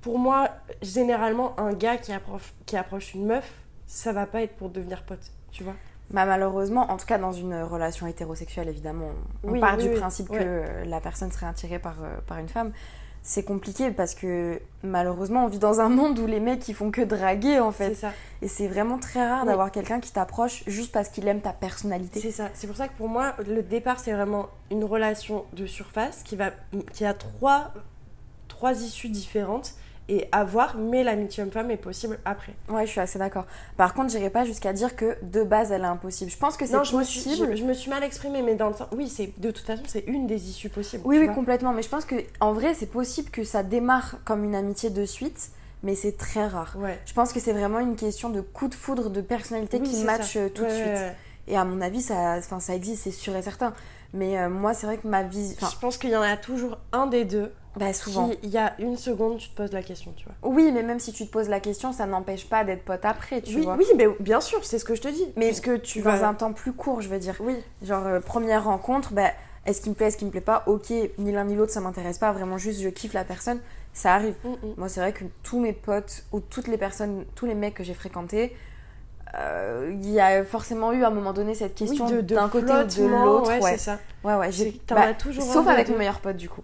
pour 0.02 0.20
moi, 0.20 0.50
généralement, 0.82 1.58
un 1.60 1.74
gars 1.74 1.98
qui 1.98 2.12
approche, 2.12 2.54
qui 2.66 2.76
approche 2.76 3.14
une 3.14 3.26
meuf, 3.26 3.50
ça 3.88 4.12
va 4.12 4.26
pas 4.26 4.42
être 4.42 4.56
pour 4.56 4.70
devenir 4.70 5.04
pote, 5.04 5.32
tu 5.52 5.64
vois. 5.64 5.76
Bah, 6.12 6.26
malheureusement, 6.26 6.92
en 6.92 6.98
tout 6.98 7.06
cas 7.06 7.18
dans 7.18 7.32
une 7.32 7.62
relation 7.64 8.06
hétérosexuelle, 8.08 8.68
évidemment, 8.68 9.10
on 9.44 9.52
Oui, 9.54 9.60
part 9.62 9.78
oui, 9.78 9.84
du 9.84 9.90
oui. 9.90 9.96
principe 10.00 10.30
que 10.30 10.84
la 10.86 11.00
personne 11.00 11.32
serait 11.32 11.46
attirée 11.46 11.80
par, 11.80 11.96
euh, 12.04 12.18
par 12.28 12.38
une 12.40 12.50
femme. 12.50 12.72
C'est 13.26 13.44
compliqué 13.44 13.90
parce 13.92 14.16
que 14.16 14.60
malheureusement, 14.84 15.46
on 15.46 15.48
vit 15.48 15.58
dans 15.58 15.80
un 15.80 15.88
monde 15.88 16.20
où 16.20 16.28
les 16.28 16.42
mecs 16.42 16.68
ils 16.68 16.76
font 16.76 16.92
que 16.92 17.02
draguer 17.02 17.58
en 17.60 17.72
C'est 17.72 17.90
fait. 17.90 17.96
ça. 17.96 18.12
Et 18.42 18.50
c'est 18.50 18.68
vraiment 18.68 19.00
très 19.00 19.26
rare 19.26 19.44
Oui. 19.44 19.48
d'avoir 19.48 19.72
quelqu'un 19.72 20.02
qui 20.02 20.12
t'approche 20.12 20.64
juste 20.68 20.92
parce 20.92 21.08
qu'il 21.08 21.26
aime 21.30 21.40
ta 21.40 21.54
personnalité. 21.54 22.20
C'est 22.20 22.32
ça. 22.32 22.50
C'est 22.54 22.68
pour 22.68 22.76
ça 22.76 22.90
que 22.90 22.98
pour 22.98 23.08
moi, 23.08 23.34
le 23.48 23.64
départ, 23.64 24.02
c'est 24.02 24.12
vraiment 24.12 24.48
une 24.72 24.84
relation 24.84 25.46
de 25.54 25.66
surface 25.66 26.22
qui, 26.24 26.36
va, 26.36 26.52
qui 26.92 27.06
a 27.06 27.14
trois, 27.14 27.72
trois 28.50 28.74
issues 28.84 29.08
différentes 29.10 29.74
et 30.10 30.28
à 30.34 30.44
voir, 30.44 30.76
mais 30.78 31.04
l'amitié 31.04 31.44
homme-femme 31.44 31.72
est 31.72 31.78
possible 31.78 32.20
après. 32.26 32.54
Ouais, 32.70 32.86
je 32.86 32.92
suis 32.92 33.00
assez 33.00 33.18
d'accord. 33.20 33.46
Par 33.78 33.94
contre, 33.94 34.12
j'irai 34.12 34.30
pas 34.30 34.44
jusqu'à 34.44 34.74
dire 34.74 34.96
que 34.98 35.18
de 35.24 35.44
base 35.44 35.72
elle 35.72 35.84
est 35.84 35.86
impossible. 35.86 36.30
Je 36.30 36.38
pense 36.38 36.58
que 36.58 36.66
c'est 36.66 36.74
Non, 36.76 36.84
je 36.84 36.98
me, 36.98 37.04
suis, 37.04 37.22
possible. 37.24 37.52
je, 37.52 37.56
je 37.58 37.64
me 37.64 37.74
suis 37.74 37.90
mal 37.90 38.04
exprimée, 38.04 38.42
mais 38.42 38.56
dans 38.56 38.68
le 38.68 38.74
sens. 38.76 38.88
Oui, 38.92 39.08
c'est 39.08 39.32
de 39.40 39.52
toute 39.52 39.66
façon, 39.66 39.84
c'est 39.88 40.04
une 40.08 40.28
des 40.28 40.50
issues 40.50 40.70
possibles. 40.70 41.04
Oui, 41.06 41.20
oui, 41.20 41.34
complètement. 41.34 41.72
Mais 41.72 41.82
je 41.84 41.90
pense 41.90 42.04
que 42.06 42.16
en 42.42 42.52
vrai, 42.52 42.74
c'est 42.74 42.92
possible 42.92 43.30
que 43.30 43.44
ça 43.46 43.64
démarre 43.64 44.16
comme 44.26 44.44
une 44.44 44.56
amitié 44.56 44.90
de 44.90 45.06
suite, 45.06 45.52
mais 45.84 45.96
c'est 45.96 46.18
très 46.18 46.48
rare. 46.48 46.76
Ouais. 46.78 47.00
Je 47.06 47.14
pense 47.14 47.32
que 47.32 47.40
c'est 47.40 47.54
vraiment 47.54 47.80
une 47.80 47.96
question 47.96 48.30
de 48.30 48.42
coup 48.42 48.68
de 48.68 48.76
foudre 48.76 49.10
de 49.10 49.22
personnalité 49.22 49.80
Oui, 49.82 49.90
qui 49.90 50.04
match 50.04 50.34
ça. 50.34 50.40
euh, 50.40 50.50
tout 50.50 50.64
Ouais, 50.64 50.70
de 50.70 50.74
suite. 50.74 50.86
ouais. 50.88 51.16
Et 51.48 51.58
à 51.58 51.64
mon 51.66 51.80
avis, 51.82 52.02
ça, 52.02 52.42
ça 52.42 52.74
existe, 52.76 53.04
c'est 53.04 53.12
sûr 53.12 53.36
et 53.36 53.42
certain. 53.42 53.74
Mais 54.14 54.38
euh, 54.38 54.50
moi, 54.50 54.74
c'est 54.74 54.86
vrai 54.86 54.98
que 54.98 55.08
ma 55.08 55.24
vie. 55.24 55.56
Je 55.60 55.80
pense 55.80 55.98
qu'il 55.98 56.10
y 56.12 56.16
en 56.16 56.22
a 56.22 56.38
toujours 56.38 56.78
un 56.92 57.08
des 57.08 57.26
deux. 57.26 57.52
Bah, 57.76 57.94
souvent. 57.94 58.30
Il 58.44 58.50
y 58.50 58.58
a 58.58 58.74
une 58.80 58.98
seconde, 58.98 59.38
tu 59.38 59.50
te 59.50 59.56
poses 59.56 59.72
la 59.72 59.82
question, 59.82 60.14
tu 60.16 60.26
vois. 60.26 60.36
Oui, 60.44 60.72
mais 60.72 60.84
même 60.84 61.00
si 61.00 61.12
tu 61.12 61.26
te 61.26 61.32
poses 61.32 61.50
la 61.50 61.60
question, 61.60 61.92
ça 61.92 62.06
n'empêche 62.06 62.48
pas 62.48 62.64
d'être 62.64 62.84
pote 62.84 63.04
après, 63.04 63.42
tu 63.42 63.56
oui, 63.56 63.64
vois. 63.64 63.76
oui, 63.76 63.86
mais 63.96 64.08
bien 64.20 64.42
sûr, 64.42 64.64
c'est 64.64 64.78
ce 64.80 64.86
que 64.86 64.96
je 64.96 65.02
te 65.02 65.08
dis. 65.08 65.26
Mais 65.36 65.48
puisque 65.48 65.82
tu 65.82 66.02
Dans 66.02 66.16
vas. 66.16 66.28
un 66.28 66.34
temps 66.34 66.54
plus 66.54 66.74
court, 66.74 67.02
je 67.02 67.10
veux 67.10 67.20
dire. 67.20 67.36
Oui. 67.40 67.56
Genre, 67.82 68.06
euh, 68.06 68.20
première 68.20 68.66
rencontre, 68.66 69.14
bah, 69.14 69.32
est-ce 69.66 69.82
qu'il 69.82 69.92
me 69.92 69.96
plaît, 69.96 70.08
est-ce 70.08 70.18
qu'il 70.18 70.28
me 70.28 70.32
plaît 70.32 70.42
pas? 70.42 70.64
Ok, 70.68 70.92
ni 71.18 71.32
l'un 71.32 71.46
ni 71.46 71.56
l'autre, 71.56 71.72
ça 71.72 71.82
m'intéresse 71.82 72.20
pas. 72.20 72.32
Vraiment, 72.32 72.58
juste, 72.58 72.82
je 72.82 72.90
kiffe 72.90 73.14
la 73.14 73.24
personne. 73.24 73.60
Ça 73.94 74.14
arrive. 74.16 74.36
Mm, 74.44 74.50
mm. 74.50 74.74
Moi, 74.78 74.90
c'est 74.90 75.00
vrai 75.00 75.14
que 75.14 75.24
tous 75.44 75.60
mes 75.60 75.74
potes 75.74 76.26
ou 76.32 76.40
toutes 76.40 76.68
les 76.68 76.78
personnes, 76.78 77.26
tous 77.36 77.46
les 77.46 77.56
mecs 77.56 77.76
que 77.76 77.84
j'ai 77.84 77.94
fréquentés, 77.94 78.56
euh, 79.36 79.92
il 79.92 80.12
y 80.12 80.20
a 80.20 80.44
forcément 80.44 80.92
eu 80.94 81.04
à 81.04 81.08
un 81.08 81.12
moment 81.12 81.34
donné 81.34 81.56
cette 81.56 81.74
question 81.74 82.06
Oui, 82.06 82.22
d'un 82.24 82.50
côté 82.50 82.72
ou 82.72 82.84
de 82.84 83.08
l'autre. 83.08 83.50
ouais, 83.50 83.62
ouais. 83.62 83.72
c'est 83.72 83.78
ça. 83.80 84.00
Ouais, 84.24 84.36
ouais, 84.36 84.50
que 84.50 84.78
t'en 84.86 84.96
bah, 84.96 85.14
Sauf 85.42 85.68
avec 85.68 85.90
mon 85.90 85.98
meilleur 85.98 86.20
pote, 86.20 86.38
du 86.38 86.50
coup. 86.50 86.62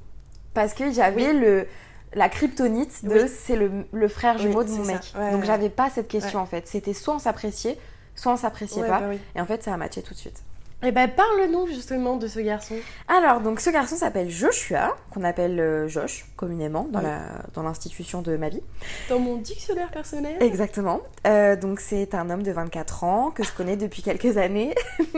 Parce 0.54 0.74
que 0.74 0.92
j'avais 0.92 1.34
le 1.34 1.68
la 2.16 2.28
kryptonite 2.28 3.06
de 3.06 3.22
Oui. 3.24 3.30
c'est 3.30 3.56
le, 3.56 3.86
le 3.92 4.08
frère 4.08 4.36
Oui, 4.38 4.44
jumeau 4.44 4.64
de 4.64 4.70
mon 4.72 4.84
mec. 4.84 5.00
Ouais, 5.18 5.32
Donc 5.32 5.44
j'avais 5.44 5.70
pas 5.70 5.90
cette 5.92 6.08
question 6.08 6.40
en 6.40 6.46
fait. 6.48 6.68
C'était 6.68 6.94
soit 6.94 7.14
on 7.16 7.20
s'appréciait, 7.20 7.78
soit 8.16 8.34
on 8.34 8.38
s'appréciait 8.38 8.82
Ouais, 8.82 8.88
pas. 8.88 9.00
bah 9.02 9.08
oui. 9.12 9.20
Et 9.36 9.42
en 9.42 9.46
fait, 9.46 9.62
ça 9.64 9.74
a 9.74 9.78
matché 9.78 10.02
tout 10.02 10.14
de 10.16 10.20
suite. 10.20 10.42
Eh 10.82 10.92
ben, 10.92 11.10
parle-nous 11.10 11.68
justement 11.68 12.16
de 12.16 12.26
ce 12.28 12.40
garçon. 12.40 12.76
Alors, 13.10 13.42
donc 13.42 13.60
ce 13.60 13.70
garçon 13.70 13.98
s'appelle 13.98 14.30
Joshua, 14.30 14.96
qu'on 15.12 15.26
appelle 15.26 15.60
euh, 15.60 15.88
Josh 15.90 16.26
communément 16.38 16.88
dans 16.90 17.02
la 17.02 17.20
dans 17.54 17.64
l'institution 17.64 18.22
de 18.22 18.38
ma 18.38 18.48
vie. 18.48 18.64
Dans 19.10 19.20
mon 19.20 19.36
dictionnaire 19.36 19.92
personnel. 19.92 20.38
Exactement. 20.42 21.02
Euh, 21.28 21.58
donc 21.58 21.82
c'est 21.82 22.16
un 22.16 22.30
homme 22.30 22.44
de 22.44 22.52
24 22.54 23.04
ans 23.04 23.30
que 23.32 23.44
je 23.44 23.52
connais 23.52 23.76
depuis 23.76 24.02
quelques 24.02 24.38
années. 24.38 24.74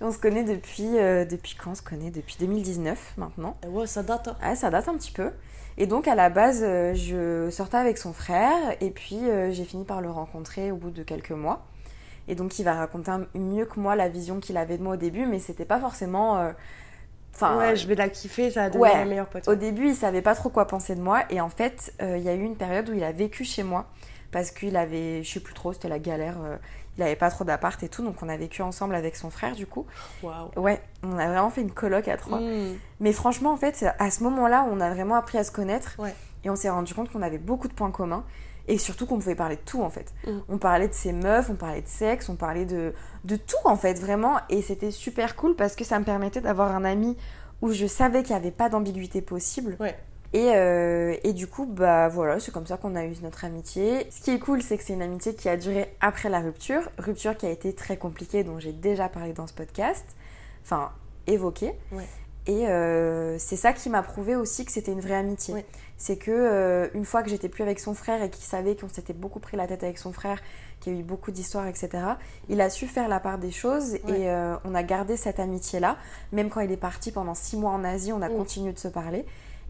on 0.00 0.12
se 0.12 0.18
connaît 0.18 0.44
depuis 0.44 0.98
euh, 0.98 1.24
depuis 1.24 1.54
quand 1.56 1.70
on 1.72 1.74
se 1.74 1.82
connaît? 1.82 2.10
Depuis 2.10 2.36
2019 2.38 3.14
maintenant. 3.16 3.56
Ouais, 3.66 3.86
ça 3.86 4.02
date. 4.02 4.28
hein. 4.28 4.36
Ouais, 4.42 4.56
ça 4.56 4.70
date 4.70 4.88
un 4.88 4.94
petit 4.96 5.12
peu. 5.12 5.30
Et 5.78 5.86
donc 5.86 6.08
à 6.08 6.14
la 6.14 6.30
base, 6.30 6.60
euh, 6.62 6.94
je 6.94 7.50
sortais 7.50 7.76
avec 7.76 7.98
son 7.98 8.12
frère 8.12 8.76
et 8.80 8.90
puis 8.90 9.18
euh, 9.28 9.50
j'ai 9.52 9.64
fini 9.64 9.84
par 9.84 10.00
le 10.00 10.10
rencontrer 10.10 10.70
au 10.72 10.76
bout 10.76 10.90
de 10.90 11.02
quelques 11.02 11.32
mois. 11.32 11.66
Et 12.28 12.34
donc 12.34 12.58
il 12.58 12.64
va 12.64 12.74
raconter 12.74 13.10
un- 13.10 13.26
mieux 13.34 13.66
que 13.66 13.78
moi 13.78 13.94
la 13.96 14.08
vision 14.08 14.40
qu'il 14.40 14.56
avait 14.56 14.78
de 14.78 14.82
moi 14.82 14.94
au 14.94 14.98
début, 14.98 15.26
mais 15.26 15.38
c'était 15.38 15.64
pas 15.66 15.78
forcément. 15.78 16.50
Enfin, 17.34 17.58
ouais, 17.58 17.76
je 17.76 17.86
vais 17.86 17.94
la 17.94 18.08
kiffer, 18.08 18.50
ça 18.50 18.64
a 18.64 18.70
donné 18.70 18.82
ouais. 18.84 18.94
la 18.94 19.04
meilleure 19.04 19.28
pote. 19.28 19.46
au 19.46 19.54
début, 19.54 19.88
il 19.88 19.94
savait 19.94 20.22
pas 20.22 20.34
trop 20.34 20.48
quoi 20.48 20.66
penser 20.66 20.94
de 20.94 21.02
moi. 21.02 21.24
Et 21.28 21.40
en 21.40 21.50
fait, 21.50 21.92
il 22.00 22.18
y 22.22 22.28
a 22.30 22.34
eu 22.34 22.42
une 22.42 22.56
période 22.56 22.88
où 22.88 22.94
il 22.94 23.04
a 23.04 23.12
vécu 23.12 23.44
chez 23.44 23.62
moi. 23.62 23.86
Parce 24.32 24.50
qu'il 24.50 24.76
avait, 24.76 25.22
je 25.22 25.34
sais 25.34 25.40
plus 25.40 25.54
trop, 25.54 25.72
c'était 25.74 25.88
la 25.88 25.98
galère. 25.98 26.36
Il 26.96 27.02
avait 27.02 27.16
pas 27.16 27.30
trop 27.30 27.44
d'appart 27.44 27.82
et 27.82 27.88
tout. 27.88 28.02
Donc 28.02 28.22
on 28.22 28.28
a 28.28 28.36
vécu 28.36 28.62
ensemble 28.62 28.94
avec 28.94 29.16
son 29.16 29.30
frère, 29.30 29.54
du 29.54 29.66
coup. 29.66 29.86
Waouh. 30.22 30.50
Ouais, 30.56 30.80
on 31.02 31.18
a 31.18 31.26
vraiment 31.26 31.50
fait 31.50 31.60
une 31.60 31.72
coloc 31.72 32.08
à 32.08 32.16
trois. 32.16 32.40
Mm. 32.40 32.76
Mais 33.00 33.12
franchement, 33.12 33.52
en 33.52 33.56
fait, 33.56 33.84
à 33.98 34.10
ce 34.10 34.22
moment-là, 34.24 34.66
on 34.70 34.80
a 34.80 34.90
vraiment 34.90 35.14
appris 35.14 35.38
à 35.38 35.44
se 35.44 35.50
connaître. 35.50 35.96
Ouais. 35.98 36.14
Et 36.44 36.50
on 36.50 36.56
s'est 36.56 36.70
rendu 36.70 36.94
compte 36.94 37.10
qu'on 37.10 37.22
avait 37.22 37.38
beaucoup 37.38 37.68
de 37.68 37.74
points 37.74 37.90
communs. 37.90 38.24
Et 38.68 38.78
surtout 38.78 39.06
qu'on 39.06 39.16
pouvait 39.16 39.36
parler 39.36 39.56
de 39.56 39.60
tout, 39.60 39.82
en 39.82 39.90
fait. 39.90 40.12
Mm. 40.26 40.38
On 40.48 40.58
parlait 40.58 40.88
de 40.88 40.94
ses 40.94 41.12
meufs, 41.12 41.50
on 41.50 41.54
parlait 41.54 41.82
de 41.82 41.88
sexe, 41.88 42.28
on 42.28 42.36
parlait 42.36 42.64
de, 42.64 42.94
de 43.24 43.36
tout, 43.36 43.56
en 43.64 43.76
fait, 43.76 43.94
vraiment. 43.94 44.38
Et 44.48 44.62
c'était 44.62 44.90
super 44.90 45.36
cool 45.36 45.54
parce 45.54 45.76
que 45.76 45.84
ça 45.84 45.98
me 45.98 46.04
permettait 46.04 46.40
d'avoir 46.40 46.74
un 46.74 46.84
ami 46.84 47.16
où 47.62 47.70
je 47.72 47.86
savais 47.86 48.22
qu'il 48.22 48.34
n'y 48.34 48.40
avait 48.40 48.50
pas 48.50 48.68
d'ambiguïté 48.68 49.22
possible. 49.22 49.76
Ouais. 49.80 49.96
Et, 50.32 50.50
euh, 50.54 51.16
et 51.24 51.32
du 51.32 51.46
coup, 51.46 51.66
bah 51.66 52.08
voilà, 52.08 52.40
c'est 52.40 52.50
comme 52.52 52.66
ça 52.66 52.76
qu'on 52.76 52.94
a 52.96 53.04
eu 53.04 53.14
notre 53.22 53.44
amitié. 53.44 54.06
Ce 54.10 54.20
qui 54.20 54.30
est 54.30 54.38
cool, 54.38 54.62
c'est 54.62 54.76
que 54.76 54.84
c'est 54.84 54.92
une 54.92 55.02
amitié 55.02 55.34
qui 55.34 55.48
a 55.48 55.56
duré 55.56 55.94
après 56.00 56.28
la 56.28 56.40
rupture. 56.40 56.82
Rupture 56.98 57.36
qui 57.36 57.46
a 57.46 57.50
été 57.50 57.72
très 57.74 57.96
compliquée, 57.96 58.44
dont 58.44 58.58
j'ai 58.58 58.72
déjà 58.72 59.08
parlé 59.08 59.32
dans 59.32 59.46
ce 59.46 59.54
podcast. 59.54 60.04
Enfin, 60.64 60.90
évoqué. 61.26 61.72
Ouais. 61.92 62.06
Et 62.48 62.68
euh, 62.68 63.38
c'est 63.38 63.56
ça 63.56 63.72
qui 63.72 63.88
m'a 63.90 64.02
prouvé 64.02 64.36
aussi 64.36 64.64
que 64.64 64.70
c'était 64.70 64.92
une 64.92 65.00
vraie 65.00 65.16
amitié. 65.16 65.54
Ouais. 65.54 65.66
C'est 65.96 66.16
que 66.16 66.30
euh, 66.30 66.88
une 66.94 67.04
fois 67.04 67.22
que 67.24 67.30
j'étais 67.30 67.48
plus 67.48 67.62
avec 67.62 67.80
son 67.80 67.94
frère 67.94 68.22
et 68.22 68.30
qu'il 68.30 68.44
savait 68.44 68.76
qu'on 68.76 68.88
s'était 68.88 69.14
beaucoup 69.14 69.40
pris 69.40 69.56
la 69.56 69.66
tête 69.66 69.82
avec 69.82 69.98
son 69.98 70.12
frère, 70.12 70.40
qu'il 70.78 70.92
y 70.92 70.96
a 70.96 71.00
eu 71.00 71.02
beaucoup 71.02 71.32
d'histoires, 71.32 71.66
etc., 71.66 71.88
il 72.48 72.60
a 72.60 72.70
su 72.70 72.86
faire 72.86 73.08
la 73.08 73.18
part 73.18 73.38
des 73.38 73.50
choses 73.50 73.96
Ouais. 74.04 74.20
et 74.20 74.56
on 74.64 74.74
a 74.74 74.82
gardé 74.84 75.16
cette 75.16 75.40
amitié-là. 75.40 75.96
Même 76.32 76.50
quand 76.50 76.60
il 76.60 76.70
est 76.70 76.76
parti 76.76 77.10
pendant 77.10 77.34
six 77.34 77.56
mois 77.56 77.72
en 77.72 77.82
Asie, 77.82 78.12
on 78.12 78.22
a 78.22 78.28
continué 78.28 78.72
de 78.72 78.78
se 78.78 78.88
parler. 78.88 79.24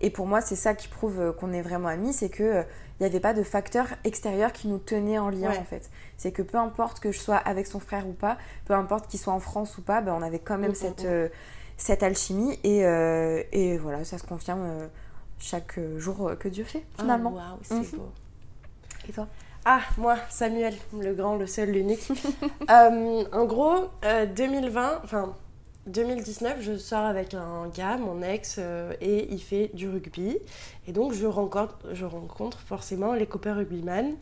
Et 0.07 0.11
pour 0.11 0.27
moi, 0.29 0.41
c'est 0.41 0.55
ça 0.55 0.73
qui 0.75 0.87
prouve 0.87 1.19
euh, 1.21 1.33
qu'on 1.33 1.53
est 1.53 1.63
vraiment 1.63 1.89
amis, 1.89 2.13
c'est 2.13 2.29
que 2.29 2.45
euh, 2.45 2.63
il 2.63 3.03
n'y 3.03 3.07
avait 3.09 3.19
pas 3.19 3.35
de 3.35 3.43
facteur 3.43 3.89
extérieur 4.05 4.53
qui 4.53 4.69
nous 4.69 4.79
tenait 4.79 5.19
en 5.19 5.31
lien 5.31 5.51
Ouais. 5.51 5.59
en 5.59 5.65
fait. 5.65 5.91
C'est 6.17 6.31
que 6.31 6.43
peu 6.43 6.59
importe 6.59 7.01
que 7.01 7.11
je 7.11 7.19
sois 7.19 7.35
avec 7.39 7.67
son 7.67 7.81
frère 7.81 8.07
ou 8.07 8.13
pas, 8.13 8.39
peu 8.67 8.75
importe 8.75 9.09
qu'il 9.09 9.19
soit 9.19 9.33
en 9.33 9.41
France 9.41 9.77
ou 9.79 9.83
pas, 9.83 10.01
ben, 10.03 10.15
on 10.17 10.23
avait 10.23 10.39
quand 10.39 10.59
même 10.59 10.77
cette, 10.77 11.05
euh, 11.07 11.29
cette 11.77 12.05
alchimie 12.05 12.57
et, 12.63 12.87
euh, 12.87 13.43
et 13.51 13.79
voilà, 13.79 14.05
ça 14.05 14.17
se 14.19 14.25
confirme 14.25 14.63
euh, 14.63 14.87
chaque 15.41 15.77
euh, 15.79 15.99
jour 15.99 16.29
euh, 16.29 16.37
que 16.37 16.47
Dieu 16.49 16.63
fait 16.65 16.85
finalement. 17.01 17.35
Ah, 17.37 17.51
waouh, 17.55 17.59
c'est 17.63 17.75
Mhm. 17.75 17.99
beau. 17.99 18.13
Et 19.09 19.13
toi? 19.13 19.27
Ah, 19.65 19.81
moi, 19.99 20.17
Samuel, 20.31 20.75
le 21.03 21.15
grand, 21.15 21.35
le 21.35 21.49
seul, 21.49 21.71
l'unique. 21.73 22.09
Euh, 22.71 23.25
en 23.33 23.45
gros, 23.45 23.89
euh, 24.05 24.27
2020, 24.27 25.01
enfin 25.05 25.35
2019, 25.87 26.61
je 26.61 26.77
sors 26.77 27.05
avec 27.05 27.35
un 27.35 27.69
gars, 27.69 27.97
mon 27.97 28.21
ex, 28.23 28.57
euh, 28.59 28.93
et 29.01 29.33
il 29.33 29.41
fait 29.41 29.71
du 29.73 29.89
rugby. 29.89 30.37
Et 30.89 30.93
donc, 30.93 31.13
je 31.13 31.27
rencontre, 31.27 31.77
je 31.93 32.05
rencontre 32.05 32.59
forcément 32.59 33.15
les 33.15 33.27
copains 33.27 33.55
rugbyman 33.55 34.15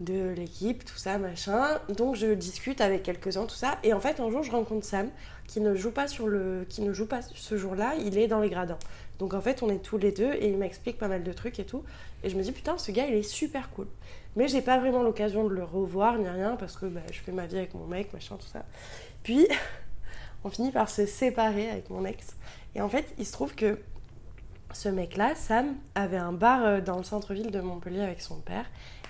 de 0.00 0.30
l'équipe, 0.30 0.84
tout 0.84 0.96
ça, 0.96 1.18
machin. 1.18 1.78
Donc, 1.96 2.16
je 2.16 2.34
discute 2.34 2.80
avec 2.80 3.04
quelques-uns, 3.04 3.46
tout 3.46 3.54
ça. 3.54 3.78
Et 3.84 3.92
en 3.92 4.00
fait, 4.00 4.20
un 4.20 4.30
jour, 4.30 4.42
je 4.42 4.50
rencontre 4.50 4.84
Sam, 4.84 5.08
qui 5.46 5.60
ne 5.60 5.74
joue 5.76 5.92
pas, 5.92 6.08
sur 6.08 6.26
le, 6.26 6.66
qui 6.68 6.82
ne 6.82 6.92
joue 6.92 7.06
pas 7.06 7.20
ce 7.22 7.56
jour-là, 7.56 7.94
il 8.04 8.18
est 8.18 8.26
dans 8.26 8.40
les 8.40 8.50
gradins. 8.50 8.78
Donc, 9.18 9.32
en 9.32 9.40
fait, 9.40 9.62
on 9.62 9.70
est 9.70 9.78
tous 9.78 9.98
les 9.98 10.12
deux, 10.12 10.32
et 10.34 10.48
il 10.48 10.58
m'explique 10.58 10.98
pas 10.98 11.08
mal 11.08 11.22
de 11.22 11.32
trucs 11.32 11.60
et 11.60 11.64
tout. 11.64 11.84
Et 12.24 12.30
je 12.30 12.36
me 12.36 12.42
dis, 12.42 12.52
putain, 12.52 12.78
ce 12.78 12.90
gars, 12.90 13.06
il 13.06 13.14
est 13.14 13.22
super 13.22 13.70
cool. 13.70 13.86
Mais 14.36 14.48
j'ai 14.48 14.60
pas 14.60 14.78
vraiment 14.78 15.02
l'occasion 15.02 15.44
de 15.44 15.54
le 15.54 15.64
revoir 15.64 16.18
ni 16.18 16.28
rien 16.28 16.56
parce 16.56 16.76
que 16.76 16.86
bah, 16.86 17.00
je 17.10 17.20
fais 17.20 17.32
ma 17.32 17.46
vie 17.46 17.56
avec 17.56 17.74
mon 17.74 17.86
mec, 17.86 18.12
machin, 18.12 18.36
tout 18.36 18.46
ça. 18.46 18.64
Puis 19.22 19.48
on 20.44 20.50
finit 20.50 20.70
par 20.70 20.88
se 20.88 21.06
séparer 21.06 21.70
avec 21.70 21.90
mon 21.90 22.04
ex. 22.04 22.36
Et 22.74 22.80
en 22.80 22.88
fait, 22.88 23.06
il 23.18 23.26
se 23.26 23.32
trouve 23.32 23.54
que 23.54 23.78
ce 24.72 24.88
mec-là, 24.88 25.34
Sam, 25.34 25.74
avait 25.94 26.16
un 26.16 26.32
bar 26.32 26.64
euh, 26.64 26.80
dans 26.80 26.98
le 26.98 27.04
centre-ville 27.04 27.50
de 27.50 27.60
Montpellier 27.60 28.00
avec 28.00 28.20
son 28.20 28.36
père. 28.36 28.66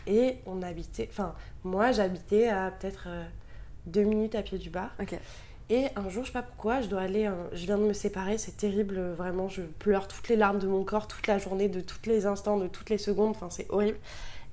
Et 0.06 0.36
on 0.46 0.62
habitait, 0.62 1.08
enfin, 1.10 1.34
moi 1.64 1.90
j'habitais 1.90 2.48
à 2.48 2.70
peut-être 2.70 3.06
euh, 3.08 3.24
deux 3.86 4.04
minutes 4.04 4.34
à 4.36 4.42
pied 4.42 4.58
du 4.58 4.70
bar. 4.70 4.90
Et 5.68 5.86
un 5.96 6.08
jour, 6.08 6.22
je 6.22 6.28
sais 6.28 6.32
pas 6.32 6.42
pourquoi, 6.42 6.80
je 6.80 6.86
dois 6.86 7.00
aller. 7.00 7.26
euh, 7.26 7.32
je 7.52 7.66
viens 7.66 7.78
de 7.78 7.82
me 7.82 7.92
séparer, 7.92 8.38
c'est 8.38 8.56
terrible, 8.56 9.00
vraiment. 9.16 9.48
Je 9.48 9.62
pleure 9.62 10.06
toutes 10.06 10.28
les 10.28 10.36
larmes 10.36 10.60
de 10.60 10.68
mon 10.68 10.84
corps, 10.84 11.08
toute 11.08 11.26
la 11.26 11.38
journée, 11.38 11.68
de 11.68 11.80
tous 11.80 11.98
les 12.06 12.26
instants, 12.26 12.56
de 12.56 12.68
toutes 12.68 12.90
les 12.90 12.98
secondes. 12.98 13.30
Enfin, 13.30 13.48
c'est 13.50 13.68
horrible. 13.70 13.98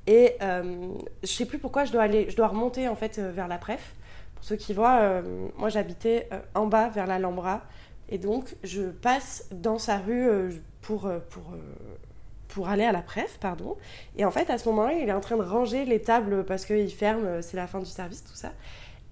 Et 0.08 0.36
euh, 0.42 0.88
je 1.22 1.28
sais 1.28 1.46
plus 1.46 1.60
pourquoi 1.60 1.86
je 1.86 1.92
dois 1.92 2.02
aller. 2.02 2.30
Je 2.30 2.36
dois 2.36 2.48
remonter 2.48 2.88
en 2.88 2.96
fait 2.96 3.20
vers 3.20 3.48
la 3.48 3.60
Pref. 3.60 3.94
Pour 4.44 4.50
ceux 4.50 4.56
qui 4.58 4.74
voient, 4.74 5.00
euh, 5.00 5.22
moi 5.56 5.70
j'habitais 5.70 6.28
euh, 6.34 6.39
en 6.54 6.66
bas 6.66 6.89
vers 6.89 7.08
l'Alhambra. 7.08 7.62
Et 8.10 8.18
donc, 8.18 8.58
je 8.62 8.82
passe 8.82 9.48
dans 9.54 9.80
sa 9.80 10.00
rue 10.00 10.28
euh, 10.28 10.52
pour, 10.82 11.10
pour, 11.30 11.44
pour 12.50 12.68
aller 12.68 12.84
à 12.84 12.91
la 12.91 13.02
Pref, 13.02 13.38
pardon. 13.39 13.78
Et 14.18 14.26
en 14.26 14.32
fait, 14.32 14.50
à 14.50 14.58
ce 14.58 14.68
moment-là, 14.68 14.96
il 14.96 15.08
est 15.08 15.14
en 15.14 15.22
train 15.22 15.38
de 15.38 15.44
ranger 15.44 15.86
les 15.86 16.02
tables 16.02 16.44
parce 16.44 16.66
qu'il 16.66 16.91
ferme, 16.91 17.41
c'est 17.41 17.56
la 17.56 17.68
fin 17.68 17.80
du 17.80 17.86
service, 17.86 18.22
tout 18.26 18.36
ça. 18.36 18.52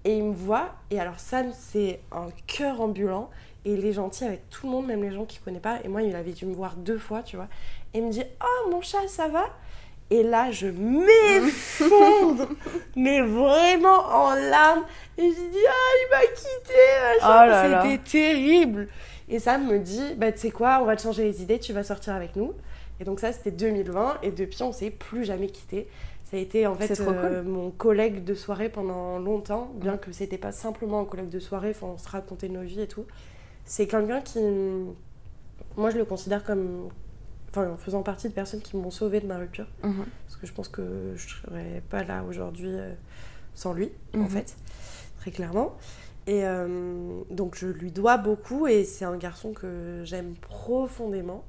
Et 0.04 0.18
il 0.18 0.24
me 0.24 0.34
voit, 0.34 0.74
et 0.90 1.00
alors 1.00 1.18
Sam, 1.18 1.50
c'est 1.58 2.00
un 2.12 2.28
cœur 2.46 2.82
ambulant, 2.82 3.30
et 3.64 3.72
il 3.72 3.86
est 3.86 3.94
gentil 3.94 4.24
avec 4.24 4.50
tout 4.50 4.66
le 4.66 4.72
monde, 4.72 4.86
même 4.86 5.02
les 5.02 5.12
gens 5.12 5.24
qu'il 5.24 5.40
connaît 5.40 5.60
pas. 5.60 5.78
Et 5.82 5.88
moi, 5.88 6.02
il 6.02 6.14
avait 6.14 6.32
dû 6.32 6.44
me 6.44 6.52
voir 6.52 6.76
deux 6.76 6.98
fois, 6.98 7.22
tu 7.22 7.36
vois. 7.36 7.48
Et 7.94 8.00
il 8.00 8.04
me 8.04 8.12
dit 8.12 8.24
Oh, 8.44 8.70
mon 8.70 8.82
chat, 8.82 9.08
ça 9.08 9.28
va? 9.28 9.46
Et 10.12 10.22
là, 10.22 10.50
je 10.50 10.66
m'effondre, 10.66 12.46
mais 12.96 13.22
vraiment 13.22 14.04
en 14.10 14.34
larmes. 14.34 14.84
Et 15.16 15.22
je 15.22 15.34
dis 15.34 15.64
Ah, 15.66 15.92
il 16.00 16.08
m'a 16.10 16.26
quitté, 16.34 17.22
machin. 17.22 17.80
Oh. 17.80 17.88
C'était 17.88 18.02
terrible. 18.10 18.88
Et 19.30 19.38
Sam 19.38 19.66
me 19.66 19.78
dit 19.78 20.14
Bah, 20.18 20.30
tu 20.30 20.38
sais 20.38 20.50
quoi, 20.50 20.80
on 20.82 20.84
va 20.84 20.96
te 20.96 21.02
changer 21.02 21.24
les 21.24 21.40
idées, 21.40 21.58
tu 21.58 21.72
vas 21.72 21.82
sortir 21.82 22.12
avec 22.12 22.36
nous. 22.36 22.52
Et 23.00 23.04
donc, 23.04 23.20
ça, 23.20 23.32
c'était 23.32 23.52
2020, 23.52 24.18
et 24.22 24.32
depuis, 24.32 24.62
on 24.62 24.72
s'est 24.72 24.90
plus 24.90 25.24
jamais 25.24 25.46
quitté. 25.46 25.88
Ça 26.24 26.36
a 26.36 26.40
été 26.40 26.66
en 26.66 26.74
fait 26.74 27.00
euh, 27.00 27.42
mon 27.42 27.70
collègue 27.70 28.22
de 28.22 28.34
soirée 28.34 28.68
pendant 28.68 29.18
longtemps, 29.18 29.70
bien 29.76 29.96
que 29.96 30.12
c'était 30.12 30.38
pas 30.38 30.52
simplement 30.52 31.00
un 31.00 31.04
collègue 31.06 31.30
de 31.30 31.40
soirée, 31.40 31.74
on 31.80 31.96
se 31.96 32.08
racontait 32.08 32.48
nos 32.48 32.60
vies 32.60 32.82
et 32.82 32.86
tout. 32.86 33.06
C'est 33.64 33.86
quelqu'un 33.86 34.20
qui. 34.20 34.40
Moi, 35.78 35.88
je 35.88 35.96
le 35.96 36.04
considère 36.04 36.44
comme. 36.44 36.90
Enfin, 37.54 37.68
en 37.70 37.76
faisant 37.76 38.02
partie 38.02 38.28
de 38.28 38.32
personnes 38.32 38.62
qui 38.62 38.76
m'ont 38.76 38.90
sauvé 38.90 39.20
de 39.20 39.26
ma 39.26 39.36
rupture. 39.36 39.66
Mhm. 39.84 40.06
Parce 40.26 40.36
que 40.40 40.46
je 40.46 40.52
pense 40.52 40.68
que 40.68 41.12
je 41.16 41.28
serais 41.28 41.82
pas 41.90 42.02
là 42.02 42.24
aujourd'hui 42.26 42.70
euh, 42.72 42.92
sans 43.54 43.74
lui, 43.74 43.92
en 44.14 44.18
Mhm. 44.20 44.28
fait, 44.30 44.56
très 45.20 45.30
clairement. 45.30 45.76
Et 46.26 46.44
euh, 46.46 47.20
donc, 47.30 47.56
je 47.56 47.66
lui 47.66 47.90
dois 47.90 48.16
beaucoup 48.16 48.66
et 48.66 48.84
c'est 48.84 49.04
un 49.04 49.16
garçon 49.16 49.52
que 49.52 50.00
j'aime 50.04 50.34
profondément. 50.36 51.44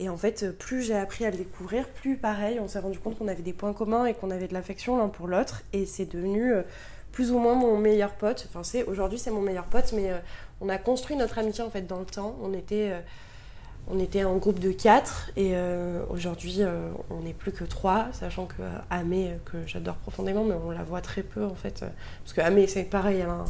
Et 0.00 0.08
en 0.08 0.16
fait, 0.16 0.56
plus 0.58 0.82
j'ai 0.82 0.94
appris 0.96 1.24
à 1.24 1.30
le 1.30 1.36
découvrir, 1.36 1.86
plus 1.88 2.16
pareil, 2.16 2.58
on 2.60 2.66
s'est 2.68 2.78
rendu 2.78 2.98
compte 2.98 3.18
qu'on 3.18 3.28
avait 3.28 3.42
des 3.42 3.52
points 3.52 3.72
communs 3.72 4.06
et 4.06 4.14
qu'on 4.14 4.30
avait 4.30 4.48
de 4.48 4.54
l'affection 4.54 4.96
l'un 4.96 5.08
pour 5.08 5.26
l'autre. 5.28 5.62
Et 5.72 5.86
c'est 5.86 6.06
devenu 6.06 6.52
euh, 6.52 6.62
plus 7.12 7.30
ou 7.32 7.38
moins 7.38 7.54
mon 7.54 7.76
meilleur 7.78 8.14
pote. 8.14 8.46
Enfin, 8.48 8.62
c'est 8.64 8.84
aujourd'hui, 8.84 9.18
c'est 9.18 9.30
mon 9.30 9.40
meilleur 9.42 9.64
pote, 9.66 9.92
mais 9.92 10.10
on 10.60 10.68
a 10.68 10.78
construit 10.78 11.16
notre 11.16 11.38
amitié 11.38 11.62
en 11.64 11.70
fait 11.70 11.82
dans 11.82 11.98
le 12.00 12.06
temps. 12.06 12.36
On 12.42 12.52
était, 12.54 12.92
on 13.90 13.98
était 13.98 14.24
en 14.24 14.36
groupe 14.36 14.58
de 14.58 14.70
quatre 14.70 15.30
et 15.36 15.52
euh, 15.54 16.02
aujourd'hui, 16.10 16.56
euh, 16.58 16.90
on 17.10 17.20
n'est 17.20 17.32
plus 17.32 17.52
que 17.52 17.64
trois, 17.64 18.08
sachant 18.12 18.46
que 18.46 18.60
euh, 18.60 18.68
Amé, 18.90 19.32
que 19.46 19.58
j'adore 19.66 19.96
profondément, 19.96 20.44
mais 20.44 20.54
on 20.54 20.70
la 20.70 20.82
voit 20.82 21.00
très 21.00 21.22
peu 21.22 21.44
en 21.44 21.54
fait. 21.54 21.84
parce 22.22 22.32
que 22.34 22.40
Amé, 22.40 22.66
c'est 22.66 22.84
pareil, 22.84 23.20
elle 23.20 23.30
a 23.30 23.44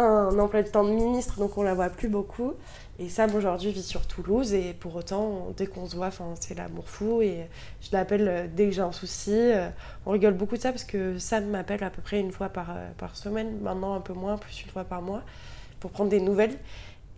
un, 0.00 0.38
emploi 0.38 0.62
de 0.62 0.68
temps 0.68 0.84
de 0.84 0.90
ministre, 0.90 1.38
donc 1.38 1.56
on 1.56 1.62
la 1.62 1.74
voit 1.74 1.88
plus 1.88 2.08
beaucoup. 2.08 2.54
Et 2.98 3.08
Sam 3.08 3.34
aujourd'hui 3.34 3.70
vit 3.70 3.82
sur 3.82 4.06
Toulouse 4.06 4.52
et 4.52 4.74
pour 4.74 4.94
autant, 4.94 5.48
dès 5.56 5.66
qu'on 5.66 5.88
se 5.88 5.96
voit, 5.96 6.10
c'est 6.38 6.54
l'amour 6.54 6.88
fou 6.88 7.22
et 7.22 7.48
je 7.80 7.88
l'appelle 7.92 8.50
dès 8.54 8.66
que 8.66 8.72
j'ai 8.72 8.82
un 8.82 8.92
souci. 8.92 9.52
On 10.04 10.10
rigole 10.10 10.34
beaucoup 10.34 10.56
de 10.56 10.60
ça 10.60 10.70
parce 10.70 10.84
que 10.84 11.18
Sam 11.18 11.46
m'appelle 11.46 11.82
à 11.82 11.88
peu 11.88 12.02
près 12.02 12.20
une 12.20 12.30
fois 12.30 12.50
par, 12.50 12.74
par 12.98 13.16
semaine, 13.16 13.58
maintenant 13.62 13.94
un 13.94 14.00
peu 14.00 14.12
moins, 14.12 14.36
plus 14.36 14.62
une 14.62 14.70
fois 14.70 14.84
par 14.84 15.00
mois, 15.00 15.22
pour 15.80 15.92
prendre 15.92 16.10
des 16.10 16.20
nouvelles. 16.20 16.58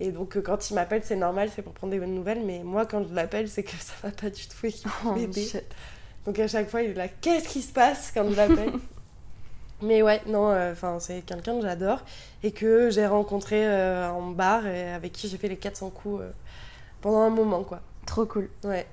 Et 0.05 0.11
donc 0.11 0.37
euh, 0.37 0.43
quand 0.43 0.69
il 0.69 0.75
m'appelle, 0.75 1.03
c'est 1.05 1.15
normal, 1.17 1.49
c'est 1.55 1.63
pour 1.63 1.73
prendre 1.73 1.93
des 1.93 2.01
bonnes 2.01 2.15
nouvelles, 2.15 2.43
mais 2.45 2.63
moi 2.65 2.87
quand 2.87 3.07
je 3.09 3.15
l'appelle, 3.15 3.49
c'est 3.49 3.63
que 3.63 3.71
ça 3.79 3.93
va 4.03 4.11
pas 4.11 4.31
du 4.31 4.47
tout 4.49 4.67
et 4.67 4.73
qu'il 4.73 4.91
faut 4.91 5.11
Oh, 5.11 5.15
m'aider. 5.15 5.49
Donc 6.27 6.39
à 6.41 6.49
chaque 6.49 6.69
fois, 6.69 6.83
il 6.83 6.91
est 6.91 6.95
là, 6.95 7.07
qu'est-ce 7.09 7.49
qui 7.49 7.63
se 7.63 7.73
passe 7.73 8.11
quand 8.13 8.29
je 8.29 8.35
l'appelle? 8.37 8.73
Mais 9.83 10.03
ouais, 10.03 10.21
non, 10.27 10.51
euh, 10.51 10.75
c'est 11.01 11.23
quelqu'un 11.23 11.57
que 11.57 11.63
j'adore 11.63 12.01
et 12.43 12.51
que 12.53 12.91
j'ai 12.91 13.07
rencontré 13.07 13.65
euh, 13.67 14.09
en 14.11 14.31
bar 14.31 14.67
et 14.67 14.93
avec 14.93 15.13
qui 15.13 15.29
j'ai 15.29 15.37
fait 15.39 15.49
les 15.49 15.57
400 15.57 15.91
coups 15.91 16.23
pendant 17.01 17.21
un 17.23 17.31
moment, 17.31 17.63
quoi. 17.65 17.81
Trop 18.07 18.27
cool. 18.27 18.49
Ouais. 18.65 18.87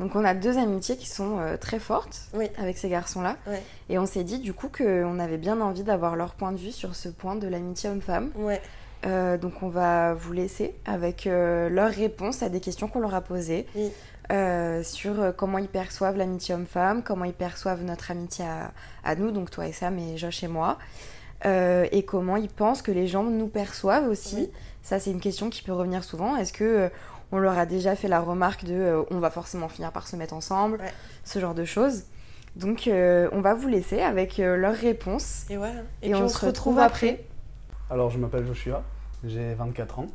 Donc 0.00 0.16
on 0.16 0.24
a 0.24 0.34
deux 0.34 0.58
amitiés 0.58 0.96
qui 0.96 1.06
sont 1.08 1.38
euh, 1.38 1.56
très 1.56 1.78
fortes 1.78 2.22
Oui. 2.34 2.48
avec 2.58 2.76
ces 2.78 2.88
garçons-là. 2.88 3.36
Ouais. 3.46 3.62
Et 3.88 3.98
on 3.98 4.06
s'est 4.06 4.24
dit 4.24 4.38
du 4.40 4.52
coup 4.52 4.68
qu'on 4.68 5.18
avait 5.18 5.36
bien 5.38 5.60
envie 5.60 5.84
d'avoir 5.84 6.16
leur 6.16 6.34
point 6.34 6.52
de 6.52 6.58
vue 6.58 6.72
sur 6.72 6.94
ce 6.96 7.08
point 7.08 7.36
de 7.36 7.46
l'amitié 7.46 7.88
homme-femme. 7.90 8.30
Ouais. 8.36 8.60
Euh, 9.06 9.36
donc 9.36 9.62
on 9.62 9.68
va 9.68 10.14
vous 10.14 10.32
laisser 10.32 10.74
avec 10.86 11.26
euh, 11.26 11.68
leurs 11.68 11.90
réponses 11.90 12.42
à 12.42 12.48
des 12.48 12.60
questions 12.60 12.88
qu'on 12.88 13.00
leur 13.00 13.14
a 13.14 13.20
posées 13.20 13.66
Oui. 13.74 13.90
euh, 14.32 14.82
sur 14.82 15.34
comment 15.36 15.58
ils 15.58 15.68
perçoivent 15.68 16.16
l'amitié 16.16 16.54
homme-femme, 16.54 17.02
comment 17.02 17.24
ils 17.26 17.34
perçoivent 17.34 17.82
notre 17.82 18.10
amitié 18.10 18.44
à, 18.46 18.72
à 19.04 19.14
nous, 19.14 19.30
donc 19.30 19.50
toi 19.50 19.66
et 19.66 19.72
Sam 19.72 19.98
et 19.98 20.16
Josh 20.16 20.42
et 20.42 20.48
moi, 20.48 20.78
euh, 21.44 21.86
et 21.92 22.04
comment 22.04 22.36
ils 22.36 22.48
pensent 22.48 22.80
que 22.80 22.92
les 22.92 23.06
gens 23.06 23.24
nous 23.24 23.48
perçoivent 23.48 24.08
aussi. 24.08 24.36
Oui. 24.36 24.50
Ça 24.82 24.98
c'est 24.98 25.10
une 25.10 25.20
question 25.20 25.50
qui 25.50 25.62
peut 25.62 25.72
revenir 25.72 26.02
souvent. 26.02 26.36
Est-ce 26.36 26.52
que 26.54 26.64
euh, 26.64 26.88
on 27.32 27.38
leur 27.38 27.58
a 27.58 27.66
déjà 27.66 27.96
fait 27.96 28.08
la 28.08 28.20
remarque 28.20 28.64
de 28.64 28.74
euh, 28.74 29.02
on 29.10 29.18
va 29.18 29.28
forcément 29.30 29.68
finir 29.68 29.92
par 29.92 30.06
se 30.08 30.16
mettre 30.16 30.32
ensemble, 30.34 30.78
Ouais. 30.78 30.92
ce 31.24 31.38
genre 31.40 31.54
de 31.54 31.64
choses. 31.66 32.04
Donc 32.56 32.86
euh, 32.86 33.28
on 33.32 33.40
va 33.42 33.52
vous 33.52 33.68
laisser 33.68 34.00
avec 34.00 34.38
euh, 34.40 34.56
leurs 34.56 34.76
réponses 34.76 35.44
Et 35.50 35.56
voilà. 35.58 35.80
et, 36.02 36.14
on, 36.14 36.28
se 36.28 36.46
retrouve 36.46 36.78
après. 36.78 37.24
Alors, 37.90 38.08
je 38.10 38.18
m'appelle 38.18 38.46
Joshua, 38.46 38.82
j'ai 39.28 39.54
24 39.54 39.98
ans, 40.00 40.06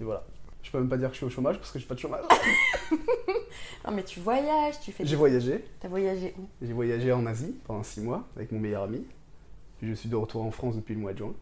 et 0.00 0.04
voilà. 0.04 0.24
Je 0.62 0.70
peux 0.72 0.78
même 0.78 0.88
pas 0.88 0.96
dire 0.96 1.08
que 1.08 1.14
je 1.14 1.18
suis 1.18 1.26
au 1.26 1.30
chômage 1.30 1.58
parce 1.58 1.70
que 1.70 1.78
j'ai 1.78 1.86
pas 1.86 1.94
de 1.94 2.00
chômage. 2.00 2.24
Non 3.86 3.92
mais 3.94 4.02
tu 4.02 4.18
voyages, 4.18 4.80
tu 4.80 4.90
fais. 4.90 5.06
J'ai 5.06 5.14
voyagé, 5.14 5.64
T'as 5.78 5.86
voyagé 5.86 6.34
où? 6.36 6.42
J'ai 6.60 6.72
voyagé 6.72 7.12
en 7.12 7.24
Asie 7.24 7.54
pendant 7.66 7.84
6 7.84 8.00
mois 8.00 8.24
avec 8.34 8.50
mon 8.50 8.58
meilleur 8.58 8.82
ami. 8.82 9.04
Puis 9.78 9.88
je 9.88 9.94
suis 9.94 10.08
de 10.08 10.16
retour 10.16 10.42
en 10.42 10.50
France 10.50 10.74
depuis 10.74 10.94
le 10.94 11.00
mois 11.00 11.12
de 11.12 11.18
juin. 11.18 11.32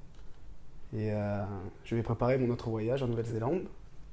Et 0.95 1.11
euh, 1.11 1.43
je 1.85 1.95
vais 1.95 2.03
préparer 2.03 2.37
mon 2.37 2.53
autre 2.53 2.69
voyage 2.69 3.03
en 3.03 3.07
Nouvelle-Zélande, 3.09 3.63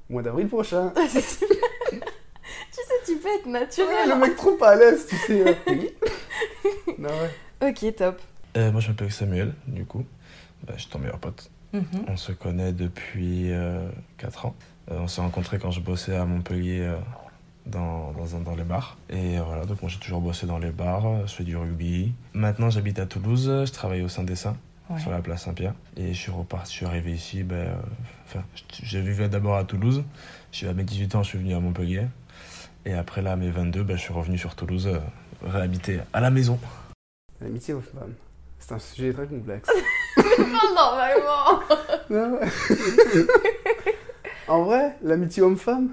au 0.09 0.13
mois 0.13 0.21
d'avril 0.23 0.47
prochain. 0.47 0.93
C'est 1.09 1.19
super. 1.21 1.57
tu 1.89 1.97
sais, 2.71 2.93
tu 3.05 3.17
peux 3.17 3.27
être 3.27 3.47
naturel. 3.47 4.07
le 4.09 4.15
mec 4.15 4.37
trop 4.37 4.55
pas 4.55 4.69
à 4.69 4.75
l'aise, 4.77 5.05
tu 5.07 5.15
sais. 5.17 5.47
euh, 5.49 5.53
oui. 5.67 5.89
non, 6.97 7.09
ouais. 7.09 7.69
Ok, 7.69 7.95
top. 7.97 8.21
Euh, 8.55 8.71
moi, 8.71 8.79
je 8.79 8.87
m'appelle 8.87 9.11
Samuel, 9.11 9.53
du 9.67 9.83
coup. 9.85 10.05
Bah, 10.63 10.73
je 10.77 10.83
suis 10.83 10.89
ton 10.89 10.99
meilleur 10.99 11.19
pote. 11.19 11.50
On 12.07 12.17
se 12.17 12.31
connaît 12.31 12.73
depuis 12.73 13.51
4 14.17 14.45
ans. 14.47 14.55
Euh, 14.91 14.99
on 14.99 15.07
s'est 15.07 15.21
rencontrés 15.21 15.57
quand 15.59 15.71
je 15.71 15.79
bossais 15.79 16.15
à 16.15 16.25
Montpellier 16.25 16.79
euh, 16.81 16.97
dans, 17.65 18.11
dans, 18.13 18.39
dans 18.39 18.55
les 18.55 18.63
bars. 18.63 18.97
Et 19.09 19.37
euh, 19.39 19.43
voilà, 19.43 19.65
donc 19.65 19.81
moi 19.81 19.89
j'ai 19.89 19.99
toujours 19.99 20.19
bossé 20.21 20.47
dans 20.47 20.57
les 20.57 20.71
bars, 20.71 21.05
euh, 21.05 21.27
je 21.27 21.33
fais 21.33 21.43
du 21.43 21.55
rugby. 21.55 22.13
Maintenant 22.33 22.69
j'habite 22.69 22.99
à 22.99 23.05
Toulouse, 23.05 23.45
je 23.65 23.71
travaille 23.71 24.01
au 24.01 24.09
Saint-Dessin, 24.09 24.57
Ouais. 24.89 24.99
sur 24.99 25.11
la 25.11 25.21
place 25.21 25.43
Saint-Pierre. 25.45 25.73
Et 25.95 26.13
je 26.13 26.19
suis 26.19 26.31
reparti, 26.31 26.71
je 26.73 26.77
suis 26.77 26.85
arrivé 26.85 27.13
ici, 27.13 27.43
ben, 27.43 27.55
euh, 27.55 27.73
enfin, 28.25 28.43
je- 28.55 28.85
j'ai 28.85 28.99
vécu 28.99 29.25
d'abord 29.29 29.55
à 29.55 29.63
Toulouse. 29.63 30.03
Je 30.51 30.57
suis 30.57 30.67
à 30.67 30.73
mes 30.73 30.83
18 30.83 31.15
ans, 31.15 31.23
je 31.23 31.29
suis 31.29 31.37
venu 31.37 31.53
à 31.53 31.61
Montpellier. 31.61 32.07
Et 32.85 32.93
après 32.93 33.21
là, 33.21 33.33
à 33.33 33.35
mes 33.37 33.51
22, 33.51 33.83
ben, 33.83 33.95
je 33.95 34.01
suis 34.01 34.11
revenu 34.13 34.37
sur 34.37 34.53
Toulouse, 34.55 34.87
euh, 34.87 34.99
réhabiter 35.47 35.99
à 36.11 36.19
la 36.19 36.29
maison. 36.29 36.59
L'amitié 37.39 37.73
aux 37.73 37.79
femmes, 37.79 38.13
c'est 38.61 38.73
un 38.73 38.79
sujet 38.79 39.11
très 39.13 39.27
complexe. 39.27 39.69
normalement. 40.75 41.59
Non, 42.09 42.37
ouais. 42.39 42.47
en 44.47 44.63
vrai, 44.63 44.95
l'amitié 45.01 45.43
homme-femme, 45.43 45.89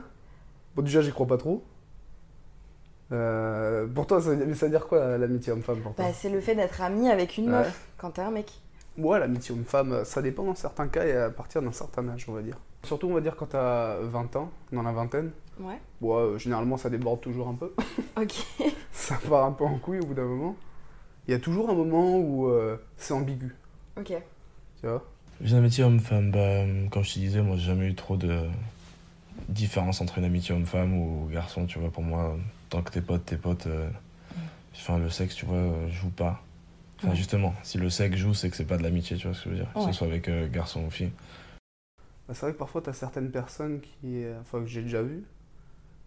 bon 0.76 0.82
déjà 0.82 1.00
j'y 1.02 1.10
crois 1.10 1.26
pas 1.26 1.36
trop. 1.38 1.64
Euh, 3.10 3.86
pour 3.86 4.06
toi, 4.06 4.20
ça, 4.20 4.30
veut- 4.34 4.54
ça 4.54 4.66
veut 4.66 4.70
dire 4.70 4.86
quoi 4.86 5.16
l'amitié 5.16 5.52
homme-femme 5.52 5.80
pour 5.80 5.94
toi 5.94 6.04
Bah, 6.04 6.10
c'est 6.14 6.28
le 6.30 6.40
fait 6.40 6.54
d'être 6.54 6.80
ami 6.82 7.08
avec 7.10 7.38
une 7.38 7.46
Ouais. 7.46 7.58
meuf 7.58 7.86
quand 7.96 8.10
t'es 8.12 8.22
un 8.22 8.30
mec. 8.30 8.52
Moi, 8.98 9.18
l'amitié 9.18 9.54
homme-femme, 9.54 10.04
ça 10.04 10.20
dépend 10.20 10.44
dans 10.44 10.54
certains 10.54 10.88
cas 10.88 11.06
et 11.06 11.16
à 11.16 11.30
partir 11.30 11.62
d'un 11.62 11.72
certain 11.72 12.06
âge, 12.08 12.26
on 12.28 12.32
va 12.32 12.42
dire. 12.42 12.56
Surtout, 12.82 13.08
on 13.08 13.14
va 13.14 13.20
dire 13.20 13.34
quand 13.36 13.46
t'as 13.46 13.96
20 14.00 14.36
ans, 14.36 14.50
dans 14.72 14.82
la 14.82 14.92
vingtaine. 14.92 15.30
Ouais. 15.60 15.78
Bon, 16.00 16.16
euh, 16.18 16.38
généralement, 16.38 16.76
ça 16.76 16.90
déborde 16.90 17.20
toujours 17.20 17.48
un 17.48 17.54
peu. 17.54 17.72
Ok. 18.20 18.34
ça 18.92 19.14
part 19.28 19.44
un 19.44 19.52
peu 19.52 19.64
en 19.64 19.78
couille 19.78 20.00
au 20.00 20.04
bout 20.06 20.14
d'un 20.14 20.24
moment. 20.24 20.56
Il 21.28 21.32
y 21.32 21.34
a 21.34 21.38
toujours 21.38 21.68
un 21.68 21.74
moment 21.74 22.18
où 22.18 22.48
euh, 22.48 22.78
c'est 22.96 23.12
ambigu, 23.12 23.54
Ok. 23.98 24.06
tu 24.80 24.86
vois? 24.86 25.04
Les 25.42 25.52
amitiés 25.54 25.84
homme-femme, 25.84 26.30
bah, 26.30 26.64
comme 26.90 27.04
je 27.04 27.14
te 27.14 27.18
disais, 27.18 27.42
moi 27.42 27.56
j'ai 27.56 27.66
jamais 27.66 27.86
eu 27.88 27.94
trop 27.94 28.16
de 28.16 28.48
différence 29.50 30.00
entre 30.00 30.18
une 30.18 30.24
amitié 30.24 30.54
homme-femme 30.54 30.94
ou 30.94 31.28
garçon, 31.30 31.66
tu 31.66 31.78
vois. 31.78 31.90
Pour 31.90 32.02
moi, 32.02 32.36
tant 32.70 32.82
que 32.82 32.90
t'es 32.90 33.02
potes, 33.02 33.24
t'es 33.26 33.36
potes. 33.36 33.66
euh, 33.66 33.88
Enfin, 34.74 34.98
le 34.98 35.10
sexe, 35.10 35.34
tu 35.34 35.44
vois, 35.44 35.56
euh, 35.56 35.88
joue 35.90 36.08
pas. 36.10 36.40
Enfin, 36.98 37.10
Ouais. 37.10 37.16
justement, 37.16 37.52
si 37.64 37.78
le 37.78 37.90
sexe 37.90 38.16
joue, 38.16 38.32
c'est 38.32 38.48
que 38.48 38.56
c'est 38.56 38.64
pas 38.64 38.76
de 38.78 38.82
l'amitié, 38.84 39.16
tu 39.16 39.26
vois 39.26 39.34
ce 39.36 39.44
que 39.44 39.50
je 39.50 39.54
veux 39.56 39.60
dire. 39.60 39.72
Que 39.74 39.80
ce 39.80 39.92
soit 39.92 40.06
avec 40.06 40.28
euh, 40.28 40.48
garçon 40.48 40.84
ou 40.84 40.90
fille. 40.90 41.10
Bah, 42.26 42.34
c'est 42.34 42.40
vrai 42.42 42.52
que 42.52 42.58
parfois, 42.58 42.80
tu 42.80 42.88
as 42.90 42.94
certaines 42.94 43.30
personnes 43.30 43.80
qui, 43.80 44.24
euh, 44.24 44.40
enfin, 44.40 44.60
que 44.60 44.66
j'ai 44.66 44.82
déjà 44.82 45.02
vues, 45.02 45.24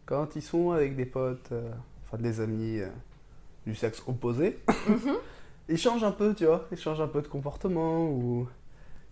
quand 0.05 0.35
ils 0.35 0.41
sont 0.41 0.71
avec 0.71 0.95
des 0.95 1.05
potes, 1.05 1.51
euh, 1.51 1.69
enfin 2.05 2.17
des 2.21 2.39
amis 2.39 2.79
euh, 2.79 2.87
du 3.65 3.75
sexe 3.75 4.03
opposé, 4.07 4.59
ils 5.69 5.77
changent 5.77 6.03
un 6.03 6.11
peu, 6.11 6.33
tu 6.33 6.45
vois, 6.45 6.67
ils 6.71 6.77
changent 6.77 7.01
un 7.01 7.07
peu 7.07 7.21
de 7.21 7.27
comportement 7.27 8.05
ou 8.09 8.47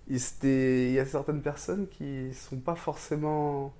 il 0.09 0.91
y 0.93 0.99
a 0.99 1.05
certaines 1.05 1.41
personnes 1.41 1.87
qui 1.87 2.33
sont 2.33 2.57
pas 2.57 2.75
forcément 2.75 3.73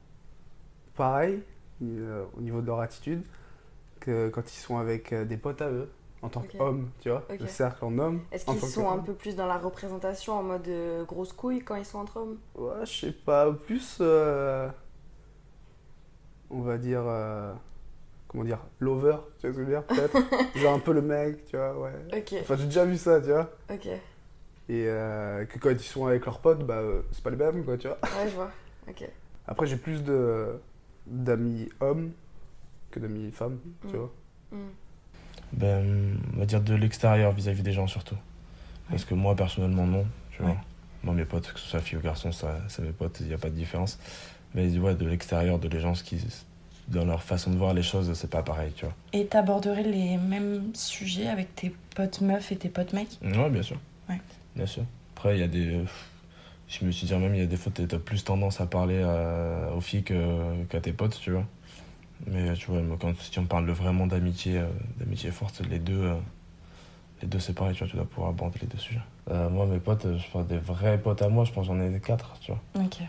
pareilles 0.96 1.42
euh, 1.84 2.26
au 2.38 2.42
niveau 2.42 2.62
de 2.62 2.68
leur 2.68 2.82
attitude 2.82 3.24
que 4.00 4.30
quand 4.30 4.44
ils 4.54 4.58
sont 4.60 4.78
avec 4.78 5.14
euh, 5.14 5.26
des 5.26 5.38
potes 5.38 5.62
à 5.62 5.70
eux 5.72 5.90
en 6.22 6.30
tant 6.30 6.42
Ok. 6.42 6.56
qu'hommes, 6.58 6.90
tu 7.02 7.10
vois, 7.10 7.24
Ok. 7.30 7.42
le 7.42 7.48
cercle 7.48 7.86
en 7.86 7.98
homme. 8.00 8.22
Est-ce 8.32 8.46
qu'ils 8.46 8.62
sont 8.62 8.90
un 8.90 9.00
peu 9.00 9.14
plus 9.14 9.36
dans 9.36 9.48
la 9.48 9.58
représentation 9.58 10.34
en 10.34 10.44
mode 10.44 10.68
euh, 10.68 11.04
grosse 11.06 11.34
couille 11.34 11.62
quand 11.64 11.76
ils 11.76 11.86
sont 11.86 12.00
entre 12.00 12.18
hommes? 12.18 12.38
Ouais, 12.56 12.86
je 12.86 12.92
sais 13.08 13.12
pas, 13.12 13.52
plus. 13.54 13.98
euh, 14.02 14.70
on 16.50 16.62
va 16.62 16.78
dire. 16.78 17.04
Comment 18.30 18.44
dire 18.46 18.60
Lover, 18.80 19.18
tu 19.40 19.42
vois 19.42 19.42
ce 19.42 19.48
que 19.48 19.52
je 19.54 19.60
veux 19.60 19.66
dire 19.66 19.84
Peut-être. 19.84 20.18
Genre 20.58 20.74
un 20.74 20.80
peu 20.80 20.94
le 20.94 21.02
mec, 21.02 21.44
tu 21.46 21.58
vois, 21.58 21.78
ouais. 21.78 21.92
Ok. 22.18 22.36
Enfin, 22.42 22.56
j'ai 22.56 22.66
déjà 22.66 22.86
vu 22.86 22.96
ça, 22.98 23.20
tu 23.20 23.28
vois. 23.28 23.52
Ok. 23.70 23.88
Et 23.88 24.86
euh, 24.88 25.46
que 25.46 25.58
quand 25.60 25.72
ils 25.72 25.80
sont 25.80 26.06
avec 26.06 26.26
leurs 26.26 26.40
potes, 26.40 26.66
bah, 26.66 26.76
euh, 26.76 27.02
c'est 27.12 27.24
pas 27.24 27.32
les 27.32 27.36
mêmes, 27.38 27.66
quoi, 27.66 27.78
tu 27.78 27.88
vois. 27.88 27.98
Ouais, 28.04 28.30
je 28.30 28.36
vois. 28.36 28.52
Ok. 28.88 29.04
Après, 29.48 29.66
j'ai 29.68 29.76
plus 29.78 30.04
de 30.04 30.60
d'amis 31.08 31.68
hommes 31.80 32.12
que 32.92 33.00
d'amis 33.00 33.32
femmes, 33.32 33.58
tu 33.90 33.96
Mm. 33.96 34.00
vois. 34.00 34.12
Mm. 34.52 34.58
Ben, 35.54 36.18
on 36.36 36.40
va 36.40 36.46
dire 36.46 36.62
de 36.62 36.76
l'extérieur 36.76 37.32
vis-à-vis 37.32 37.64
des 37.64 37.72
gens 37.72 37.88
surtout. 37.88 38.18
Parce 38.90 39.06
que 39.06 39.16
moi, 39.16 39.36
personnellement, 39.36 39.88
non. 39.88 40.06
Tu 40.32 40.42
vois. 40.44 40.52
Ouais. 40.52 40.58
Moi, 41.04 41.16
mes 41.16 41.26
potes, 41.26 41.52
que 41.54 41.60
ce 41.60 41.66
soit 41.68 41.80
fille 41.80 41.98
ou 41.98 42.02
garçon, 42.02 42.32
ça, 42.32 42.58
c'est 42.68 42.82
mes 42.84 42.92
potes, 42.92 43.20
il 43.22 43.28
n'y 43.28 43.34
a 43.34 43.38
pas 43.40 43.50
de 43.50 43.56
différence. 43.56 43.98
Mais 44.54 44.78
ouais, 44.78 44.94
de 44.96 45.06
l'extérieur, 45.08 45.58
de 45.58 45.68
les 45.68 45.80
gens 45.80 45.94
qui, 45.94 46.20
dans 46.92 47.06
leur 47.06 47.24
façon 47.24 47.52
de 47.52 47.58
voir 47.58 47.74
les 47.74 47.84
choses, 47.84 48.12
c'est 48.14 48.30
pas 48.30 48.44
pareil, 48.44 48.72
tu 48.76 48.86
vois. 48.86 48.94
Et 49.14 49.26
t'aborderais 49.26 49.84
les 49.84 50.18
mêmes 50.18 50.72
sujets 50.74 51.28
avec 51.28 51.56
tes 51.56 51.74
potes 51.96 52.22
meufs 52.22 52.52
et 52.52 52.56
tes 52.56 52.70
potes 52.70 52.94
mecs? 52.94 53.18
Ouais, 53.24 53.50
bien 53.50 53.62
sûr. 53.62 53.78
Ouais. 54.10 54.20
Bien 54.56 54.66
sûr. 54.66 54.84
Après, 55.16 55.36
il 55.38 55.40
y 55.40 55.44
a 55.44 55.48
des. 55.48 55.84
Je 56.68 56.86
me 56.86 56.92
suis 56.92 57.08
dit, 57.08 57.14
même, 57.16 57.34
il 57.34 57.40
y 57.42 57.44
a 57.44 57.48
des 57.48 57.58
fois, 57.58 57.72
t'as 57.74 57.98
plus 57.98 58.24
tendance 58.24 58.62
à 58.62 58.68
parler 58.68 59.02
à- 59.02 59.72
aux 59.76 59.82
filles 59.82 60.04
qu'à 60.04 60.80
tes 60.82 60.94
potes, 60.94 61.20
tu 61.20 61.32
vois. 61.32 61.46
Mais 62.28 62.54
tu 62.54 62.70
vois, 62.72 62.82
quand 63.00 63.18
si 63.20 63.40
on 63.40 63.46
parle 63.46 63.70
vraiment 63.72 64.06
d'amitié, 64.06 64.58
euh, 64.60 64.68
d'amitié 64.98 65.32
forte, 65.32 65.62
les 65.70 65.80
deux, 65.80 66.02
euh, 66.04 66.16
les 67.22 67.28
deux 67.28 67.40
c'est 67.40 67.54
pareil, 67.54 67.74
tu 67.74 67.80
vois, 67.80 67.88
tu 67.90 67.96
dois 67.96 68.06
pouvoir 68.06 68.30
aborder 68.30 68.60
les 68.62 68.68
deux 68.68 68.78
sujets. 68.78 69.00
Euh, 69.32 69.50
moi, 69.50 69.66
mes 69.66 69.80
potes, 69.80 70.06
je 70.18 70.32
parle 70.32 70.48
des 70.48 70.58
vrais 70.58 70.98
potes 70.98 71.22
à 71.22 71.30
moi, 71.30 71.46
je 71.46 71.52
pense 71.52 71.66
j'en 71.68 71.80
ai 71.80 72.00
quatre, 72.00 72.38
tu 72.42 72.52
vois. 72.52 72.62
Ok. 72.84 73.00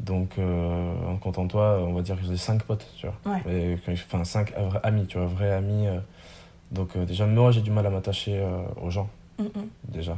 Donc, 0.00 0.38
euh, 0.38 1.06
en 1.08 1.16
comptant 1.16 1.46
toi, 1.46 1.78
on 1.80 1.92
va 1.92 2.02
dire 2.02 2.16
que 2.20 2.26
j'ai 2.26 2.36
cinq 2.36 2.62
potes, 2.64 2.86
tu 2.98 3.06
vois. 3.06 3.34
Ouais. 3.34 3.42
Et 3.52 3.78
Enfin, 3.92 4.24
cinq 4.24 4.52
vrais 4.58 4.80
amis, 4.82 5.06
tu 5.06 5.18
vois, 5.18 5.26
vrais 5.26 5.52
amis. 5.52 5.86
euh. 5.86 5.98
donc, 6.72 6.96
euh, 6.96 7.04
déjà, 7.04 7.26
moi, 7.26 7.50
j'ai 7.52 7.60
du 7.62 7.70
mal 7.70 7.86
à 7.86 7.90
m'attacher 7.90 8.44
aux 8.82 8.90
gens, 8.90 9.08
Mm, 9.38 9.46
déjà. 9.88 10.16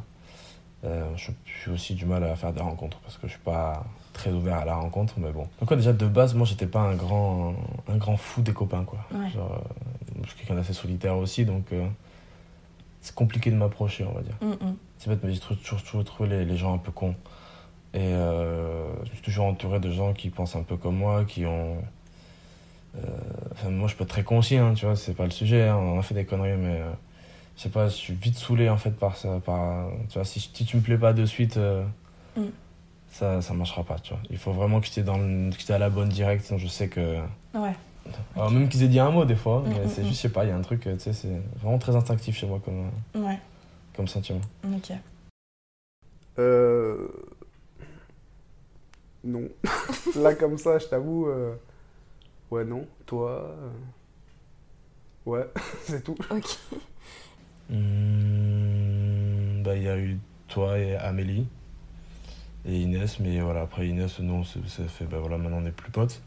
Euh, 0.85 1.07
je 1.17 1.31
suis 1.61 1.71
aussi 1.71 1.95
du 1.95 2.05
mal 2.05 2.23
à 2.25 2.37
faire 2.37 2.53
des 2.53 2.61
rencontres 2.61 2.99
parce 3.01 3.17
que 3.17 3.27
je 3.27 3.33
suis 3.33 3.41
pas 3.43 3.85
très 4.13 4.31
ouvert 4.31 4.59
à 4.59 4.65
la 4.65 4.75
rencontre, 4.77 5.15
mais 5.19 5.31
bon. 5.33 5.47
Donc, 5.61 5.71
ouais, 5.71 5.77
déjà, 5.77 5.93
de 5.93 6.07
base, 6.07 6.35
moi, 6.35 6.47
j'étais 6.47 6.67
pas 6.67 6.81
un 6.81 6.95
grand, 6.95 7.55
un 7.89 7.97
grand 7.97 8.17
fou 8.17 8.43
des 8.43 8.53
copains, 8.53 8.85
quoi. 8.85 8.99
Ouais. 9.15 9.31
Genre, 9.31 9.63
je 10.23 10.29
suis 10.29 10.39
quelqu'un 10.39 10.55
d'assez 10.55 10.73
solitaire 10.75 11.17
aussi, 11.17 11.45
donc 11.45 11.73
euh, 11.73 11.87
c'est 13.01 13.15
compliqué 13.15 13.51
de 13.51 13.57
m'approcher, 13.57 14.05
on 14.05 14.13
va 14.13 14.23
dire. 14.23 14.35
Mm, 14.41 14.51
mm. 14.67 14.77
C'est 14.99 15.11
bête, 15.11 15.21
mais 15.23 15.33
j'ai 15.33 15.41
toujours, 15.41 15.59
toujours, 15.63 15.83
toujours 15.83 16.05
trouvé 16.05 16.29
les, 16.31 16.45
les 16.45 16.57
gens 16.57 16.75
un 16.75 16.79
peu 16.79 16.93
cons. 16.93 17.15
Et 17.97 18.13
euh, 18.13 18.85
je 19.07 19.11
suis 19.13 19.23
toujours 19.23 19.47
entouré 19.47 19.81
de 19.81 19.91
gens 19.91 20.13
qui 20.13 20.29
pensent 20.29 20.55
un 20.55 20.63
peu 20.63 20.77
comme 20.77 20.97
moi, 20.97 21.25
qui 21.25 21.47
ont. 21.47 21.79
euh, 22.97 23.01
Enfin, 23.53 23.71
moi, 23.71 23.89
je 23.89 23.95
peux 23.97 24.05
être 24.05 24.11
très 24.11 24.23
conscient, 24.23 24.69
hein, 24.69 24.75
tu 24.75 24.85
vois, 24.85 24.97
c'est 24.97 25.15
pas 25.15 25.25
le 25.25 25.31
sujet, 25.31 25.63
hein, 25.69 25.77
on 25.77 25.99
a 25.99 26.03
fait 26.03 26.15
des 26.15 26.27
conneries, 26.27 26.57
mais 26.59 26.81
euh, 26.81 26.91
je 27.57 27.63
sais 27.63 27.69
pas, 27.71 27.89
je 27.89 27.95
suis 27.95 28.13
vite 28.15 28.37
saoulé 28.37 28.69
en 28.69 28.77
fait 28.77 28.91
par 28.91 29.17
ça. 29.17 29.41
Par, 29.45 29.89
tu 30.11 30.15
vois, 30.19 30.25
si, 30.27 30.41
si 30.41 30.65
tu 30.67 30.77
me 30.77 30.83
plais 30.83 30.99
pas 30.99 31.13
de 31.15 31.25
suite, 31.25 31.57
euh, 31.57 31.85
Mm. 32.37 32.49
ça, 33.11 33.41
ça 33.41 33.55
marchera 33.55 33.83
pas, 33.83 33.99
tu 33.99 34.13
vois. 34.13 34.23
Il 34.29 34.37
faut 34.37 34.53
vraiment 34.53 34.79
que 34.83 34.89
tu 34.89 35.03
dans 35.03 35.17
le- 35.17 35.51
que 35.51 35.57
tu 35.65 35.73
à 35.73 35.79
la 35.79 35.89
bonne 35.89 36.11
direction, 36.11 36.59
je 36.59 36.67
sais 36.67 36.89
que. 36.89 37.19
Ouais. 37.55 37.73
Alors, 38.37 38.51
même 38.51 38.69
qu'ils 38.69 38.83
aient 38.83 38.89
dit 38.89 39.01
un 39.01 39.11
mot 39.11 39.25
des 39.25 39.37
fois, 39.37 39.61
Mm, 39.61 39.69
mais 39.71 39.85
mm, 39.87 39.89
c'est 39.89 40.03
mm. 40.03 40.05
juste, 40.05 40.17
je 40.17 40.21
sais 40.23 40.29
pas, 40.29 40.45
il 40.45 40.49
y 40.49 40.53
a 40.53 40.57
un 40.57 40.61
truc, 40.61 40.83
tu 40.83 40.91
sais, 40.99 41.15
c'est 41.15 41.41
vraiment 41.63 41.79
très 41.79 41.97
instinctif 41.97 42.37
chez 42.37 42.47
moi 42.47 42.61
comme, 42.63 42.91
Ouais. 43.15 43.39
comme 43.97 44.07
sentiment. 44.07 44.43
Ok. 44.67 44.93
Euh... 46.39 47.09
Non. 49.27 49.49
Là, 50.17 50.35
comme 50.35 50.57
ça, 50.57 50.79
je 50.79 50.87
t'avoue. 50.87 51.27
euh, 51.27 51.55
Ouais, 52.51 52.65
non. 52.65 52.87
Toi. 53.07 53.31
euh, 53.59 53.71
Ouais, 55.27 55.45
c'est 55.83 56.03
tout. 56.05 56.17
Ok. 56.31 56.59
Hmm, 58.27 59.63
bah, 59.63 59.75
il 59.77 59.83
y 59.83 59.89
a 59.89 59.99
eu 59.99 60.19
toi 60.49 60.79
et 60.79 60.95
Amélie 60.97 61.47
et 62.65 62.81
Inès, 62.83 63.19
mais 63.21 63.41
voilà, 63.41 63.63
après 63.63 63.89
Inès, 63.89 64.19
nous, 64.21 64.35
on 64.35 64.45
s'est 64.45 64.61
s'est 64.69 64.87
fait, 64.89 65.05
bah 65.05 65.19
voilà, 65.21 65.39
maintenant 65.39 65.59
on 65.59 65.63
n'est 65.63 65.71
plus 65.73 65.91
potes. 65.91 66.21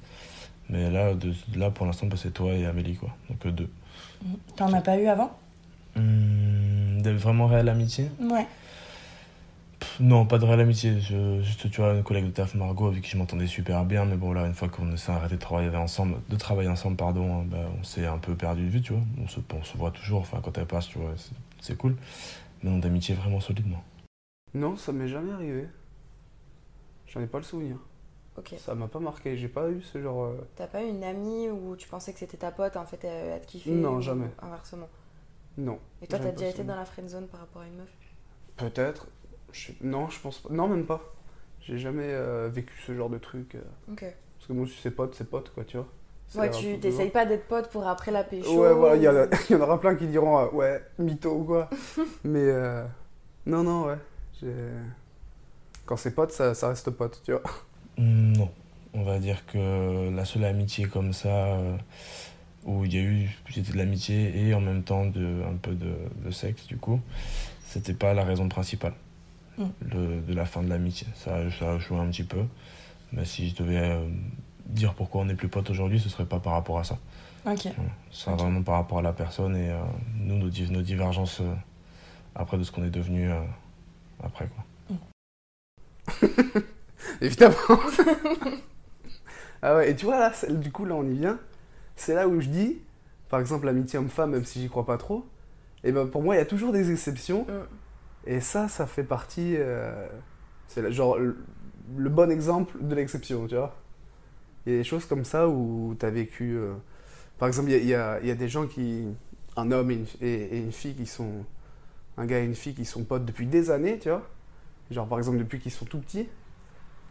Mais 0.70 0.90
là, 0.90 1.14
de, 1.14 1.34
là 1.56 1.72
pour 1.72 1.86
l'instant, 1.86 2.08
bah, 2.08 2.18
c'est 2.18 2.32
toi 2.34 2.54
et 2.54 2.66
Amélie, 2.66 2.96
quoi. 2.96 3.10
Donc 3.30 3.46
euh, 3.46 3.52
deux. 3.52 3.70
T'en 4.58 4.72
as 4.74 4.82
pas 4.82 4.98
eu 4.98 5.08
avant? 5.08 5.32
Hmm, 5.96 7.02
de 7.02 7.12
vraiment 7.12 7.48
réelle 7.48 7.70
amitié? 7.70 8.10
Ouais. 8.20 8.46
Pff, 9.80 10.00
Non, 10.02 10.26
pas 10.26 10.38
de 10.40 10.46
réelle 10.46 10.60
amitié. 10.62 11.00
Je- 11.00 11.42
juste, 11.42 11.70
tu 11.72 11.82
vois, 11.82 11.94
une 11.94 12.04
collègue 12.04 12.26
de 12.26 12.32
taf, 12.32 12.54
Margot, 12.56 12.88
avec 12.88 13.02
qui 13.04 13.10
je 13.12 13.18
m'entendais 13.18 13.48
super 13.48 13.86
bien. 13.86 14.06
Mais 14.06 14.16
bon, 14.18 14.34
là, 14.34 14.46
une 14.46 14.54
fois 14.54 14.68
qu'on 14.70 14.96
s'est 14.98 15.12
arrêté 15.12 15.36
de 15.36 15.40
travailler 15.40 15.76
ensemble, 15.76 16.18
de 16.30 16.36
travailler 16.36 16.70
ensemble, 16.70 16.98
pardon, 16.98 17.44
bah, 17.44 17.58
on 17.80 17.84
s'est 17.84 18.06
un 18.06 18.18
peu 18.18 18.36
perdu 18.36 18.66
de 18.66 18.70
vue, 18.70 18.82
tu 18.82 18.94
vois. 18.94 19.02
On 19.24 19.28
se, 19.28 19.40
on 19.54 19.64
se 19.64 19.78
voit 19.78 19.92
toujours, 19.92 20.22
enfin, 20.22 20.42
quand 20.44 20.58
elle 20.58 20.66
passe, 20.66 20.88
tu 20.88 20.98
vois, 21.00 21.14
c'est- 21.62 21.78
cool. 21.78 21.96
Mais 22.64 22.70
non, 22.70 22.80
d'amitié 22.80 23.16
vraiment 23.16 23.40
solide, 23.40 23.68
non. 23.68 23.78
Non, 24.54 24.76
ça 24.76 24.92
m'est 24.92 25.08
jamais 25.08 25.32
arrivé. 25.32 25.68
J'en 27.08 27.22
ai 27.22 27.28
pas 27.28 27.38
le 27.40 27.44
souvenir. 27.44 27.78
Ok. 28.38 28.54
Ça 28.58 28.76
m'a 28.76 28.88
pas 28.88 29.00
marqué. 29.00 29.36
J'ai 29.38 29.48
pas 29.48 29.70
eu 29.70 29.82
ce 29.82 30.02
genre. 30.02 30.24
euh, 30.26 30.48
T'as 30.56 30.68
pas 30.68 30.84
eu 30.84 30.88
une 30.90 31.04
amie 31.04 31.50
où 31.50 31.76
tu 31.76 31.88
pensais 31.88 32.14
que 32.14 32.20
c'était 32.20 32.38
ta 32.38 32.52
pote, 32.52 32.78
en 32.78 32.86
fait, 32.86 33.04
elle, 33.04 33.30
elle 33.36 33.42
te 33.42 33.48
kiffait 33.48 33.72
Non, 33.72 34.00
jamais. 34.02 34.28
Inversement. 34.42 34.88
Non. 35.58 35.80
Et 36.02 36.08
toi, 36.08 36.20
t'as 36.20 36.32
déjà 36.32 36.48
été 36.50 36.64
dans 36.64 36.76
la 36.76 36.86
friendzone 36.86 37.28
par 37.28 37.42
rapport 37.42 37.62
à 37.64 37.68
une 37.68 37.76
meuf? 37.76 37.90
Peut-être. 38.58 39.08
Je 39.52 39.72
Non, 39.82 40.10
je 40.10 40.20
pense 40.20 40.40
pas. 40.40 40.50
Non, 40.52 40.68
même 40.68 40.86
pas. 40.86 41.02
J'ai 41.62 41.78
jamais 41.78 42.04
euh, 42.06 42.50
vécu 42.52 42.74
ce 42.86 42.96
genre 42.96 43.10
de 43.10 43.18
truc. 43.18 43.56
euh. 43.56 43.62
Ok. 43.92 44.06
Parce 44.38 44.48
que 44.48 44.54
moi, 44.54 44.66
si 44.68 44.78
c'est 44.82 44.92
pote, 44.92 45.14
c'est 45.16 45.30
pote, 45.30 45.52
quoi, 45.54 45.64
tu 45.66 45.78
vois. 45.78 45.88
Ouais, 46.36 46.52
tu 46.52 46.78
t'essayes 46.80 47.10
pas 47.10 47.26
d'être 47.26 47.48
pote 47.48 47.70
pour 47.72 47.88
après 47.88 48.12
la 48.12 48.24
pécho. 48.24 48.62
Ouais, 48.62 48.74
voilà, 48.74 48.96
il 48.96 49.02
y, 49.02 49.08
en 49.56 49.58
y 49.58 49.62
aura 49.62 49.80
plein 49.80 49.96
qui 49.96 50.06
diront 50.08 50.38
euh, 50.40 50.50
ouais, 50.52 50.82
mytho 51.00 51.32
ou 51.32 51.44
quoi. 51.44 51.70
Mais 52.24 52.40
euh, 52.44 52.86
non, 53.46 53.64
non, 53.64 53.86
ouais. 53.88 53.98
Quand 55.86 55.98
c'est 55.98 56.14
pote, 56.14 56.32
ça, 56.32 56.54
ça 56.54 56.70
reste 56.70 56.92
pote, 56.92 57.22
tu 57.26 57.32
vois. 57.32 57.42
Hmm, 57.98 58.34
Non. 58.34 58.52
On 58.94 59.04
va 59.04 59.20
dire 59.20 59.46
que 59.46 60.10
la 60.16 60.26
seule 60.26 60.46
amitié 60.46 60.86
comme 60.88 61.14
ça, 61.14 61.30
euh, 61.30 61.76
où 62.66 62.86
il 62.86 62.94
y 62.94 62.98
a 62.98 63.02
eu 63.02 63.30
c'était 63.54 63.72
de 63.74 63.78
l'amitié 63.78 64.48
et 64.48 64.54
en 64.54 64.62
même 64.62 64.84
temps 64.84 65.06
de, 65.06 65.44
un 65.44 65.56
peu 65.56 65.74
de, 65.74 65.94
de 66.26 66.32
sexe, 66.32 66.66
du 66.68 66.78
coup, 66.78 67.00
c'était 67.66 67.94
pas 67.94 68.14
la 68.16 68.24
raison 68.24 68.50
principale 68.50 68.94
Mm. 69.60 69.66
le- 69.92 70.22
de 70.22 70.34
la 70.34 70.46
fin 70.46 70.64
de 70.64 70.70
l'amitié. 70.70 71.06
Ça, 71.16 71.36
a- 71.36 71.52
ça 71.52 71.74
a 71.74 71.78
joué 71.80 71.98
un 72.00 72.08
petit 72.08 72.24
peu. 72.24 72.44
Mais 73.12 73.26
si 73.26 73.50
je 73.50 73.56
devais 73.56 73.78
euh, 73.80 74.08
dire 74.66 74.94
pourquoi 74.94 75.22
on 75.22 75.26
n'est 75.26 75.36
plus 75.36 75.48
potes 75.50 75.70
aujourd'hui, 75.70 76.00
ce 76.00 76.10
serait 76.10 76.26
pas 76.26 76.40
par 76.40 76.54
rapport 76.54 76.80
à 76.80 76.84
ça. 76.84 76.98
Ok. 77.46 77.66
Ouais. 77.66 77.74
Serait 78.12 78.36
vraiment 78.36 78.62
par 78.64 78.76
rapport 78.76 79.00
à 79.00 79.02
la 79.02 79.14
personne 79.14 79.56
et 79.56 79.70
euh, 79.70 79.80
nous, 80.16 80.38
nos, 80.38 80.50
nos 80.72 80.82
divergences 80.82 81.42
euh, 81.42 81.54
après 82.36 82.58
de 82.58 82.64
ce 82.64 82.72
qu'on 82.72 82.84
est 82.84 82.90
devenu 82.90 83.30
euh, 83.32 83.42
après, 84.24 84.48
quoi. 84.48 84.64
Évidemment. 87.22 87.56
ah 89.62 89.76
ouais, 89.76 89.92
et 89.92 89.96
tu 89.96 90.06
vois 90.06 90.20
là, 90.20 90.32
du 90.50 90.72
coup 90.72 90.86
là 90.86 90.96
on 90.96 91.04
y 91.08 91.14
vient. 91.18 91.40
C'est 91.96 92.14
là 92.16 92.28
où 92.28 92.40
je 92.42 92.48
dis, 92.48 92.78
par 93.30 93.40
exemple 93.40 93.66
l'amitié 93.66 94.00
homme-femme, 94.00 94.32
même 94.32 94.46
si 94.46 94.62
j'y 94.62 94.70
crois 94.70 94.86
pas 94.86 94.98
trop, 94.98 95.26
et 95.84 95.92
ben 95.92 96.08
pour 96.08 96.22
moi 96.24 96.36
il 96.36 96.38
y 96.38 96.42
a 96.42 96.46
toujours 96.46 96.72
des 96.72 96.92
exceptions. 96.92 97.46
Et 98.30 98.42
ça, 98.42 98.70
ça 98.70 98.88
fait 98.88 99.04
partie. 99.06 99.56
euh, 99.58 100.08
c'est 100.70 100.92
genre 100.94 101.20
le, 101.20 101.38
le 101.98 102.10
bon 102.12 102.32
exemple 102.32 102.78
de 102.82 102.96
l'exception, 102.96 103.48
tu 103.48 103.56
vois. 103.58 103.76
Il 104.68 104.74
y 104.74 104.76
a 104.78 104.80
des 104.80 104.86
choses 104.86 105.06
comme 105.06 105.26
ça 105.26 105.50
où 105.50 105.96
tu 106.00 106.06
as 106.06 106.12
vécu. 106.12 106.56
euh, 106.58 106.76
par 107.40 107.48
exemple, 107.50 107.72
il 107.72 107.78
y 107.84 107.88
y 107.88 107.90
y 107.92 107.96
a 107.96 108.36
des 108.36 108.50
gens 108.50 108.68
qui. 108.68 109.06
Un 109.58 109.72
homme 109.72 109.92
et 109.92 109.96
une, 109.96 110.08
et- 110.22 110.58
et 110.58 110.60
une 110.60 110.72
fille 110.74 110.96
qui 110.96 111.08
sont. 111.08 111.46
Un 112.18 112.26
gars 112.28 112.40
et 112.42 112.46
une 112.46 112.56
fille 112.56 112.76
qui 112.76 112.86
sont 112.86 113.04
potes 113.06 113.26
depuis 113.26 113.48
des 113.48 113.72
années, 113.72 114.00
tu 114.00 114.10
vois. 114.10 114.28
Genre 114.92 115.08
par 115.08 115.20
exemple 115.20 115.40
depuis 115.40 115.60
qu'ils 115.60 115.72
sont 115.74 115.86
tout 115.86 116.00
petits. 116.00 116.30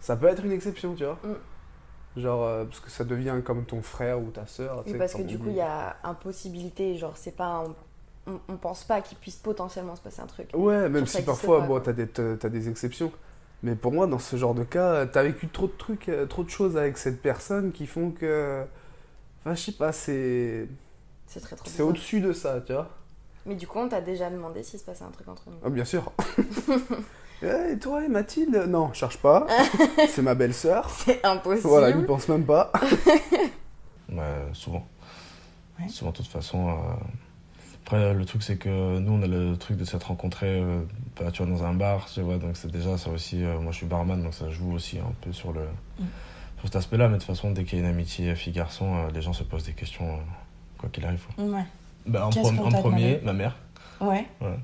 Ça 0.00 0.16
peut 0.16 0.26
être 0.28 0.44
une 0.44 0.52
exception, 0.52 0.94
tu 0.96 1.04
vois. 1.04 1.18
Genre, 2.16 2.42
euh, 2.44 2.64
parce 2.64 2.80
que 2.80 2.90
ça 2.90 3.04
devient 3.04 3.40
comme 3.44 3.64
ton 3.64 3.82
frère 3.82 4.20
ou 4.20 4.30
ta 4.30 4.46
soeur. 4.46 4.84
Oui, 4.86 4.94
parce 4.94 5.14
que 5.14 5.22
du 5.22 5.38
coup, 5.38 5.50
il 5.50 5.56
y 5.56 5.60
a 5.60 5.96
impossibilité. 6.04 6.96
Genre, 6.96 7.16
c'est 7.16 7.32
pas. 7.36 7.46
un- 7.64 7.76
On, 8.28 8.38
on 8.52 8.56
pense 8.56 8.84
pas 8.84 9.00
qu'il 9.00 9.16
puisse 9.18 9.36
potentiellement 9.36 9.96
se 9.96 10.02
passer 10.02 10.20
un 10.20 10.26
truc. 10.26 10.50
Ouais, 10.54 10.88
même 10.88 11.06
si 11.06 11.22
parfois, 11.22 11.60
pas, 11.60 11.66
bon, 11.66 11.80
t'as 11.80 11.92
des, 11.92 12.06
t'as 12.06 12.36
t'as 12.36 12.48
des 12.48 12.68
exceptions. 12.68 13.10
Mais 13.62 13.74
pour 13.74 13.90
moi, 13.92 14.06
dans 14.06 14.18
ce 14.18 14.36
genre 14.36 14.54
de 14.54 14.62
cas, 14.64 15.06
t'as 15.06 15.22
vécu 15.24 15.48
trop 15.48 15.66
de 15.66 15.72
trucs, 15.72 16.08
euh, 16.08 16.26
trop 16.26 16.44
de 16.44 16.50
choses 16.50 16.76
avec 16.76 16.96
cette 16.98 17.20
personne 17.20 17.72
qui 17.72 17.86
font 17.86 18.10
que. 18.10 18.64
Enfin, 19.40 19.54
je 19.54 19.62
sais 19.62 19.72
pas, 19.72 19.92
c'est. 19.92 20.68
C'est 21.26 21.40
très 21.40 21.56
trop 21.56 21.68
C'est 21.68 21.82
au-dessus 21.82 22.20
de 22.20 22.32
ça, 22.32 22.60
tu 22.60 22.72
vois. 22.72 22.88
Mais 23.46 23.54
du 23.54 23.66
coup, 23.66 23.78
on 23.78 23.88
t'a 23.88 24.00
déjà 24.00 24.30
demandé 24.30 24.62
s'il 24.62 24.78
se 24.78 24.84
passait 24.84 25.04
un 25.04 25.10
truc 25.10 25.26
entre 25.28 25.44
nous. 25.48 25.56
Ah, 25.64 25.70
bien 25.70 25.84
sûr. 25.84 26.12
Eh, 27.42 27.72
et 27.72 27.78
toi, 27.78 28.04
et 28.04 28.08
Mathilde? 28.08 28.64
Non, 28.68 28.92
cherche 28.92 29.18
pas. 29.18 29.46
c'est 30.08 30.22
ma 30.22 30.34
belle-sœur. 30.34 30.90
C'est 30.90 31.24
impossible. 31.24 31.68
Voilà, 31.68 31.92
n'y 31.92 32.02
pense 32.04 32.28
même 32.28 32.44
pas. 32.44 32.72
Ouais, 34.10 34.48
souvent. 34.54 34.84
Souvent, 35.88 36.10
de 36.10 36.16
toute 36.16 36.26
façon. 36.26 36.68
euh, 36.68 36.72
Après, 37.91 38.12
le 38.12 38.24
truc, 38.26 38.43
c'est 38.43 38.57
que 38.59 38.99
nous, 38.99 39.12
on 39.14 39.22
a 39.22 39.26
le 39.26 39.57
truc 39.57 39.78
de 39.78 39.84
s'être 39.86 40.09
rencontrés 40.09 40.61
euh, 40.61 40.80
bah, 41.18 41.30
tu 41.32 41.43
vois, 41.43 41.51
dans 41.51 41.64
un 41.64 41.72
bar, 41.72 42.07
tu 42.12 42.20
vois, 42.20 42.36
donc 42.36 42.51
c'est 42.59 42.70
déjà 42.70 42.99
ça 42.99 43.09
aussi. 43.09 43.43
euh, 43.43 43.59
moi, 43.61 43.72
je 43.72 43.78
suis 43.78 43.86
barman, 43.86 44.22
donc 44.22 44.34
ça 44.34 44.51
joue 44.51 44.72
aussi 44.74 44.99
un 44.99 45.11
peu 45.22 45.32
sur, 45.32 45.55
le, 45.55 45.62
Mm. 45.99 46.05
sur 46.59 46.64
cet 46.64 46.76
aspect-là. 46.76 47.09
Mais 47.09 47.14
de 47.14 47.20
toute 47.20 47.26
façon, 47.28 47.51
dès 47.51 47.64
qu'il 47.64 47.78
y 47.78 47.80
a 47.80 47.84
une 47.86 47.91
amitié 47.91 48.34
fille-garçon, 48.34 48.95
euh, 48.95 49.11
les 49.14 49.22
gens 49.22 49.32
se 49.32 49.43
posent 49.43 49.64
des 49.64 49.72
questions, 49.72 50.18
quoi 50.76 50.91
qu'il 50.93 51.03
arrive. 51.07 51.22
quoi. 51.34 51.43
Ouais. 51.47 51.64
Bah, 52.05 52.26
en, 52.26 52.28
en 52.28 52.72
premier, 52.72 53.20
ma 53.24 53.32
mère. 53.32 53.57
Ouais. 54.03 54.26
Ouais. 54.43 54.59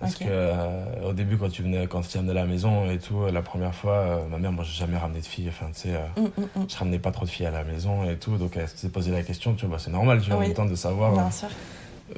Parce 0.00 0.16
Ok. 0.16 0.26
que 0.26 1.04
au 1.08 1.12
début, 1.12 1.38
quand 1.38 1.48
tu 1.48 1.62
venais, 1.62 1.86
quand 1.86 2.00
tu 2.00 2.18
amenais 2.18 2.32
à 2.32 2.34
la 2.34 2.46
maison 2.46 2.90
et 2.90 2.98
tout, 2.98 3.26
la 3.32 3.42
première 3.42 3.76
fois, 3.76 4.26
ma 4.28 4.38
mère, 4.38 4.50
moi, 4.50 4.64
j'ai 4.64 4.76
jamais 4.76 4.98
ramené 4.98 5.20
de 5.20 5.24
filles. 5.24 5.50
Enfin, 5.50 5.66
tu 5.72 5.82
sais, 5.82 5.94
Mm, 6.16 6.24
mm, 6.24 6.66
je 6.68 6.76
ramenais 6.76 6.98
pas 6.98 7.12
trop 7.12 7.26
de 7.26 7.30
filles 7.30 7.46
à 7.46 7.52
la 7.52 7.62
maison 7.62 8.02
et 8.10 8.16
tout, 8.16 8.36
donc 8.38 8.56
elle 8.56 8.66
s'est 8.68 8.88
posé 8.90 9.12
la 9.12 9.22
question. 9.22 9.54
Tu 9.54 9.66
vois, 9.66 9.76
bah, 9.76 9.82
c'est 9.82 9.92
normal, 9.92 10.20
tu 10.20 10.30
vois, 10.30 10.38
en 10.38 10.40
Oui. 10.40 10.48
même 10.48 10.56
temps 10.56 10.66
de 10.66 10.74
savoir 10.74 11.12
Bien 11.12 11.30
sûr. 11.30 11.48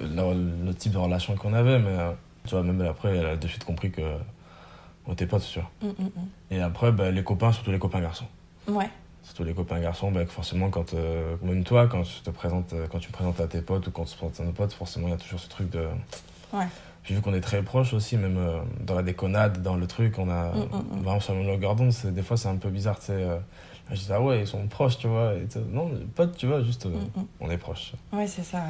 Euh, 0.01 0.33
le, 0.35 0.67
le 0.67 0.75
type 0.75 0.93
de 0.93 0.99
relation 0.99 1.35
qu'on 1.37 1.55
avait, 1.55 1.79
mais 1.79 1.89
euh, 1.99 2.13
tu 2.45 2.51
vois, 2.55 2.63
même 2.63 2.81
après, 2.83 3.17
elle 3.17 3.27
a 3.27 3.37
de 3.37 3.47
suite 3.49 3.65
compris 3.65 3.91
que 3.91 4.03
on 5.07 5.13
était 5.15 5.27
potes, 5.27 5.47
tu 5.51 5.61
vois. 5.61 5.71
Mm, 5.83 6.03
mm, 6.05 6.11
Et 6.51 6.61
après, 6.61 6.93
bah, 6.93 7.11
les 7.11 7.25
copains, 7.25 7.53
surtout 7.53 7.71
les 7.71 7.79
copains 7.79 8.01
garçons. 8.01 8.27
mm. 8.69 8.77
Ouais. 8.77 8.91
Surtout 9.23 9.45
les 9.45 9.53
copains 9.55 9.79
garçons, 9.81 10.11
bah, 10.11 10.25
forcément, 10.27 10.71
quand, 10.71 10.95
euh, 10.95 11.37
même 11.43 11.63
toi, 11.65 11.87
quand, 11.87 12.03
je 12.05 12.21
te 12.23 12.31
présente, 12.31 12.73
euh, 12.73 12.87
quand 12.91 12.99
tu 12.99 13.09
me 13.09 13.13
présentes 13.13 13.41
à 13.41 13.47
tes 13.47 13.61
potes 13.61 13.87
ou 13.87 13.91
quand 13.91 14.05
tu 14.05 14.13
te 14.13 14.17
présentes 14.19 14.41
à 14.41 14.45
nos 14.45 14.53
potes, 14.53 14.73
forcément, 14.73 15.09
il 15.09 15.11
y 15.11 15.15
a 15.15 15.19
toujours 15.19 15.41
ce 15.41 15.49
truc 15.49 15.71
de. 15.71 15.87
Ouais. 16.53 16.67
Puis 17.03 17.15
vu 17.15 17.21
qu'on 17.23 17.33
est 17.35 17.41
très 17.41 17.63
proches 17.63 17.93
aussi, 17.95 18.17
même 18.17 18.37
euh, 18.39 18.61
dans 18.81 18.95
la 18.95 19.03
déconnade, 19.03 19.63
dans 19.63 19.77
le 19.77 19.87
truc, 19.87 20.19
on 20.19 20.29
a 20.31 20.53
Mm, 20.53 20.59
mm, 20.59 20.99
mm. 20.99 21.03
vraiment 21.03 21.21
sur 21.21 21.33
la 21.35 21.39
même 21.41 21.49
longueur 21.49 21.75
d'onde, 21.77 21.93
des 22.05 22.23
fois 22.23 22.37
c'est 22.37 22.49
un 22.49 22.57
peu 22.57 22.69
bizarre, 22.71 22.99
tu 22.99 23.07
sais. 23.07 23.13
euh, 23.13 23.39
je 23.91 23.97
dis, 23.97 24.09
ah 24.13 24.21
ouais, 24.21 24.41
ils 24.41 24.47
sont 24.47 24.67
proches, 24.67 24.99
tu 24.99 25.07
vois. 25.09 25.35
Et 25.35 25.47
tu 25.47 25.59
non, 25.71 25.91
potes, 26.15 26.37
tu 26.37 26.47
vois, 26.47 26.63
juste, 26.63 26.85
Mm, 26.87 27.21
mm. 27.21 27.25
on 27.41 27.51
est 27.51 27.57
proches. 27.59 27.93
Ouais, 28.13 28.27
c'est 28.27 28.43
ça, 28.45 28.59
ouais. 28.59 28.65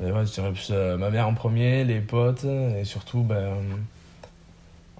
Mais 0.00 0.12
ouais, 0.12 0.24
je 0.26 0.32
dirais 0.32 0.52
plus 0.52 0.68
euh, 0.70 0.96
ma 0.96 1.10
mère 1.10 1.26
en 1.28 1.34
premier, 1.34 1.84
les 1.84 2.00
potes, 2.00 2.44
et 2.44 2.84
surtout, 2.84 3.22
ben. 3.22 3.34
euh, 3.36 3.62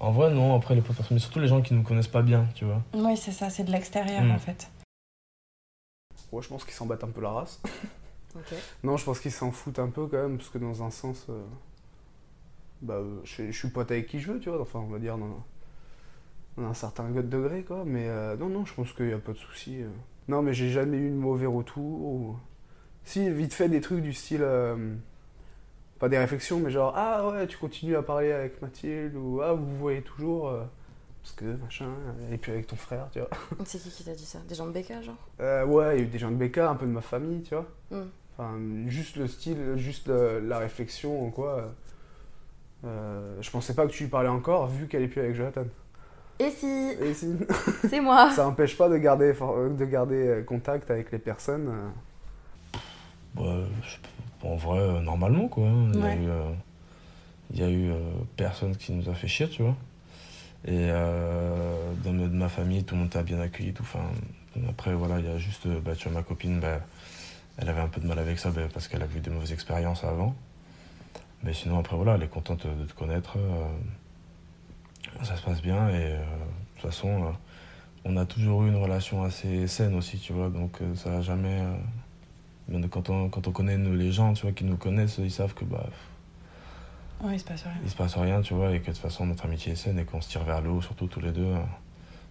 en 0.00 0.10
vrai, 0.12 0.30
non, 0.32 0.54
après 0.56 0.74
les 0.74 0.80
potes, 0.80 0.96
mais 1.10 1.18
surtout 1.18 1.40
les 1.40 1.48
gens 1.48 1.60
qui 1.62 1.74
ne 1.74 1.78
nous 1.78 1.84
connaissent 1.84 2.06
pas 2.08 2.22
bien, 2.22 2.46
tu 2.54 2.64
vois. 2.64 2.82
Ouais, 2.94 3.16
c'est 3.16 3.32
ça, 3.32 3.50
c'est 3.50 3.64
de 3.64 3.70
l'extérieur 3.72 4.22
Mm. 4.24 4.30
en 4.32 4.38
fait. 4.38 4.68
Ouais, 6.32 6.42
je 6.42 6.48
pense 6.48 6.64
qu'ils 6.64 6.74
s'en 6.74 6.86
battent 6.86 7.04
un 7.04 7.08
peu 7.08 7.20
la 7.20 7.30
race. 7.30 7.60
Ok. 8.36 8.54
Non, 8.84 8.98
je 8.98 9.04
pense 9.06 9.20
qu'ils 9.20 9.32
s'en 9.32 9.50
foutent 9.50 9.78
un 9.78 9.88
peu 9.88 10.06
quand 10.06 10.18
même, 10.18 10.36
parce 10.36 10.50
que 10.50 10.58
dans 10.58 10.82
un 10.82 10.90
sens, 10.90 11.24
euh, 11.30 11.42
bah, 12.82 12.94
euh, 12.94 13.20
je, 13.24 13.50
je 13.50 13.58
suis 13.58 13.68
pote 13.70 13.90
avec 13.90 14.06
qui 14.06 14.20
je 14.20 14.30
veux, 14.32 14.38
tu 14.38 14.50
vois, 14.50 14.60
enfin, 14.60 14.80
on 14.80 14.90
va 14.92 14.98
dire 14.98 15.16
dans, 15.16 15.42
dans 16.58 16.68
un 16.68 16.74
certain 16.74 17.08
degré, 17.10 17.62
quoi, 17.62 17.84
mais 17.86 18.06
euh, 18.06 18.36
non, 18.36 18.50
non, 18.50 18.64
je 18.66 18.74
pense 18.74 18.92
qu'il 18.92 19.06
n'y 19.06 19.12
a 19.14 19.18
pas 19.18 19.32
de 19.32 19.38
souci. 19.38 19.82
euh. 19.82 19.88
Non, 20.28 20.42
mais 20.42 20.52
j'ai 20.52 20.70
jamais 20.70 20.98
eu 20.98 21.08
de 21.08 21.14
mauvais 21.16 21.46
retour. 21.46 21.82
ou- 21.82 22.36
Si, 23.08 23.30
vite 23.30 23.54
fait, 23.54 23.70
des 23.70 23.80
trucs 23.80 24.02
du 24.02 24.12
style, 24.12 24.42
euh, 24.42 24.76
pas 25.98 26.10
des 26.10 26.18
réflexions, 26.18 26.60
mais 26.60 26.70
genre, 26.70 26.92
ah 26.94 27.26
ouais, 27.26 27.46
tu 27.46 27.56
continues 27.56 27.96
à 27.96 28.02
parler 28.02 28.32
avec 28.32 28.60
Mathilde, 28.60 29.16
ou 29.16 29.40
ah, 29.40 29.54
vous 29.54 29.64
vous 29.64 29.78
voyez 29.78 30.02
toujours, 30.02 30.50
euh, 30.50 30.64
parce 31.22 31.34
que 31.34 31.46
machin, 31.46 31.88
et 32.30 32.36
puis 32.36 32.52
avec 32.52 32.66
ton 32.66 32.76
frère, 32.76 33.08
tu 33.10 33.20
vois. 33.20 33.30
C'est 33.64 33.78
qui 33.78 33.88
qui 33.88 34.04
t'a 34.04 34.12
dit 34.12 34.26
ça? 34.26 34.40
Des 34.46 34.54
gens 34.54 34.66
de 34.66 34.78
BK, 34.78 35.02
genre? 35.02 35.16
Euh, 35.40 35.64
ouais, 35.64 35.96
il 35.96 36.00
y 36.00 36.02
a 36.02 36.04
eu 36.04 36.10
des 36.10 36.18
gens 36.18 36.30
de 36.30 36.36
BK, 36.36 36.58
un 36.58 36.74
peu 36.74 36.84
de 36.84 36.90
ma 36.90 37.00
famille, 37.00 37.40
tu 37.44 37.54
vois. 37.54 37.64
Mm. 37.90 38.08
Enfin, 38.36 38.58
juste 38.88 39.16
le 39.16 39.26
style, 39.26 39.76
juste 39.76 40.08
la 40.08 40.58
réflexion, 40.58 41.26
en 41.26 41.30
quoi. 41.30 41.72
je 42.84 43.50
pensais 43.50 43.72
pas 43.72 43.86
que 43.86 43.92
tu 43.92 44.02
lui 44.02 44.10
parlais 44.10 44.28
encore, 44.28 44.66
vu 44.66 44.86
qu'elle 44.86 45.02
est 45.02 45.08
plus 45.08 45.22
avec 45.22 45.34
Jonathan. 45.34 45.64
Et 46.38 46.50
si 46.50 46.90
Et 47.00 47.14
si 47.14 47.38
C'est 47.88 48.00
moi 48.00 48.30
Ça 48.36 48.46
empêche 48.46 48.76
pas 48.76 48.90
de 48.90 48.98
garder, 48.98 49.32
de 49.32 49.84
garder 49.86 50.44
contact 50.46 50.90
avec 50.90 51.10
les 51.10 51.18
personnes. 51.18 51.72
Je- 53.36 54.46
en 54.46 54.56
vrai, 54.56 54.78
euh, 54.78 55.00
normalement, 55.00 55.48
quoi. 55.48 55.66
hein. 55.66 55.88
Il 55.92 55.98
y 55.98 56.02
a 56.02 56.06
Ouais. 56.06 56.16
eu, 56.16 56.28
euh, 56.28 56.50
y 57.54 57.62
a 57.62 57.68
eu 57.70 57.90
euh, 57.90 57.98
personne 58.36 58.76
qui 58.76 58.92
nous 58.92 59.08
a 59.08 59.14
fait 59.14 59.28
chier, 59.28 59.48
tu 59.48 59.62
vois. 59.62 59.76
Et 60.66 60.88
dans 62.04 62.12
de 62.12 62.26
ma 62.28 62.48
famille, 62.48 62.82
tout 62.84 62.94
le 62.94 63.02
monde 63.02 63.10
t'a 63.10 63.22
bien 63.22 63.40
accueilli. 63.40 63.72
Tout. 63.72 63.84
Enfin, 63.84 64.04
après, 64.68 64.92
voilà, 64.92 65.18
il 65.20 65.24
y 65.24 65.28
a 65.28 65.38
juste, 65.38 65.66
bah, 65.68 65.94
tu 65.94 66.08
vois, 66.08 66.18
ma 66.18 66.22
copine, 66.24 66.58
bah, 66.60 66.80
elle 67.58 67.68
avait 67.68 67.80
un 67.80 67.86
peu 67.88 68.00
de 68.00 68.06
mal 68.06 68.18
avec 68.18 68.38
ça 68.38 68.50
bah, 68.50 68.62
parce 68.72 68.88
qu'elle 68.88 69.02
a 69.02 69.06
vu 69.06 69.20
des 69.20 69.30
mauvaises 69.30 69.52
expériences 69.52 70.02
avant. 70.04 70.34
Mais 71.44 71.52
sinon, 71.54 71.78
après, 71.78 71.96
voilà, 71.96 72.16
elle 72.16 72.22
est 72.24 72.28
contente 72.28 72.66
de 72.66 72.84
te 72.84 72.92
connaître. 72.92 73.36
ça 75.22 75.36
se 75.36 75.42
passe 75.42 75.62
bien. 75.62 75.88
Et 75.90 76.10
de 76.10 76.16
toute 76.74 76.90
façon, 76.90 77.32
on 78.04 78.16
a 78.16 78.26
toujours 78.26 78.64
eu 78.64 78.68
une 78.68 78.76
relation 78.76 79.22
assez 79.22 79.66
saine 79.68 79.94
aussi, 79.94 80.18
tu 80.18 80.32
vois. 80.32 80.48
Donc, 80.50 80.78
ça 80.96 81.10
n'a 81.10 81.22
jamais. 81.22 81.62
Quand, 82.90 83.10
on, 83.10 83.28
quand 83.28 83.46
on 83.48 83.52
connaît 83.52 83.76
nous, 83.78 83.94
les 83.94 84.12
gens, 84.12 84.32
tu 84.34 84.42
vois, 84.42 84.52
qui 84.52 84.64
nous 84.64 84.76
connaissent, 84.76 85.18
ils 85.18 85.30
savent 85.30 85.54
que, 85.54 85.64
bah, 85.64 85.86
Oui, 87.22 87.34
il 87.34 87.38
se 87.40 87.44
passe 87.44 87.62
rien. 87.64 87.72
il 87.82 87.90
se 87.90 87.96
passe 87.96 88.16
rien, 88.16 88.40
tu 88.42 88.54
vois, 88.54 88.72
et 88.74 88.80
que 88.80 88.86
de 88.86 88.92
toute 88.92 88.98
façon 89.02 89.26
notre 89.26 89.44
amitié 89.46 89.72
est 89.72 89.76
saine 89.76 89.98
et 89.98 90.04
qu'on 90.04 90.20
se 90.20 90.28
tire 90.28 90.44
vers 90.44 90.60
le 90.60 90.70
haut, 90.70 90.82
surtout 90.82 91.06
tous 91.06 91.20
les 91.20 91.32
deux. 91.32 91.44
euh, 91.44 91.54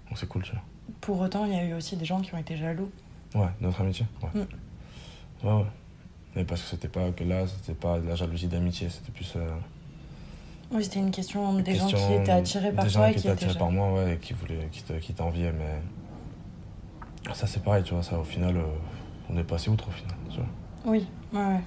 Donc 0.10 0.18
c'est 0.18 0.28
cool, 0.28 0.44
tu 0.44 0.52
Pour 1.02 1.20
autant, 1.20 1.46
il 1.46 1.54
y 1.54 1.56
a 1.60 1.64
eu 1.66 1.74
aussi 1.74 1.96
des 1.98 2.06
gens 2.06 2.22
qui 2.22 2.34
ont 2.34 2.38
été 2.38 2.56
jaloux. 2.56 2.90
vois. 3.34 3.46
Ouais, 3.46 3.52
notre 3.62 3.82
amitié, 3.82 4.06
ouais. 4.24 4.42
Mm. 4.42 5.48
Ouais, 5.48 5.54
ouais. 5.54 5.66
Mais 6.36 6.44
parce 6.46 6.62
que 6.62 6.68
c'était 6.70 6.88
pas 6.88 7.10
que 7.12 7.24
là, 7.24 7.46
c'était 7.48 7.74
pas 7.80 8.00
de 8.00 8.08
la 8.08 8.16
jalousie 8.16 8.48
d'amitié, 8.48 8.90
c'était 8.90 9.12
plus. 9.12 9.34
euh, 9.36 9.50
Oui, 10.72 10.84
c'était 10.84 11.00
une 11.00 11.10
question 11.12 11.54
des 11.60 11.74
gens 11.76 11.88
question 11.88 12.08
qui 12.08 12.14
étaient 12.22 12.32
attirés 12.32 12.72
par 12.72 12.86
des 12.86 12.92
toi 12.92 13.02
gens 13.02 13.08
et 13.10 13.14
qui 13.14 13.20
étaient 13.20 13.30
attirés 13.32 13.58
par 13.58 13.72
moi, 13.72 13.92
ouais, 13.94 14.14
et 14.14 14.18
qui 14.18 14.34
voulaient, 14.34 14.68
qui 14.72 14.84
te- 14.84 14.94
qui 14.94 15.14
t'enviaient, 15.14 15.52
mais. 15.54 15.82
Ça 17.34 17.46
c'est 17.48 17.62
pareil, 17.64 17.84
tu 17.84 17.94
vois, 17.94 18.04
ça 18.04 18.18
au 18.20 18.24
final, 18.24 18.56
euh, 18.56 18.64
on 19.30 19.38
est 19.38 19.44
passé 19.44 19.70
outre 19.70 19.88
au 19.90 19.92
final, 19.92 20.16
tu 20.30 20.38
vois. 20.38 20.50
Oui, 20.86 21.08
ouais, 21.34 21.40
ouais. 21.40 21.64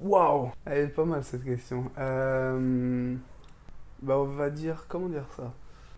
Waouh 0.00 0.50
Elle 0.66 0.84
est 0.86 0.88
pas 0.88 1.04
mal 1.04 1.24
cette 1.24 1.44
question. 1.44 1.90
Euh, 1.98 3.16
Bah 4.02 4.18
on 4.18 4.26
va 4.26 4.50
dire, 4.50 4.84
comment 4.88 5.08
dire 5.08 5.26
ça? 5.36 5.52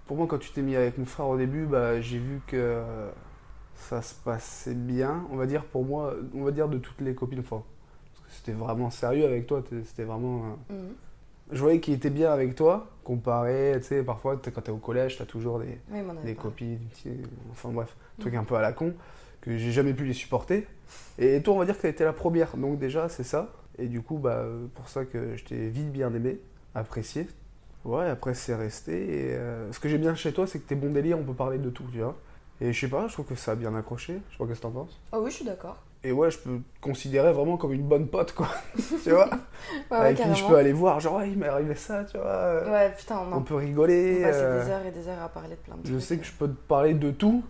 Pour 0.06 0.16
moi 0.16 0.26
quand 0.28 0.38
tu 0.38 0.50
t'es 0.52 0.62
mis 0.62 0.76
avec 0.76 0.98
mon 0.98 1.04
frère 1.04 1.28
au 1.28 1.36
début, 1.36 1.66
bah 1.66 2.00
j'ai 2.00 2.18
vu 2.18 2.40
que 2.46 2.82
ça 3.74 4.02
se 4.02 4.14
passait 4.14 4.74
bien. 4.74 5.26
On 5.30 5.36
va 5.36 5.46
dire 5.46 5.64
pour 5.66 5.84
moi, 5.84 6.14
on 6.34 6.44
va 6.44 6.50
dire 6.52 6.68
de 6.68 6.78
toutes 6.78 7.00
les 7.00 7.14
copines, 7.14 7.40
enfin, 7.40 7.62
parce 8.14 8.26
que 8.26 8.32
c'était 8.32 8.52
vraiment 8.52 8.90
sérieux 8.90 9.24
avec 9.26 9.46
toi, 9.46 9.62
c'était 9.84 10.04
vraiment... 10.04 10.56
euh. 10.70 10.88
Je 11.50 11.60
voyais 11.60 11.80
qu'il 11.80 11.94
était 11.94 12.10
bien 12.10 12.30
avec 12.30 12.54
toi, 12.54 12.88
comparé, 13.04 13.72
tu 13.78 13.84
sais, 13.84 14.02
parfois 14.02 14.36
quand 14.36 14.60
t'es 14.60 14.70
au 14.70 14.76
collège, 14.76 15.16
t'as 15.18 15.24
toujours 15.24 15.58
des, 15.58 15.78
Oui, 15.90 16.00
des 16.24 16.34
sais, 17.02 17.10
enfin 17.52 17.70
bref, 17.70 17.96
trucs 18.20 18.34
Mhm. 18.34 18.40
un 18.40 18.44
peu 18.44 18.54
à 18.56 18.60
la 18.60 18.72
con, 18.72 18.92
que 19.40 19.56
j'ai 19.56 19.72
jamais 19.72 19.94
pu 19.94 20.04
les 20.04 20.12
supporter. 20.12 20.66
Et 21.18 21.40
toi, 21.42 21.54
on 21.54 21.58
va 21.58 21.64
dire 21.64 21.76
que 21.76 21.82
t'as 21.82 21.88
été 21.88 22.04
la 22.04 22.12
première, 22.12 22.56
donc 22.56 22.78
déjà, 22.78 23.08
c'est 23.08 23.22
ça. 23.24 23.50
Et 23.78 23.86
du 23.86 24.02
coup, 24.02 24.18
bah, 24.18 24.44
pour 24.74 24.88
ça 24.88 25.04
que 25.04 25.36
je 25.36 25.44
t'ai 25.44 25.68
vite 25.68 25.90
bien 25.92 26.12
aimé, 26.12 26.38
apprécié. 26.74 27.26
Ouais, 27.84 28.06
après, 28.10 28.34
c'est 28.34 28.54
resté. 28.54 28.92
Et, 29.30 29.34
euh, 29.36 29.72
ce 29.72 29.78
que 29.80 29.88
j'aime 29.88 30.00
bien 30.02 30.14
chez 30.14 30.32
toi, 30.32 30.46
c'est 30.46 30.58
que 30.58 30.68
t'es 30.68 30.74
bon 30.74 30.92
délire, 30.92 31.18
on 31.18 31.22
peut 31.24 31.32
parler 31.32 31.58
de 31.58 31.70
tout, 31.70 31.84
tu 31.92 31.98
vois. 32.00 32.16
Et 32.60 32.72
je 32.72 32.80
sais 32.80 32.88
pas, 32.88 33.06
je 33.06 33.12
trouve 33.12 33.26
que 33.26 33.36
ça 33.36 33.52
a 33.52 33.54
bien 33.54 33.74
accroché. 33.76 34.14
Je 34.30 34.36
sais 34.36 34.38
pas 34.38 34.52
ce 34.52 34.58
que 34.58 34.62
t'en 34.62 34.70
penses? 34.70 35.00
Ah 35.12 35.20
oui, 35.20 35.30
je 35.30 35.36
suis 35.36 35.44
d'accord. 35.44 35.80
Et 36.04 36.12
ouais, 36.12 36.30
je 36.30 36.38
peux 36.38 36.58
te 36.58 36.80
considérer 36.80 37.32
vraiment 37.32 37.56
comme 37.56 37.72
une 37.72 37.82
bonne 37.86 38.06
pote, 38.06 38.32
quoi. 38.32 38.48
tu 39.04 39.10
vois 39.10 39.28
ouais, 39.90 39.96
Avec 39.96 40.16
qui 40.16 40.34
je 40.34 40.46
peux 40.46 40.56
aller 40.56 40.72
voir, 40.72 41.00
genre, 41.00 41.16
ouais, 41.16 41.28
il 41.30 41.36
m'est 41.38 41.48
arrivé 41.48 41.74
ça, 41.74 42.04
tu 42.04 42.16
vois. 42.16 42.62
Ouais, 42.70 42.92
putain, 42.96 43.18
on, 43.32 43.36
On 43.38 43.42
peut 43.42 43.56
rigoler. 43.56 44.18
On 44.20 44.28
passait 44.28 44.40
euh, 44.42 44.64
des 44.64 44.70
heures 44.70 44.86
et 44.86 44.90
des 44.92 45.08
heures 45.08 45.22
à 45.22 45.28
parler 45.28 45.50
de 45.56 45.60
plein 45.60 45.74
de 45.76 45.80
Je 45.86 45.90
trucs. 45.92 46.02
sais 46.04 46.16
que 46.18 46.24
je 46.24 46.32
peux 46.32 46.46
te 46.48 46.60
parler 46.68 46.94
de 46.94 47.10
tout, 47.10 47.42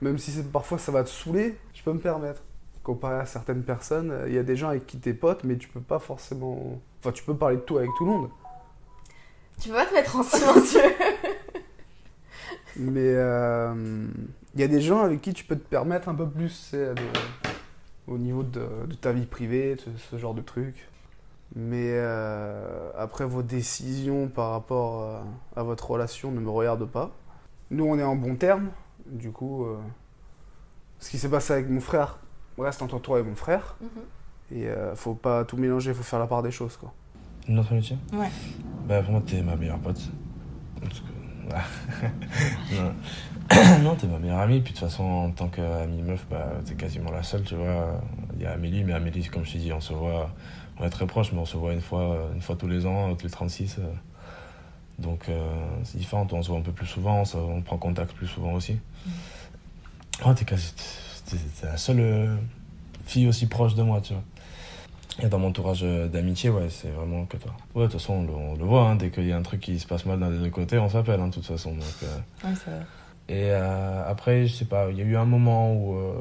même 0.00 0.18
si 0.18 0.32
c'est- 0.32 0.50
parfois 0.50 0.78
ça 0.78 0.90
va 0.90 1.04
te 1.04 1.08
saouler, 1.10 1.56
je 1.74 1.82
peux 1.84 1.92
me 1.92 2.00
permettre. 2.00 2.42
Comparé 2.82 3.20
à 3.20 3.26
certaines 3.26 3.62
personnes, 3.62 4.10
euh, 4.10 4.24
il 4.28 4.34
y 4.34 4.38
a 4.38 4.42
des 4.42 4.56
gens 4.56 4.70
avec 4.70 4.84
qui 4.88 4.98
t'es 4.98 5.14
pote, 5.14 5.44
mais 5.44 5.56
tu 5.56 5.68
peux 5.68 5.80
pas 5.80 6.00
forcément. 6.00 6.80
Enfin, 6.98 7.12
tu 7.12 7.22
peux 7.22 7.36
parler 7.36 7.56
de 7.56 7.60
tout 7.62 7.78
avec 7.78 7.90
tout 7.96 8.04
le 8.04 8.10
monde. 8.10 8.30
Tu 9.60 9.68
peux 9.68 9.76
pas 9.76 9.86
te 9.86 9.94
mettre 9.94 10.16
en 10.16 10.24
silencieux. 10.24 10.80
Mais 12.76 13.00
euh, 13.14 13.74
il 14.54 14.60
y 14.60 14.64
a 14.64 14.68
des 14.68 14.80
gens 14.80 15.02
avec 15.02 15.20
qui 15.20 15.32
tu 15.34 15.44
peux 15.44 15.56
te 15.56 15.68
permettre 15.68 16.08
un 16.08 16.14
peu 16.14 16.28
plus, 16.28 16.70
de- 16.72 16.94
au 18.12 18.18
niveau 18.18 18.42
de, 18.42 18.66
de 18.88 18.94
ta 18.94 19.12
vie 19.12 19.26
privée, 19.26 19.76
ce, 19.82 19.90
ce 20.10 20.18
genre 20.18 20.34
de 20.34 20.42
trucs. 20.42 20.88
Mais 21.54 21.90
euh, 21.92 22.90
après, 22.96 23.24
vos 23.26 23.42
décisions 23.42 24.28
par 24.28 24.50
rapport 24.52 25.02
euh, 25.02 25.20
à 25.56 25.62
votre 25.62 25.90
relation 25.90 26.30
ne 26.32 26.40
me 26.40 26.50
regardent 26.50 26.86
pas. 26.88 27.10
Nous, 27.70 27.84
on 27.84 27.98
est 27.98 28.02
en 28.02 28.16
bon 28.16 28.36
terme. 28.36 28.70
Du 29.06 29.30
coup, 29.32 29.64
euh, 29.64 29.76
ce 30.98 31.10
qui 31.10 31.18
s'est 31.18 31.28
passé 31.28 31.52
avec 31.52 31.68
mon 31.68 31.80
frère 31.80 32.18
reste 32.58 32.80
entre 32.82 32.98
toi 33.00 33.18
et 33.20 33.22
mon 33.22 33.34
frère. 33.34 33.76
Mhm. 33.80 33.88
Et 34.58 34.68
euh, 34.68 34.94
faut 34.94 35.14
pas 35.14 35.44
tout 35.44 35.56
mélanger, 35.56 35.92
faut 35.94 36.02
faire 36.02 36.18
la 36.20 36.26
part 36.26 36.42
des 36.42 36.50
choses, 36.50 36.76
quoi. 36.76 36.92
Notre 37.48 37.72
amitié? 37.72 37.96
Ouais. 38.12 38.30
Bah 38.86 39.02
pour 39.02 39.12
moi 39.12 39.22
t'es 39.26 39.42
ma 39.42 39.56
meilleure 39.56 39.78
pote. 39.80 40.00
Parce 40.80 41.00
que- 41.00 41.06
non, 42.76 42.92
non 43.82 43.94
t'es 43.94 44.06
ma 44.06 44.18
meilleure 44.18 44.38
amie, 44.38 44.60
puis 44.60 44.72
de 44.72 44.78
toute 44.78 44.88
façon 44.88 45.04
en 45.04 45.30
tant 45.30 45.48
qu'amie 45.48 46.02
meuf, 46.02 46.26
bah 46.30 46.52
t'es 46.64 46.74
quasiment 46.74 47.10
la 47.10 47.22
seule, 47.22 47.42
tu 47.42 47.54
vois. 47.54 48.00
Il 48.36 48.42
y 48.42 48.46
a 48.46 48.52
Amélie, 48.52 48.84
mais 48.84 48.92
Amélie, 48.92 49.24
comme 49.24 49.44
je 49.44 49.52
t'ai 49.52 49.58
dit, 49.58 49.72
on 49.72 49.80
se 49.80 49.92
voit, 49.92 50.30
on 50.78 50.84
est 50.84 50.90
très 50.90 51.06
proches, 51.06 51.32
mais 51.32 51.38
on 51.38 51.44
se 51.44 51.56
voit 51.56 51.72
une 51.72 51.80
fois, 51.80 52.28
une 52.34 52.40
fois 52.40 52.56
tous 52.56 52.68
les 52.68 52.86
ans, 52.86 53.14
tous 53.14 53.24
les 53.24 53.30
36. 53.30 53.76
euh. 53.78 53.82
Donc 54.98 55.28
euh, 55.28 55.52
c'est 55.84 55.98
différent, 55.98 56.26
on 56.32 56.42
se 56.42 56.48
voit 56.48 56.58
un 56.58 56.62
peu 56.62 56.72
plus 56.72 56.86
souvent, 56.86 57.22
on, 57.34 57.60
prend 57.62 57.78
contact 57.78 58.12
plus 58.12 58.26
souvent 58.26 58.52
aussi. 58.52 58.78
Ouais, 60.24 60.34
t'es 60.34 60.44
quasi, 60.44 60.72
t'es 61.26 61.36
t'es 61.60 61.66
la 61.66 61.76
seule 61.76 62.00
euh, 62.00 62.36
fille 63.06 63.26
aussi 63.26 63.46
proche 63.46 63.74
de 63.74 63.82
moi, 63.82 64.00
tu 64.00 64.12
vois. 64.12 64.22
Et 65.20 65.28
dans 65.28 65.38
mon 65.38 65.48
entourage 65.48 65.80
euh, 65.82 66.08
d'amitié, 66.08 66.50
ouais, 66.50 66.68
c'est 66.70 66.88
vraiment 66.88 67.26
que 67.26 67.36
toi. 67.36 67.52
Ouais, 67.74 67.82
de 67.82 67.90
toute 67.90 68.00
façon, 68.00 68.14
on 68.14 68.22
le, 68.22 68.32
on 68.32 68.54
le 68.54 68.64
voit, 68.64 68.88
hein, 68.88 68.96
dès 68.96 69.10
qu'il 69.10 69.26
y 69.26 69.32
a 69.32 69.36
un 69.36 69.42
truc 69.42 69.60
qui 69.60 69.78
se 69.78 69.86
passe 69.86 70.06
mal 70.06 70.18
d'un 70.18 70.30
des 70.30 70.38
deux 70.38 70.50
côtés, 70.50 70.78
on 70.78 70.88
s'appelle, 70.88 71.20
hein, 71.20 71.28
de 71.28 71.34
toute 71.34 71.44
façon. 71.44 71.72
Donc, 71.72 71.82
euh. 72.02 72.48
Ouais, 72.48 72.54
c'est 72.54 72.70
vrai. 72.70 72.80
Et 73.32 73.46
euh, 73.50 74.02
après, 74.06 74.46
je 74.46 74.52
sais 74.52 74.66
pas, 74.66 74.90
il 74.90 74.98
y 74.98 75.00
a 75.00 75.04
eu 75.04 75.16
un 75.16 75.24
moment 75.24 75.72
où 75.72 75.96
euh, 75.96 76.12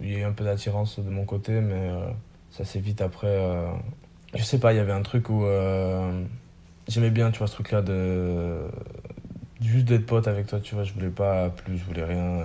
il 0.00 0.10
y 0.10 0.16
a 0.16 0.20
eu 0.20 0.22
un 0.22 0.32
peu 0.32 0.42
d'attirance 0.42 0.98
de 0.98 1.10
mon 1.10 1.26
côté, 1.26 1.52
mais 1.60 1.74
euh, 1.74 2.06
ça 2.50 2.64
s'est 2.64 2.80
vite 2.80 3.02
après. 3.02 3.38
je 4.34 4.42
sais 4.42 4.58
pas, 4.58 4.72
il 4.72 4.76
y 4.76 4.78
avait 4.78 4.92
un 4.92 5.02
truc 5.02 5.28
où 5.28 5.44
j'aimais 6.88 7.10
bien, 7.10 7.30
tu 7.30 7.38
vois, 7.38 7.46
ce 7.46 7.52
truc-là 7.52 7.82
de. 7.82 8.56
Juste 9.60 9.84
d'être 9.84 10.06
pote 10.06 10.26
avec 10.26 10.46
toi, 10.46 10.60
tu 10.60 10.74
vois, 10.74 10.84
je 10.84 10.94
voulais 10.94 11.10
pas 11.10 11.50
plus, 11.50 11.76
je 11.76 11.84
voulais 11.84 12.04
rien. 12.04 12.38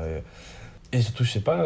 Et, 0.92 0.98
et 0.98 1.02
surtout, 1.02 1.24
je 1.24 1.32
sais 1.32 1.42
pas, 1.42 1.66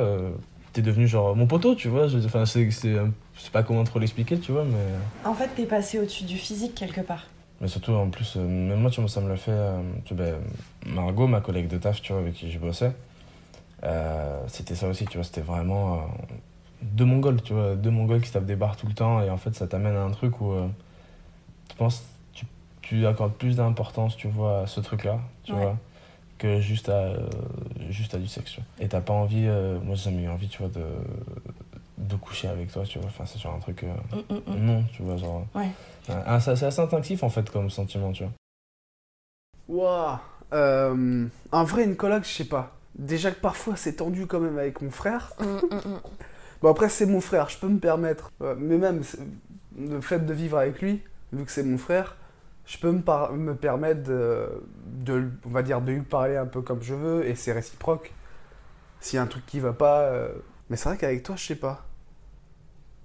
t'es 0.71 0.83
devenu 0.83 1.07
genre 1.07 1.35
mon 1.35 1.47
poteau, 1.47 1.73
tu 1.73 1.87
vois. 1.87 2.05
Enfin, 2.25 2.45
c'est, 2.45 2.69
je 2.69 3.01
sais 3.41 3.51
pas 3.51 3.63
comment 3.63 3.83
trop 3.85 3.97
l'expliquer, 3.97 4.37
tu 4.37 4.51
vois, 4.51 4.65
mais. 4.65 5.27
En 5.27 5.33
fait, 5.33 5.49
t'es 5.55 5.65
passé 5.65 5.97
au-dessus 5.97 6.25
du 6.25 6.37
physique 6.37 6.75
quelque 6.75 7.01
part. 7.01 7.25
Mais 7.63 7.69
surtout, 7.69 7.93
en 7.93 8.09
plus, 8.09 8.35
euh, 8.35 8.41
même 8.45 8.81
moi, 8.81 8.91
tu 8.91 8.99
vois, 8.99 9.09
ça 9.09 9.21
me 9.21 9.29
l'a 9.29 9.37
fait. 9.37 9.51
euh, 9.51 9.81
tu 10.03 10.13
ben, 10.15 10.35
Margot, 10.85 11.27
ma 11.27 11.39
collègue 11.39 11.69
de 11.69 11.77
taf, 11.77 12.01
tu 12.01 12.11
vois, 12.11 12.21
avec 12.21 12.33
qui 12.33 12.51
je 12.51 12.59
bossais, 12.59 12.91
euh, 13.85 14.43
c'était 14.47 14.75
ça 14.75 14.89
aussi, 14.89 15.05
tu 15.05 15.17
vois, 15.17 15.23
c'était 15.23 15.39
vraiment 15.39 16.09
deux 16.81 17.05
Mongols, 17.05 17.41
tu 17.41 17.53
vois, 17.53 17.75
deux 17.75 17.89
Mongols 17.89 18.19
qui 18.19 18.27
se 18.27 18.33
tapent 18.33 18.45
des 18.45 18.57
barres 18.57 18.75
tout 18.75 18.85
le 18.85 18.93
temps, 18.93 19.21
et 19.23 19.29
en 19.29 19.37
fait, 19.37 19.55
ça 19.55 19.65
t'amène 19.65 19.95
à 19.95 20.01
un 20.03 20.11
truc 20.11 20.41
où 20.41 20.53
tu 21.69 21.77
penses, 21.77 22.03
tu, 22.33 22.45
tu 22.81 23.07
accordes 23.07 23.33
plus 23.33 23.55
d'importance, 23.55 24.17
tu 24.17 24.27
vois, 24.27 24.63
à 24.63 24.67
ce 24.67 24.81
truc-là, 24.81 25.21
tu 25.45 25.53
Ouais. 25.53 25.61
vois, 25.61 25.77
que 26.37 26.59
juste 26.59 26.89
à, 26.89 27.13
juste 27.89 28.13
à 28.13 28.17
du 28.17 28.27
sexe, 28.27 28.51
tu 28.51 28.59
vois. 28.59 28.85
Et 28.85 28.89
t'as 28.89 28.99
pas 28.99 29.13
envie, 29.13 29.47
moi, 29.83 29.95
j'ai 29.95 30.11
jamais 30.11 30.23
eu 30.23 30.29
envie, 30.29 30.49
tu 30.49 30.57
vois, 30.57 30.67
de, 30.67 30.83
de 31.97 32.15
coucher 32.15 32.47
avec 32.47 32.71
toi, 32.71 32.83
tu 32.83 32.99
vois, 32.99 33.07
enfin, 33.07 33.25
c'est 33.25 33.39
genre 33.39 33.55
un 33.55 33.59
truc. 33.59 33.83
euh, 33.83 33.93
Mm, 34.11 34.33
mm, 34.33 34.53
mm. 34.55 34.65
Non, 34.65 34.83
tu 34.93 35.03
vois, 35.03 35.17
genre. 35.17 35.45
Ouais. 35.55 35.69
Ah, 36.09 36.39
c'est 36.39 36.51
assez 36.51 36.65
instinctif 36.81 37.23
en 37.23 37.29
fait 37.29 37.49
comme 37.49 37.69
sentiment, 37.69 38.11
tu 38.11 38.23
vois. 38.23 38.31
Waouh 39.67 40.17
Euh, 40.53 41.25
En 41.51 41.63
vrai, 41.63 41.83
une 41.85 41.95
coloc, 41.95 42.23
je 42.25 42.29
sais 42.29 42.45
pas. 42.45 42.71
Déjà 42.95 43.31
que 43.31 43.39
parfois 43.39 43.75
c'est 43.75 43.93
tendu 43.93 44.27
quand 44.27 44.39
même 44.39 44.57
avec 44.59 44.81
mon 44.81 44.91
frère. 44.91 45.31
Bon, 46.61 46.69
après, 46.69 46.89
c'est 46.89 47.05
mon 47.07 47.21
frère, 47.21 47.49
je 47.49 47.57
peux 47.57 47.67
me 47.67 47.79
permettre. 47.79 48.31
Euh, 48.41 48.55
Mais 48.57 48.77
même 48.77 49.03
c'est- 49.03 49.19
le 49.77 49.99
fait 50.01 50.19
de 50.25 50.33
vivre 50.33 50.57
avec 50.57 50.81
lui, 50.81 51.01
vu 51.31 51.43
que 51.45 51.51
c'est 51.51 51.63
mon 51.63 51.77
frère, 51.77 52.15
je 52.65 52.77
peux 52.77 52.91
me, 52.91 53.01
par- 53.01 53.33
me 53.33 53.55
permettre 53.55 54.03
de, 54.03 54.47
de, 54.85 55.29
on 55.45 55.49
va 55.49 55.63
dire, 55.63 55.81
de 55.81 55.91
lui 55.91 56.01
parler 56.01 56.37
un 56.37 56.45
peu 56.45 56.61
comme 56.61 56.81
je 56.83 56.93
veux 56.93 57.25
et 57.27 57.35
c'est 57.35 57.51
réciproque. 57.51 58.13
S'il 58.99 59.17
y 59.17 59.19
a 59.19 59.23
un 59.23 59.27
truc 59.27 59.45
qui 59.45 59.59
va 59.59 59.73
pas. 59.73 60.11
Mais 60.69 60.77
c'est 60.77 60.89
vrai 60.89 60.97
qu'avec 60.97 61.23
toi, 61.23 61.35
je 61.35 61.45
sais 61.45 61.55
pas. 61.55 61.85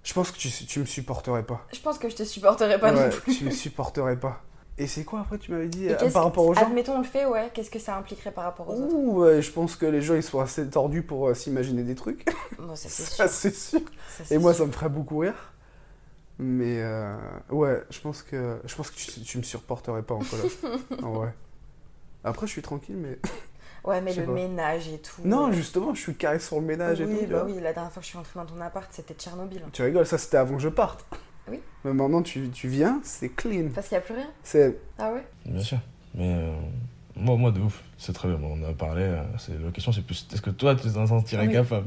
Je 0.05 0.15
pense 0.15 0.31
que 0.31 0.39
tu, 0.39 0.49
tu 0.51 0.81
me 0.81 0.85
supporterais 0.87 1.43
pas. 1.43 1.67
Je 1.73 1.81
pense 1.81 1.99
que 1.99 2.09
je 2.09 2.17
te 2.17 2.25
supporterais 2.25 2.79
pas 2.81 2.93
non 2.93 3.01
Ouais, 3.03 3.11
plus. 3.11 3.37
tu 3.37 3.45
me 3.45 3.51
supporterais 3.51 4.19
pas. 4.19 4.43
Et 4.81 4.87
c'est 4.87 5.05
quoi 5.05 5.21
après, 5.21 5.39
tu 5.39 5.51
m'avais 5.51 5.67
dit, 5.69 5.89
euh, 5.89 6.11
par 6.13 6.23
rapport 6.23 6.47
aux 6.47 6.55
gens 6.55 6.63
Admettons, 6.63 6.95
on 6.95 6.99
le 6.99 7.05
fait, 7.05 7.27
ouais. 7.27 7.51
Qu'est-ce 7.53 7.71
que 7.71 7.81
ça 7.81 7.97
impliquerait 7.97 8.31
par 8.31 8.45
rapport 8.45 8.69
aux 8.69 8.75
autres 8.75 8.95
Ouh, 8.95 9.23
ouais, 9.23 9.43
je 9.43 9.51
pense 9.51 9.75
que 9.75 9.85
les 9.87 10.01
gens 10.01 10.15
ils 10.15 10.23
sont 10.23 10.39
assez 10.41 10.69
tordus 10.71 11.03
pour 11.03 11.27
euh, 11.29 11.35
s'imaginer 11.35 11.83
des 11.83 11.95
trucs. 11.97 12.25
Bon, 12.59 12.75
ça, 12.77 12.89
c'est 12.89 13.05
sûr. 13.05 13.29
c'est 13.29 13.55
sûr. 13.55 13.81
Ça, 14.09 14.25
c'est 14.25 14.35
Et 14.35 14.39
moi, 14.39 14.53
sûr. 14.55 14.63
ça 14.65 14.67
me 14.69 14.73
ferait 14.73 14.89
beaucoup 14.89 15.19
rire. 15.19 15.53
Mais 16.39 16.81
euh, 16.81 17.17
ouais, 17.51 17.83
je 17.91 18.01
pense 18.01 18.23
que 18.23 18.61
je 18.65 18.75
pense 18.77 18.91
que 18.93 18.97
tu, 18.97 19.21
tu 19.23 19.39
me 19.39 19.43
supporterais 19.43 20.03
pas 20.03 20.15
en 20.15 20.21
coloc. 20.21 20.53
en 21.03 21.11
vrai. 21.13 21.35
Après, 22.23 22.47
je 22.47 22.53
suis 22.53 22.63
tranquille, 22.63 22.97
mais. 22.97 23.19
Ouais, 23.89 24.01
mais 24.01 24.13
le 24.15 24.25
pas. 24.25 24.33
ménage 24.33 24.89
et 24.89 24.99
tout. 24.99 25.23
Non, 25.25 25.49
euh, 25.49 25.53
justement, 25.53 25.95
je 25.95 26.01
suis 26.01 26.15
carré 26.15 26.39
sur 26.39 26.61
le 26.61 26.67
ménage 26.67 27.01
et 27.01 27.05
oui, 27.05 27.15
tout. 27.15 27.21
tu 27.25 27.27
bah 27.33 27.43
oui, 27.47 27.55
la 27.61 27.73
dernière 27.73 27.91
fois 27.91 28.01
que 28.01 28.05
je 28.05 28.09
suis 28.11 28.19
rentrée 28.19 28.39
dans 28.39 28.47
ton 28.47 28.61
appart, 28.61 28.87
c'était 28.93 29.15
Tchernobyl. 29.15 29.63
Tu 29.73 29.83
rigoles, 29.83 30.07
ça 30.07 30.19
c'était 30.19 30.37
avant 30.37 30.57
que 30.57 30.63
je 30.63 30.69
parte. 30.69 31.07
Oui. 31.51 31.61
Mais 31.85 31.93
maintenant, 31.95 32.23
tu, 32.23 32.51
tu 32.51 32.69
viens, 32.69 33.01
c'est 33.03 33.31
clean. 33.31 33.69
Parce 33.75 33.89
qu'il 33.89 33.97
n'y 33.97 34.03
a 34.03 34.07
plus 34.07 34.15
rien 34.15 34.29
C'est. 34.43 34.79
Ah 34.99 35.13
ouais 35.13 35.25
Bien 35.47 35.63
sûr. 35.63 35.79
Mais 36.15 36.35
euh, 36.35 36.53
moi, 37.17 37.37
moi, 37.37 37.51
de 37.51 37.61
ouf, 37.61 37.83
c'est 37.97 38.13
très 38.13 38.29
bien. 38.29 38.39
On 38.43 38.63
a 38.69 38.73
parlé. 38.75 39.03
euh, 39.03 39.23
c'est- 39.39 39.59
la 39.59 39.71
question, 39.71 39.91
c'est 39.93 40.03
plus 40.03 40.27
est-ce 40.33 40.43
que 40.43 40.51
toi, 40.51 40.75
tu 40.75 40.91
t'en 40.93 41.07
sentirais 41.07 41.47
Oui. 41.47 41.53
capable? 41.55 41.87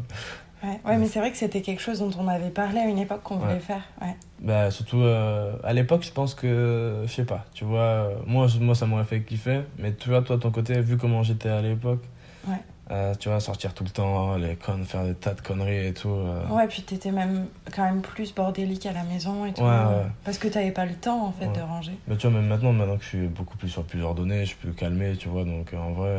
Ouais, 0.64 0.80
ouais, 0.86 0.98
mais 0.98 1.08
c'est 1.08 1.20
vrai 1.20 1.32
que 1.32 1.38
c'était 1.38 1.62
quelque 1.62 1.82
chose 1.82 2.00
dont 2.00 2.12
on 2.20 2.28
avait 2.28 2.50
parlé 2.52 2.80
à 2.80 2.86
une 2.86 3.00
époque 3.00 3.24
qu'on 3.24 3.38
voulait 3.38 3.60
faire. 3.60 3.82
Ouais. 4.02 4.16
Bah, 4.42 4.70
surtout 4.70 5.02
euh, 5.02 5.56
à 5.64 5.74
l'époque, 5.74 6.04
je 6.04 6.12
pense 6.12 6.36
que, 6.36 7.04
je 7.06 7.12
sais 7.12 7.26
pas, 7.26 7.46
tu 7.54 7.64
vois, 7.66 8.10
moi, 8.28 8.48
moi 8.60 8.76
ça 8.76 8.86
m'aurait 8.86 9.04
fait 9.06 9.22
kiffer, 9.22 9.62
mais 9.80 9.94
tu 9.94 10.10
vois, 10.10 10.22
toi, 10.22 10.38
ton 10.38 10.52
côté, 10.52 10.80
vu 10.82 10.98
comment 10.98 11.24
j'étais 11.24 11.50
à 11.50 11.62
l'époque, 11.62 12.04
Ouais. 12.48 12.56
euh, 12.92 13.14
tu 13.16 13.30
vois, 13.30 13.40
sortir 13.40 13.74
tout 13.74 13.84
le 13.84 13.90
temps, 13.90 14.36
les 14.38 14.56
connes, 14.56 14.84
faire 14.86 15.04
des 15.04 15.14
tas 15.16 15.34
de 15.34 15.42
conneries 15.42 15.88
et 15.88 15.94
tout. 15.94 16.10
euh, 16.10 16.48
Ouais, 16.50 16.68
puis 16.68 16.84
t'étais 16.84 17.12
même 17.12 17.46
quand 17.76 17.84
même 17.84 18.02
plus 18.02 18.34
bordélique 18.34 18.86
à 18.86 18.94
la 18.94 19.04
maison 19.04 19.46
et 19.46 19.54
tout. 19.54 19.62
Ouais, 19.62 19.68
ouais. 19.68 20.06
Parce 20.24 20.38
que 20.38 20.48
t'avais 20.48 20.72
pas 20.72 20.86
le 20.86 20.94
temps 20.94 21.26
en 21.26 21.32
fait 21.32 21.48
Ouais. 21.48 21.56
de 21.58 21.62
ranger. 21.62 21.94
Mais 22.08 22.18
tu 22.18 22.28
vois, 22.28 22.40
même 22.40 22.48
maintenant, 22.50 22.72
maintenant 22.74 22.98
que 22.98 23.04
je 23.04 23.10
suis 23.10 23.28
beaucoup 23.28 23.58
plus 23.58 23.70
sur 23.70 23.84
plusieurs 23.84 24.14
données, 24.14 24.42
je 24.42 24.50
suis 24.50 24.58
plus 24.58 24.74
calmé, 24.74 25.16
tu 25.18 25.28
vois, 25.30 25.44
donc 25.44 25.74
euh, 25.74 25.78
en 25.78 25.92
vrai, 25.94 26.18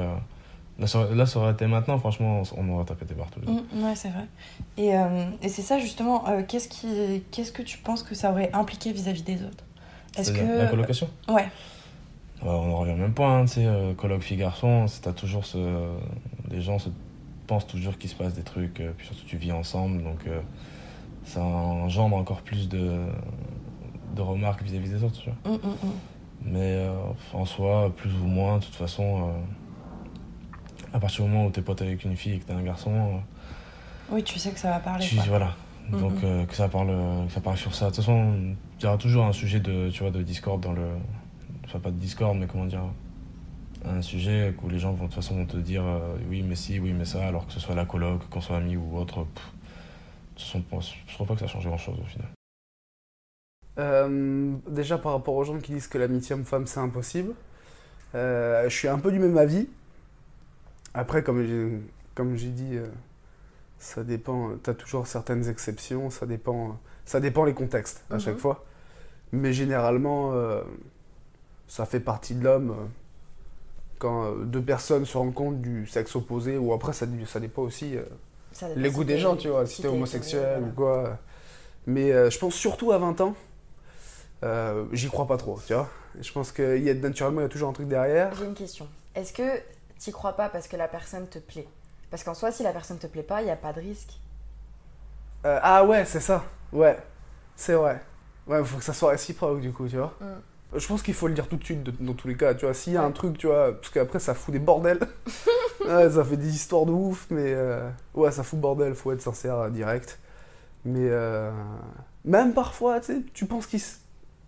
là, 0.78 0.86
ça, 0.86 0.98
aurait- 1.00 1.14
là, 1.14 1.26
ça 1.26 1.38
aurait 1.38 1.52
été 1.52 1.66
maintenant, 1.66 1.98
franchement, 1.98 2.42
on, 2.56 2.60
on 2.68 2.74
aurait 2.74 2.84
tapé 2.84 3.04
des 3.04 3.14
barres 3.14 3.30
tous 3.30 3.40
les 3.40 3.46
deux. 3.46 3.52
Mm, 3.52 3.84
ouais, 3.84 3.94
c'est 3.94 4.08
vrai. 4.10 4.26
Et, 4.76 4.96
euh, 4.96 5.24
et 5.42 5.48
c'est 5.48 5.62
ça 5.62 5.78
justement, 5.78 6.28
euh, 6.28 6.42
qu'est-ce 6.46 6.68
qui, 6.68 7.22
qu'est-ce 7.30 7.52
que 7.52 7.62
tu 7.62 7.78
penses 7.78 8.02
que 8.02 8.14
ça 8.14 8.30
aurait 8.30 8.50
impliqué 8.52 8.92
vis-à-vis 8.92 9.22
des 9.22 9.42
autres? 9.44 9.64
Est-ce 10.16 10.32
que 10.32 10.58
La 10.58 10.66
colocation? 10.66 11.08
Ouais. 11.28 11.48
Ouais, 12.42 12.48
on 12.48 12.72
en 12.74 12.76
revient 12.78 12.92
au 12.92 12.96
même 12.96 13.14
point, 13.14 13.38
hein, 13.40 13.44
tu 13.44 13.52
sais, 13.54 13.66
euh, 13.66 13.94
coloc 13.94 14.22
fille-garçon, 14.22 14.86
t'as 15.02 15.12
toujours 15.12 15.44
ce. 15.46 15.58
Les 16.50 16.60
gens 16.60 16.78
se 16.78 16.88
pensent 17.46 17.66
toujours 17.66 17.96
qu'il 17.98 18.10
se 18.10 18.14
passe 18.16 18.34
des 18.34 18.42
trucs, 18.42 18.80
euh, 18.80 18.92
puis 18.96 19.06
surtout 19.06 19.24
tu 19.26 19.36
vis 19.36 19.52
ensemble, 19.52 20.02
donc 20.02 20.20
ça 21.24 21.40
engendre 21.40 22.16
encore 22.16 22.42
plus 22.42 22.68
de, 22.68 22.98
de 24.16 24.20
remarques 24.22 24.62
vis-à-vis 24.62 24.90
des 24.90 25.04
autres, 25.04 25.20
tu 25.22 25.30
vois. 25.30 25.52
Mm, 25.52 25.56
mm. 25.56 25.92
Mais 26.44 26.86
en 27.32 27.44
soi, 27.44 27.92
plus 27.96 28.10
ou 28.12 28.26
moins, 28.26 28.58
de 28.58 28.64
toute 28.64 28.74
façon, 28.74 29.30
à 30.92 30.98
partir 31.00 31.24
du 31.24 31.30
moment 31.30 31.46
où 31.46 31.50
t'es 31.50 31.62
pote 31.62 31.80
avec 31.82 32.04
une 32.04 32.16
fille 32.16 32.34
et 32.34 32.38
que 32.38 32.44
t'es 32.44 32.52
un 32.52 32.62
garçon, 32.62 32.90
euh, 32.92 33.18
Oui, 34.10 34.22
tu 34.22 34.38
sais 34.38 34.50
que 34.50 34.58
ça 34.58 34.70
va 34.70 34.78
parler. 34.80 35.04
tu- 35.06 35.16
quoi. 35.16 35.24
voilà. 35.28 35.56
Mm, 35.90 36.00
Donc 36.00 36.12
mm. 36.14 36.24
euh, 36.24 36.46
que 36.46 36.54
ça 36.54 36.68
parle, 36.68 36.88
que 37.26 37.32
ça 37.32 37.40
parle 37.40 37.56
sur 37.56 37.74
ça. 37.74 37.86
De 37.86 37.90
toute 37.90 38.04
façon, 38.04 38.34
il 38.78 38.82
y 38.84 38.86
aura 38.86 38.98
toujours 38.98 39.24
un 39.24 39.32
sujet 39.32 39.60
de, 39.60 39.90
tu 39.90 40.02
vois, 40.02 40.10
de 40.12 40.22
discorde 40.22 40.60
dans 40.62 40.72
le, 40.72 40.86
enfin 41.64 41.78
pas 41.80 41.90
de 41.90 41.96
discorde, 41.98 42.38
mais 42.38 42.46
comment 42.46 42.66
dire, 42.66 42.82
un 43.84 44.00
sujet 44.02 44.54
où 44.62 44.68
les 44.68 44.78
gens 44.78 44.92
vont 44.92 45.04
de 45.06 45.08
toute 45.08 45.14
façon 45.16 45.34
vont 45.34 45.46
te 45.46 45.56
dire 45.56 45.82
euh, 45.84 46.14
oui 46.30 46.42
mais 46.42 46.54
si, 46.54 46.78
oui 46.78 46.92
mais 46.92 47.04
ça, 47.04 47.26
alors 47.26 47.46
que 47.46 47.52
ce 47.52 47.58
soit 47.58 47.74
la 47.74 47.84
coloc, 47.84 48.28
qu'on 48.28 48.40
soit 48.40 48.56
amis 48.58 48.76
ou 48.76 48.96
autre. 48.96 49.24
pff, 49.24 49.52
de 50.36 50.40
toute 50.60 50.64
façon, 50.70 50.94
je 51.08 51.14
trouve 51.14 51.26
pas 51.26 51.34
que 51.34 51.40
ça 51.40 51.46
change 51.48 51.66
grand 51.66 51.78
chose 51.78 51.98
au 52.00 52.04
final. 52.06 52.28
Euh, 53.78 54.52
déjà 54.68 54.98
par 54.98 55.12
rapport 55.12 55.34
aux 55.34 55.44
gens 55.44 55.58
qui 55.58 55.72
disent 55.72 55.88
que 55.88 55.96
l'amitié 55.98 56.34
homme-femme 56.34 56.66
c'est 56.66 56.78
impossible, 56.80 57.32
euh, 58.14 58.64
je 58.68 58.76
suis 58.76 58.88
un 58.88 58.98
peu 58.98 59.10
du 59.10 59.18
même 59.18 59.36
avis. 59.38 59.66
Après, 60.94 61.22
comme 61.22 61.44
j'ai, 61.46 61.68
comme 62.14 62.36
j'ai 62.36 62.48
dit, 62.50 62.76
euh, 62.76 62.86
ça 63.78 64.04
dépend. 64.04 64.50
T'as 64.62 64.74
toujours 64.74 65.06
certaines 65.06 65.48
exceptions. 65.48 66.10
Ça 66.10 66.26
dépend. 66.26 66.78
Ça 67.04 67.18
dépend 67.20 67.44
les 67.44 67.54
contextes 67.54 68.04
à 68.10 68.14
Mhm. 68.14 68.20
chaque 68.20 68.38
fois. 68.38 68.64
Mais 69.32 69.52
généralement, 69.52 70.32
euh, 70.34 70.62
ça 71.68 71.86
fait 71.86 72.00
partie 72.00 72.34
de 72.34 72.44
l'homme. 72.44 72.70
euh, 72.70 72.84
quand 73.98 74.24
euh, 74.24 74.44
deux 74.44 74.60
personnes 74.62 75.04
se 75.06 75.16
rencontrent 75.16 75.58
du 75.58 75.86
sexe 75.86 76.16
opposé, 76.16 76.58
ou 76.58 76.72
après 76.72 76.92
ça, 76.92 77.06
ça 77.26 77.38
dépend 77.40 77.62
aussi 77.62 77.96
euh, 77.96 78.02
Ça 78.52 78.66
dépend 78.68 78.80
les 78.80 78.90
goûts 78.90 79.04
des 79.04 79.16
gens, 79.18 79.36
tu 79.36 79.48
vois, 79.48 79.64
si 79.64 79.80
t'es 79.80 79.86
homosexuel 79.88 80.62
ou 80.64 80.72
quoi. 80.74 81.18
Mais 81.86 82.10
euh, 82.12 82.28
je 82.28 82.38
pense 82.38 82.54
surtout 82.54 82.90
à 82.92 82.98
20 82.98 83.20
ans, 83.20 83.34
euh, 84.42 84.84
j'y 84.92 85.08
crois 85.08 85.26
pas 85.26 85.36
trop, 85.36 85.58
tu 85.66 85.72
vois. 85.72 85.88
Je 86.20 86.32
pense 86.32 86.50
qu'il 86.52 86.82
y 86.82 86.90
a 86.90 86.94
naturellement, 86.94 87.40
il 87.40 87.44
y 87.44 87.46
a 87.46 87.48
toujours 87.48 87.68
un 87.70 87.72
truc 87.72 87.86
derrière. 87.88 88.34
J'ai 88.34 88.44
une 88.44 88.54
question. 88.54 88.88
Est-ce 89.14 89.32
que 89.32 89.60
t'y 90.02 90.12
crois 90.12 90.32
pas 90.34 90.48
parce 90.48 90.68
que 90.68 90.76
la 90.76 90.88
personne 90.88 91.26
te 91.28 91.38
plaît 91.38 91.68
Parce 92.10 92.24
qu'en 92.24 92.34
soi, 92.34 92.50
si 92.52 92.62
la 92.62 92.72
personne 92.72 92.98
te 92.98 93.06
plaît 93.06 93.22
pas, 93.22 93.40
il 93.40 93.44
n'y 93.44 93.50
a 93.50 93.56
pas 93.56 93.72
de 93.72 93.80
risque. 93.80 94.18
Euh, 95.44 95.58
ah 95.62 95.84
ouais, 95.84 96.04
c'est 96.04 96.20
ça. 96.20 96.44
Ouais, 96.72 96.96
c'est 97.56 97.74
vrai. 97.74 98.00
Ouais, 98.46 98.62
faut 98.64 98.78
que 98.78 98.84
ça 98.84 98.92
soit 98.92 99.10
réciproque 99.10 99.60
du 99.60 99.72
coup, 99.72 99.88
tu 99.88 99.96
vois. 99.96 100.14
Mm. 100.20 100.78
Je 100.78 100.86
pense 100.86 101.02
qu'il 101.02 101.14
faut 101.14 101.28
le 101.28 101.34
dire 101.34 101.48
tout 101.48 101.56
de 101.56 101.64
suite 101.64 101.82
de- 101.82 101.92
dans 102.04 102.14
tous 102.14 102.28
les 102.28 102.36
cas, 102.36 102.54
tu 102.54 102.64
vois. 102.64 102.74
S'il 102.74 102.94
y 102.94 102.96
a 102.96 103.02
un 103.02 103.10
truc, 103.10 103.36
tu 103.38 103.46
vois, 103.46 103.72
parce 103.72 103.90
qu'après 103.90 104.18
ça 104.20 104.34
fout 104.34 104.52
des 104.52 104.58
bordels. 104.58 105.00
ouais, 105.86 106.10
ça 106.10 106.24
fait 106.24 106.36
des 106.36 106.48
histoires 106.54 106.86
de 106.86 106.92
ouf, 106.92 107.26
mais 107.30 107.52
euh, 107.54 107.88
ouais, 108.14 108.30
ça 108.32 108.42
fout 108.42 108.58
bordel, 108.58 108.94
faut 108.94 109.12
être 109.12 109.20
sincère, 109.20 109.56
euh, 109.58 109.70
direct. 109.70 110.18
Mais 110.84 111.08
euh, 111.10 111.50
même 112.24 112.54
parfois, 112.54 113.00
tu 113.00 113.06
sais, 113.06 113.22
tu 113.34 113.46
penses 113.46 113.66
qu'il 113.66 113.80
s- 113.80 114.00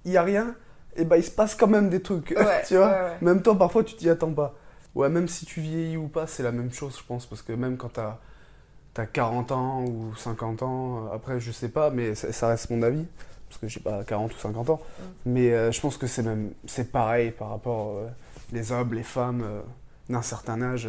y 0.04 0.16
a 0.16 0.22
rien, 0.22 0.54
et 0.96 1.04
bah 1.04 1.16
il 1.18 1.24
se 1.24 1.30
passe 1.30 1.54
quand 1.54 1.66
même 1.68 1.90
des 1.90 2.02
trucs, 2.02 2.30
Ouais, 2.36 2.62
tu 2.66 2.76
vois. 2.76 3.10
Même 3.20 3.42
toi, 3.42 3.56
parfois, 3.58 3.84
tu 3.84 3.94
t'y 3.96 4.08
attends 4.10 4.32
pas. 4.32 4.54
Ouais, 4.94 5.08
même 5.08 5.26
si 5.28 5.44
tu 5.46 5.60
vieillis 5.60 5.96
ou 5.96 6.08
pas, 6.08 6.26
c'est 6.26 6.42
la 6.44 6.52
même 6.52 6.72
chose, 6.72 6.96
je 6.98 7.04
pense, 7.04 7.26
parce 7.26 7.42
que 7.42 7.52
même 7.52 7.76
quand 7.76 7.90
t'as 7.90 8.18
t'as 8.94 9.06
40 9.06 9.52
ans 9.52 9.84
ou 9.84 10.14
50 10.16 10.62
ans, 10.62 11.06
euh, 11.08 11.14
après, 11.14 11.40
je 11.40 11.52
sais 11.52 11.68
pas, 11.70 11.90
mais 11.90 12.14
ça, 12.16 12.32
ça 12.32 12.48
reste 12.48 12.70
mon 12.70 12.82
avis, 12.82 13.06
parce 13.48 13.60
que 13.60 13.68
j'ai 13.68 13.80
pas 13.80 14.04
40 14.04 14.34
ou 14.34 14.38
50 14.38 14.70
ans. 14.70 14.80
Mais 15.26 15.52
euh, 15.52 15.72
je 15.72 15.80
pense 15.80 15.96
que 15.98 16.06
c'est 16.08 16.22
même 16.24 16.52
c'est 16.66 16.92
pareil 16.92 17.32
par 17.32 17.50
rapport 17.50 17.98
euh, 17.98 18.08
les 18.52 18.72
hommes, 18.72 18.94
les 18.94 19.02
femmes 19.04 19.42
euh, 19.44 19.62
d'un 20.10 20.22
certain 20.22 20.62
âge. 20.62 20.88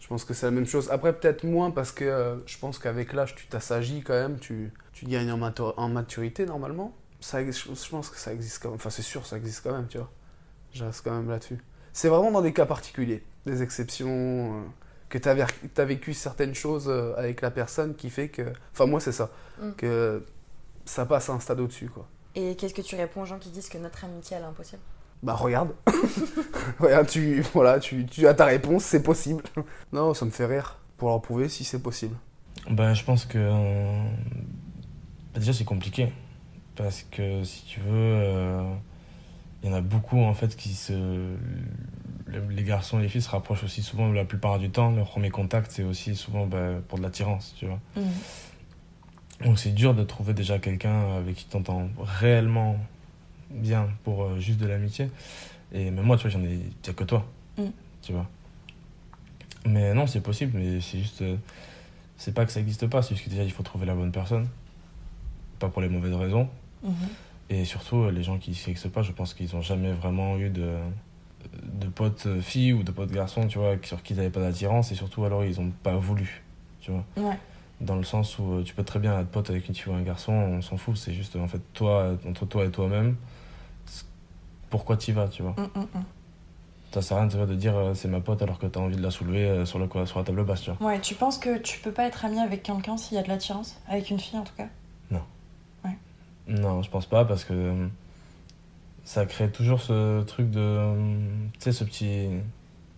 je 0.00 0.06
pense 0.08 0.24
que 0.24 0.34
c'est 0.34 0.46
la 0.46 0.52
même 0.52 0.66
chose. 0.66 0.90
Après, 0.90 1.12
peut-être 1.12 1.44
moins 1.44 1.70
parce 1.70 1.92
que 1.92 2.42
je 2.46 2.58
pense 2.58 2.78
qu'avec 2.78 3.12
l'âge, 3.12 3.34
tu 3.36 3.46
t'assagis 3.48 4.02
quand 4.02 4.14
même, 4.14 4.38
tu, 4.38 4.72
tu 4.92 5.06
gagnes 5.06 5.32
en, 5.32 5.38
matur- 5.38 5.74
en 5.76 5.88
maturité 5.88 6.46
normalement. 6.46 6.94
Ça, 7.20 7.44
je 7.44 7.50
je 7.52 7.90
pense 7.90 8.10
que 8.10 8.18
ça 8.18 8.32
existe 8.32 8.62
quand 8.62 8.70
même. 8.70 8.76
Enfin, 8.76 8.90
c'est 8.90 9.02
sûr, 9.02 9.26
ça 9.26 9.36
existe 9.38 9.62
quand 9.64 9.72
même, 9.72 9.88
tu 9.88 9.98
vois. 9.98 10.10
Je 10.74 10.84
reste 10.84 11.02
quand 11.04 11.12
même 11.16 11.28
là-dessus. 11.30 11.58
C'est 11.98 12.08
vraiment 12.08 12.30
dans 12.30 12.42
des 12.42 12.52
cas 12.52 12.64
particuliers, 12.64 13.24
des 13.44 13.60
exceptions, 13.60 14.08
euh, 14.08 14.62
que 15.08 15.18
tu 15.18 15.28
as, 15.28 15.84
vécu 15.84 16.14
certaines 16.14 16.54
choses 16.54 16.86
euh, 16.86 17.12
avec 17.16 17.40
la 17.40 17.50
personne 17.50 17.96
qui 17.96 18.08
fait 18.08 18.28
que. 18.28 18.52
Enfin, 18.72 18.86
moi, 18.86 19.00
c'est 19.00 19.10
ça. 19.10 19.30
Mm. 19.60 19.72
Que 19.72 20.24
ça 20.84 21.06
passe 21.06 21.28
à 21.28 21.32
un 21.32 21.40
stade 21.40 21.58
au-dessus, 21.58 21.88
quoi. 21.88 22.06
Et 22.36 22.54
qu'est-ce 22.54 22.72
que 22.72 22.82
tu 22.82 22.94
réponds 22.94 23.22
aux 23.22 23.26
gens 23.26 23.40
qui 23.40 23.50
disent 23.50 23.68
que 23.68 23.78
notre 23.78 24.04
amitié 24.04 24.36
elle 24.36 24.44
est 24.44 24.46
impossible? 24.46 24.80
Bah 25.24 25.34
regarde. 25.34 25.70
regarde, 26.78 27.08
tu, 27.08 27.40
voilà, 27.52 27.80
tu, 27.80 28.06
tu 28.06 28.28
as 28.28 28.34
ta 28.34 28.44
réponse, 28.44 28.84
c'est 28.84 29.02
possible. 29.02 29.42
non, 29.92 30.14
ça 30.14 30.24
me 30.24 30.30
fait 30.30 30.46
rire 30.46 30.78
pour 30.98 31.08
leur 31.08 31.20
prouver 31.20 31.48
si 31.48 31.64
c'est 31.64 31.82
possible. 31.82 32.14
Ben, 32.70 32.94
je 32.94 33.02
pense 33.02 33.24
que. 33.24 33.38
euh, 33.38 34.04
bah, 35.34 35.40
déjà, 35.40 35.52
c'est 35.52 35.64
compliqué. 35.64 36.12
Parce 36.76 37.02
que 37.10 37.42
si 37.42 37.64
tu 37.64 37.80
veux, 37.80 37.90
euh, 37.90 38.72
il 39.62 39.68
y 39.70 39.72
en 39.72 39.76
a 39.76 39.80
beaucoup 39.80 40.20
en 40.20 40.34
fait 40.34 40.56
qui 40.56 40.70
se. 40.74 40.92
le- 40.92 42.46
Les 42.50 42.62
garçons 42.62 42.98
et 42.98 43.02
les 43.02 43.08
filles 43.08 43.22
se 43.22 43.30
rapprochent 43.30 43.64
aussi 43.64 43.82
souvent 43.82 44.12
la 44.12 44.24
plupart 44.24 44.58
du 44.58 44.70
temps. 44.70 44.90
Leur 44.92 45.08
premier 45.08 45.30
contact, 45.30 45.70
c'est 45.72 45.82
aussi 45.82 46.14
souvent 46.14 46.46
bah, 46.46 46.72
pour 46.88 46.98
de 46.98 47.02
l'attirance, 47.02 47.54
tu 47.58 47.66
vois. 47.66 47.80
Mhm. 47.96 48.04
Donc 49.46 49.58
c'est 49.58 49.70
dur 49.72 49.94
de 49.94 50.02
trouver 50.04 50.34
déjà 50.34 50.58
quelqu'un 50.58 51.16
avec 51.16 51.36
qui 51.36 51.44
t'entends 51.46 51.88
réellement 52.00 52.76
bien 53.50 53.88
pour 54.04 54.24
euh, 54.24 54.38
juste 54.40 54.58
de 54.60 54.66
l'amitié. 54.66 55.10
Et 55.72 55.90
même 55.90 56.04
moi, 56.04 56.16
tu 56.16 56.22
vois, 56.22 56.30
j'en 56.30 56.44
ai. 56.44 56.52
Il 56.54 56.58
n'y 56.58 56.88
a 56.88 56.92
que 56.92 57.04
toi, 57.04 57.24
Mm. 57.56 57.62
tu 58.02 58.12
vois. 58.12 58.26
Mais 59.66 59.92
non, 59.94 60.06
c'est 60.06 60.20
possible, 60.20 60.52
mais 60.58 60.80
c'est 60.80 60.98
juste. 60.98 61.22
euh, 61.22 61.36
c'est 62.16 62.34
pas 62.34 62.44
que 62.46 62.52
ça 62.52 62.60
n'existe 62.60 62.86
pas, 62.88 63.00
c'est 63.02 63.14
juste 63.14 63.24
que 63.26 63.30
déjà 63.30 63.44
il 63.44 63.52
faut 63.52 63.62
trouver 63.62 63.86
la 63.86 63.94
bonne 63.94 64.12
personne. 64.12 64.48
Pas 65.58 65.68
pour 65.68 65.82
les 65.82 65.88
mauvaises 65.88 66.14
raisons. 66.14 66.48
Mhm. 66.82 66.92
Et 67.50 67.64
surtout, 67.64 68.10
les 68.10 68.22
gens 68.22 68.38
qui 68.38 68.54
s'y 68.54 68.72
pas, 68.88 69.02
je 69.02 69.12
pense 69.12 69.34
qu'ils 69.34 69.54
n'ont 69.54 69.62
jamais 69.62 69.92
vraiment 69.92 70.36
eu 70.36 70.50
de, 70.50 70.76
de 71.64 71.86
potes 71.86 72.40
filles 72.40 72.74
ou 72.74 72.82
de 72.82 72.90
potes 72.90 73.10
garçons, 73.10 73.46
tu 73.46 73.58
vois, 73.58 73.76
sur 73.82 74.02
qui 74.02 74.12
ils 74.12 74.16
n'avaient 74.16 74.30
pas 74.30 74.40
d'attirance. 74.40 74.92
Et 74.92 74.94
surtout, 74.94 75.24
alors, 75.24 75.44
ils 75.44 75.60
n'ont 75.60 75.72
pas 75.82 75.96
voulu, 75.96 76.42
tu 76.80 76.90
vois. 76.90 77.04
Ouais. 77.16 77.38
Dans 77.80 77.96
le 77.96 78.02
sens 78.02 78.38
où 78.38 78.54
euh, 78.54 78.62
tu 78.64 78.74
peux 78.74 78.82
très 78.82 78.98
bien 78.98 79.18
être 79.20 79.28
pote 79.28 79.48
avec 79.50 79.68
une 79.68 79.74
fille 79.74 79.92
ou 79.92 79.94
un 79.94 80.02
garçon, 80.02 80.32
on 80.32 80.60
s'en 80.60 80.76
fout. 80.76 80.96
C'est 80.96 81.14
juste, 81.14 81.36
en 81.36 81.48
fait, 81.48 81.60
toi, 81.72 82.16
entre 82.26 82.44
toi 82.44 82.64
et 82.64 82.70
toi-même, 82.70 83.16
pourquoi 84.68 84.96
tu 84.96 85.12
y 85.12 85.14
vas, 85.14 85.28
tu 85.28 85.42
vois. 85.42 85.52
Mm, 85.52 85.78
mm, 85.78 85.82
mm. 85.82 86.04
Ça 86.92 87.02
sert 87.02 87.18
à 87.18 87.26
rien 87.26 87.46
de 87.46 87.54
dire 87.54 87.76
euh, 87.76 87.94
c'est 87.94 88.08
ma 88.08 88.20
pote 88.20 88.40
alors 88.40 88.58
que 88.58 88.66
tu 88.66 88.78
as 88.78 88.82
envie 88.82 88.96
de 88.96 89.02
la 89.02 89.10
soulever 89.10 89.44
euh, 89.44 89.64
sur, 89.66 89.78
le, 89.78 89.88
sur 90.06 90.18
la 90.18 90.24
table 90.24 90.42
basse, 90.44 90.62
tu 90.62 90.70
vois. 90.70 90.88
Ouais, 90.88 91.00
tu 91.00 91.14
penses 91.14 91.36
que 91.36 91.58
tu 91.58 91.80
peux 91.80 91.92
pas 91.92 92.04
être 92.04 92.24
ami 92.24 92.38
avec 92.40 92.62
quelqu'un 92.62 92.96
s'il 92.96 93.16
y 93.16 93.20
a 93.20 93.22
de 93.22 93.28
l'attirance? 93.28 93.78
Avec 93.88 94.10
une 94.10 94.18
fille 94.18 94.38
en 94.38 94.44
tout 94.44 94.54
cas? 94.56 94.68
Non, 96.48 96.82
je 96.82 96.90
pense 96.90 97.06
pas 97.06 97.24
parce 97.24 97.44
que 97.44 97.52
euh, 97.52 97.86
ça 99.04 99.26
crée 99.26 99.50
toujours 99.50 99.80
ce 99.80 100.22
truc 100.22 100.50
de. 100.50 100.60
euh, 100.60 101.18
Tu 101.54 101.60
sais, 101.60 101.72
ce 101.72 101.84
petit. 101.84 102.28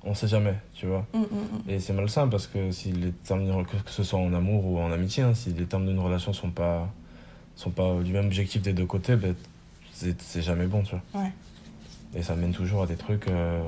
On 0.03 0.15
sait 0.15 0.29
jamais, 0.29 0.55
tu 0.73 0.87
vois. 0.87 1.05
Mm, 1.13 1.19
mm, 1.19 1.23
mm. 1.23 1.71
Et 1.71 1.79
c'est 1.81 1.93
malsain 1.93 2.27
parce 2.29 2.47
que 2.47 2.71
si 2.71 2.91
les 2.93 3.13
termes 3.13 3.65
que 3.67 3.91
ce 3.91 4.03
soit 4.03 4.19
en 4.19 4.33
amour 4.33 4.65
ou 4.65 4.79
en 4.79 4.91
amitié, 4.93 5.23
hein, 5.25 5.35
si 5.35 5.51
les 5.51 5.67
termes 5.67 5.87
d'une 5.87 5.99
relation 5.99 6.33
sont 6.33 6.51
pas 6.51 6.89
sont 7.55 7.71
pas 7.71 7.99
du 8.03 8.13
même 8.13 8.27
objectif 8.27 8.63
des 8.63 8.73
deux 8.73 8.87
côtés, 8.87 9.17
ben, 9.17 9.35
c'est 9.93 10.41
jamais 10.41 10.67
bon, 10.67 10.83
tu 10.83 10.95
vois. 11.13 11.23
Ouais. 11.23 11.31
Et 12.15 12.23
ça 12.23 12.35
mène 12.35 12.53
toujours 12.53 12.83
à 12.85 12.87
des 12.87 12.97
trucs. 12.97 13.29
euh, 13.29 13.61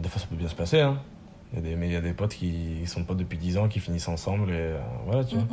des 0.00 0.08
fois, 0.08 0.20
ça 0.20 0.26
peut 0.26 0.36
bien 0.36 0.48
se 0.48 0.54
passer, 0.54 0.80
hein. 0.80 0.98
Y 1.54 1.58
a 1.58 1.60
des, 1.60 1.76
mais 1.76 1.88
il 1.88 1.92
y 1.92 1.96
a 1.96 2.00
des 2.00 2.12
potes 2.14 2.34
qui 2.34 2.86
sont 2.86 3.04
potes 3.04 3.18
depuis 3.18 3.36
10 3.38 3.56
ans, 3.58 3.68
qui 3.68 3.78
finissent 3.80 4.08
ensemble, 4.08 4.50
et 4.50 4.54
euh, 4.54 4.78
voilà, 5.06 5.24
tu 5.24 5.34
vois. 5.36 5.44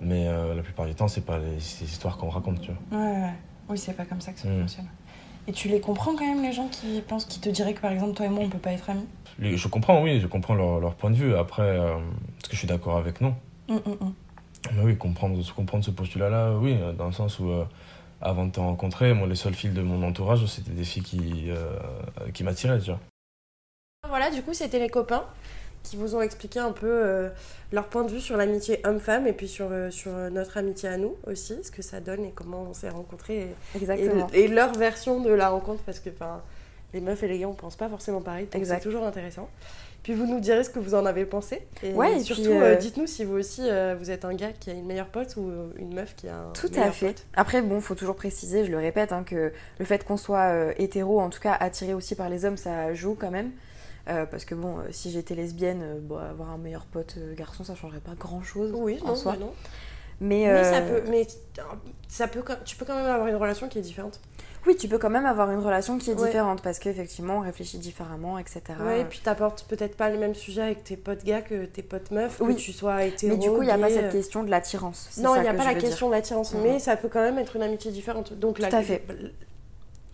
Mais 0.00 0.28
euh, 0.28 0.54
la 0.54 0.62
plupart 0.62 0.86
du 0.86 0.94
temps, 0.94 1.08
c'est 1.08 1.24
pas 1.24 1.38
les, 1.38 1.58
ces 1.60 1.84
histoires 1.84 2.16
qu'on 2.18 2.28
raconte, 2.30 2.60
tu 2.60 2.70
vois. 2.90 2.98
Ouais, 3.00 3.20
ouais. 3.22 3.32
Oui, 3.68 3.78
c'est 3.78 3.94
pas 3.94 4.04
comme 4.04 4.20
ça 4.20 4.32
que 4.32 4.38
ça 4.40 4.48
Mm. 4.48 4.60
fonctionne. 4.60 4.88
Et 5.46 5.52
tu 5.52 5.68
les 5.68 5.80
comprends 5.80 6.14
quand 6.14 6.26
même, 6.26 6.42
les 6.42 6.52
gens 6.52 6.68
qui 6.68 7.00
pensent, 7.00 7.24
qui 7.24 7.40
te 7.40 7.48
diraient 7.48 7.74
que 7.74 7.80
par 7.80 7.90
exemple, 7.92 8.14
toi 8.14 8.26
et 8.26 8.28
moi, 8.28 8.44
on 8.44 8.48
peut 8.50 8.58
pas 8.58 8.72
être 8.72 8.90
amis? 8.90 9.06
Les- 9.38 9.56
Je 9.56 9.68
comprends, 9.68 10.02
oui, 10.02 10.20
je 10.20 10.26
comprends 10.26 10.54
leur, 10.54 10.78
leur 10.80 10.94
point 10.94 11.10
de 11.10 11.16
vue. 11.16 11.34
Après, 11.34 11.62
euh, 11.62 11.96
est-ce 12.38 12.48
que 12.48 12.52
je 12.54 12.58
suis 12.58 12.68
d'accord 12.68 12.96
avec 12.98 13.20
Non? 13.20 13.34
Hum, 13.68 13.80
hum, 13.86 13.96
hum. 14.00 14.14
Mais 14.74 14.82
oui, 14.82 14.96
comprendre, 14.98 15.40
comprendre 15.54 15.84
ce 15.84 15.90
postulat-là, 15.90 16.52
oui, 16.58 16.76
dans 16.98 17.06
le 17.06 17.12
sens 17.12 17.38
où, 17.38 17.48
euh, 17.50 17.64
avant 18.20 18.44
de 18.46 18.50
te 18.52 18.60
rencontrer, 18.60 19.14
moi, 19.14 19.26
les 19.26 19.36
seules 19.36 19.54
filles 19.54 19.70
de 19.72 19.82
mon 19.82 20.02
entourage, 20.06 20.44
c'était 20.46 20.72
des 20.72 20.84
filles 20.84 21.02
qui, 21.02 21.44
euh, 21.48 21.78
qui 22.34 22.44
m'attiraient, 22.44 22.78
tu 22.80 22.90
vois. 22.90 23.00
Voilà, 24.08 24.30
du 24.30 24.42
coup, 24.42 24.52
c'était 24.54 24.78
les 24.78 24.88
copains 24.88 25.24
qui 25.88 25.96
vous 25.96 26.14
ont 26.14 26.20
expliqué 26.20 26.58
un 26.58 26.72
peu 26.72 26.86
euh, 26.86 27.28
leur 27.72 27.86
point 27.86 28.04
de 28.04 28.10
vue 28.10 28.20
sur 28.20 28.36
l'amitié 28.36 28.80
homme-femme 28.84 29.26
et 29.26 29.32
puis 29.32 29.48
sur, 29.48 29.68
euh, 29.70 29.90
sur 29.90 30.14
euh, 30.14 30.28
notre 30.28 30.58
amitié 30.58 30.88
à 30.88 30.98
nous 30.98 31.16
aussi, 31.26 31.56
ce 31.62 31.70
que 31.70 31.82
ça 31.82 32.00
donne 32.00 32.24
et 32.24 32.32
comment 32.34 32.66
on 32.68 32.74
s'est 32.74 32.90
rencontrés. 32.90 33.48
Et, 33.74 33.78
Exactement. 33.78 34.26
Et, 34.32 34.42
et 34.42 34.48
leur 34.48 34.72
version 34.74 35.20
de 35.20 35.30
la 35.30 35.48
rencontre, 35.48 35.82
parce 35.84 36.00
que 36.00 36.10
les 36.92 37.00
meufs 37.00 37.22
et 37.22 37.28
les 37.28 37.38
gars, 37.38 37.48
on 37.48 37.54
pense 37.54 37.76
pas 37.76 37.88
forcément 37.88 38.20
pareil, 38.20 38.48
donc 38.52 38.64
c'est 38.64 38.80
toujours 38.80 39.04
intéressant. 39.04 39.48
Puis 40.02 40.14
vous 40.14 40.26
nous 40.26 40.40
direz 40.40 40.62
ce 40.62 40.70
que 40.70 40.78
vous 40.78 40.94
en 40.94 41.04
avez 41.04 41.26
pensé. 41.26 41.66
Et 41.82 41.92
Ouais, 41.92 42.18
et 42.18 42.20
surtout, 42.20 42.52
euh, 42.52 42.76
dites-nous 42.76 43.06
si 43.06 43.24
vous 43.24 43.34
aussi, 43.34 43.62
vous 43.98 44.10
êtes 44.10 44.24
un 44.24 44.34
gars 44.34 44.52
qui 44.52 44.70
a 44.70 44.72
une 44.72 44.86
meilleure 44.86 45.08
pote 45.08 45.36
ou 45.36 45.50
une 45.76 45.92
meuf 45.92 46.14
qui 46.16 46.28
a 46.28 46.36
un 46.36 46.52
Tout 46.52 46.70
à 46.76 46.90
fait. 46.90 47.08
pote. 47.08 47.26
Après, 47.34 47.62
bon, 47.62 47.80
faut 47.80 47.94
toujours 47.94 48.16
préciser, 48.16 48.64
je 48.64 48.70
le 48.70 48.78
répète, 48.78 49.12
hein, 49.12 49.24
que 49.24 49.52
le 49.78 49.84
fait 49.84 50.04
qu'on 50.04 50.16
soit 50.16 50.72
hétéro, 50.78 51.20
en 51.20 51.30
tout 51.30 51.40
cas 51.40 51.56
attiré 51.58 51.94
aussi 51.94 52.14
par 52.14 52.28
les 52.28 52.44
hommes, 52.44 52.56
ça 52.56 52.94
joue 52.94 53.16
quand 53.18 53.30
même. 53.30 53.50
Euh, 54.08 54.24
parce 54.26 54.44
que 54.44 54.54
bon, 54.54 54.78
euh, 54.78 54.82
si 54.90 55.10
j'étais 55.10 55.34
lesbienne, 55.34 55.80
euh, 55.82 55.98
bon, 56.00 56.16
avoir 56.16 56.50
un 56.50 56.58
meilleur 56.58 56.86
pote 56.86 57.16
garçon, 57.36 57.62
ça 57.64 57.74
changerait 57.74 58.00
pas 58.00 58.14
grand 58.18 58.42
chose 58.42 58.72
Oui, 58.74 58.98
en 59.04 59.08
non, 59.08 59.14
soi. 59.16 59.32
mais 59.32 59.38
non. 59.44 59.52
Mais, 60.20 60.46
Mais 60.52 60.64
ça 60.64 60.80
peut, 60.80 61.02
mais 61.08 61.26
ça 62.08 62.26
peut, 62.26 62.42
tu 62.64 62.74
peux 62.76 62.84
quand 62.84 62.96
même 62.96 63.06
avoir 63.06 63.28
une 63.28 63.36
relation 63.36 63.68
qui 63.68 63.78
est 63.78 63.82
différente. 63.82 64.18
oui, 64.66 64.74
tu 64.76 64.88
peux 64.88 64.98
quand 64.98 65.10
même 65.10 65.26
avoir 65.26 65.48
une 65.52 65.60
relation 65.60 65.96
qui 65.98 66.10
est 66.10 66.14
Ouais. 66.14 66.26
différente 66.26 66.60
parce 66.60 66.80
qu'effectivement, 66.80 67.36
on 67.36 67.40
réfléchit 67.42 67.78
différemment, 67.78 68.36
etc. 68.38 68.62
Ouais, 68.84 69.02
et 69.02 69.04
puis 69.04 69.20
t'apportes 69.20 69.64
peut-être 69.68 69.96
pas 69.96 70.10
les 70.10 70.18
mêmes 70.18 70.34
sujets 70.34 70.62
avec 70.62 70.82
tes 70.82 70.96
potes 70.96 71.22
gars 71.24 71.40
que 71.42 71.66
tes 71.66 71.82
potes 71.84 72.10
meufs, 72.10 72.40
Oui. 72.40 72.56
que 72.56 72.60
tu 72.60 72.72
sois 72.72 73.04
hétéro. 73.04 73.36
Mais 73.36 73.38
du 73.40 73.48
coup, 73.50 73.62
il 73.62 73.66
n'y 73.66 73.70
a 73.70 73.78
pas 73.78 73.90
cette 73.90 74.10
question 74.10 74.42
de 74.42 74.50
l'attirance. 74.50 75.08
Non, 75.18 75.36
il 75.36 75.42
n'y 75.42 75.48
a 75.48 75.54
pas 75.54 75.64
la 75.64 75.74
question 75.74 76.06
dire. 76.08 76.08
de 76.08 76.14
l'attirance, 76.16 76.52
Mhm. 76.54 76.62
mais 76.62 76.78
ça 76.80 76.96
peut 76.96 77.08
quand 77.08 77.22
même 77.22 77.38
être 77.38 77.54
une 77.54 77.62
amitié 77.62 77.92
différente. 77.92 78.32
Donc 78.32 78.56
Tout 78.56 78.62
la- 78.62 78.76
à 78.76 78.82
fait. 78.82 79.04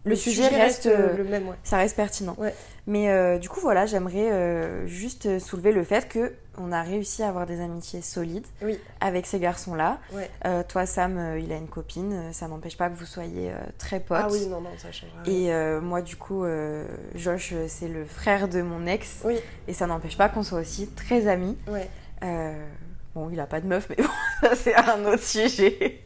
Le, 0.04 0.10
Le 0.10 0.16
sujet 0.16 0.48
reste, 0.48 0.86
euh, 0.86 1.12
euh, 1.12 1.16
le 1.16 1.24
même, 1.24 1.48
ouais. 1.48 1.56
Ça 1.62 1.78
reste 1.78 1.96
pertinent. 1.96 2.34
Ouais. 2.38 2.54
Mais 2.86 3.08
euh, 3.10 3.38
du 3.38 3.48
coup, 3.48 3.60
voilà, 3.60 3.86
j'aimerais 3.86 4.30
euh, 4.30 4.86
juste 4.86 5.38
soulever 5.38 5.72
le 5.72 5.82
fait 5.82 6.08
que 6.08 6.34
on 6.58 6.72
a 6.72 6.82
réussi 6.82 7.22
à 7.22 7.28
avoir 7.28 7.46
des 7.46 7.60
amitiés 7.60 8.02
solides 8.02 8.46
Oui. 8.62 8.78
avec 9.00 9.26
ces 9.26 9.40
garçons-là. 9.40 9.98
Ouais. 10.12 10.28
Toi, 10.68 10.86
Sam, 10.86 11.36
il 11.42 11.50
a 11.52 11.56
une 11.56 11.68
copine. 11.68 12.32
Ça 12.32 12.46
n'empêche 12.46 12.76
pas 12.76 12.90
que 12.90 12.94
vous 12.94 13.06
soyez 13.06 13.50
très 13.78 13.98
potes. 13.98 14.18
Ah 14.20 14.28
oui, 14.30 14.46
non, 14.46 14.60
non, 14.60 14.70
ça 14.78 14.92
changera. 14.92 15.22
Et 15.26 15.50
moi, 15.80 16.00
du 16.00 16.14
coup, 16.14 16.44
Josh, 17.16 17.54
c'est 17.66 17.88
le 17.88 18.04
frère 18.04 18.46
de 18.46 18.62
mon 18.62 18.86
ex. 18.86 19.22
Oui. 19.24 19.36
Et 19.66 19.72
ça 19.72 19.86
n'empêche 19.88 20.16
pas 20.16 20.28
qu'on 20.28 20.44
soit 20.44 20.60
aussi 20.60 20.86
très 20.88 21.26
amis. 21.26 21.56
Bon, 23.14 23.30
il 23.30 23.38
a 23.38 23.46
pas 23.46 23.60
de 23.60 23.66
meuf, 23.66 23.86
mais 23.90 23.96
bon, 23.98 24.08
ça 24.42 24.56
c'est 24.56 24.74
un 24.74 25.04
autre 25.06 25.22
sujet. 25.22 26.00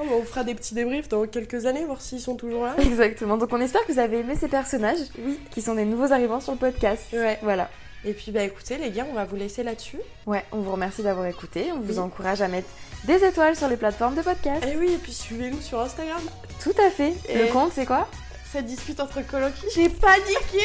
Oh, 0.00 0.04
bah, 0.08 0.14
on 0.20 0.24
fera 0.24 0.44
des 0.44 0.54
petits 0.54 0.74
débriefs 0.74 1.08
dans 1.08 1.26
quelques 1.26 1.66
années, 1.66 1.84
voir 1.84 2.00
s'ils 2.00 2.20
sont 2.20 2.36
toujours 2.36 2.64
là. 2.64 2.74
Exactement. 2.78 3.36
Donc 3.36 3.52
on 3.52 3.60
espère 3.60 3.84
que 3.86 3.92
vous 3.92 3.98
avez 3.98 4.20
aimé 4.20 4.34
ces 4.38 4.48
personnages, 4.48 4.98
Oui. 5.18 5.38
qui 5.50 5.60
sont 5.62 5.74
des 5.74 5.84
nouveaux 5.84 6.12
arrivants 6.12 6.40
sur 6.40 6.52
le 6.52 6.58
podcast. 6.58 7.02
Ouais. 7.12 7.38
Voilà. 7.42 7.68
Et 8.04 8.14
puis, 8.14 8.32
bah 8.32 8.42
écoutez, 8.42 8.78
les 8.78 8.90
gars, 8.90 9.06
on 9.10 9.14
va 9.14 9.26
vous 9.26 9.36
laisser 9.36 9.62
là-dessus. 9.62 9.98
Ouais, 10.26 10.42
on 10.52 10.60
vous 10.60 10.72
remercie 10.72 11.02
d'avoir 11.02 11.26
écouté. 11.26 11.66
On 11.76 11.80
vous 11.80 11.94
Oui. 11.94 11.98
encourage 11.98 12.40
à 12.40 12.48
mettre 12.48 12.68
des 13.04 13.22
étoiles 13.24 13.56
sur 13.56 13.68
les 13.68 13.76
plateformes 13.76 14.14
de 14.14 14.22
podcast. 14.22 14.64
Et 14.66 14.76
oui, 14.78 14.92
et 14.94 14.96
puis 14.96 15.12
suivez-nous 15.12 15.60
sur 15.60 15.80
Instagram. 15.80 16.22
Tout 16.62 16.72
à 16.82 16.88
fait. 16.90 17.12
Et- 17.28 17.36
Le 17.38 17.46
compte, 17.52 17.72
c'est 17.74 17.84
quoi? 17.84 18.08
Cette 18.50 18.64
dispute 18.66 18.98
entre 19.00 19.20
colocs, 19.26 19.52
j'ai 19.74 19.88
paniqué 19.90 20.64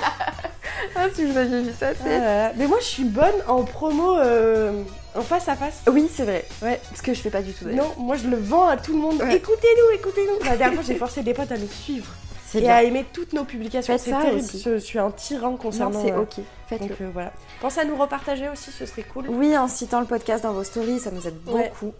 Ah, 0.96 1.06
si 1.14 1.24
vous 1.24 1.36
aviez 1.36 1.62
vu 1.62 1.72
tête. 1.72 1.98
là 2.04 2.18
là. 2.18 2.52
Mais 2.56 2.66
moi, 2.66 2.78
je 2.80 2.86
suis 2.86 3.04
bonne 3.04 3.34
en 3.48 3.64
promo 3.64 4.16
euh, 4.18 4.82
en 5.14 5.22
face 5.22 5.48
à 5.48 5.56
face. 5.56 5.82
Oui, 5.90 6.08
c'est 6.12 6.24
vrai. 6.24 6.44
Ouais, 6.62 6.80
parce 6.88 7.02
que 7.02 7.12
je 7.14 7.20
fais 7.20 7.30
pas 7.30 7.42
du 7.42 7.52
tout 7.52 7.64
d'ailleurs. 7.64 7.86
Non, 7.98 8.02
moi 8.04 8.16
je 8.16 8.28
le 8.28 8.36
vends 8.36 8.66
à 8.68 8.76
tout 8.76 8.92
le 8.92 8.98
monde. 8.98 9.20
Ouais. 9.20 9.36
Écoutez-nous, 9.36 9.96
écoutez-nous. 9.98 10.44
La 10.48 10.56
dernière 10.56 10.74
fois, 10.74 10.84
j'ai 10.86 10.98
forcé 10.98 11.22
des 11.22 11.34
potes 11.34 11.52
à 11.52 11.58
nous 11.58 11.68
suivre 11.68 12.06
et 12.54 12.60
bien. 12.60 12.74
à 12.74 12.82
aimer 12.82 13.04
toutes 13.12 13.32
nos 13.32 13.44
publications. 13.44 13.94
Faites 13.94 14.02
C'est 14.02 14.10
ça 14.10 14.20
terrible. 14.22 14.40
aussi. 14.40 14.62
Je, 14.62 14.76
suis 14.78 14.98
un 14.98 15.10
tyran 15.10 15.56
concernant. 15.56 15.98
Non, 15.98 16.04
c'est 16.04 16.12
euh, 16.12 16.20
ok. 16.22 16.34
Faites-le. 16.68 16.88
Donc 16.88 17.00
euh, 17.00 17.10
voilà. 17.12 17.32
Pensez 17.60 17.80
à 17.80 17.84
nous 17.84 17.96
repartager 17.96 18.48
aussi, 18.48 18.70
ce 18.70 18.84
serait 18.86 19.04
cool. 19.04 19.26
Oui, 19.28 19.56
en 19.56 19.68
citant 19.68 20.00
le 20.00 20.06
podcast 20.06 20.44
dans 20.44 20.52
vos 20.52 20.64
stories, 20.64 20.98
ça 21.00 21.10
nous 21.10 21.26
aide 21.26 21.34
Ouais. 21.46 21.70
beaucoup. 21.70 21.92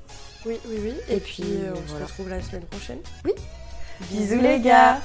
Oui, 0.45 0.59
oui, 0.69 0.77
oui. 0.83 0.95
Et 1.09 1.17
Et, 1.17 1.21
puis, 1.21 1.43
euh, 1.45 1.71
on 1.75 1.81
voilà. 1.91 2.07
se 2.07 2.11
retrouve 2.11 2.29
la 2.29 2.43
semaine 2.43 2.65
prochaine. 2.65 2.99
Oui. 3.25 3.33
Bisous 4.11 4.41
les 4.41 4.61
gars 4.61 4.99